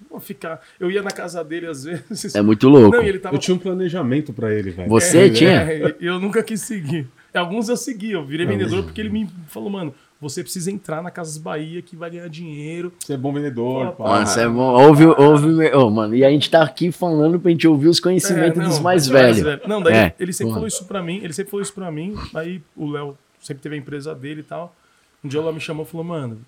vou 0.10 0.20
ficar. 0.20 0.62
Eu 0.80 0.90
ia 0.90 1.02
na 1.04 1.12
casa 1.12 1.44
dele 1.44 1.68
às 1.68 1.84
vezes. 1.84 2.34
É 2.34 2.42
muito 2.42 2.68
louco. 2.70 2.96
Não, 2.98 3.04
ele 3.04 3.20
tava. 3.20 3.36
Eu 3.36 3.40
tinha 3.40 3.54
um 3.56 3.60
planejamento 3.60 4.32
pra 4.34 4.54
ele, 4.54 4.72
velho. 4.72 4.90
Você 4.90 5.26
É, 5.26 5.30
tinha? 5.30 5.52
é, 5.62 5.96
eu 6.00 6.20
nunca 6.20 6.42
quis 6.42 6.62
seguir. 6.62 7.08
Alguns 7.34 7.70
eu 7.70 7.78
segui, 7.78 8.12
eu 8.14 8.26
virei 8.26 8.46
vendedor 8.46 8.84
porque 8.84 9.00
ele 9.00 9.10
me 9.12 9.30
falou, 9.48 9.70
mano, 9.70 9.94
você 10.20 10.42
precisa 10.42 10.72
entrar 10.72 11.04
na 11.04 11.12
Casas 11.12 11.38
Bahia 11.38 11.80
que 11.82 11.96
vai 11.96 12.10
ganhar 12.10 12.28
dinheiro. 12.28 12.92
Você 13.00 13.14
é 13.14 13.18
bom 13.18 13.32
vendedor, 13.32 13.92
pá. 13.92 14.04
Nossa, 14.20 14.42
é 14.42 14.48
bom. 14.50 14.62
Ouve, 14.82 15.06
ouve, 15.06 15.72
ô, 15.76 15.90
mano. 15.92 16.16
E 16.16 16.26
a 16.26 16.30
gente 16.32 16.50
tá 16.50 16.64
aqui 16.64 16.92
falando 16.92 17.40
pra 17.40 17.52
gente 17.52 17.68
ouvir 17.68 17.88
os 17.88 18.00
conhecimentos 18.00 18.58
É, 18.58 18.62
não, 18.64 18.70
dos 18.70 18.80
mais 18.80 19.08
velhos. 19.08 19.44
Não, 19.68 19.80
daí 19.82 19.94
É, 19.94 20.16
ele 20.20 20.34
sempre 20.34 20.46
porra. 20.48 20.56
falou 20.56 20.68
isso 20.68 20.86
pra 20.86 21.04
mim, 21.04 21.20
ele 21.24 21.32
sempre 21.34 21.52
falou 21.52 21.62
isso 21.62 21.74
pra 21.74 21.92
mim, 21.92 22.16
aí 22.34 22.62
o 22.76 22.90
Léo 22.90 23.16
sempre 23.40 23.62
teve 23.62 23.76
a 23.76 23.78
empresa 23.78 24.16
dele 24.16 24.40
e 24.40 24.44
tal. 24.44 24.76
Um 25.24 25.28
dia 25.28 25.40
o 25.42 25.44
Léo 25.44 25.54
me 25.54 25.60
chamou 25.60 25.86
e 25.86 25.90
falou, 25.90 26.06
mano, 26.06 26.42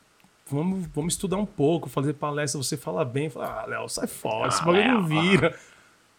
vamos, 0.49 0.85
vamos 0.93 1.13
estudar 1.13 1.37
um 1.37 1.45
pouco, 1.45 1.89
fazer 1.89 2.13
palestra, 2.13 2.61
você 2.61 2.77
fala 2.77 3.03
bem. 3.03 3.25
Eu 3.25 3.31
falei, 3.31 3.49
ah, 3.49 3.65
Léo, 3.67 3.89
sai 3.89 4.07
fora, 4.07 4.47
esse 4.47 4.63
bagulho 4.63 4.93
não 4.93 5.05
vira. 5.07 5.55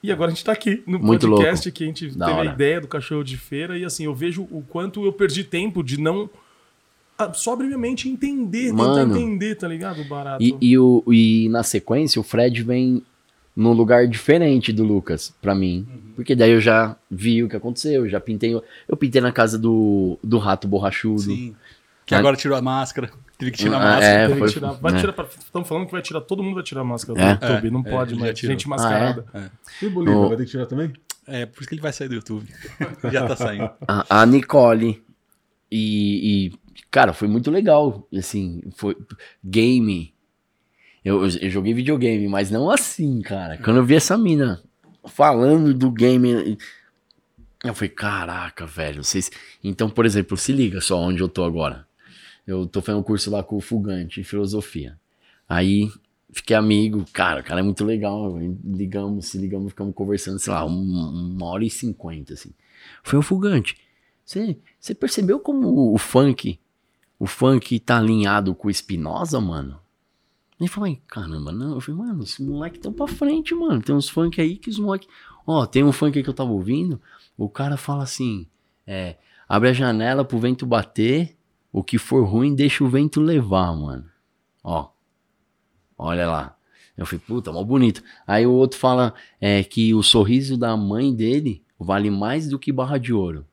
E 0.02 0.10
agora 0.10 0.30
a 0.30 0.34
gente 0.34 0.44
tá 0.44 0.52
aqui 0.52 0.82
no 0.86 0.98
Muito 0.98 1.28
podcast 1.28 1.68
louco. 1.68 1.78
que 1.78 1.84
a 1.84 1.86
gente 1.86 2.18
Da 2.18 2.26
teve 2.26 2.38
hora. 2.40 2.50
a 2.50 2.52
ideia 2.52 2.80
do 2.80 2.88
cachorro 2.88 3.22
de 3.22 3.36
feira 3.36 3.78
e 3.78 3.84
assim, 3.84 4.04
eu 4.04 4.14
vejo 4.14 4.42
o 4.50 4.62
quanto 4.68 5.04
eu 5.04 5.12
perdi 5.12 5.44
tempo 5.44 5.82
de 5.82 6.00
não 6.00 6.28
ah, 7.16 7.32
só 7.32 7.52
abrir 7.52 7.66
minha 7.66 7.78
mente 7.78 8.08
entender, 8.08 8.72
Mano. 8.72 8.94
tentar 8.96 9.20
entender, 9.20 9.54
tá 9.54 9.68
ligado? 9.68 10.00
O 10.00 10.04
barato. 10.08 10.42
E, 10.42 10.56
e, 10.60 10.76
o, 10.78 11.04
e 11.06 11.48
na 11.50 11.62
sequência, 11.62 12.20
o 12.20 12.24
Fred 12.24 12.62
vem 12.64 13.02
num 13.54 13.72
lugar 13.72 14.08
diferente 14.08 14.72
do 14.72 14.82
Lucas, 14.82 15.32
pra 15.40 15.54
mim. 15.54 15.86
Porque 16.16 16.34
daí 16.34 16.50
eu 16.50 16.60
já 16.60 16.96
vi 17.10 17.44
o 17.44 17.48
que 17.48 17.54
aconteceu, 17.54 18.08
já 18.08 18.18
pintei. 18.18 18.60
Eu 18.88 18.96
pintei 18.96 19.20
na 19.20 19.30
casa 19.30 19.56
do, 19.58 20.18
do 20.24 20.38
rato 20.38 20.66
borrachudo. 20.66 21.20
Sim. 21.20 21.54
Que 22.04 22.14
Ah. 22.14 22.18
agora 22.18 22.36
tirou 22.36 22.56
a 22.56 22.62
máscara. 22.62 23.10
Teve 23.38 23.50
que 23.52 23.58
tirar 23.58 23.76
a 23.76 23.80
Ah, 23.80 23.84
máscara. 23.84 24.06
é, 24.06 24.20
Teve 24.26 24.32
que 24.32 24.38
foi- 24.40 24.52
tirar- 24.52 24.72
vai 24.72 24.94
é. 24.94 25.00
tirar 25.00 25.12
pra- 25.12 25.24
Estão 25.24 25.64
falando 25.64 25.86
que 25.86 25.92
vai 25.92 26.02
tirar, 26.02 26.20
todo 26.20 26.42
mundo 26.42 26.54
vai 26.54 26.62
tirar 26.64 26.80
a 26.80 26.84
máscara 26.84 27.20
É? 27.20 27.34
do 27.36 27.46
YouTube, 27.46 27.70
não 27.70 27.80
É, 27.80 27.90
pode 27.90 28.12
ele 28.12 28.20
já 28.20 28.26
mais. 28.26 28.38
tirou. 28.38 28.52
Gente 28.52 28.68
mascarada. 28.68 29.50
E 29.80 29.86
o 29.86 29.90
Bolívia, 29.90 30.14
No- 30.20 30.28
vai 30.28 30.36
ter 30.36 30.44
que 30.44 30.50
tirar 30.50 30.66
também? 30.66 30.92
É, 31.26 31.46
por 31.46 31.60
isso 31.60 31.68
que 31.68 31.74
ele 31.76 31.82
vai 31.82 31.92
sair 31.92 32.08
do 32.08 32.14
YouTube. 32.14 32.46
Já 33.12 33.26
tá 33.26 33.36
saindo. 33.36 33.70
A, 33.86 34.22
a 34.22 34.26
Nicole. 34.26 35.02
E, 35.70 36.48
e, 36.48 36.52
cara, 36.90 37.12
foi 37.12 37.28
muito 37.28 37.50
legal. 37.50 38.06
Assim, 38.16 38.60
foi. 38.76 38.96
Game. 39.44 40.12
Eu, 41.04 41.22
eu 41.24 41.50
joguei 41.50 41.72
videogame, 41.74 42.26
mas 42.28 42.50
não 42.50 42.68
assim, 42.70 43.20
cara. 43.22 43.56
Quando 43.58 43.76
eu 43.78 43.84
vi 43.84 43.94
essa 43.94 44.18
mina 44.18 44.60
falando 45.06 45.72
do 45.72 45.90
game. 45.90 46.58
Eu 47.64 47.74
falei, 47.74 47.88
caraca, 47.90 48.66
velho. 48.66 49.04
Vocês... 49.04 49.30
Então, 49.62 49.88
por 49.88 50.04
exemplo, 50.04 50.36
se 50.36 50.50
liga 50.52 50.80
só 50.80 50.98
onde 50.98 51.20
eu 51.22 51.28
tô 51.28 51.44
agora. 51.44 51.86
Eu 52.46 52.66
tô 52.66 52.80
fazendo 52.80 53.00
um 53.00 53.04
curso 53.04 53.30
lá 53.30 53.42
com 53.42 53.56
o 53.56 53.60
Fugante 53.60 54.20
em 54.20 54.24
filosofia. 54.24 54.98
Aí 55.48 55.90
fiquei 56.32 56.56
amigo, 56.56 57.04
cara, 57.12 57.40
o 57.40 57.44
cara 57.44 57.60
é 57.60 57.62
muito 57.62 57.84
legal. 57.84 58.38
Ligamos, 58.64 59.26
se 59.26 59.38
ligamos, 59.38 59.70
ficamos 59.70 59.94
conversando, 59.94 60.38
sei 60.38 60.52
lá, 60.52 60.64
uma, 60.64 61.46
hora 61.46 61.64
e 61.64 61.70
cinquenta, 61.70 62.34
assim. 62.34 62.52
Foi 63.02 63.18
o 63.18 63.22
Fugante. 63.22 63.76
Você, 64.24 64.58
você 64.78 64.94
percebeu 64.94 65.38
como 65.38 65.92
o, 65.92 65.98
funk, 65.98 66.58
o 67.18 67.26
funk 67.26 67.78
tá 67.80 67.98
alinhado 67.98 68.54
com 68.54 68.68
o 68.68 68.70
Espinosa, 68.70 69.40
mano? 69.40 69.78
Ele 70.58 70.68
falou, 70.68 70.88
"Ai, 70.88 71.00
caramba, 71.08 71.50
não. 71.52 71.74
Eu 71.74 71.80
falei, 71.80 72.00
mano, 72.00 72.22
os 72.22 72.38
moleques 72.38 72.80
tão 72.80 72.92
pra 72.92 73.08
frente, 73.08 73.54
mano. 73.54 73.82
Tem 73.82 73.94
uns 73.94 74.08
funk 74.08 74.40
aí 74.40 74.56
que 74.56 74.70
os 74.70 74.78
moleques. 74.78 75.08
Ó, 75.46 75.66
tem 75.66 75.82
um 75.82 75.92
funk 75.92 76.16
aí 76.16 76.22
que 76.22 76.30
eu 76.30 76.34
tava 76.34 76.50
ouvindo. 76.50 77.00
O 77.36 77.48
cara 77.48 77.76
fala 77.76 78.04
assim: 78.04 78.46
é, 78.86 79.16
abre 79.48 79.70
a 79.70 79.72
janela 79.72 80.24
pro 80.24 80.38
vento 80.38 80.64
bater. 80.64 81.36
O 81.72 81.82
que 81.82 81.96
for 81.96 82.22
ruim, 82.24 82.54
deixa 82.54 82.84
o 82.84 82.88
vento 82.88 83.20
levar, 83.20 83.74
mano. 83.74 84.04
Ó. 84.62 84.90
Olha 85.96 86.28
lá. 86.28 86.56
Eu 86.96 87.06
falei, 87.06 87.24
puta, 87.26 87.50
mó 87.50 87.64
bonito. 87.64 88.02
Aí 88.26 88.46
o 88.46 88.52
outro 88.52 88.78
fala 88.78 89.14
é, 89.40 89.64
que 89.64 89.94
o 89.94 90.02
sorriso 90.02 90.58
da 90.58 90.76
mãe 90.76 91.14
dele 91.14 91.62
vale 91.78 92.10
mais 92.10 92.48
do 92.48 92.58
que 92.58 92.70
barra 92.70 92.98
de 92.98 93.12
ouro. 93.12 93.46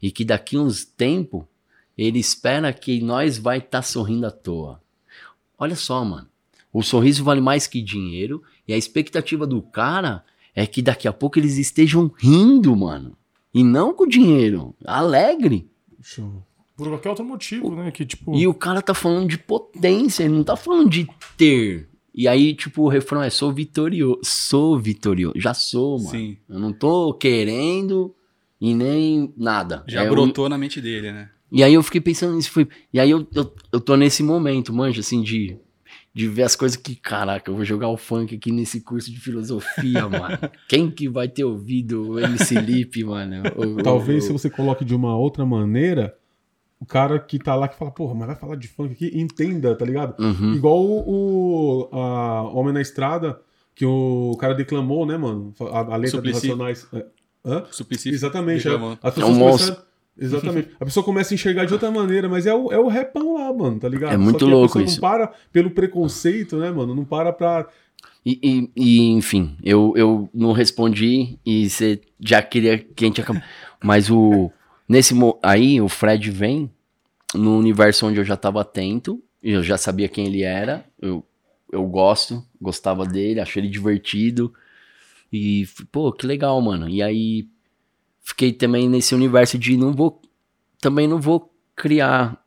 E 0.00 0.10
que 0.10 0.24
daqui 0.24 0.56
uns 0.56 0.84
tempo 0.84 1.48
ele 1.98 2.18
espera 2.18 2.72
que 2.72 3.00
nós 3.02 3.36
vai 3.38 3.58
estar 3.58 3.82
sorrindo 3.82 4.26
à 4.26 4.30
toa. 4.30 4.80
Olha 5.58 5.74
só, 5.74 6.04
mano. 6.04 6.28
O 6.72 6.82
sorriso 6.82 7.24
vale 7.24 7.40
mais 7.40 7.66
que 7.66 7.82
dinheiro 7.82 8.42
e 8.68 8.72
a 8.72 8.76
expectativa 8.76 9.46
do 9.46 9.60
cara 9.60 10.24
é 10.54 10.66
que 10.66 10.82
daqui 10.82 11.08
a 11.08 11.12
pouco 11.12 11.38
eles 11.38 11.56
estejam 11.58 12.12
rindo, 12.16 12.76
mano. 12.76 13.16
E 13.52 13.64
não 13.64 13.92
com 13.94 14.06
dinheiro. 14.06 14.74
Alegre. 14.84 15.68
Show. 16.02 16.45
Por 16.76 16.88
qualquer 16.88 17.08
outro 17.08 17.24
motivo, 17.24 17.74
né? 17.74 17.90
Que 17.90 18.04
tipo. 18.04 18.34
E 18.36 18.46
o 18.46 18.52
cara 18.54 18.82
tá 18.82 18.92
falando 18.94 19.28
de 19.28 19.38
potência, 19.38 20.24
ele 20.24 20.34
não 20.34 20.44
tá 20.44 20.56
falando 20.56 20.90
de 20.90 21.08
ter. 21.36 21.88
E 22.14 22.26
aí, 22.28 22.54
tipo, 22.54 22.82
o 22.82 22.88
refrão 22.88 23.22
é 23.22 23.30
sou 23.30 23.52
vitorioso. 23.52 24.20
Sou 24.22 24.78
vitorioso. 24.78 25.34
Já 25.38 25.52
sou, 25.54 25.98
mano. 25.98 26.10
Sim. 26.10 26.36
Eu 26.48 26.58
não 26.58 26.72
tô 26.72 27.12
querendo 27.14 28.14
e 28.60 28.74
nem 28.74 29.32
nada. 29.36 29.84
Já 29.86 30.02
É, 30.02 30.06
eu- 30.08 30.10
brotou 30.10 30.48
na 30.48 30.56
mente 30.58 30.80
dele, 30.80 31.12
né? 31.12 31.30
E 31.52 31.62
aí 31.62 31.74
eu 31.74 31.82
fiquei 31.82 32.00
pensando 32.00 32.34
nisso. 32.34 32.50
Foi... 32.50 32.66
E 32.92 32.98
aí 32.98 33.10
eu, 33.10 33.26
eu, 33.34 33.54
eu 33.72 33.80
tô 33.80 33.96
nesse 33.96 34.22
momento, 34.22 34.72
manja, 34.72 35.00
assim, 35.00 35.22
de, 35.22 35.56
de 36.12 36.26
ver 36.26 36.42
as 36.42 36.56
coisas 36.56 36.76
que, 36.76 36.96
caraca, 36.96 37.50
eu 37.50 37.54
vou 37.54 37.64
jogar 37.64 37.88
o 37.88 37.96
funk 37.96 38.34
aqui 38.34 38.50
nesse 38.50 38.80
curso 38.80 39.10
de 39.12 39.20
filosofia, 39.20 40.08
mano. 40.08 40.38
Quem 40.68 40.90
que 40.90 41.08
vai 41.08 41.28
ter 41.28 41.44
ouvido 41.44 42.12
o 42.12 42.18
MC 42.18 42.54
Lipe, 42.60 43.04
mano? 43.04 43.42
O- 43.56 43.82
Talvez 43.82 44.24
o- 44.24 44.26
se 44.26 44.32
você 44.32 44.50
coloque 44.50 44.84
de 44.84 44.94
uma 44.94 45.16
outra 45.16 45.44
maneira, 45.46 46.14
o 46.80 46.84
cara 46.86 47.18
que 47.18 47.38
tá 47.38 47.54
lá 47.54 47.68
que 47.68 47.76
fala, 47.78 47.90
porra, 47.90 48.14
mas 48.14 48.26
vai 48.26 48.36
falar 48.36 48.56
de 48.56 48.68
funk 48.68 48.92
aqui, 48.92 49.18
entenda, 49.18 49.74
tá 49.74 49.84
ligado? 49.84 50.14
Uhum. 50.22 50.54
Igual 50.54 50.84
o, 50.84 51.88
o 51.92 51.96
a 51.96 52.42
Homem 52.50 52.72
na 52.74 52.80
Estrada, 52.80 53.40
que 53.74 53.84
o 53.86 54.36
cara 54.38 54.54
declamou, 54.54 55.06
né, 55.06 55.16
mano? 55.16 55.52
A, 55.72 55.78
a 55.80 55.96
letra 55.96 56.20
dos 56.20 56.30
Suplicy. 56.32 56.48
Racionais. 56.48 56.86
É. 56.92 57.06
Hã? 57.44 57.64
Suplicy 57.70 58.08
Exatamente. 58.10 58.64
reclamou. 58.64 58.98
As 59.02 59.16
É 59.18 59.24
um 59.24 59.38
começam- 59.38 59.76
Exatamente. 60.18 60.70
A 60.80 60.84
pessoa 60.86 61.04
começa 61.04 61.32
a 61.32 61.34
enxergar 61.34 61.66
de 61.66 61.74
outra 61.74 61.90
maneira, 61.90 62.26
mas 62.28 62.46
é 62.46 62.54
o, 62.54 62.72
é 62.72 62.78
o 62.78 62.88
repão 62.88 63.34
lá, 63.34 63.52
mano, 63.52 63.78
tá 63.78 63.86
ligado? 63.88 64.14
É 64.14 64.16
muito 64.16 64.38
Só 64.40 64.46
que 64.46 64.50
louco 64.50 64.64
a 64.64 64.68
pessoa 64.80 64.84
isso. 64.84 64.94
não 65.02 65.08
para 65.10 65.32
pelo 65.52 65.70
preconceito, 65.70 66.56
né, 66.56 66.70
mano? 66.70 66.94
Não 66.94 67.04
para 67.04 67.32
pra. 67.34 67.68
E, 68.24 68.38
e- 68.42 68.70
e, 68.74 69.10
enfim, 69.12 69.56
eu, 69.62 69.92
eu 69.94 70.28
não 70.32 70.52
respondi 70.52 71.38
e 71.44 71.68
você 71.68 72.00
já 72.18 72.40
queria 72.42 72.78
que 72.78 73.04
a 73.04 73.08
gente 73.08 73.20
acabe. 73.20 73.42
Mas 73.84 74.10
o. 74.10 74.50
Nesse 74.88 75.14
aí, 75.42 75.80
o 75.80 75.88
Fred 75.88 76.30
vem 76.30 76.70
no 77.34 77.58
universo 77.58 78.06
onde 78.06 78.18
eu 78.18 78.24
já 78.24 78.36
tava 78.36 78.60
atento, 78.60 79.22
e 79.42 79.50
eu 79.52 79.62
já 79.62 79.76
sabia 79.76 80.08
quem 80.08 80.26
ele 80.26 80.42
era. 80.42 80.84
Eu, 81.00 81.24
eu 81.72 81.84
gosto, 81.86 82.44
gostava 82.60 83.04
dele, 83.04 83.40
achei 83.40 83.62
ele 83.62 83.68
divertido. 83.70 84.52
E, 85.32 85.66
pô, 85.90 86.12
que 86.12 86.26
legal, 86.26 86.60
mano. 86.60 86.88
E 86.88 87.02
aí, 87.02 87.48
fiquei 88.22 88.52
também 88.52 88.88
nesse 88.88 89.14
universo 89.14 89.58
de 89.58 89.76
não 89.76 89.92
vou. 89.92 90.20
Também 90.80 91.08
não 91.08 91.20
vou 91.20 91.52
criar 91.74 92.42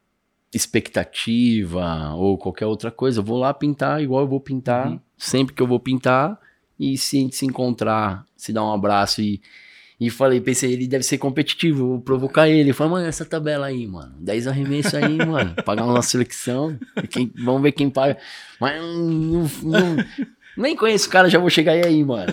expectativa 0.54 2.14
ou 2.16 2.38
qualquer 2.38 2.66
outra 2.66 2.92
coisa. 2.92 3.20
Eu 3.20 3.24
vou 3.24 3.38
lá 3.38 3.54
pintar 3.54 4.02
igual 4.02 4.22
eu 4.22 4.28
vou 4.28 4.40
pintar 4.40 4.88
Uhum. 4.88 5.00
sempre 5.18 5.54
que 5.54 5.62
eu 5.62 5.68
vou 5.68 5.80
pintar. 5.80 6.40
E 6.80 6.98
se 6.98 7.30
se 7.32 7.46
encontrar, 7.46 8.26
se 8.38 8.54
dar 8.54 8.64
um 8.64 8.74
abraço 8.74 9.22
e. 9.22 9.42
E 10.00 10.10
falei, 10.10 10.40
pensei, 10.40 10.72
ele 10.72 10.88
deve 10.88 11.04
ser 11.04 11.18
competitivo, 11.18 11.88
vou 11.90 12.02
provocar 12.02 12.48
ele. 12.48 12.70
Eu 12.70 12.74
falei, 12.74 12.94
mano, 12.94 13.06
essa 13.08 13.26
tabela 13.26 13.66
aí, 13.66 13.86
mano. 13.86 14.16
10 14.20 14.48
arremessos 14.48 14.94
aí, 14.94 15.18
mano. 15.26 15.54
Pagar 15.66 15.84
uma 15.86 16.02
seleção. 16.02 16.78
quem- 17.10 17.32
vamos 17.36 17.62
ver 17.62 17.74
quem 17.74 17.90
paga. 17.90 18.18
Mas 18.62 18.82
não, 18.82 19.44
não- 19.64 19.98
nem 20.58 20.76
conheço 20.76 21.08
o 21.10 21.12
cara, 21.12 21.30
já 21.30 21.38
vou 21.38 21.50
chegar 21.50 21.74
aí, 21.74 21.86
aí, 21.86 22.04
mano. 22.04 22.32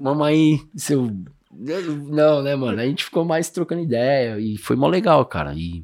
Vamos 0.00 0.26
aí, 0.26 0.60
seu. 0.76 1.10
Não, 1.52 2.40
né, 2.40 2.54
mano? 2.54 2.80
A 2.80 2.86
gente 2.86 3.04
ficou 3.04 3.24
mais 3.24 3.50
trocando 3.50 3.82
ideia. 3.82 4.38
E 4.38 4.56
foi 4.56 4.76
mó 4.76 4.86
legal, 4.86 5.24
cara. 5.26 5.52
E, 5.56 5.82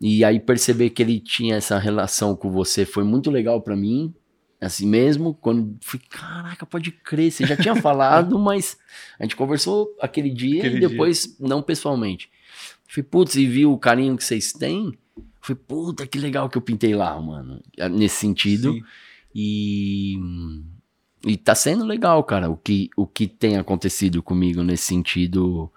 e 0.00 0.24
aí 0.24 0.40
perceber 0.40 0.88
que 0.90 1.02
ele 1.02 1.20
tinha 1.20 1.56
essa 1.56 1.78
relação 1.78 2.34
com 2.34 2.50
você 2.50 2.86
foi 2.86 3.04
muito 3.04 3.30
legal 3.30 3.60
pra 3.60 3.76
mim. 3.76 4.14
Assim 4.60 4.86
mesmo, 4.86 5.34
quando 5.34 5.76
fui, 5.80 6.00
caraca, 6.10 6.66
pode 6.66 6.90
crer, 6.90 7.30
você 7.30 7.46
já 7.46 7.56
tinha 7.56 7.76
falado, 7.80 8.38
mas 8.38 8.76
a 9.18 9.22
gente 9.22 9.36
conversou 9.36 9.96
aquele 10.00 10.30
dia 10.30 10.60
Aquele 10.60 10.76
e 10.78 10.88
depois 10.88 11.36
não 11.38 11.62
pessoalmente. 11.62 12.28
Fui, 12.88 13.02
putz, 13.02 13.36
e 13.36 13.46
vi 13.46 13.66
o 13.66 13.78
carinho 13.78 14.16
que 14.16 14.24
vocês 14.24 14.52
têm. 14.52 14.92
Fui, 15.40 15.54
puta, 15.54 16.06
que 16.06 16.18
legal 16.18 16.48
que 16.48 16.58
eu 16.58 16.62
pintei 16.62 16.94
lá, 16.94 17.20
mano. 17.20 17.62
Nesse 17.90 18.16
sentido. 18.16 18.72
Sim. 18.72 18.82
E, 19.34 20.18
e 21.24 21.36
tá 21.36 21.54
sendo 21.54 21.84
legal, 21.84 22.24
cara, 22.24 22.50
o 22.50 22.56
que, 22.56 22.90
o 22.96 23.06
que 23.06 23.26
tem 23.26 23.56
acontecido 23.56 24.22
comigo 24.22 24.62
nesse 24.62 24.86
sentido 24.86 25.70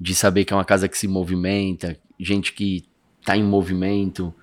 de 0.00 0.14
saber 0.14 0.44
que 0.44 0.52
é 0.52 0.56
uma 0.56 0.64
casa 0.64 0.88
que 0.88 0.96
se 0.96 1.06
movimenta, 1.06 1.98
gente 2.18 2.52
que 2.52 2.84
tá 3.24 3.36
em 3.36 3.44
movimento. 3.44 4.34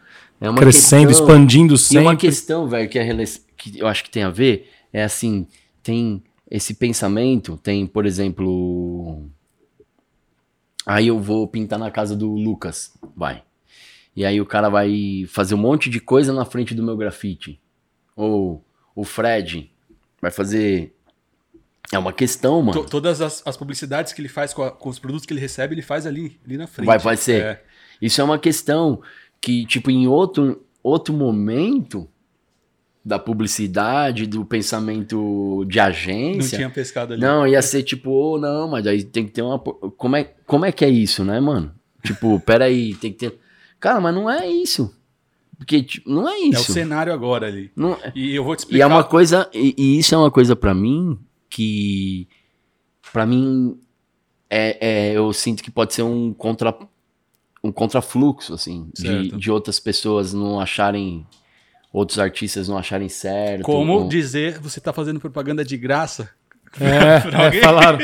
É 0.41 0.49
uma 0.49 0.57
Crescendo, 0.59 1.07
questão- 1.09 1.25
expandindo 1.27 1.73
e 1.75 1.77
sempre. 1.77 2.03
uma 2.05 2.15
questão, 2.15 2.67
velho, 2.67 2.89
que, 2.89 2.97
é 2.97 3.23
que 3.57 3.79
eu 3.79 3.87
acho 3.87 4.03
que 4.03 4.09
tem 4.09 4.23
a 4.23 4.29
ver, 4.29 4.69
é 4.93 5.03
assim, 5.03 5.45
tem 5.83 6.23
esse 6.49 6.73
pensamento, 6.73 7.57
tem, 7.57 7.85
por 7.85 8.05
exemplo, 8.05 9.25
aí 10.85 11.07
eu 11.07 11.19
vou 11.19 11.47
pintar 11.47 11.77
na 11.77 11.91
casa 11.91 12.15
do 12.15 12.33
Lucas, 12.33 12.93
vai. 13.15 13.43
E 14.15 14.25
aí 14.25 14.41
o 14.41 14.45
cara 14.45 14.69
vai 14.69 15.25
fazer 15.29 15.55
um 15.55 15.59
monte 15.59 15.89
de 15.89 15.99
coisa 15.99 16.33
na 16.33 16.43
frente 16.45 16.73
do 16.73 16.83
meu 16.83 16.97
grafite. 16.97 17.59
Ou 18.15 18.63
o 18.95 19.03
Fred 19.03 19.71
vai 20.21 20.31
fazer... 20.31 20.93
É 21.91 21.97
uma 21.97 22.11
questão, 22.13 22.61
mano. 22.61 22.83
To- 22.83 22.89
todas 22.89 23.21
as, 23.21 23.41
as 23.47 23.55
publicidades 23.57 24.13
que 24.13 24.21
ele 24.21 24.27
faz 24.29 24.53
com, 24.53 24.61
a- 24.63 24.71
com 24.71 24.89
os 24.89 24.99
produtos 24.99 25.25
que 25.25 25.33
ele 25.33 25.39
recebe, 25.39 25.73
ele 25.73 25.81
faz 25.81 26.05
ali, 26.05 26.39
ali 26.45 26.57
na 26.57 26.67
frente. 26.67 26.85
Vai, 26.85 26.99
vai 26.99 27.17
ser. 27.17 27.41
É. 27.43 27.63
Isso 28.01 28.19
é 28.21 28.23
uma 28.23 28.37
questão 28.37 29.01
que, 29.41 29.65
tipo, 29.65 29.89
em 29.91 30.07
outro, 30.07 30.63
outro 30.83 31.13
momento 31.13 32.07
da 33.03 33.17
publicidade, 33.17 34.27
do 34.27 34.43
pensamento 34.45 35.63
de 35.67 35.77
Não 35.77 35.85
agência, 35.85 36.57
tinha 36.57 36.69
pescado 36.69 37.13
ali. 37.13 37.21
não, 37.21 37.47
ia 37.47 37.61
ser 37.61 37.81
tipo, 37.83 38.11
oh, 38.11 38.37
não, 38.37 38.67
mas 38.67 38.85
aí 38.85 39.03
tem 39.03 39.25
que 39.25 39.31
ter 39.31 39.41
uma. 39.41 39.57
Como 39.59 40.15
é, 40.15 40.23
como 40.45 40.65
é 40.65 40.71
que 40.71 40.83
é 40.85 40.89
isso, 40.89 41.23
né, 41.23 41.39
mano? 41.39 41.73
Tipo, 42.03 42.39
peraí, 42.45 42.93
tem 42.95 43.11
que 43.11 43.17
ter. 43.17 43.39
Cara, 43.79 43.99
mas 44.01 44.13
não 44.13 44.29
é 44.29 44.47
isso. 44.47 44.93
Porque, 45.57 45.81
tipo, 45.83 46.09
não 46.09 46.27
é 46.29 46.33
É 46.39 46.45
o 46.45 46.49
isso. 46.51 46.71
cenário 46.73 47.11
agora 47.13 47.47
ali. 47.47 47.71
Não, 47.75 47.97
E 48.15 48.35
eu 48.35 48.43
vou 48.43 48.55
te 48.55 48.59
e 48.59 48.61
explicar. 48.63 48.83
é 48.83 48.87
uma 48.87 49.03
coisa, 49.03 49.49
e, 49.53 49.73
e 49.77 49.97
isso 49.99 50.13
é 50.13 50.17
uma 50.17 50.31
coisa 50.31 50.55
pra 50.55 50.73
mim 50.73 51.17
que, 51.49 52.27
pra 53.11 53.25
mim, 53.25 53.77
é, 54.49 54.77
é- 55.11 55.13
eu 55.17 55.31
sinto 55.33 55.63
que 55.63 55.71
pode 55.71 55.93
ser 55.93 56.03
um 56.03 56.33
contra, 56.33 56.77
um 57.63 57.71
contrafluxo, 57.71 58.53
assim, 58.53 58.89
de, 58.93 59.29
de 59.29 59.51
outras 59.51 59.79
pessoas 59.79 60.33
não 60.33 60.59
acharem, 60.59 61.25
outros 61.91 62.19
artistas 62.19 62.67
não 62.69 62.77
acharem 62.77 63.09
certo. 63.09 63.63
Como 63.63 63.93
ou- 63.93 64.07
dizer, 64.07 64.59
você 64.59 64.79
tá 64.79 64.93
fazendo 64.93 65.19
propaganda 65.19 65.63
de 65.63 65.75
graça? 65.77 66.29
É, 66.79 67.47
é, 67.57 67.61
falaram, 67.61 67.99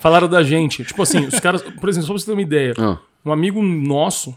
falaram 0.00 0.28
da 0.28 0.42
gente. 0.42 0.84
Tipo 0.84 1.02
assim, 1.02 1.26
os 1.26 1.38
caras, 1.38 1.62
por 1.62 1.88
exemplo, 1.88 2.06
só 2.06 2.12
pra 2.14 2.18
você 2.20 2.26
ter 2.26 2.32
uma 2.32 2.42
ideia, 2.42 2.74
Ah, 2.78 2.98
um 3.24 3.32
amigo 3.32 3.62
nosso 3.62 4.34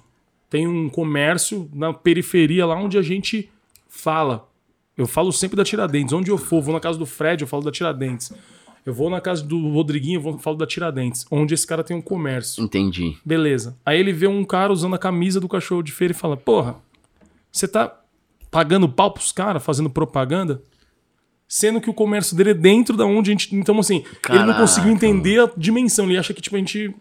tem 0.49 0.67
um 0.67 0.89
comércio 0.89 1.69
na 1.73 1.93
periferia 1.93 2.65
lá 2.65 2.75
onde 2.75 2.97
a 2.97 3.01
gente 3.01 3.49
fala. 3.87 4.47
Eu 4.97 5.07
falo 5.07 5.31
sempre 5.31 5.55
da 5.55 5.63
Tiradentes. 5.63 6.11
Onde 6.11 6.29
eu 6.29 6.37
for, 6.37 6.61
vou 6.61 6.73
na 6.73 6.79
casa 6.79 6.97
do 6.99 7.05
Fred, 7.05 7.41
eu 7.41 7.47
falo 7.47 7.63
da 7.63 7.71
Tiradentes. 7.71 8.33
Eu 8.85 8.93
vou 8.93 9.09
na 9.09 9.19
casa 9.21 9.43
do 9.43 9.69
Rodriguinho, 9.69 10.17
eu 10.17 10.21
vou, 10.21 10.37
falo 10.37 10.57
da 10.57 10.65
Tiradentes. 10.65 11.25
Onde 11.29 11.53
esse 11.53 11.67
cara 11.67 11.83
tem 11.83 11.95
um 11.95 12.01
comércio. 12.01 12.63
entendi. 12.63 13.17
Beleza. 13.23 13.77
Aí 13.85 13.99
ele 13.99 14.13
vê 14.13 14.27
um 14.27 14.43
cara 14.43 14.71
usando 14.71 14.95
a 14.95 14.99
camisa 14.99 15.39
do 15.39 15.47
cachorro 15.47 15.83
de 15.83 15.91
feira 15.91 16.11
e 16.13 16.15
fala: 16.15 16.35
Porra, 16.37 16.75
você 17.51 17.67
tá 17.67 17.99
pagando 18.49 18.89
pau 18.89 19.11
pros 19.11 19.31
caras, 19.31 19.63
fazendo 19.63 19.89
propaganda? 19.89 20.61
Sendo 21.47 21.81
que 21.81 21.89
o 21.89 21.93
comércio 21.93 22.35
dele 22.37 22.51
é 22.51 22.53
dentro 22.53 22.95
da 22.95 23.05
onde 23.05 23.31
a 23.31 23.33
gente. 23.33 23.55
Então, 23.55 23.79
assim, 23.79 23.97
ele 23.97 24.05
não 24.39 24.45
Caraca. 24.45 24.59
conseguiu 24.59 24.91
entender 24.91 25.41
a 25.41 25.49
dimensão. 25.57 26.05
Ele 26.05 26.17
acha 26.17 26.31
que, 26.33 26.41
tipo, 26.41 26.55
a 26.55 26.59
gente 26.59 26.93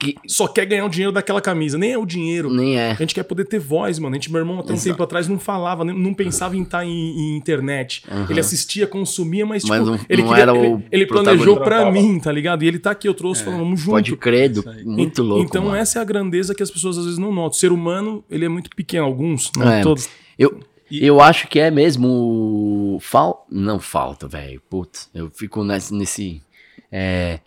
Que 0.00 0.14
só 0.26 0.48
quer 0.48 0.64
ganhar 0.64 0.86
o 0.86 0.88
dinheiro 0.88 1.12
daquela 1.12 1.42
camisa. 1.42 1.76
Nem 1.76 1.92
é 1.92 1.98
o 1.98 2.06
dinheiro. 2.06 2.50
nem 2.50 2.78
é. 2.78 2.92
A 2.92 2.94
gente 2.94 3.14
quer 3.14 3.22
poder 3.22 3.44
ter 3.44 3.58
voz, 3.58 3.98
mano. 3.98 4.14
A 4.14 4.16
gente, 4.16 4.32
meu 4.32 4.40
irmão, 4.40 4.58
até 4.58 4.72
um 4.72 4.74
Exato. 4.74 4.88
tempo 4.88 5.02
atrás 5.02 5.28
não 5.28 5.38
falava, 5.38 5.84
nem- 5.84 5.94
não 5.94 6.14
pensava 6.14 6.56
em 6.56 6.62
estar 6.62 6.86
em, 6.86 6.88
em 6.90 7.36
internet. 7.36 8.02
Ele 8.30 8.40
assistia, 8.40 8.86
consumia, 8.86 9.44
mas, 9.44 9.62
tipo, 9.62 9.74
Mas 9.76 9.86
não- 9.86 10.00
ele, 10.08 10.22
não 10.22 10.28
queria- 10.30 10.42
era 10.42 10.54
o 10.54 10.56
ele, 10.64 10.84
ele 10.90 11.06
planejou 11.06 11.58
pra 11.60 11.92
mim, 11.92 12.18
tá 12.18 12.32
ligado? 12.32 12.62
E 12.64 12.66
ele 12.68 12.78
tá 12.78 12.92
aqui, 12.92 13.06
eu 13.06 13.12
trouxe, 13.12 13.44
falando, 13.44 13.60
vamos 13.60 13.78
junto. 13.80 13.90
Pode 13.92 14.16
crer, 14.16 14.50
muito 14.86 15.22
louco. 15.22 15.44
Então 15.44 15.64
mano. 15.64 15.76
essa 15.76 15.98
é 15.98 16.02
a 16.02 16.04
grandeza 16.04 16.54
que 16.54 16.62
as 16.62 16.70
pessoas 16.70 16.96
às 16.96 17.04
vezes 17.04 17.18
não 17.18 17.30
notam. 17.30 17.50
O 17.50 17.60
ser 17.60 17.70
humano, 17.70 18.24
ele 18.30 18.46
é 18.46 18.48
muito 18.48 18.70
pequeno, 18.74 19.04
alguns, 19.04 19.50
não 19.56 19.70
É. 19.70 19.82
todos. 19.82 20.08
Eu, 20.38 20.60
E- 20.90 21.04
eu 21.06 21.20
acho 21.20 21.46
que 21.46 21.60
é 21.60 21.70
mesmo. 21.70 22.98
Fal... 23.02 23.46
Não 23.50 23.78
falta, 23.78 24.26
velho. 24.26 24.60
Putz, 24.68 25.08
eu 25.14 25.30
fico 25.30 25.62
nesse. 25.62 25.92
nesse 25.94 26.42
é, 26.90 27.38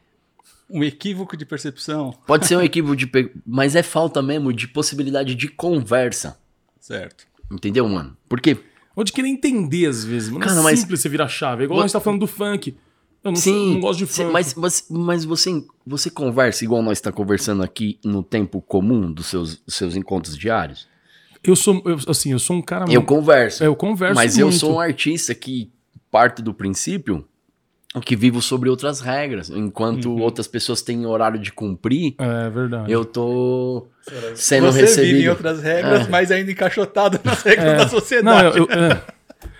Um 0.74 0.84
equívoco 0.84 1.38
de 1.38 1.46
percepção. 1.46 2.14
Pode 2.26 2.48
ser 2.48 2.58
um 2.58 2.62
equívoco 2.62 2.96
de. 2.96 3.10
Mas 3.46 3.76
é 3.76 3.84
falta 3.84 4.22
mesmo 4.22 4.52
de 4.52 4.68
possibilidade 4.68 5.36
de 5.36 5.48
conversa. 5.48 6.40
Certo. 6.80 7.26
Entendeu, 7.52 7.88
mano? 7.88 8.18
Porque. 8.28 8.58
Ou 8.96 9.04
de 9.04 9.12
querer 9.12 9.28
entender 9.28 9.86
às 9.86 10.04
vezes, 10.04 10.30
mano. 10.30 10.44
Cara, 10.46 10.60
é 10.60 10.64
mas- 10.64 10.80
simples 10.80 11.00
você 11.02 11.10
virar 11.10 11.28
chave. 11.28 11.64
É 11.64 11.66
igual 11.66 11.80
a 11.80 11.84
gente 11.84 11.94
tá 11.94 12.00
falando 12.00 12.22
do 12.22 12.28
funk. 12.28 12.76
Eu 13.24 13.32
não, 13.32 13.36
sou- 13.36 13.54
Sim, 13.54 13.74
não 13.76 13.80
gosto 13.82 14.00
de 14.00 14.06
funk. 14.06 14.32
mas, 14.32 14.54
mas, 14.56 14.86
mas 14.90 15.24
você, 15.26 15.64
você 15.86 16.10
conversa 16.10 16.64
igual 16.66 16.82
nós 16.82 16.98
está 16.98 17.12
conversando 17.12 17.64
aqui 17.64 17.98
no 18.04 18.22
tempo 18.22 18.62
comum 18.62 19.12
dos 19.12 19.28
seus, 19.28 19.56
dos 19.58 19.76
seus 19.76 19.96
encontros 19.96 20.38
diários? 20.38 20.88
Eu 21.44 21.56
sou, 21.56 21.82
eu, 21.86 21.98
assim, 22.08 22.32
eu 22.34 22.40
sou 22.40 22.56
um 22.58 22.62
cara... 22.62 22.86
Eu 22.92 23.02
converso. 23.04 23.64
É, 23.64 23.68
eu 23.68 23.76
converso 23.76 24.16
mas 24.16 24.38
eu 24.38 24.48
muito. 24.48 24.60
sou 24.60 24.74
um 24.76 24.80
artista 24.80 25.34
que 25.34 25.72
parte 26.12 26.42
do 26.42 26.54
princípio 26.54 27.26
que 28.02 28.16
vivo 28.16 28.42
sobre 28.42 28.70
outras 28.70 29.00
regras. 29.00 29.50
Enquanto 29.50 30.10
Uhum. 30.10 30.22
outras 30.22 30.48
pessoas 30.48 30.82
têm 30.82 31.06
horário 31.06 31.40
de 31.40 31.52
cumprir, 31.52 32.16
É 32.18 32.50
verdade. 32.50 32.92
eu 32.92 33.06
tô 33.06 33.88
sendo 34.36 34.72
Você 34.72 34.82
recebido. 34.82 35.14
vive 35.16 35.26
em 35.26 35.30
outras 35.30 35.62
regras, 35.62 36.08
É. 36.08 36.10
mas 36.10 36.32
ainda 36.32 36.52
encaixotado 36.52 37.20
nas 37.24 37.42
regras 37.44 37.66
É. 37.68 37.76
da 37.78 37.84
Não, 37.84 37.90
sociedade. 37.90 38.58
eu, 38.58 38.68
eu- 38.68 38.72
é. 38.72 39.02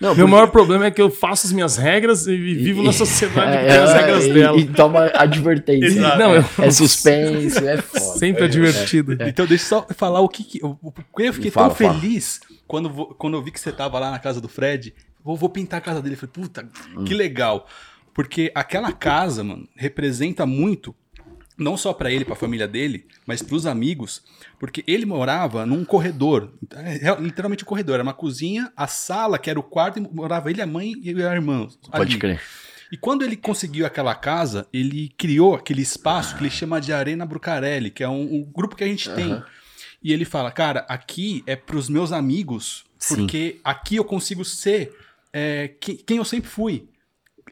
Não, 0.00 0.08
Meu 0.14 0.24
porque- 0.24 0.30
maior 0.32 0.46
problema 0.48 0.86
é 0.86 0.90
que 0.90 1.00
eu 1.00 1.10
faço 1.10 1.46
as 1.46 1.52
minhas 1.52 1.76
regras 1.76 2.26
e 2.26 2.34
vivo 2.36 2.82
na 2.82 2.92
sociedade 2.92 3.52
É, 3.68 3.78
as 3.78 3.90
é, 3.90 3.98
regras 4.00 4.24
e- 4.24 4.32
dela. 4.32 4.58
E 4.58 4.64
toma 4.66 5.10
advertência. 5.14 6.16
Não, 6.16 6.34
eu- 6.34 6.44
É 6.58 6.70
suspense, 6.70 7.64
é 7.66 7.76
foda. 7.76 8.18
Sempre 8.18 8.44
é 8.46 8.48
divertido. 8.48 9.12
Então, 9.12 9.46
deixa 9.46 9.64
eu 9.64 9.68
só 9.68 9.86
falar 9.94 10.20
o 10.20 10.28
que. 10.28 10.42
que- 10.42 10.64
o- 10.64 10.76
eu 11.18 11.32
fiquei 11.34 11.50
Fala, 11.50 11.68
tão 11.68 11.76
fala. 11.76 12.00
feliz 12.00 12.40
quando, 12.66 12.90
quando 13.18 13.36
eu 13.36 13.42
vi 13.42 13.50
que 13.50 13.60
você 13.60 13.70
tava 13.70 13.98
lá 13.98 14.10
na 14.10 14.18
casa 14.18 14.40
do 14.40 14.48
Fred. 14.48 14.92
vou, 15.22 15.36
vou 15.36 15.48
pintar 15.48 15.78
a 15.78 15.80
casa 15.80 16.02
dele. 16.02 16.16
Eu 16.16 16.18
falei, 16.18 16.32
puta, 16.34 16.68
que 17.06 17.14
legal. 17.14 17.66
Porque 18.14 18.50
aquela 18.54 18.92
casa, 18.92 19.42
mano, 19.42 19.68
representa 19.74 20.46
muito, 20.46 20.94
não 21.58 21.76
só 21.76 21.92
pra 21.92 22.10
ele, 22.10 22.24
pra 22.24 22.34
família 22.36 22.66
dele, 22.68 23.06
mas 23.26 23.42
pros 23.42 23.66
amigos, 23.66 24.22
porque 24.58 24.82
ele 24.86 25.04
morava 25.04 25.66
num 25.66 25.84
corredor, 25.84 26.52
é, 26.74 27.20
literalmente 27.20 27.64
um 27.64 27.66
corredor, 27.66 27.94
era 27.94 28.02
uma 28.02 28.14
cozinha, 28.14 28.72
a 28.76 28.86
sala, 28.86 29.38
que 29.38 29.50
era 29.50 29.58
o 29.58 29.62
quarto, 29.62 29.98
e 29.98 30.02
morava 30.02 30.48
ele, 30.50 30.62
a 30.62 30.66
mãe 30.66 30.92
e 31.02 31.10
a 31.22 31.32
irmã. 31.34 31.68
Pode 31.90 32.12
ali. 32.12 32.18
crer. 32.20 32.40
E 32.92 32.96
quando 32.96 33.22
ele 33.22 33.36
conseguiu 33.36 33.84
aquela 33.86 34.14
casa, 34.14 34.68
ele 34.72 35.12
criou 35.18 35.54
aquele 35.56 35.82
espaço 35.82 36.36
que 36.36 36.42
ele 36.42 36.50
chama 36.50 36.80
de 36.80 36.92
Arena 36.92 37.26
Brucarelli, 37.26 37.90
que 37.90 38.04
é 38.04 38.08
um, 38.08 38.22
um 38.34 38.44
grupo 38.44 38.76
que 38.76 38.84
a 38.84 38.86
gente 38.86 39.10
tem. 39.14 39.32
Aham. 39.32 39.44
E 40.02 40.12
ele 40.12 40.24
fala, 40.24 40.50
cara, 40.52 40.84
aqui 40.88 41.42
é 41.46 41.56
pros 41.56 41.88
meus 41.88 42.12
amigos, 42.12 42.84
Sim. 42.98 43.16
porque 43.16 43.58
aqui 43.64 43.96
eu 43.96 44.04
consigo 44.04 44.44
ser 44.44 44.94
é, 45.32 45.66
que- 45.80 45.96
quem 45.96 46.18
eu 46.18 46.24
sempre 46.24 46.48
fui. 46.50 46.86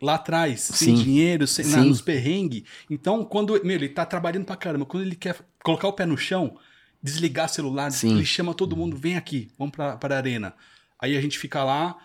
Lá 0.03 0.15
atrás, 0.17 0.61
sem 0.63 0.97
Sim. 0.97 1.03
dinheiro, 1.05 1.47
sem, 1.47 1.65
na, 1.67 1.85
nos 1.85 2.01
perrengues. 2.01 2.65
Então, 2.91 3.25
quando 3.25 3.53
meu, 3.65 3.77
ele 3.77 3.89
tá 3.89 4.05
trabalhando 4.05 4.45
pra 4.45 4.57
caramba, 4.57 4.85
quando 4.85 5.05
ele 5.05 5.15
quer 5.15 5.37
colocar 5.63 5.87
o 5.87 5.93
pé 5.93 6.05
no 6.05 6.17
chão, 6.17 6.57
desligar 7.01 7.49
celular, 7.49 7.91
Sim. 7.93 8.17
ele 8.17 8.25
chama 8.25 8.53
todo 8.53 8.77
mundo, 8.77 8.97
vem 8.97 9.17
aqui, 9.17 9.49
vamos 9.57 9.73
pra, 9.73 9.97
pra 9.97 10.17
arena. 10.17 10.55
Aí 11.01 11.17
a 11.17 11.21
gente 11.21 11.39
fica 11.39 11.63
lá 11.63 11.97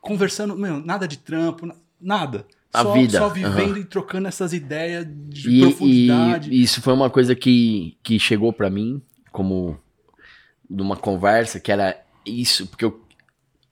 conversando, 0.00 0.56
meu, 0.56 0.80
nada 0.84 1.06
de 1.06 1.16
trampo, 1.18 1.64
na- 1.66 1.76
nada. 2.00 2.44
A 2.72 2.82
só, 2.82 2.92
vida, 2.92 3.18
Só 3.18 3.28
vivendo 3.28 3.78
e 3.78 3.84
trocando 3.84 4.26
essas 4.26 4.52
ideias 4.52 5.06
de 5.28 5.48
E, 5.48 5.60
profundidade. 5.60 6.50
e 6.50 6.60
isso 6.60 6.82
foi 6.82 6.92
uma 6.92 7.08
coisa 7.08 7.36
que, 7.36 7.96
que 8.02 8.18
chegou 8.18 8.52
pra 8.52 8.68
mim 8.68 9.00
como 9.30 9.78
numa 10.68 10.96
conversa 10.96 11.60
que 11.60 11.70
era 11.70 11.96
isso, 12.26 12.66
porque 12.66 12.84
eu- 12.84 13.00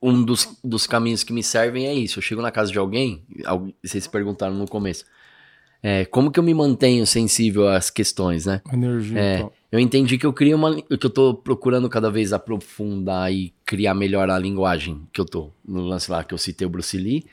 um 0.02 0.24
dos, 0.24 0.58
dos 0.64 0.86
caminhos 0.86 1.22
que 1.22 1.32
me 1.32 1.42
servem 1.42 1.86
é 1.86 1.94
isso. 1.94 2.18
Eu 2.18 2.22
chego 2.22 2.42
na 2.42 2.50
casa 2.50 2.72
de 2.72 2.78
alguém, 2.78 3.22
al- 3.44 3.68
vocês 3.82 4.06
perguntaram 4.06 4.54
no 4.54 4.66
começo, 4.66 5.04
é, 5.82 6.04
como 6.04 6.30
que 6.30 6.38
eu 6.38 6.42
me 6.44 6.52
mantenho 6.54 7.06
sensível 7.06 7.68
às 7.68 7.88
questões, 7.90 8.46
né? 8.46 8.60
Energia 8.72 9.18
É. 9.18 9.36
e 9.36 9.38
tal. 9.40 9.52
Eu 9.70 9.78
entendi 9.80 10.18
que 10.18 10.26
eu 10.26 10.32
crio 10.34 10.56
uma. 10.56 10.74
que 10.82 11.06
eu 11.06 11.10
tô 11.10 11.34
procurando 11.34 11.88
cada 11.88 12.10
vez 12.10 12.32
aprofundar 12.32 13.32
e 13.32 13.54
criar 13.64 13.94
melhor 13.94 14.28
a 14.28 14.38
linguagem 14.38 15.00
que 15.12 15.18
eu 15.20 15.24
tô. 15.24 15.50
No 15.66 15.80
lance 15.82 16.10
lá 16.10 16.22
que 16.22 16.34
eu 16.34 16.38
citei 16.38 16.66
o 16.66 16.70
Bruce 16.70 16.96
Lee. 16.98 17.24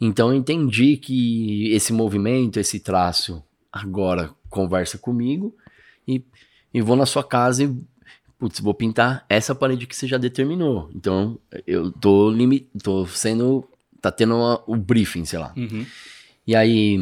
Então 0.00 0.28
eu 0.30 0.36
entendi 0.36 0.96
que 0.96 1.72
esse 1.72 1.92
movimento, 1.92 2.60
esse 2.60 2.78
traço, 2.78 3.42
agora 3.72 4.30
conversa 4.48 4.96
comigo 4.96 5.56
e, 6.06 6.22
e 6.72 6.80
vou 6.80 6.94
na 6.96 7.04
sua 7.06 7.24
casa 7.24 7.64
e. 7.64 7.74
Putz, 8.38 8.60
vou 8.60 8.74
pintar 8.74 9.24
essa 9.28 9.54
parede 9.54 9.86
que 9.86 9.96
você 9.96 10.06
já 10.06 10.18
determinou. 10.18 10.90
Então, 10.94 11.38
eu 11.66 11.90
tô, 11.90 12.30
limi 12.30 12.60
tô 12.82 13.06
sendo. 13.06 13.66
Tá 14.00 14.10
tendo 14.12 14.36
uma- 14.36 14.62
o 14.66 14.76
briefing, 14.76 15.24
sei 15.24 15.38
lá. 15.38 15.52
Uhum. 15.56 15.84
E 16.46 16.54
aí, 16.54 16.98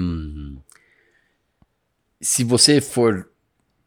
se 2.21 2.45
você 2.45 2.81
for 2.81 3.29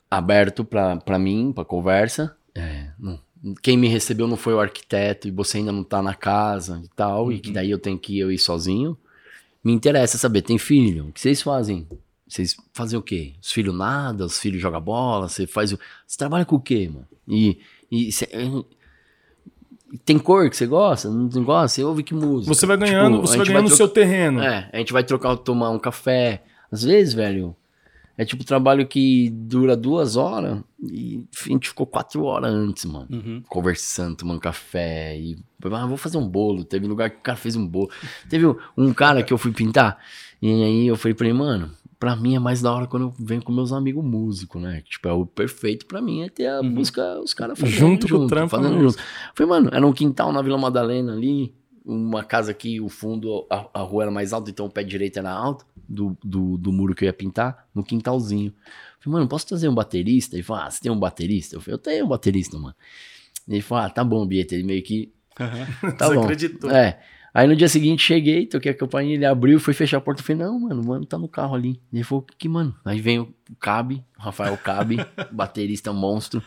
aberto 0.10 0.64
pra 0.64 0.98
pra 0.98 1.18
mim, 1.20 1.52
pra 1.54 1.66
conversa, 1.66 2.36
é, 2.54 2.90
não- 3.00 3.20
quem 3.62 3.78
me 3.78 3.88
recebeu 3.88 4.28
não 4.28 4.38
foi 4.38 4.54
o 4.54 4.60
arquiteto 4.60 5.28
e 5.28 5.32
você 5.32 5.58
ainda 5.60 5.72
não 5.72 5.84
tá 5.84 6.02
na 6.02 6.14
casa 6.14 6.82
e 6.84 6.90
tal, 6.96 7.32
e 7.32 7.40
que 7.40 7.52
daí 7.52 7.70
eu 7.72 7.80
tenho 7.80 7.98
que 7.98 8.18
eu 8.20 8.32
ir 8.32 8.38
sozinho, 8.38 8.98
me 9.64 9.72
interessa 9.72 10.18
saber, 10.18 10.42
tem 10.42 10.58
filho, 10.58 11.08
o 11.08 11.12
que 11.12 11.20
vocês 11.22 11.42
fazem? 11.42 11.88
Vocês 12.28 12.56
fazem 12.74 13.00
o 13.00 13.02
quê? 13.02 13.34
Os 13.42 13.52
filhos 13.52 13.74
nada, 13.76 14.26
os 14.26 14.38
filhos 14.40 14.62
jogam 14.62 14.82
bola, 14.82 15.30
você 15.30 15.48
faz 15.48 15.72
o... 15.72 15.80
Você 16.06 16.18
trabalha 16.18 16.44
com 16.46 16.58
o 16.58 16.60
quê, 16.62 16.90
mano? 16.92 17.08
E, 17.28 17.60
e 17.90 18.12
cê- 18.12 18.30
tem 20.04 20.20
cor 20.20 20.50
que 20.50 20.58
você 20.58 20.66
gosta? 20.68 21.10
Não 21.10 21.28
gosta? 21.44 21.70
Você 21.70 21.84
ouve 21.84 22.04
que 22.04 22.14
música? 22.14 22.54
Você 22.54 22.66
vai 22.66 22.76
ganhando, 22.78 23.16
Tipo, 23.16 23.28
você 23.28 23.38
vai 23.38 23.46
ganhando 23.48 23.68
o 23.68 23.76
seu 23.76 23.88
terreno. 23.88 24.42
é, 24.42 24.70
a 24.74 24.78
gente 24.78 24.92
vai 24.92 25.04
trocar, 25.04 25.36
tomar 25.38 25.70
um 25.70 25.80
café. 25.80 26.44
Às 26.70 26.84
vezes, 26.84 27.14
velho, 27.14 27.56
é 28.18 28.26
tipo 28.26 28.44
trabalho 28.44 28.86
que 28.86 29.30
dura 29.30 29.78
duas 29.78 30.18
horas 30.18 30.60
e 30.84 31.24
a 31.46 31.48
gente 31.48 31.70
ficou 31.70 31.86
quatro 31.86 32.24
horas 32.26 32.52
antes, 32.52 32.84
mano. 32.84 33.08
Uhum. 33.10 33.42
Conversando, 33.48 34.18
tomando 34.18 34.42
café 34.42 35.18
e. 35.18 35.38
Ah, 35.72 35.86
vou 35.88 35.96
fazer 35.98 36.18
um 36.18 36.28
bolo. 36.28 36.66
Teve 36.66 36.86
lugar 36.86 37.10
que 37.10 37.18
o 37.18 37.22
cara 37.22 37.38
fez 37.38 37.56
um 37.56 37.66
bolo. 37.66 37.90
Teve 38.30 38.46
um 38.76 38.94
cara 38.94 39.24
que 39.24 39.32
eu 39.32 39.38
fui 39.38 39.54
pintar 39.54 39.98
e 40.42 40.50
aí 40.64 40.88
eu 40.88 40.98
falei 40.98 41.16
pra 41.16 41.28
ele, 41.28 41.38
mano, 41.38 41.72
pra 42.00 42.16
mim 42.16 42.36
é 42.36 42.40
mais 42.40 42.62
da 42.62 42.72
hora 42.72 42.88
quando 42.88 43.04
eu 43.04 43.14
venho 43.20 43.44
com 43.44 43.52
meus 43.52 43.72
amigos 43.72 44.04
músicos, 44.04 44.62
né? 44.62 44.82
Tipo, 44.86 45.08
é 45.10 45.14
o 45.14 45.26
perfeito 45.26 45.86
pra 45.86 46.02
mim 46.02 46.22
é 46.24 46.30
ter 46.30 46.48
a 46.48 46.62
música, 46.62 47.20
os 47.20 47.34
caras 47.34 47.60
fazendo 47.60 47.76
Junto 47.78 48.08
com 48.08 48.16
o 48.18 48.28
trampo, 48.28 48.50
fazendo 48.50 48.76
né? 48.76 48.82
junto. 48.82 48.98
Falei, 49.36 49.50
mano, 49.50 49.70
era 49.74 49.86
um 49.86 49.94
quintal 49.94 50.32
na 50.32 50.42
Vila 50.42 50.58
Madalena 50.58 51.14
ali, 51.14 51.54
uma 51.86 52.24
casa 52.24 52.54
que 52.54 52.80
o 52.82 52.90
fundo, 52.90 53.48
a, 53.50 53.68
a 53.74 53.82
rua 53.82 54.04
era 54.04 54.12
mais 54.12 54.34
alta, 54.34 54.50
então 54.52 54.66
o 54.66 54.70
pé 54.70 54.84
direito 54.84 55.18
era 55.18 55.32
alto, 55.32 55.66
do, 55.88 56.18
do, 56.24 56.58
do 56.58 56.72
muro 56.72 56.94
que 56.94 57.06
eu 57.06 57.08
ia 57.08 57.14
pintar, 57.14 57.68
no 57.74 57.84
quintalzinho. 57.84 58.54
Falei, 59.00 59.20
mano, 59.20 59.28
posso 59.28 59.48
trazer 59.48 59.70
um 59.70 59.76
baterista? 59.76 60.36
Ele 60.36 60.44
falou, 60.44 60.64
ah, 60.64 60.70
você 60.72 60.82
tem 60.82 60.92
um 60.92 61.00
baterista? 61.00 61.56
Eu 61.56 61.62
falei, 61.62 61.76
eu 61.76 61.80
tenho 61.80 62.06
um 62.06 62.10
baterista, 62.10 62.58
mano. 62.58 62.76
Ele 63.48 63.62
falou, 63.62 63.86
ah, 63.86 63.90
tá 63.90 64.04
bom, 64.04 64.26
Bieta. 64.26 64.54
Ele 64.56 64.64
meio 64.64 64.84
que, 64.84 65.14
tá 65.98 66.08
Você 66.08 66.16
bom. 66.16 66.24
acreditou. 66.24 66.70
É. 66.70 67.00
Aí 67.38 67.46
no 67.48 67.56
dia 67.56 67.70
seguinte 67.70 68.02
cheguei, 68.02 68.48
toquei 68.48 68.72
a 68.72 68.74
campainha, 68.76 69.14
ele 69.14 69.24
abriu, 69.24 69.60
foi 69.60 69.72
fechar 69.72 69.98
a 69.98 70.02
porta. 70.02 70.22
Eu 70.22 70.26
falei, 70.26 70.42
não, 70.42 70.60
mano, 70.60 70.84
mano, 70.84 71.06
tá 71.06 71.20
no 71.20 71.28
carro 71.28 71.54
ali. 71.54 71.80
Ele 71.94 72.04
falou, 72.04 72.26
que 72.36 72.50
mano? 72.50 72.76
Aí 72.84 73.00
vem 73.00 73.20
o 73.20 73.32
Cabe, 73.60 74.04
o 74.18 74.24
Rafael 74.24 74.58
Cabe, 74.58 74.98
baterista 75.32 75.94
monstro, 75.94 76.42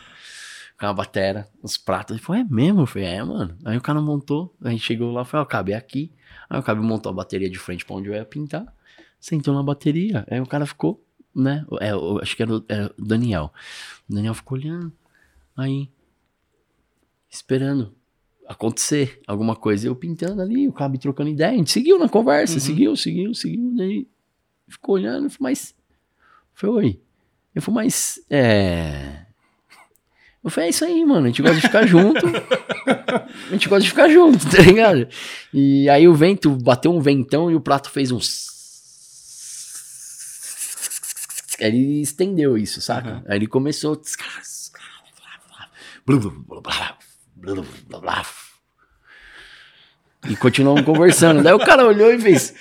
com 0.77 0.85
a 0.85 0.91
batera, 0.91 1.47
os 1.63 1.77
pratos. 1.77 2.17
Ele 2.17 2.21
falou, 2.21 2.41
é 2.41 2.43
mesmo? 2.43 2.81
Eu 2.81 2.85
falei, 2.85 3.07
é, 3.07 3.23
mano. 3.23 3.57
Aí 3.63 3.77
o 3.77 3.81
cara 3.81 4.01
montou, 4.01 4.53
a 4.61 4.69
gente 4.69 4.83
chegou 4.83 5.13
lá, 5.13 5.23
falou, 5.23 5.45
ó, 5.45 5.47
Cabe, 5.47 5.71
é 5.71 5.77
aqui. 5.77 6.11
Aí 6.49 6.59
o 6.59 6.63
Cabe 6.63 6.81
montou 6.81 7.09
a 7.09 7.13
bateria 7.13 7.49
de 7.49 7.57
frente 7.57 7.85
pra 7.85 7.95
onde 7.95 8.09
eu 8.09 8.13
ia 8.13 8.25
pintar, 8.25 8.65
sentou 9.17 9.53
na 9.53 9.63
bateria. 9.63 10.27
Aí 10.29 10.41
o 10.41 10.45
cara 10.45 10.65
ficou, 10.65 11.01
né? 11.33 11.65
É, 11.79 11.91
eu 11.91 12.19
acho 12.21 12.35
que 12.35 12.43
era 12.43 12.53
o, 12.53 12.65
era 12.67 12.93
o 12.99 13.05
Daniel. 13.05 13.53
O 14.09 14.13
Daniel 14.13 14.33
ficou 14.33 14.57
olhando. 14.57 14.91
Aí, 15.55 15.89
esperando 17.29 17.95
acontecer 18.51 19.21
alguma 19.25 19.55
coisa. 19.55 19.87
Eu 19.87 19.95
pintando 19.95 20.41
ali, 20.41 20.67
o 20.67 20.73
Cabe 20.73 20.97
trocando 20.97 21.29
ideia. 21.29 21.51
A 21.51 21.57
gente 21.57 21.71
seguiu 21.71 21.97
na 21.97 22.09
conversa, 22.09 22.59
seguiu, 22.59 22.95
seguiu, 22.95 23.33
seguiu. 23.33 23.73
Daí 23.75 24.07
ficou 24.67 24.95
olhando, 24.95 25.25
eu 25.25 25.29
falei, 25.29 25.53
mas. 25.53 25.75
Foi. 26.53 26.99
Eu 27.55 27.61
falei, 27.61 27.85
mas. 27.85 28.19
É. 28.29 29.25
Eu 30.43 30.49
falei, 30.49 30.67
é 30.67 30.69
isso 30.71 30.83
aí, 30.83 31.05
mano. 31.05 31.25
A 31.25 31.29
gente 31.29 31.41
gosta 31.41 31.57
de 31.57 31.61
ficar 31.61 31.85
junto. 31.85 32.25
A 32.27 33.51
gente 33.51 33.69
gosta 33.69 33.83
de 33.83 33.89
ficar 33.89 34.09
junto, 34.09 34.49
tá 34.49 34.61
ligado? 34.61 35.07
E 35.53 35.87
aí 35.87 36.07
o 36.07 36.15
vento 36.15 36.49
bateu 36.49 36.91
um 36.91 36.99
ventão 36.99 37.51
e 37.51 37.55
o 37.55 37.61
prato 37.61 37.89
fez 37.89 38.11
um. 38.11 38.19
Aí 41.59 41.67
ele 41.67 42.01
estendeu 42.01 42.57
isso, 42.57 42.81
saca? 42.81 43.23
Aí 43.27 43.37
ele 43.37 43.47
começou. 43.47 44.01
E 50.29 50.35
continuamos 50.35 50.83
conversando. 50.83 51.41
Daí 51.41 51.53
o 51.53 51.59
cara 51.59 51.85
olhou 51.85 52.11
e 52.11 52.19
fez. 52.19 52.53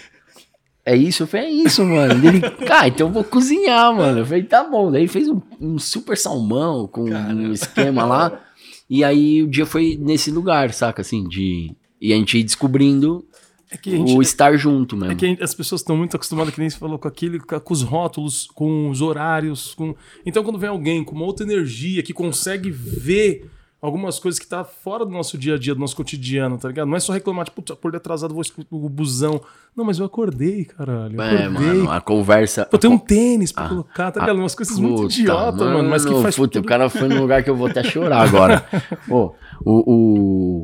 É 0.85 0.97
isso? 0.97 1.24
Eu 1.24 1.27
falei, 1.27 1.47
é 1.47 1.51
isso, 1.51 1.85
mano. 1.85 2.27
Ele, 2.27 2.41
cara, 2.66 2.89
então 2.89 3.09
eu 3.09 3.12
vou 3.12 3.23
cozinhar, 3.23 3.95
mano. 3.95 4.20
Eu 4.20 4.27
falei, 4.27 4.43
tá 4.43 4.65
bom. 4.65 4.91
Daí 4.91 5.07
fez 5.07 5.28
um, 5.28 5.41
um 5.61 5.78
super 5.78 6.16
salmão 6.16 6.87
com 6.87 7.05
um 7.05 7.53
esquema 7.53 8.05
lá. 8.05 8.41
E 8.89 9.05
aí 9.05 9.43
o 9.43 9.47
dia 9.47 9.66
foi 9.66 9.97
nesse 10.01 10.31
lugar, 10.31 10.73
saca? 10.73 11.03
Assim, 11.03 11.28
de. 11.28 11.73
E 12.01 12.12
a 12.12 12.16
gente 12.16 12.39
ia 12.39 12.45
descobrindo 12.45 13.24
É 13.70 13.78
gente, 13.89 14.16
o 14.16 14.23
estar 14.23 14.57
junto 14.57 14.97
mesmo. 14.97 15.12
É 15.12 15.15
que 15.15 15.39
as 15.41 15.55
pessoas 15.55 15.82
estão 15.82 15.97
muito 15.97 16.16
acostumadas, 16.16 16.53
que 16.53 16.61
nem 16.61 16.70
você 16.70 16.78
falou, 16.78 16.99
com 16.99 17.07
aquele, 17.07 17.39
com 17.39 17.73
os 17.74 17.82
rótulos, 17.82 18.49
com 18.55 18.89
os 18.89 19.03
horários. 19.03 19.74
Com... 19.74 19.95
Então, 20.24 20.43
quando 20.43 20.59
vem 20.59 20.70
alguém 20.70 21.05
com 21.05 21.15
uma 21.15 21.27
outra 21.27 21.45
energia, 21.45 22.03
que 22.03 22.15
consegue 22.15 22.70
ver 22.70 23.49
algumas 23.81 24.19
coisas 24.19 24.39
que 24.39 24.47
tá 24.47 24.62
fora 24.65 25.05
do 25.07 25.11
nosso 25.11 25.39
dia 25.39 25.55
a 25.55 25.59
dia, 25.59 25.74
do 25.74 25.81
nosso 25.81 25.97
cotidiano, 25.97 26.59
tá 26.59 26.69
ligado? 26.69 26.86
Não 26.89 26.97
é 26.97 27.01
só 27.01 27.12
reclamar, 27.12 27.44
tipo, 27.47 27.57
putz, 27.62 27.70
acordei 27.73 27.97
atrasado, 27.98 28.32
vou 28.35 28.43
escutar 28.43 28.66
o 28.70 28.89
busão. 28.89 29.40
Não, 29.77 29.85
mas 29.85 29.98
eu 29.98 30.05
acordei, 30.05 30.65
caralho. 30.65 31.16
Eu 31.16 31.23
É, 31.23 31.44
acordei. 31.47 31.69
mano, 31.69 31.90
a 31.90 32.01
conversa. 32.01 32.66
Pô, 32.66 32.77
tem 32.78 32.90
um 32.90 32.98
tênis 32.98 33.52
pra 33.52 33.65
Ah, 33.65 33.69
colocar, 33.69 34.11
tá 34.12 34.20
ligado? 34.20 34.36
Umas 34.39 34.55
coisas 34.55 34.78
muito 34.78 35.02
Puta, 35.02 35.15
idiota, 35.15 35.65
mano, 35.65 35.89
mas 35.89 36.05
que 36.05 36.15
faz 36.23 36.36
puta, 36.36 36.52
tudo... 36.55 36.65
o 36.65 36.69
cara 36.69 36.89
foi 36.90 37.09
num 37.09 37.20
lugar 37.20 37.43
que 37.43 37.48
eu 37.51 37.57
vou 37.57 37.66
até 37.69 37.82
chorar 37.82 38.23
agora. 38.28 38.61
Pô, 39.09 39.35
o, 39.65 39.93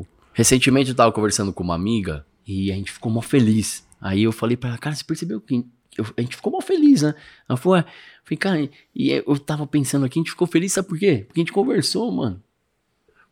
o- 0.01 0.05
Recentemente 0.33 0.89
eu 0.91 0.95
tava 0.95 1.11
conversando 1.11 1.51
com 1.51 1.63
uma 1.63 1.73
amiga 1.73 2.23
e 2.45 2.71
a 2.71 2.75
gente 2.75 2.91
ficou 2.91 3.11
mó 3.11 3.21
feliz. 3.21 3.83
Aí 3.99 4.21
eu 4.23 4.31
falei 4.31 4.55
pra 4.55 4.69
ela, 4.69 4.77
cara, 4.77 4.95
você 4.95 5.03
percebeu 5.03 5.41
que 5.41 5.65
eu- 5.97 6.05
a 6.15 6.21
gente 6.21 6.35
ficou 6.35 6.51
mó 6.51 6.61
feliz, 6.61 7.01
né? 7.01 7.15
Ela 7.49 7.57
falou, 7.57 7.77
é. 7.79 7.85
Falei, 8.23 8.37
cara, 8.37 8.69
e 8.95 9.09
eu 9.25 9.39
tava 9.39 9.65
pensando 9.65 10.05
aqui, 10.05 10.19
a 10.19 10.21
gente 10.21 10.29
ficou 10.31 10.45
feliz, 10.45 10.73
sabe 10.73 10.87
por 10.87 10.99
quê? 10.99 11.23
Porque 11.27 11.39
a 11.39 11.43
gente 11.43 11.51
conversou, 11.53 12.11
mano. 12.11 12.39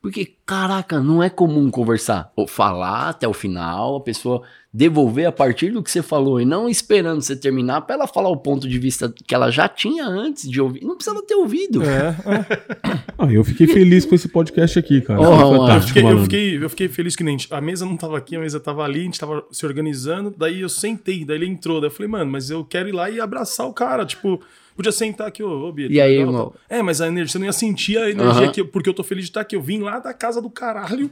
Porque, 0.06 0.38
caraca, 0.45 0.99
não 0.99 1.23
é 1.23 1.32
comum 1.32 1.72
conversar. 1.72 2.32
Ou 2.36 2.48
falar 2.48 3.10
até 3.10 3.27
o 3.27 3.34
final, 3.34 3.95
a 3.95 4.02
pessoa 4.02 4.44
devolver 4.76 5.26
a 5.26 5.31
partir 5.31 5.72
do 5.72 5.81
que 5.81 5.89
você 5.89 6.02
falou 6.03 6.41
e 6.41 6.43
não 6.43 6.68
esperando 6.68 7.22
você 7.22 7.34
terminar 7.34 7.80
pra 7.81 7.95
ela 7.95 8.07
falar 8.07 8.27
o 8.27 8.35
ponto 8.35 8.68
de 8.68 8.77
vista 8.77 9.14
que 9.26 9.34
ela 9.34 9.49
já 9.49 9.69
tinha 9.69 10.06
antes 10.06 10.49
de 10.52 10.60
ouvir. 10.60 10.84
Não 10.84 10.95
precisava 10.95 11.23
ter 11.26 11.34
ouvido. 11.35 11.81
É, 11.81 12.10
é. 12.10 13.06
Ah, 13.18 13.31
eu 13.31 13.45
fiquei 13.45 13.65
feliz 13.65 14.06
com 14.06 14.14
esse 14.14 14.27
podcast 14.27 14.77
aqui, 14.77 14.99
cara. 14.99 15.22
Oh. 15.22 15.69
Eu 15.72 15.81
fiquei, 15.81 16.03
eu, 16.03 16.23
fiquei, 16.23 16.57
eu 16.65 16.69
fiquei 16.69 16.88
feliz 16.89 17.15
que 17.15 17.23
nem. 17.23 17.38
A 17.49 17.61
mesa 17.61 17.85
não 17.85 17.95
tava 17.95 18.18
aqui, 18.18 18.35
a 18.35 18.39
mesa 18.41 18.60
tava 18.60 18.84
ali, 18.84 18.99
a 18.99 19.03
gente 19.03 19.18
tava 19.18 19.45
se 19.49 19.65
organizando. 19.65 20.35
Daí 20.38 20.60
eu 20.60 20.68
sentei, 20.68 21.23
daí 21.23 21.38
ele 21.38 21.45
entrou. 21.47 21.80
Daí 21.80 21.88
eu 21.89 21.93
falei, 21.93 22.11
mano, 22.11 22.30
mas 22.30 22.49
eu 22.49 22.65
quero 22.65 22.89
ir 22.89 22.91
lá 22.91 23.10
e 23.10 23.22
abraçar 23.22 23.65
o 23.65 23.72
cara. 23.73 24.06
Tipo, 24.06 24.41
podia 24.76 24.91
sentar 24.91 25.27
aqui, 25.27 25.41
ô, 25.41 25.69
ô 25.69 25.72
Bia. 25.72 25.88
E 25.89 26.02
aí, 26.02 26.18
irmão? 26.18 26.34
tal. 26.52 26.56
É, 26.69 26.81
mas 26.84 26.99
a 26.99 27.07
energia, 27.07 27.31
você 27.31 27.39
não 27.39 27.45
ia 27.45 27.53
sentir 27.53 27.97
a 27.97 28.10
energia 28.10 28.43
Aham. 28.43 28.52
que 28.52 28.60
eu- 28.60 28.68
porque 28.68 28.89
eu 28.89 28.93
tô 28.93 29.02
feliz 29.02 29.23
de 29.23 29.31
estar 29.31 29.39
aqui. 29.41 29.56
Eu 29.56 29.61
vim 29.61 29.80
lá 29.80 29.97
da 29.99 30.14
casa 30.14 30.41
do 30.41 30.49
caralho 30.49 31.10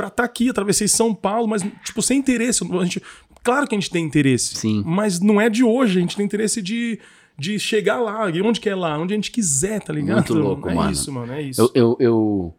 pra 0.00 0.08
estar 0.08 0.24
aqui, 0.24 0.48
atravessei 0.48 0.88
São 0.88 1.14
Paulo, 1.14 1.46
mas, 1.46 1.62
tipo, 1.84 2.00
sem 2.00 2.18
interesse. 2.18 2.64
A 2.64 2.84
gente, 2.84 3.02
claro 3.42 3.66
que 3.66 3.74
a 3.74 3.78
gente 3.78 3.90
tem 3.90 4.04
interesse. 4.04 4.54
Sim. 4.56 4.82
Mas 4.86 5.20
não 5.20 5.40
é 5.40 5.50
de 5.50 5.62
hoje, 5.62 5.98
a 5.98 6.00
gente 6.00 6.16
tem 6.16 6.24
interesse 6.26 6.62
de. 6.62 6.98
De 7.38 7.58
chegar 7.58 7.98
lá, 7.98 8.28
e 8.28 8.42
onde 8.42 8.60
que 8.60 8.68
é 8.68 8.74
lá? 8.74 8.98
Onde 8.98 9.14
a 9.14 9.16
gente 9.16 9.30
quiser, 9.30 9.80
tá 9.80 9.94
ligado? 9.94 10.16
Muito 10.16 10.34
louco, 10.34 10.68
é 10.68 10.74
mano. 10.74 10.90
isso, 10.92 11.10
mano, 11.10 11.32
é 11.32 11.40
isso. 11.40 11.62
Eu, 11.62 11.70
eu, 11.74 11.96
eu- 11.98 12.54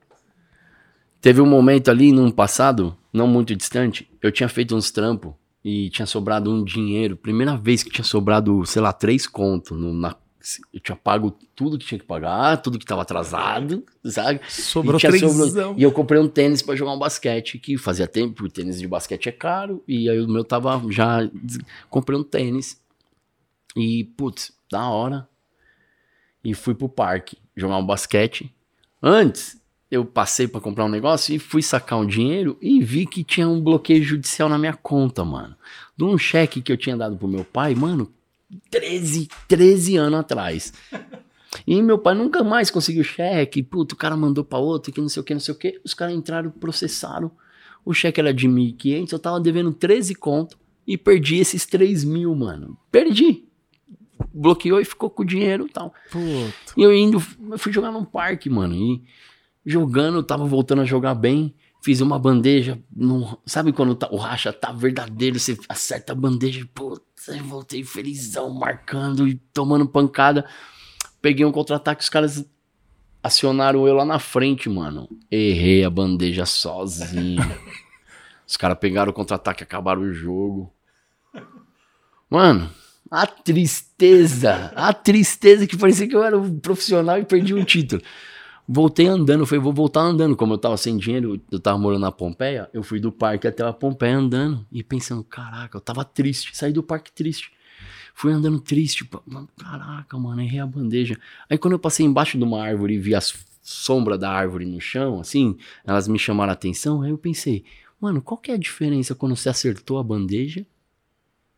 Teve 1.22 1.40
um 1.40 1.46
momento 1.46 1.92
ali 1.92 2.12
num 2.12 2.32
passado, 2.32 2.98
não 3.14 3.28
muito 3.28 3.56
distante, 3.56 4.10
eu 4.24 4.32
tinha 4.32 4.50
feito 4.50 4.76
uns 4.76 4.90
trampos 4.90 5.34
e 5.64 5.92
tinha 5.92 6.08
sobrado 6.08 6.50
um 6.52 6.64
dinheiro. 6.64 7.16
Primeira 7.16 7.56
vez 7.56 7.84
que 7.84 7.92
tinha 7.92 8.04
sobrado, 8.04 8.66
sei 8.66 8.82
lá, 8.82 8.92
três 8.92 9.28
contos. 9.28 9.78
no- 9.80 9.94
na... 9.94 10.16
Eu 10.74 10.80
tinha 10.80 10.96
pago 10.96 11.32
tudo 11.56 11.78
que 11.78 11.86
tinha 11.86 12.00
que 12.00 12.06
pagar, 12.06 12.58
tudo 12.58 12.80
que 12.80 12.86
tava 12.86 13.02
atrasado, 13.04 13.86
sabe? 14.06 14.40
Sobrou 14.50 14.98
E 14.98 15.02
sobrado- 15.20 15.52
E 15.80 15.84
eu 15.84 15.92
comprei 15.92 16.20
um 16.20 16.28
tênis 16.28 16.62
pra 16.62 16.76
jogar 16.76 16.94
um 16.94 17.00
basquete, 17.00 17.60
que 17.60 17.78
fazia 17.78 18.08
tempo, 18.08 18.44
o 18.46 18.50
tênis 18.50 18.80
de 18.80 18.88
basquete 18.88 19.30
é 19.30 19.32
caro, 19.32 19.84
e 19.88 20.10
aí 20.10 20.20
o 20.20 20.28
meu 20.28 20.44
tava 20.44 20.82
já. 20.90 21.20
Comprei 21.90 22.18
um 22.18 22.24
tênis. 22.24 22.80
E, 23.76 24.04
putz, 24.18 24.52
da 24.72 24.88
hora. 24.90 25.28
E 26.44 26.54
fui 26.54 26.74
pro 26.74 26.90
parque 26.90 27.38
jogar 27.56 27.78
um 27.78 27.86
basquete. 27.86 28.54
Antes, 29.02 29.62
eu 29.90 30.04
passei 30.06 30.48
pra 30.48 30.60
comprar 30.62 30.86
um 30.86 30.90
negócio 30.90 31.36
e 31.36 31.40
fui 31.40 31.62
sacar 31.62 32.00
um 32.00 32.06
dinheiro 32.06 32.58
e 32.62 32.82
vi 32.84 33.06
que 33.06 33.24
tinha 33.24 33.48
um 33.48 33.62
bloqueio 33.62 34.04
judicial 34.04 34.50
na 34.50 34.58
minha 34.58 34.74
conta, 34.74 35.24
mano. 35.24 35.56
De 35.96 36.04
um 36.04 36.18
cheque 36.18 36.62
que 36.62 36.72
eu 36.72 36.78
tinha 36.78 36.98
dado 36.98 37.16
pro 37.18 37.28
meu 37.28 37.44
pai, 37.46 37.76
mano, 37.76 38.12
13, 38.70 39.28
13 39.48 39.98
anos 39.98 40.20
atrás. 40.20 40.74
E 41.68 41.82
meu 41.82 41.98
pai 41.98 42.16
nunca 42.16 42.44
mais 42.44 42.72
conseguiu 42.72 43.04
cheque. 43.04 43.62
Puto, 43.62 43.96
o 43.96 43.98
cara 43.98 44.16
mandou 44.16 44.44
pra 44.44 44.58
outro, 44.58 44.92
que 44.92 45.02
não 45.02 45.10
sei 45.10 45.22
o 45.22 45.24
que, 45.24 45.34
não 45.34 45.42
sei 45.42 45.54
o 45.54 45.58
que. 45.58 45.82
Os 45.84 45.94
caras 45.94 46.16
entraram, 46.16 46.50
processaram. 46.52 47.32
O 47.84 47.94
cheque 47.94 48.20
era 48.20 48.34
de 48.34 48.48
1.500, 48.48 49.12
eu 49.12 49.20
tava 49.20 49.40
devendo 49.40 49.74
13 49.74 50.14
conto 50.16 50.58
e 50.86 50.98
perdi 50.98 51.38
esses 51.38 51.66
3 51.66 52.04
mil, 52.04 52.34
mano. 52.36 52.78
Perdi. 52.92 53.46
Bloqueou 54.34 54.80
e 54.80 54.86
ficou 54.86 55.10
com 55.10 55.24
o 55.24 55.26
dinheiro 55.26 55.66
e 55.66 55.70
tal. 55.70 55.94
Puta. 56.12 56.74
E 56.78 56.84
eu 56.84 56.94
indo, 56.94 57.22
eu 57.50 57.58
fui 57.58 57.72
jogar 57.72 57.92
num 57.92 58.06
parque, 58.06 58.50
mano. 58.50 58.76
E 58.76 59.02
jogando, 59.66 60.20
eu 60.20 60.24
tava 60.24 60.46
voltando 60.46 60.82
a 60.82 60.86
jogar 60.86 61.16
bem. 61.16 61.54
Fiz 61.82 62.00
uma 62.02 62.20
bandeja. 62.20 62.78
num- 62.96 63.36
sabe 63.46 63.74
quando 63.74 63.96
tá- 63.96 64.08
o 64.12 64.18
racha 64.18 64.54
tá 64.54 64.72
verdadeiro? 64.72 65.40
Você 65.40 65.58
acerta 65.68 66.12
a 66.14 66.16
bandeja. 66.16 66.68
Putz, 66.76 67.28
eu 67.28 67.44
voltei 67.44 67.84
felizão, 67.84 68.54
marcando 68.54 69.28
e 69.28 69.36
tomando 69.54 69.88
pancada. 69.88 70.46
Peguei 71.22 71.46
um 71.46 71.52
contra-ataque, 71.52 72.04
os 72.04 72.10
caras 72.10 72.46
acionaram 73.24 73.88
eu 73.88 73.96
lá 73.96 74.06
na 74.06 74.20
frente, 74.20 74.70
mano. 74.70 75.08
Errei 75.32 75.84
a 75.84 75.90
bandeja 75.90 76.46
sozinho. 76.46 77.42
os 78.48 78.56
caras 78.58 78.78
pegaram 78.80 79.12
o 79.12 79.14
contra-ataque, 79.14 79.64
acabaram 79.64 80.02
o 80.02 80.14
jogo. 80.14 80.72
Mano, 82.30 82.70
a 83.10 83.26
tristeza, 83.28 84.72
a 84.76 84.94
tristeza 84.94 85.68
que 85.68 85.78
parecia 85.78 86.08
que 86.08 86.16
eu 86.16 86.24
era 86.24 86.38
um 86.38 86.60
profissional 86.60 87.18
e 87.20 87.26
perdi 87.26 87.54
um 87.54 87.64
título. 87.64 88.02
Voltei 88.68 89.08
andando, 89.08 89.46
falei, 89.46 89.62
vou 89.62 89.74
voltar 89.74 90.02
andando. 90.02 90.36
Como 90.36 90.54
eu 90.54 90.58
tava 90.58 90.78
sem 90.78 90.98
dinheiro, 90.98 91.42
eu 91.52 91.60
tava 91.60 91.78
morando 91.78 92.02
na 92.02 92.12
Pompeia, 92.12 92.70
eu 92.74 92.84
fui 92.84 93.00
do 93.00 93.12
parque 93.12 93.48
até 93.48 93.64
a 93.64 93.74
Pompeia 93.74 94.18
andando 94.18 94.66
e 94.72 94.84
pensando, 94.84 95.24
caraca, 95.24 95.78
eu 95.78 95.82
tava 95.82 96.06
triste, 96.06 96.56
saí 96.56 96.72
do 96.72 96.84
parque 96.84 97.12
triste. 97.12 97.52
Fui 98.14 98.32
andando 98.32 98.60
triste, 98.60 99.10
caraca, 99.58 100.18
mano, 100.18 100.42
errei 100.42 100.60
a 100.60 100.66
bandeja. 100.66 101.18
Aí 101.50 101.58
quando 101.58 101.74
eu 101.74 101.80
passei 101.80 102.06
embaixo 102.06 102.38
de 102.38 102.44
uma 102.44 102.62
árvore 102.62 102.96
e 102.96 103.00
vi 103.00 103.16
as 103.16 103.34
sombras 103.62 104.20
da 104.20 104.30
árvore 104.30 104.66
no 104.66 104.80
chão, 104.80 105.20
assim, 105.20 105.58
elas 105.86 106.08
me 106.08 106.20
chamaram 106.20 106.52
a 106.52 106.54
atenção, 106.54 107.02
aí 107.02 107.12
eu 107.12 107.18
pensei, 107.18 107.64
mano, 108.00 108.22
qual 108.22 108.38
que 108.38 108.52
é 108.52 108.56
a 108.56 108.58
diferença 108.58 109.16
quando 109.16 109.36
você 109.36 109.50
acertou 109.50 109.98
a 109.98 110.04
bandeja 110.04 110.66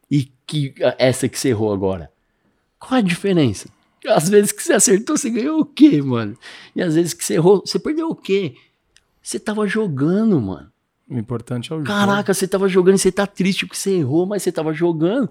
e 0.10 0.32
que 0.46 0.74
essa 0.98 1.28
que 1.28 1.40
você 1.40 1.50
errou 1.50 1.74
agora? 1.74 2.12
Qual 2.78 2.96
é 2.96 3.00
a 3.00 3.02
diferença? 3.02 3.70
Às 4.08 4.30
vezes 4.30 4.52
que 4.52 4.64
você 4.64 4.74
acertou, 4.74 5.18
você 5.18 5.30
ganhou 5.30 5.60
o 5.60 5.66
quê, 5.66 6.02
mano? 6.02 6.38
E 6.76 6.82
às 6.82 6.96
vezes 6.96 7.14
que 7.14 7.24
você 7.24 7.36
errou, 7.36 7.64
você 7.66 7.80
perdeu 7.80 8.10
o 8.10 8.16
quê? 8.16 8.56
Você 9.22 9.40
tava 9.40 9.66
jogando, 9.68 10.40
mano. 10.42 10.70
O 11.10 11.18
importante 11.18 11.72
é 11.72 11.76
o 11.76 11.80
jogo. 11.80 11.88
Caraca, 11.88 12.34
você 12.34 12.48
tava 12.48 12.68
jogando 12.68 12.96
e 12.96 13.00
você 13.00 13.12
tá 13.12 13.26
triste 13.28 13.66
porque 13.66 13.78
você 13.78 13.98
errou, 13.98 14.26
mas 14.26 14.44
você 14.44 14.52
tava 14.52 14.74
jogando. 14.74 15.30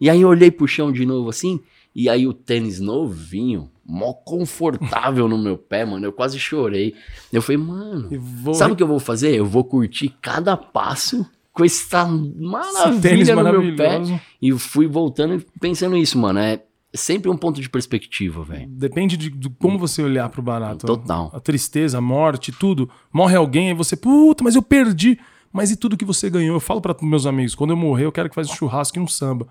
E 0.00 0.08
aí 0.08 0.20
eu 0.20 0.28
olhei 0.28 0.50
pro 0.50 0.66
chão 0.66 0.92
de 0.92 1.04
novo 1.04 1.28
assim, 1.28 1.60
e 1.94 2.08
aí 2.08 2.26
o 2.26 2.32
tênis 2.32 2.78
novinho, 2.78 3.70
mó 3.84 4.12
confortável 4.12 5.28
no 5.28 5.36
meu 5.36 5.58
pé, 5.58 5.84
mano. 5.84 6.06
Eu 6.06 6.12
quase 6.12 6.38
chorei. 6.38 6.94
Eu 7.32 7.42
falei, 7.42 7.58
mano, 7.58 8.08
vou... 8.20 8.54
sabe 8.54 8.72
o 8.72 8.76
que 8.76 8.82
eu 8.82 8.86
vou 8.86 9.00
fazer? 9.00 9.34
Eu 9.34 9.46
vou 9.46 9.64
curtir 9.64 10.14
cada 10.20 10.56
passo 10.56 11.26
com 11.52 11.64
essa 11.64 12.02
Esse 12.02 12.40
maravilha 12.40 13.00
tênis 13.00 13.28
no 13.28 13.42
meu 13.42 13.76
pé. 13.76 14.00
E 14.40 14.52
fui 14.52 14.86
voltando 14.86 15.34
e 15.34 15.58
pensando 15.58 15.96
isso, 15.96 16.16
mano. 16.16 16.38
É 16.38 16.62
sempre 16.98 17.30
um 17.30 17.36
ponto 17.36 17.60
de 17.60 17.68
perspectiva, 17.68 18.42
velho. 18.42 18.68
Depende 18.68 19.16
de, 19.16 19.30
de 19.30 19.48
como 19.50 19.78
você 19.78 20.02
olhar 20.02 20.28
pro 20.28 20.42
barato. 20.42 20.86
Total. 20.86 21.30
A 21.32 21.40
tristeza, 21.40 21.98
a 21.98 22.00
morte, 22.00 22.52
tudo. 22.52 22.90
Morre 23.12 23.36
alguém, 23.36 23.68
aí 23.68 23.74
você, 23.74 23.96
puta, 23.96 24.44
mas 24.44 24.54
eu 24.54 24.62
perdi. 24.62 25.18
Mas 25.52 25.70
e 25.70 25.76
tudo 25.76 25.96
que 25.96 26.04
você 26.04 26.28
ganhou? 26.28 26.56
Eu 26.56 26.60
falo 26.60 26.80
para 26.80 26.94
meus 27.00 27.26
amigos, 27.26 27.54
quando 27.54 27.70
eu 27.70 27.76
morrer, 27.76 28.04
eu 28.04 28.12
quero 28.12 28.28
que 28.28 28.34
faça 28.34 28.52
um 28.52 28.56
churrasco 28.56 28.98
e 28.98 29.00
um 29.00 29.06
samba. 29.06 29.48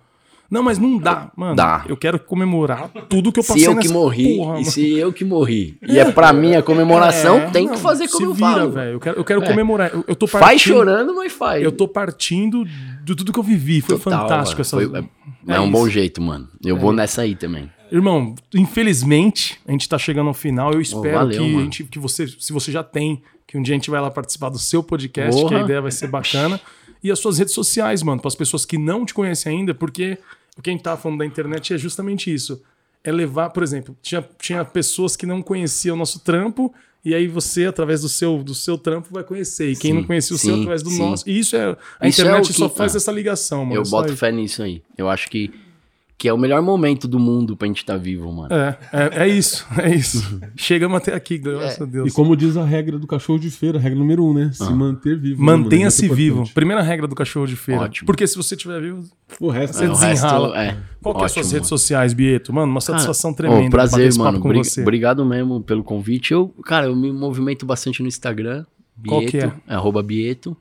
Não, 0.50 0.64
mas 0.64 0.78
não 0.78 0.98
dá, 0.98 1.30
mano. 1.36 1.56
Dá. 1.56 1.84
Eu 1.90 1.98
quero 1.98 2.18
comemorar 2.20 2.90
tudo 3.10 3.32
que 3.34 3.40
eu 3.40 3.44
passei 3.44 3.64
Se 3.64 3.70
eu 3.70 3.78
que 3.78 3.90
morri, 3.90 4.38
porra, 4.38 4.60
e 4.62 4.66
se 4.66 4.94
eu 4.98 5.12
que 5.12 5.26
morri, 5.26 5.78
e 5.88 6.00
é 6.00 6.10
pra 6.12 6.32
mim 6.32 6.56
a 6.56 6.62
comemoração, 6.64 7.38
É, 7.40 7.50
tem 7.50 7.66
não, 7.66 7.74
que 7.74 7.80
fazer 7.82 8.08
como 8.08 8.18
se 8.18 8.24
eu 8.24 8.34
vira, 8.34 8.48
falo. 8.48 8.72
velho. 8.72 8.92
Eu 8.94 9.00
quero, 9.00 9.18
eu 9.20 9.24
quero 9.26 9.44
É. 9.44 9.48
comemorar. 9.48 9.92
Eu, 9.94 10.06
eu 10.08 10.16
tô 10.16 10.26
partindo, 10.26 10.48
Faz 10.48 10.62
chorando, 10.62 11.14
mas 11.16 11.34
faz. 11.34 11.62
Eu 11.64 11.72
tô 11.72 11.88
partindo 11.88 12.64
de 13.04 13.16
tudo 13.16 13.34
que 13.34 13.40
eu 13.40 13.44
vivi. 13.44 13.82
Foi 13.82 13.98
Total, 14.00 14.22
fantástico 14.22 14.62
essa. 14.62 14.78
velho. 14.78 14.90
Foi- 14.90 15.00
é, 15.48 15.56
É 15.56 15.60
um 15.60 15.70
bom 15.70 15.88
jeito, 15.90 16.22
mano. 16.22 16.48
Eu 16.64 16.78
vou 16.78 16.94
nessa 16.94 17.24
aí 17.24 17.36
também. 17.36 17.70
Irmão, 17.92 18.34
infelizmente, 18.54 19.60
a 19.68 19.72
gente 19.72 19.88
tá 19.90 19.98
chegando 19.98 20.28
ao 20.28 20.34
final. 20.34 20.72
Eu 20.74 20.82
espero 20.82 21.18
valeu, 21.18 21.44
que, 21.44 21.56
a 21.56 21.60
gente, 21.60 21.84
que 21.86 22.00
você, 22.00 22.28
se 22.28 22.54
você 22.54 22.72
já 22.72 22.84
tem, 22.84 23.22
que 23.46 23.58
um 23.58 23.62
dia 23.62 23.74
a 23.74 23.78
gente 23.78 23.90
vai 23.90 24.00
lá 24.02 24.12
participar 24.12 24.50
do 24.50 24.60
seu 24.60 24.84
podcast, 24.84 25.36
que 25.40 25.46
a 25.48 25.50
Porra. 25.50 25.62
ideia 25.64 25.82
vai 25.82 25.92
ser 25.92 26.08
bacana. 26.08 26.60
E 27.04 27.12
as 27.12 27.20
suas 27.20 27.38
redes 27.38 27.54
sociais, 27.54 28.02
mano, 28.04 28.20
para 28.22 28.28
as 28.28 28.36
pessoas 28.36 28.66
que 28.66 28.78
não 28.78 29.06
te 29.06 29.14
conhecem 29.14 29.60
ainda, 29.60 29.74
porque 29.74 30.18
o 30.58 30.62
que 30.62 30.70
a 30.70 30.74
gente 30.74 30.84
tá 30.84 30.98
falando 30.98 31.20
da 31.20 31.26
internet 31.26 31.74
é 31.74 31.78
justamente 31.78 32.34
isso. 32.34 32.62
É 33.04 33.12
levar, 33.12 33.52
por 33.52 33.64
exemplo, 33.64 33.96
tinha, 34.02 34.28
tinha 34.42 34.66
pessoas 34.66 35.16
que 35.16 35.26
não 35.26 35.42
conheciam 35.42 35.96
o 35.96 36.00
nosso 36.00 36.20
trampo, 36.20 36.74
e 37.06 37.14
aí 37.16 37.28
você, 37.28 37.66
através 37.66 38.02
do 38.02 38.10
seu, 38.10 38.44
do 38.44 38.54
seu 38.54 38.78
trampo, 38.78 39.08
vai 39.12 39.24
conhecer. 39.24 39.70
E 39.72 39.76
quem 39.76 39.92
Sim, 39.92 39.98
não 40.00 40.04
conhecia 40.04 40.36
o 40.36 40.40
seu, 40.40 40.54
sim, 40.56 40.60
através 40.62 40.84
do 40.84 40.90
sim. 40.90 40.98
nosso. 41.00 41.30
E 41.30 41.40
isso 41.40 41.56
é. 41.56 41.78
A 42.00 42.08
Isso 42.08 42.22
é 42.22 42.24
internet 42.26 42.46
o 42.46 42.48
que- 42.48 42.54
só 42.54 42.70
faz 42.70 42.96
ah. 42.96 42.98
essa 42.98 43.12
ligação, 43.12 43.64
mano. 43.64 43.80
eu 43.80 43.84
boto 43.84 44.16
fé 44.18 44.32
nisso 44.32 44.62
aí. 44.64 44.82
Eu 44.98 45.08
acho 45.08 45.30
que, 45.30 45.54
que 46.18 46.28
é 46.28 46.34
o 46.34 46.38
melhor 46.38 46.64
momento 46.64 47.08
do 47.08 47.20
mundo 47.20 47.56
pra 47.56 47.68
gente 47.68 47.78
estar 47.78 47.96
vivo, 47.96 48.32
mano. 48.34 48.50
É, 48.52 48.78
é, 48.92 49.24
é 49.24 49.28
isso, 49.28 49.68
é 49.78 49.94
isso. 49.94 50.42
Chegamos 50.58 50.98
até 50.98 51.14
aqui, 51.14 51.38
graças 51.38 51.80
a 51.80 51.86
Deus. 51.86 52.10
E 52.12 52.12
como 52.16 52.36
diz 52.36 52.58
a 52.58 52.66
regra 52.66 52.98
do 52.98 53.06
cachorro 53.06 53.38
de 53.38 53.52
feira, 53.52 53.78
regra 53.78 54.00
número 54.00 54.26
um, 54.26 54.34
né? 54.34 54.50
Se 54.52 54.68
manter 54.74 55.16
vivo. 55.20 55.40
né? 55.40 55.46
Mantenha-se 55.46 56.04
Muito 56.08 56.16
vivo. 56.16 56.50
Primeira 56.56 56.82
regra 56.82 57.08
do 57.08 57.14
cachorro 57.14 57.46
de 57.46 57.56
feira. 57.56 57.82
Ótimo. 57.84 58.08
Porque 58.08 58.26
se 58.26 58.36
você 58.36 58.56
estiver 58.56 58.82
vivo, 58.82 59.04
O 59.40 59.50
resto 59.50 59.78
Você 59.78 59.86
É, 59.86 59.90
o 59.90 59.94
resto 59.94 60.06
desenrala. 60.24 60.64
é. 60.64 60.78
qual 61.04 61.16
que 61.16 61.22
é 61.22 61.26
as 61.26 61.32
suas 61.34 61.52
redes 61.52 61.70
sociais, 61.70 62.14
Bieto? 62.14 62.52
Mano, 62.52 62.72
uma 62.72 62.82
satisfação 62.82 63.32
Cara, 63.34 63.50
tremenda 63.50 63.68
ô, 63.68 63.70
prazer, 63.70 64.12
mano. 64.18 64.24
papo 64.32 64.40
com 64.42 64.50
Bri- 64.50 64.58
você. 64.64 64.82
Obrigado 64.82 65.24
mesmo 65.24 65.62
pelo 65.62 65.84
convite. 65.84 66.32
Eu, 66.34 66.48
cara, 66.66 66.88
eu 66.88 66.96
me 66.96 67.12
movimento 67.12 67.64
bastante 67.64 68.02
no 68.02 68.08
Instagram. 68.08 68.66
Qual 69.08 69.22
que 69.22 69.34
Bieto, 69.38 69.54
arroba 69.68 70.02
Bieto. 70.02 70.58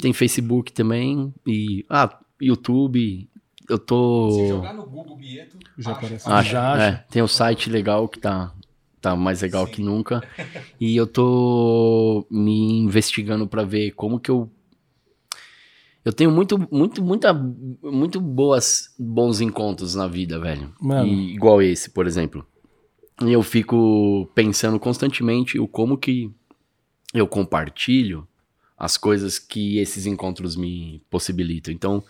Tem 0.00 0.12
Facebook 0.12 0.72
também. 0.72 1.32
E. 1.46 1.84
Ah, 1.88 2.12
YouTube. 2.42 3.28
Eu 3.68 3.78
tô. 3.78 4.62
no 4.74 4.86
Google 4.86 5.16
Bieto, 5.16 5.58
já 5.76 5.92
aparece. 5.92 6.28
Acho, 6.28 6.50
Já 6.50 6.72
acha. 6.72 6.82
é, 6.82 7.04
tem 7.10 7.22
um 7.22 7.28
site 7.28 7.68
legal 7.68 8.08
que 8.08 8.18
tá, 8.18 8.52
tá 9.00 9.14
mais 9.14 9.42
legal 9.42 9.66
que 9.66 9.82
nunca. 9.82 10.22
E 10.80 10.96
eu 10.96 11.08
tô 11.08 12.24
me 12.30 12.78
investigando 12.78 13.46
pra 13.48 13.64
ver 13.64 13.90
como 13.92 14.20
que 14.20 14.30
eu. 14.30 14.48
Eu 16.04 16.12
tenho 16.12 16.30
muito, 16.30 16.56
muito, 16.72 17.02
muita, 17.02 17.34
muito 17.34 18.20
boas, 18.20 18.94
bons 18.96 19.40
encontros 19.40 19.96
na 19.96 20.06
vida, 20.06 20.38
velho. 20.38 20.72
Mano. 20.80 21.08
E 21.08 21.34
igual 21.34 21.60
esse, 21.60 21.90
por 21.90 22.06
exemplo. 22.06 22.46
E 23.22 23.32
eu 23.32 23.42
fico 23.42 24.30
pensando 24.36 24.78
constantemente 24.78 25.58
o 25.58 25.66
como 25.66 25.98
que 25.98 26.30
eu 27.12 27.26
compartilho 27.26 28.26
as 28.78 28.96
coisas 28.96 29.38
que 29.40 29.78
esses 29.78 30.06
encontros 30.06 30.54
me 30.54 31.02
possibilitam. 31.10 31.74
Então, 31.74 32.04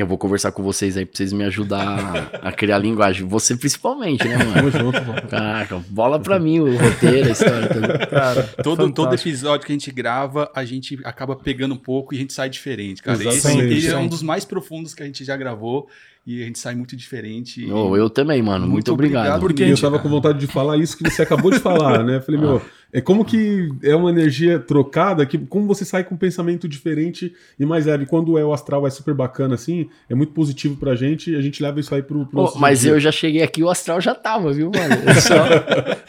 eu 0.00 0.06
vou 0.06 0.16
conversar 0.18 0.52
com 0.52 0.62
vocês 0.62 0.96
aí 0.96 1.04
pra 1.04 1.16
vocês 1.16 1.32
me 1.32 1.44
ajudar 1.44 2.30
a 2.42 2.52
criar 2.52 2.78
linguagem. 2.78 3.26
Você 3.26 3.56
principalmente, 3.56 4.26
né, 4.26 4.36
mano? 4.38 4.52
Tamo 4.54 4.70
junto, 4.70 5.00
pô. 5.02 5.28
Caraca, 5.28 5.82
bola 5.88 6.18
pra 6.18 6.38
mim 6.38 6.60
o 6.60 6.76
roteiro, 6.76 7.28
a 7.28 7.32
história. 7.32 7.68
Tudo. 7.68 8.06
Cara, 8.10 8.42
Todo, 8.62 8.90
todo 8.92 9.14
episódio 9.14 9.66
que 9.66 9.72
a 9.72 9.74
gente 9.74 9.90
grava, 9.90 10.50
a 10.54 10.64
gente 10.64 10.98
acaba 11.04 11.36
pegando 11.36 11.74
um 11.74 11.78
pouco 11.78 12.14
e 12.14 12.16
a 12.16 12.20
gente 12.20 12.32
sai 12.32 12.48
diferente, 12.48 13.02
cara. 13.02 13.18
Esse, 13.18 13.28
Exatamente. 13.48 13.74
ele 13.74 13.86
é 13.88 13.96
um 13.96 14.06
dos 14.08 14.22
mais 14.22 14.44
profundos 14.44 14.94
que 14.94 15.02
a 15.02 15.06
gente 15.06 15.24
já 15.24 15.36
gravou 15.36 15.88
e 16.26 16.42
a 16.42 16.46
gente 16.46 16.58
sai 16.58 16.74
muito 16.74 16.94
diferente. 16.96 17.64
e- 17.64 17.72
Oh, 17.72 17.96
eu 17.96 18.10
também, 18.10 18.42
mano. 18.42 18.60
Muito, 18.62 18.72
Muito 18.72 18.92
obrigado. 18.92 19.22
obrigado 19.22 19.40
Porque 19.40 19.64
E 19.64 19.70
eu 19.70 19.80
tava 19.80 19.98
com 19.98 20.08
vontade 20.08 20.38
de 20.38 20.46
falar 20.46 20.76
isso 20.76 20.96
que 20.96 21.08
você 21.08 21.22
acabou 21.22 21.50
de 21.50 21.58
falar, 21.58 22.02
né? 22.04 22.16
Eu 22.16 22.22
Falei, 22.22 22.40
meu, 22.40 22.62
é 22.92 23.00
como 23.02 23.24
que 23.24 23.68
é 23.82 23.94
uma 23.94 24.08
energia 24.10 24.58
trocada, 24.58 25.26
que 25.26 25.36
como 25.36 25.66
você 25.66 25.84
sai 25.84 26.04
com 26.04 26.14
um 26.14 26.18
pensamento 26.18 26.66
diferente 26.66 27.34
e 27.60 27.66
mais 27.66 27.84
leve. 27.86 28.06
Quando 28.06 28.38
é 28.38 28.44
o 28.44 28.52
astral 28.52 28.86
é 28.86 28.90
super 28.90 29.12
bacana, 29.14 29.54
assim, 29.56 29.88
é 30.08 30.14
muito 30.14 30.32
positivo 30.32 30.76
pra 30.76 30.94
gente 30.94 31.30
e 31.32 31.36
a 31.36 31.40
gente 31.42 31.62
leva 31.62 31.78
isso 31.80 31.94
aí 31.94 32.02
pro, 32.02 32.24
pro 32.26 32.42
nosso 32.42 32.58
mas 32.58 32.80
dia 32.80 32.90
eu 32.90 32.94
dia. 32.94 33.00
já 33.02 33.12
cheguei 33.12 33.42
aqui, 33.42 33.62
o 33.62 33.68
astral 33.68 34.00
já 34.00 34.14
tava, 34.14 34.52
viu, 34.52 34.70
mano? 34.74 35.02
É 35.08 35.14
só, 35.20 35.34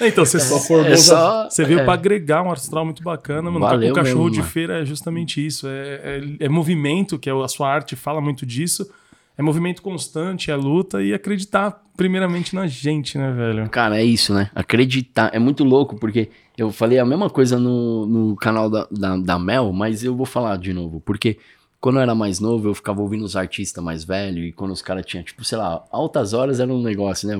Então, 0.06 0.26
você, 0.26 0.40
Só 0.40 0.58
formou 0.60 0.92
é 0.92 0.96
só- 0.98 1.50
você 1.50 1.66
veio 1.66 1.80
é. 1.80 1.84
pra 1.84 1.94
agregar 1.94 2.44
um 2.44 2.52
astral 2.52 2.86
muito 2.86 3.04
bacana, 3.04 3.52
mano. 3.52 3.60
Valeu 3.66 3.92
o 3.92 3.96
cachorro 3.96 4.16
mesmo, 4.24 4.32
de 4.32 4.40
mano. 4.40 4.50
feira 4.52 4.82
é 4.82 4.86
justamente 4.86 5.46
isso. 5.46 5.68
É, 5.68 6.22
é- 6.40 6.46
é 6.46 6.50
movimento, 6.50 7.20
que 7.20 7.30
é 7.30 7.34
a 7.34 7.48
sua 7.48 7.70
arte 7.70 7.96
fala 7.96 8.22
muito 8.22 8.46
disso. 8.46 8.90
É 9.38 9.42
movimento 9.42 9.82
constante, 9.82 10.52
é 10.52 10.56
luta 10.56 11.02
e 11.02 11.14
acreditar 11.14 11.82
primeiramente 11.96 12.54
na 12.54 12.68
gente, 12.68 13.18
né, 13.18 13.32
velho? 13.32 13.70
Cara, 13.70 13.98
é 13.98 14.04
isso, 14.04 14.34
né? 14.34 14.50
Acreditar. 14.54 15.30
É 15.34 15.40
muito 15.40 15.64
louco, 15.64 15.96
porque 15.98 16.30
eu 16.62 16.72
falei 16.72 17.00
a 17.00 17.06
mesma 17.06 17.30
coisa 17.30 17.58
no, 17.60 18.06
no 18.06 18.36
canal 18.36 18.70
da, 18.70 18.88
da, 18.92 19.18
da 19.18 19.40
Mel, 19.40 19.72
mas 19.72 20.04
eu 20.04 20.16
vou 20.16 20.26
falar 20.26 20.58
de 20.58 20.74
novo. 20.74 21.00
Porque 21.00 21.38
quando 21.80 21.96
eu 21.98 22.02
era 22.02 22.14
mais 22.14 22.40
novo, 22.40 22.68
eu 22.70 22.74
ficava 22.74 23.02
ouvindo 23.02 23.24
os 23.24 23.36
artistas 23.36 23.84
mais 23.84 24.04
velhos, 24.04 24.46
e 24.48 24.52
quando 24.52 24.72
os 24.72 24.82
caras 24.82 25.06
tinham, 25.06 25.24
tipo, 25.24 25.44
sei 25.44 25.58
lá, 25.58 25.84
altas 25.92 26.34
horas 26.34 26.60
era 26.60 26.72
um 26.74 26.82
negócio, 26.82 27.28
né? 27.28 27.38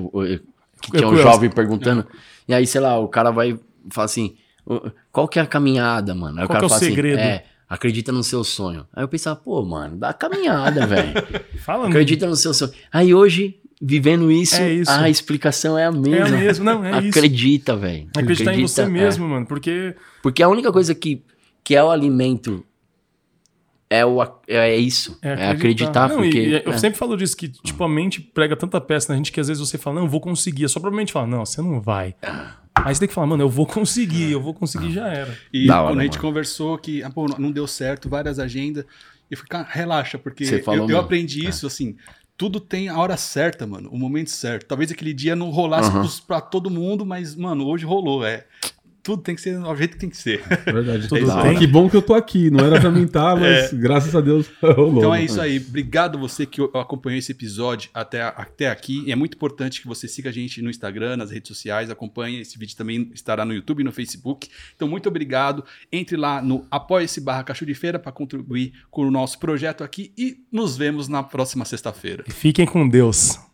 Que 0.80 0.92
tinha 0.92 1.08
um 1.08 1.16
jovem 1.16 1.50
perguntando. 1.50 2.06
E 2.48 2.54
aí, 2.54 2.66
sei 2.66 2.80
lá, 2.80 2.98
o 2.98 3.08
cara 3.08 3.30
vai 3.30 3.58
falar 3.90 4.06
assim: 4.06 4.36
"Ô, 4.64 4.90
qual 5.12 5.28
que 5.28 5.38
é 5.38 5.42
a 5.42 5.46
caminhada, 5.46 6.14
mano? 6.14 6.40
Aí 6.40 6.46
Qual 6.46 6.58
o 6.58 6.60
cara 6.60 6.60
que 6.60 6.64
é 6.64 6.66
o 6.66 6.68
fala 6.70 6.80
segredo? 6.80 7.18
assim: 7.18 7.28
é, 7.28 7.44
acredita 7.68 8.10
no 8.10 8.24
seu 8.24 8.42
sonho. 8.42 8.86
Aí 8.92 9.04
eu 9.04 9.08
pensava, 9.08 9.36
pô, 9.36 9.62
mano, 9.62 9.96
dá 9.96 10.12
caminhada, 10.14 10.84
velho. 10.88 11.12
Fala 11.60 11.86
Acredita 11.86 12.26
no 12.26 12.34
seu 12.34 12.52
sonho. 12.54 12.72
Aí 12.90 13.14
hoje, 13.14 13.59
vivendo 13.80 14.30
isso, 14.30 14.56
É 14.56 14.72
isso. 14.72 14.90
a 14.90 15.08
explicação 15.08 15.78
é 15.78 15.84
a 15.86 15.88
É 15.88 15.90
mesma. 15.92 16.36
mesmo, 16.36 16.64
não, 16.64 16.84
é 16.84 16.98
isso. 17.00 17.18
Acredita, 17.18 17.74
velho. 17.76 18.08
Acreditar 18.16 18.54
em 18.54 18.62
você 18.66 18.82
é. 18.82 18.86
mesmo, 18.88 19.28
mano. 19.28 19.46
Porque 19.46 19.94
Porque 20.22 20.42
a 20.42 20.48
única 20.48 20.70
coisa 20.72 20.94
que, 20.94 21.22
que 21.64 21.74
é 21.74 21.82
o 21.82 21.90
alimento 21.90 22.64
é, 23.92 24.06
o, 24.06 24.18
é 24.46 24.76
isso. 24.76 25.18
É, 25.20 25.48
acreditar. 25.48 26.08
Não, 26.08 26.18
porque, 26.18 26.38
e- 26.38 26.48
e 26.50 26.62
eu 26.64 26.72
é. 26.72 26.78
sempre 26.78 26.96
falo 26.98 27.16
disso, 27.16 27.36
que 27.36 27.48
tipo, 27.48 27.82
a 27.82 27.88
mente 27.88 28.20
prega 28.20 28.54
tanta 28.54 28.80
peça 28.80 29.12
na 29.12 29.16
gente 29.16 29.32
que 29.32 29.40
às 29.40 29.48
vezes 29.48 29.60
você 29.60 29.76
fala, 29.76 29.96
não, 29.96 30.02
eu 30.04 30.08
vou 30.08 30.20
conseguir. 30.20 30.64
É 30.64 30.68
só 30.68 30.78
pra 30.78 30.90
mente 30.92 31.12
falar, 31.12 31.26
não, 31.26 31.44
você 31.44 31.60
não 31.60 31.80
vai. 31.80 32.14
Aí 32.72 32.94
você 32.94 33.00
tem 33.00 33.08
que 33.08 33.14
falar, 33.14 33.26
mano, 33.26 33.42
eu 33.42 33.48
vou 33.48 33.66
conseguir, 33.66 34.30
eu 34.30 34.40
vou 34.40 34.54
conseguir, 34.54 34.92
já 34.92 35.08
era. 35.08 35.36
E 35.52 35.68
hora, 35.68 35.88
quando 35.88 36.00
a 36.00 36.02
gente 36.04 36.12
mano. 36.18 36.28
conversou 36.28 36.78
que 36.78 37.02
ah, 37.02 37.10
pô, 37.10 37.26
não 37.36 37.50
deu 37.50 37.66
certo, 37.66 38.08
várias 38.08 38.38
agendas, 38.38 38.84
eu 39.28 39.36
falei, 39.36 39.48
cara, 39.48 39.66
relaxa, 39.68 40.18
porque 40.18 40.44
eu, 40.44 40.88
eu 40.88 40.98
aprendi 40.98 41.46
isso, 41.48 41.66
assim, 41.66 41.96
tudo 42.40 42.58
tem 42.58 42.88
a 42.88 42.96
hora 42.98 43.18
certa, 43.18 43.66
mano, 43.66 43.90
o 43.92 43.98
momento 43.98 44.30
certo. 44.30 44.64
Talvez 44.66 44.90
aquele 44.90 45.12
dia 45.12 45.36
não 45.36 45.50
rolasse 45.50 45.90
pros- 46.00 46.20
pra 46.20 46.40
todo 46.40 46.70
mundo, 46.70 47.04
mas, 47.04 47.36
mano, 47.36 47.66
hoje 47.66 47.84
rolou, 47.84 48.24
é. 48.24 48.46
Tudo 49.02 49.22
tem 49.22 49.34
que 49.34 49.40
ser 49.40 49.58
do 49.58 49.76
jeito 49.76 49.92
que 49.92 49.98
tem 49.98 50.10
que 50.10 50.16
ser. 50.16 50.42
Verdade. 50.64 51.08
Tudo 51.08 51.30
É, 51.30 51.42
bem. 51.42 51.58
Que 51.58 51.66
bom 51.66 51.88
que 51.88 51.96
eu 51.96 52.02
tô 52.02 52.14
aqui. 52.14 52.50
Não 52.50 52.64
era 52.64 52.80
pra 52.80 52.90
mim 52.90 53.04
estar, 53.04 53.34
mas 53.40 53.72
graças 53.72 54.14
a 54.14 54.20
Deus 54.20 54.46
rolou. 54.60 54.98
Então 54.98 55.14
é 55.14 55.24
isso 55.24 55.40
aí. 55.40 55.58
Obrigado 55.58 56.18
você 56.18 56.44
que 56.46 56.60
acompanhou 56.74 57.18
esse 57.18 57.32
episódio 57.32 57.90
até, 57.94 58.22
até 58.22 58.68
aqui. 58.68 59.02
E 59.06 59.12
é 59.12 59.16
muito 59.16 59.34
importante 59.34 59.80
que 59.80 59.86
você 59.88 60.06
siga 60.06 60.30
a 60.30 60.32
gente 60.32 60.60
no 60.62 60.70
Instagram, 60.70 61.16
nas 61.16 61.30
redes 61.30 61.48
sociais, 61.48 61.90
acompanhe. 61.90 62.40
Esse 62.40 62.58
vídeo 62.58 62.76
também 62.76 63.10
estará 63.14 63.44
no 63.44 63.52
YouTube 63.54 63.80
e 63.80 63.84
no 63.84 63.92
Facebook. 63.92 64.48
Então, 64.76 64.86
muito 64.88 65.08
obrigado. 65.08 65.64
Entre 65.90 66.16
lá 66.16 66.42
no 66.42 66.66
apoia-se 66.70 67.20
barra 67.20 67.42
Cacho 67.42 67.66
de 67.66 67.74
Feira 67.74 67.98
para 67.98 68.12
contribuir 68.12 68.72
com 68.90 69.06
o 69.06 69.10
nosso 69.10 69.38
projeto 69.38 69.82
aqui 69.82 70.12
e 70.16 70.38
nos 70.52 70.76
vemos 70.76 71.08
na 71.08 71.22
próxima 71.22 71.64
sexta-feira. 71.64 72.24
Fiquem 72.28 72.66
com 72.66 72.88
Deus. 72.88 73.49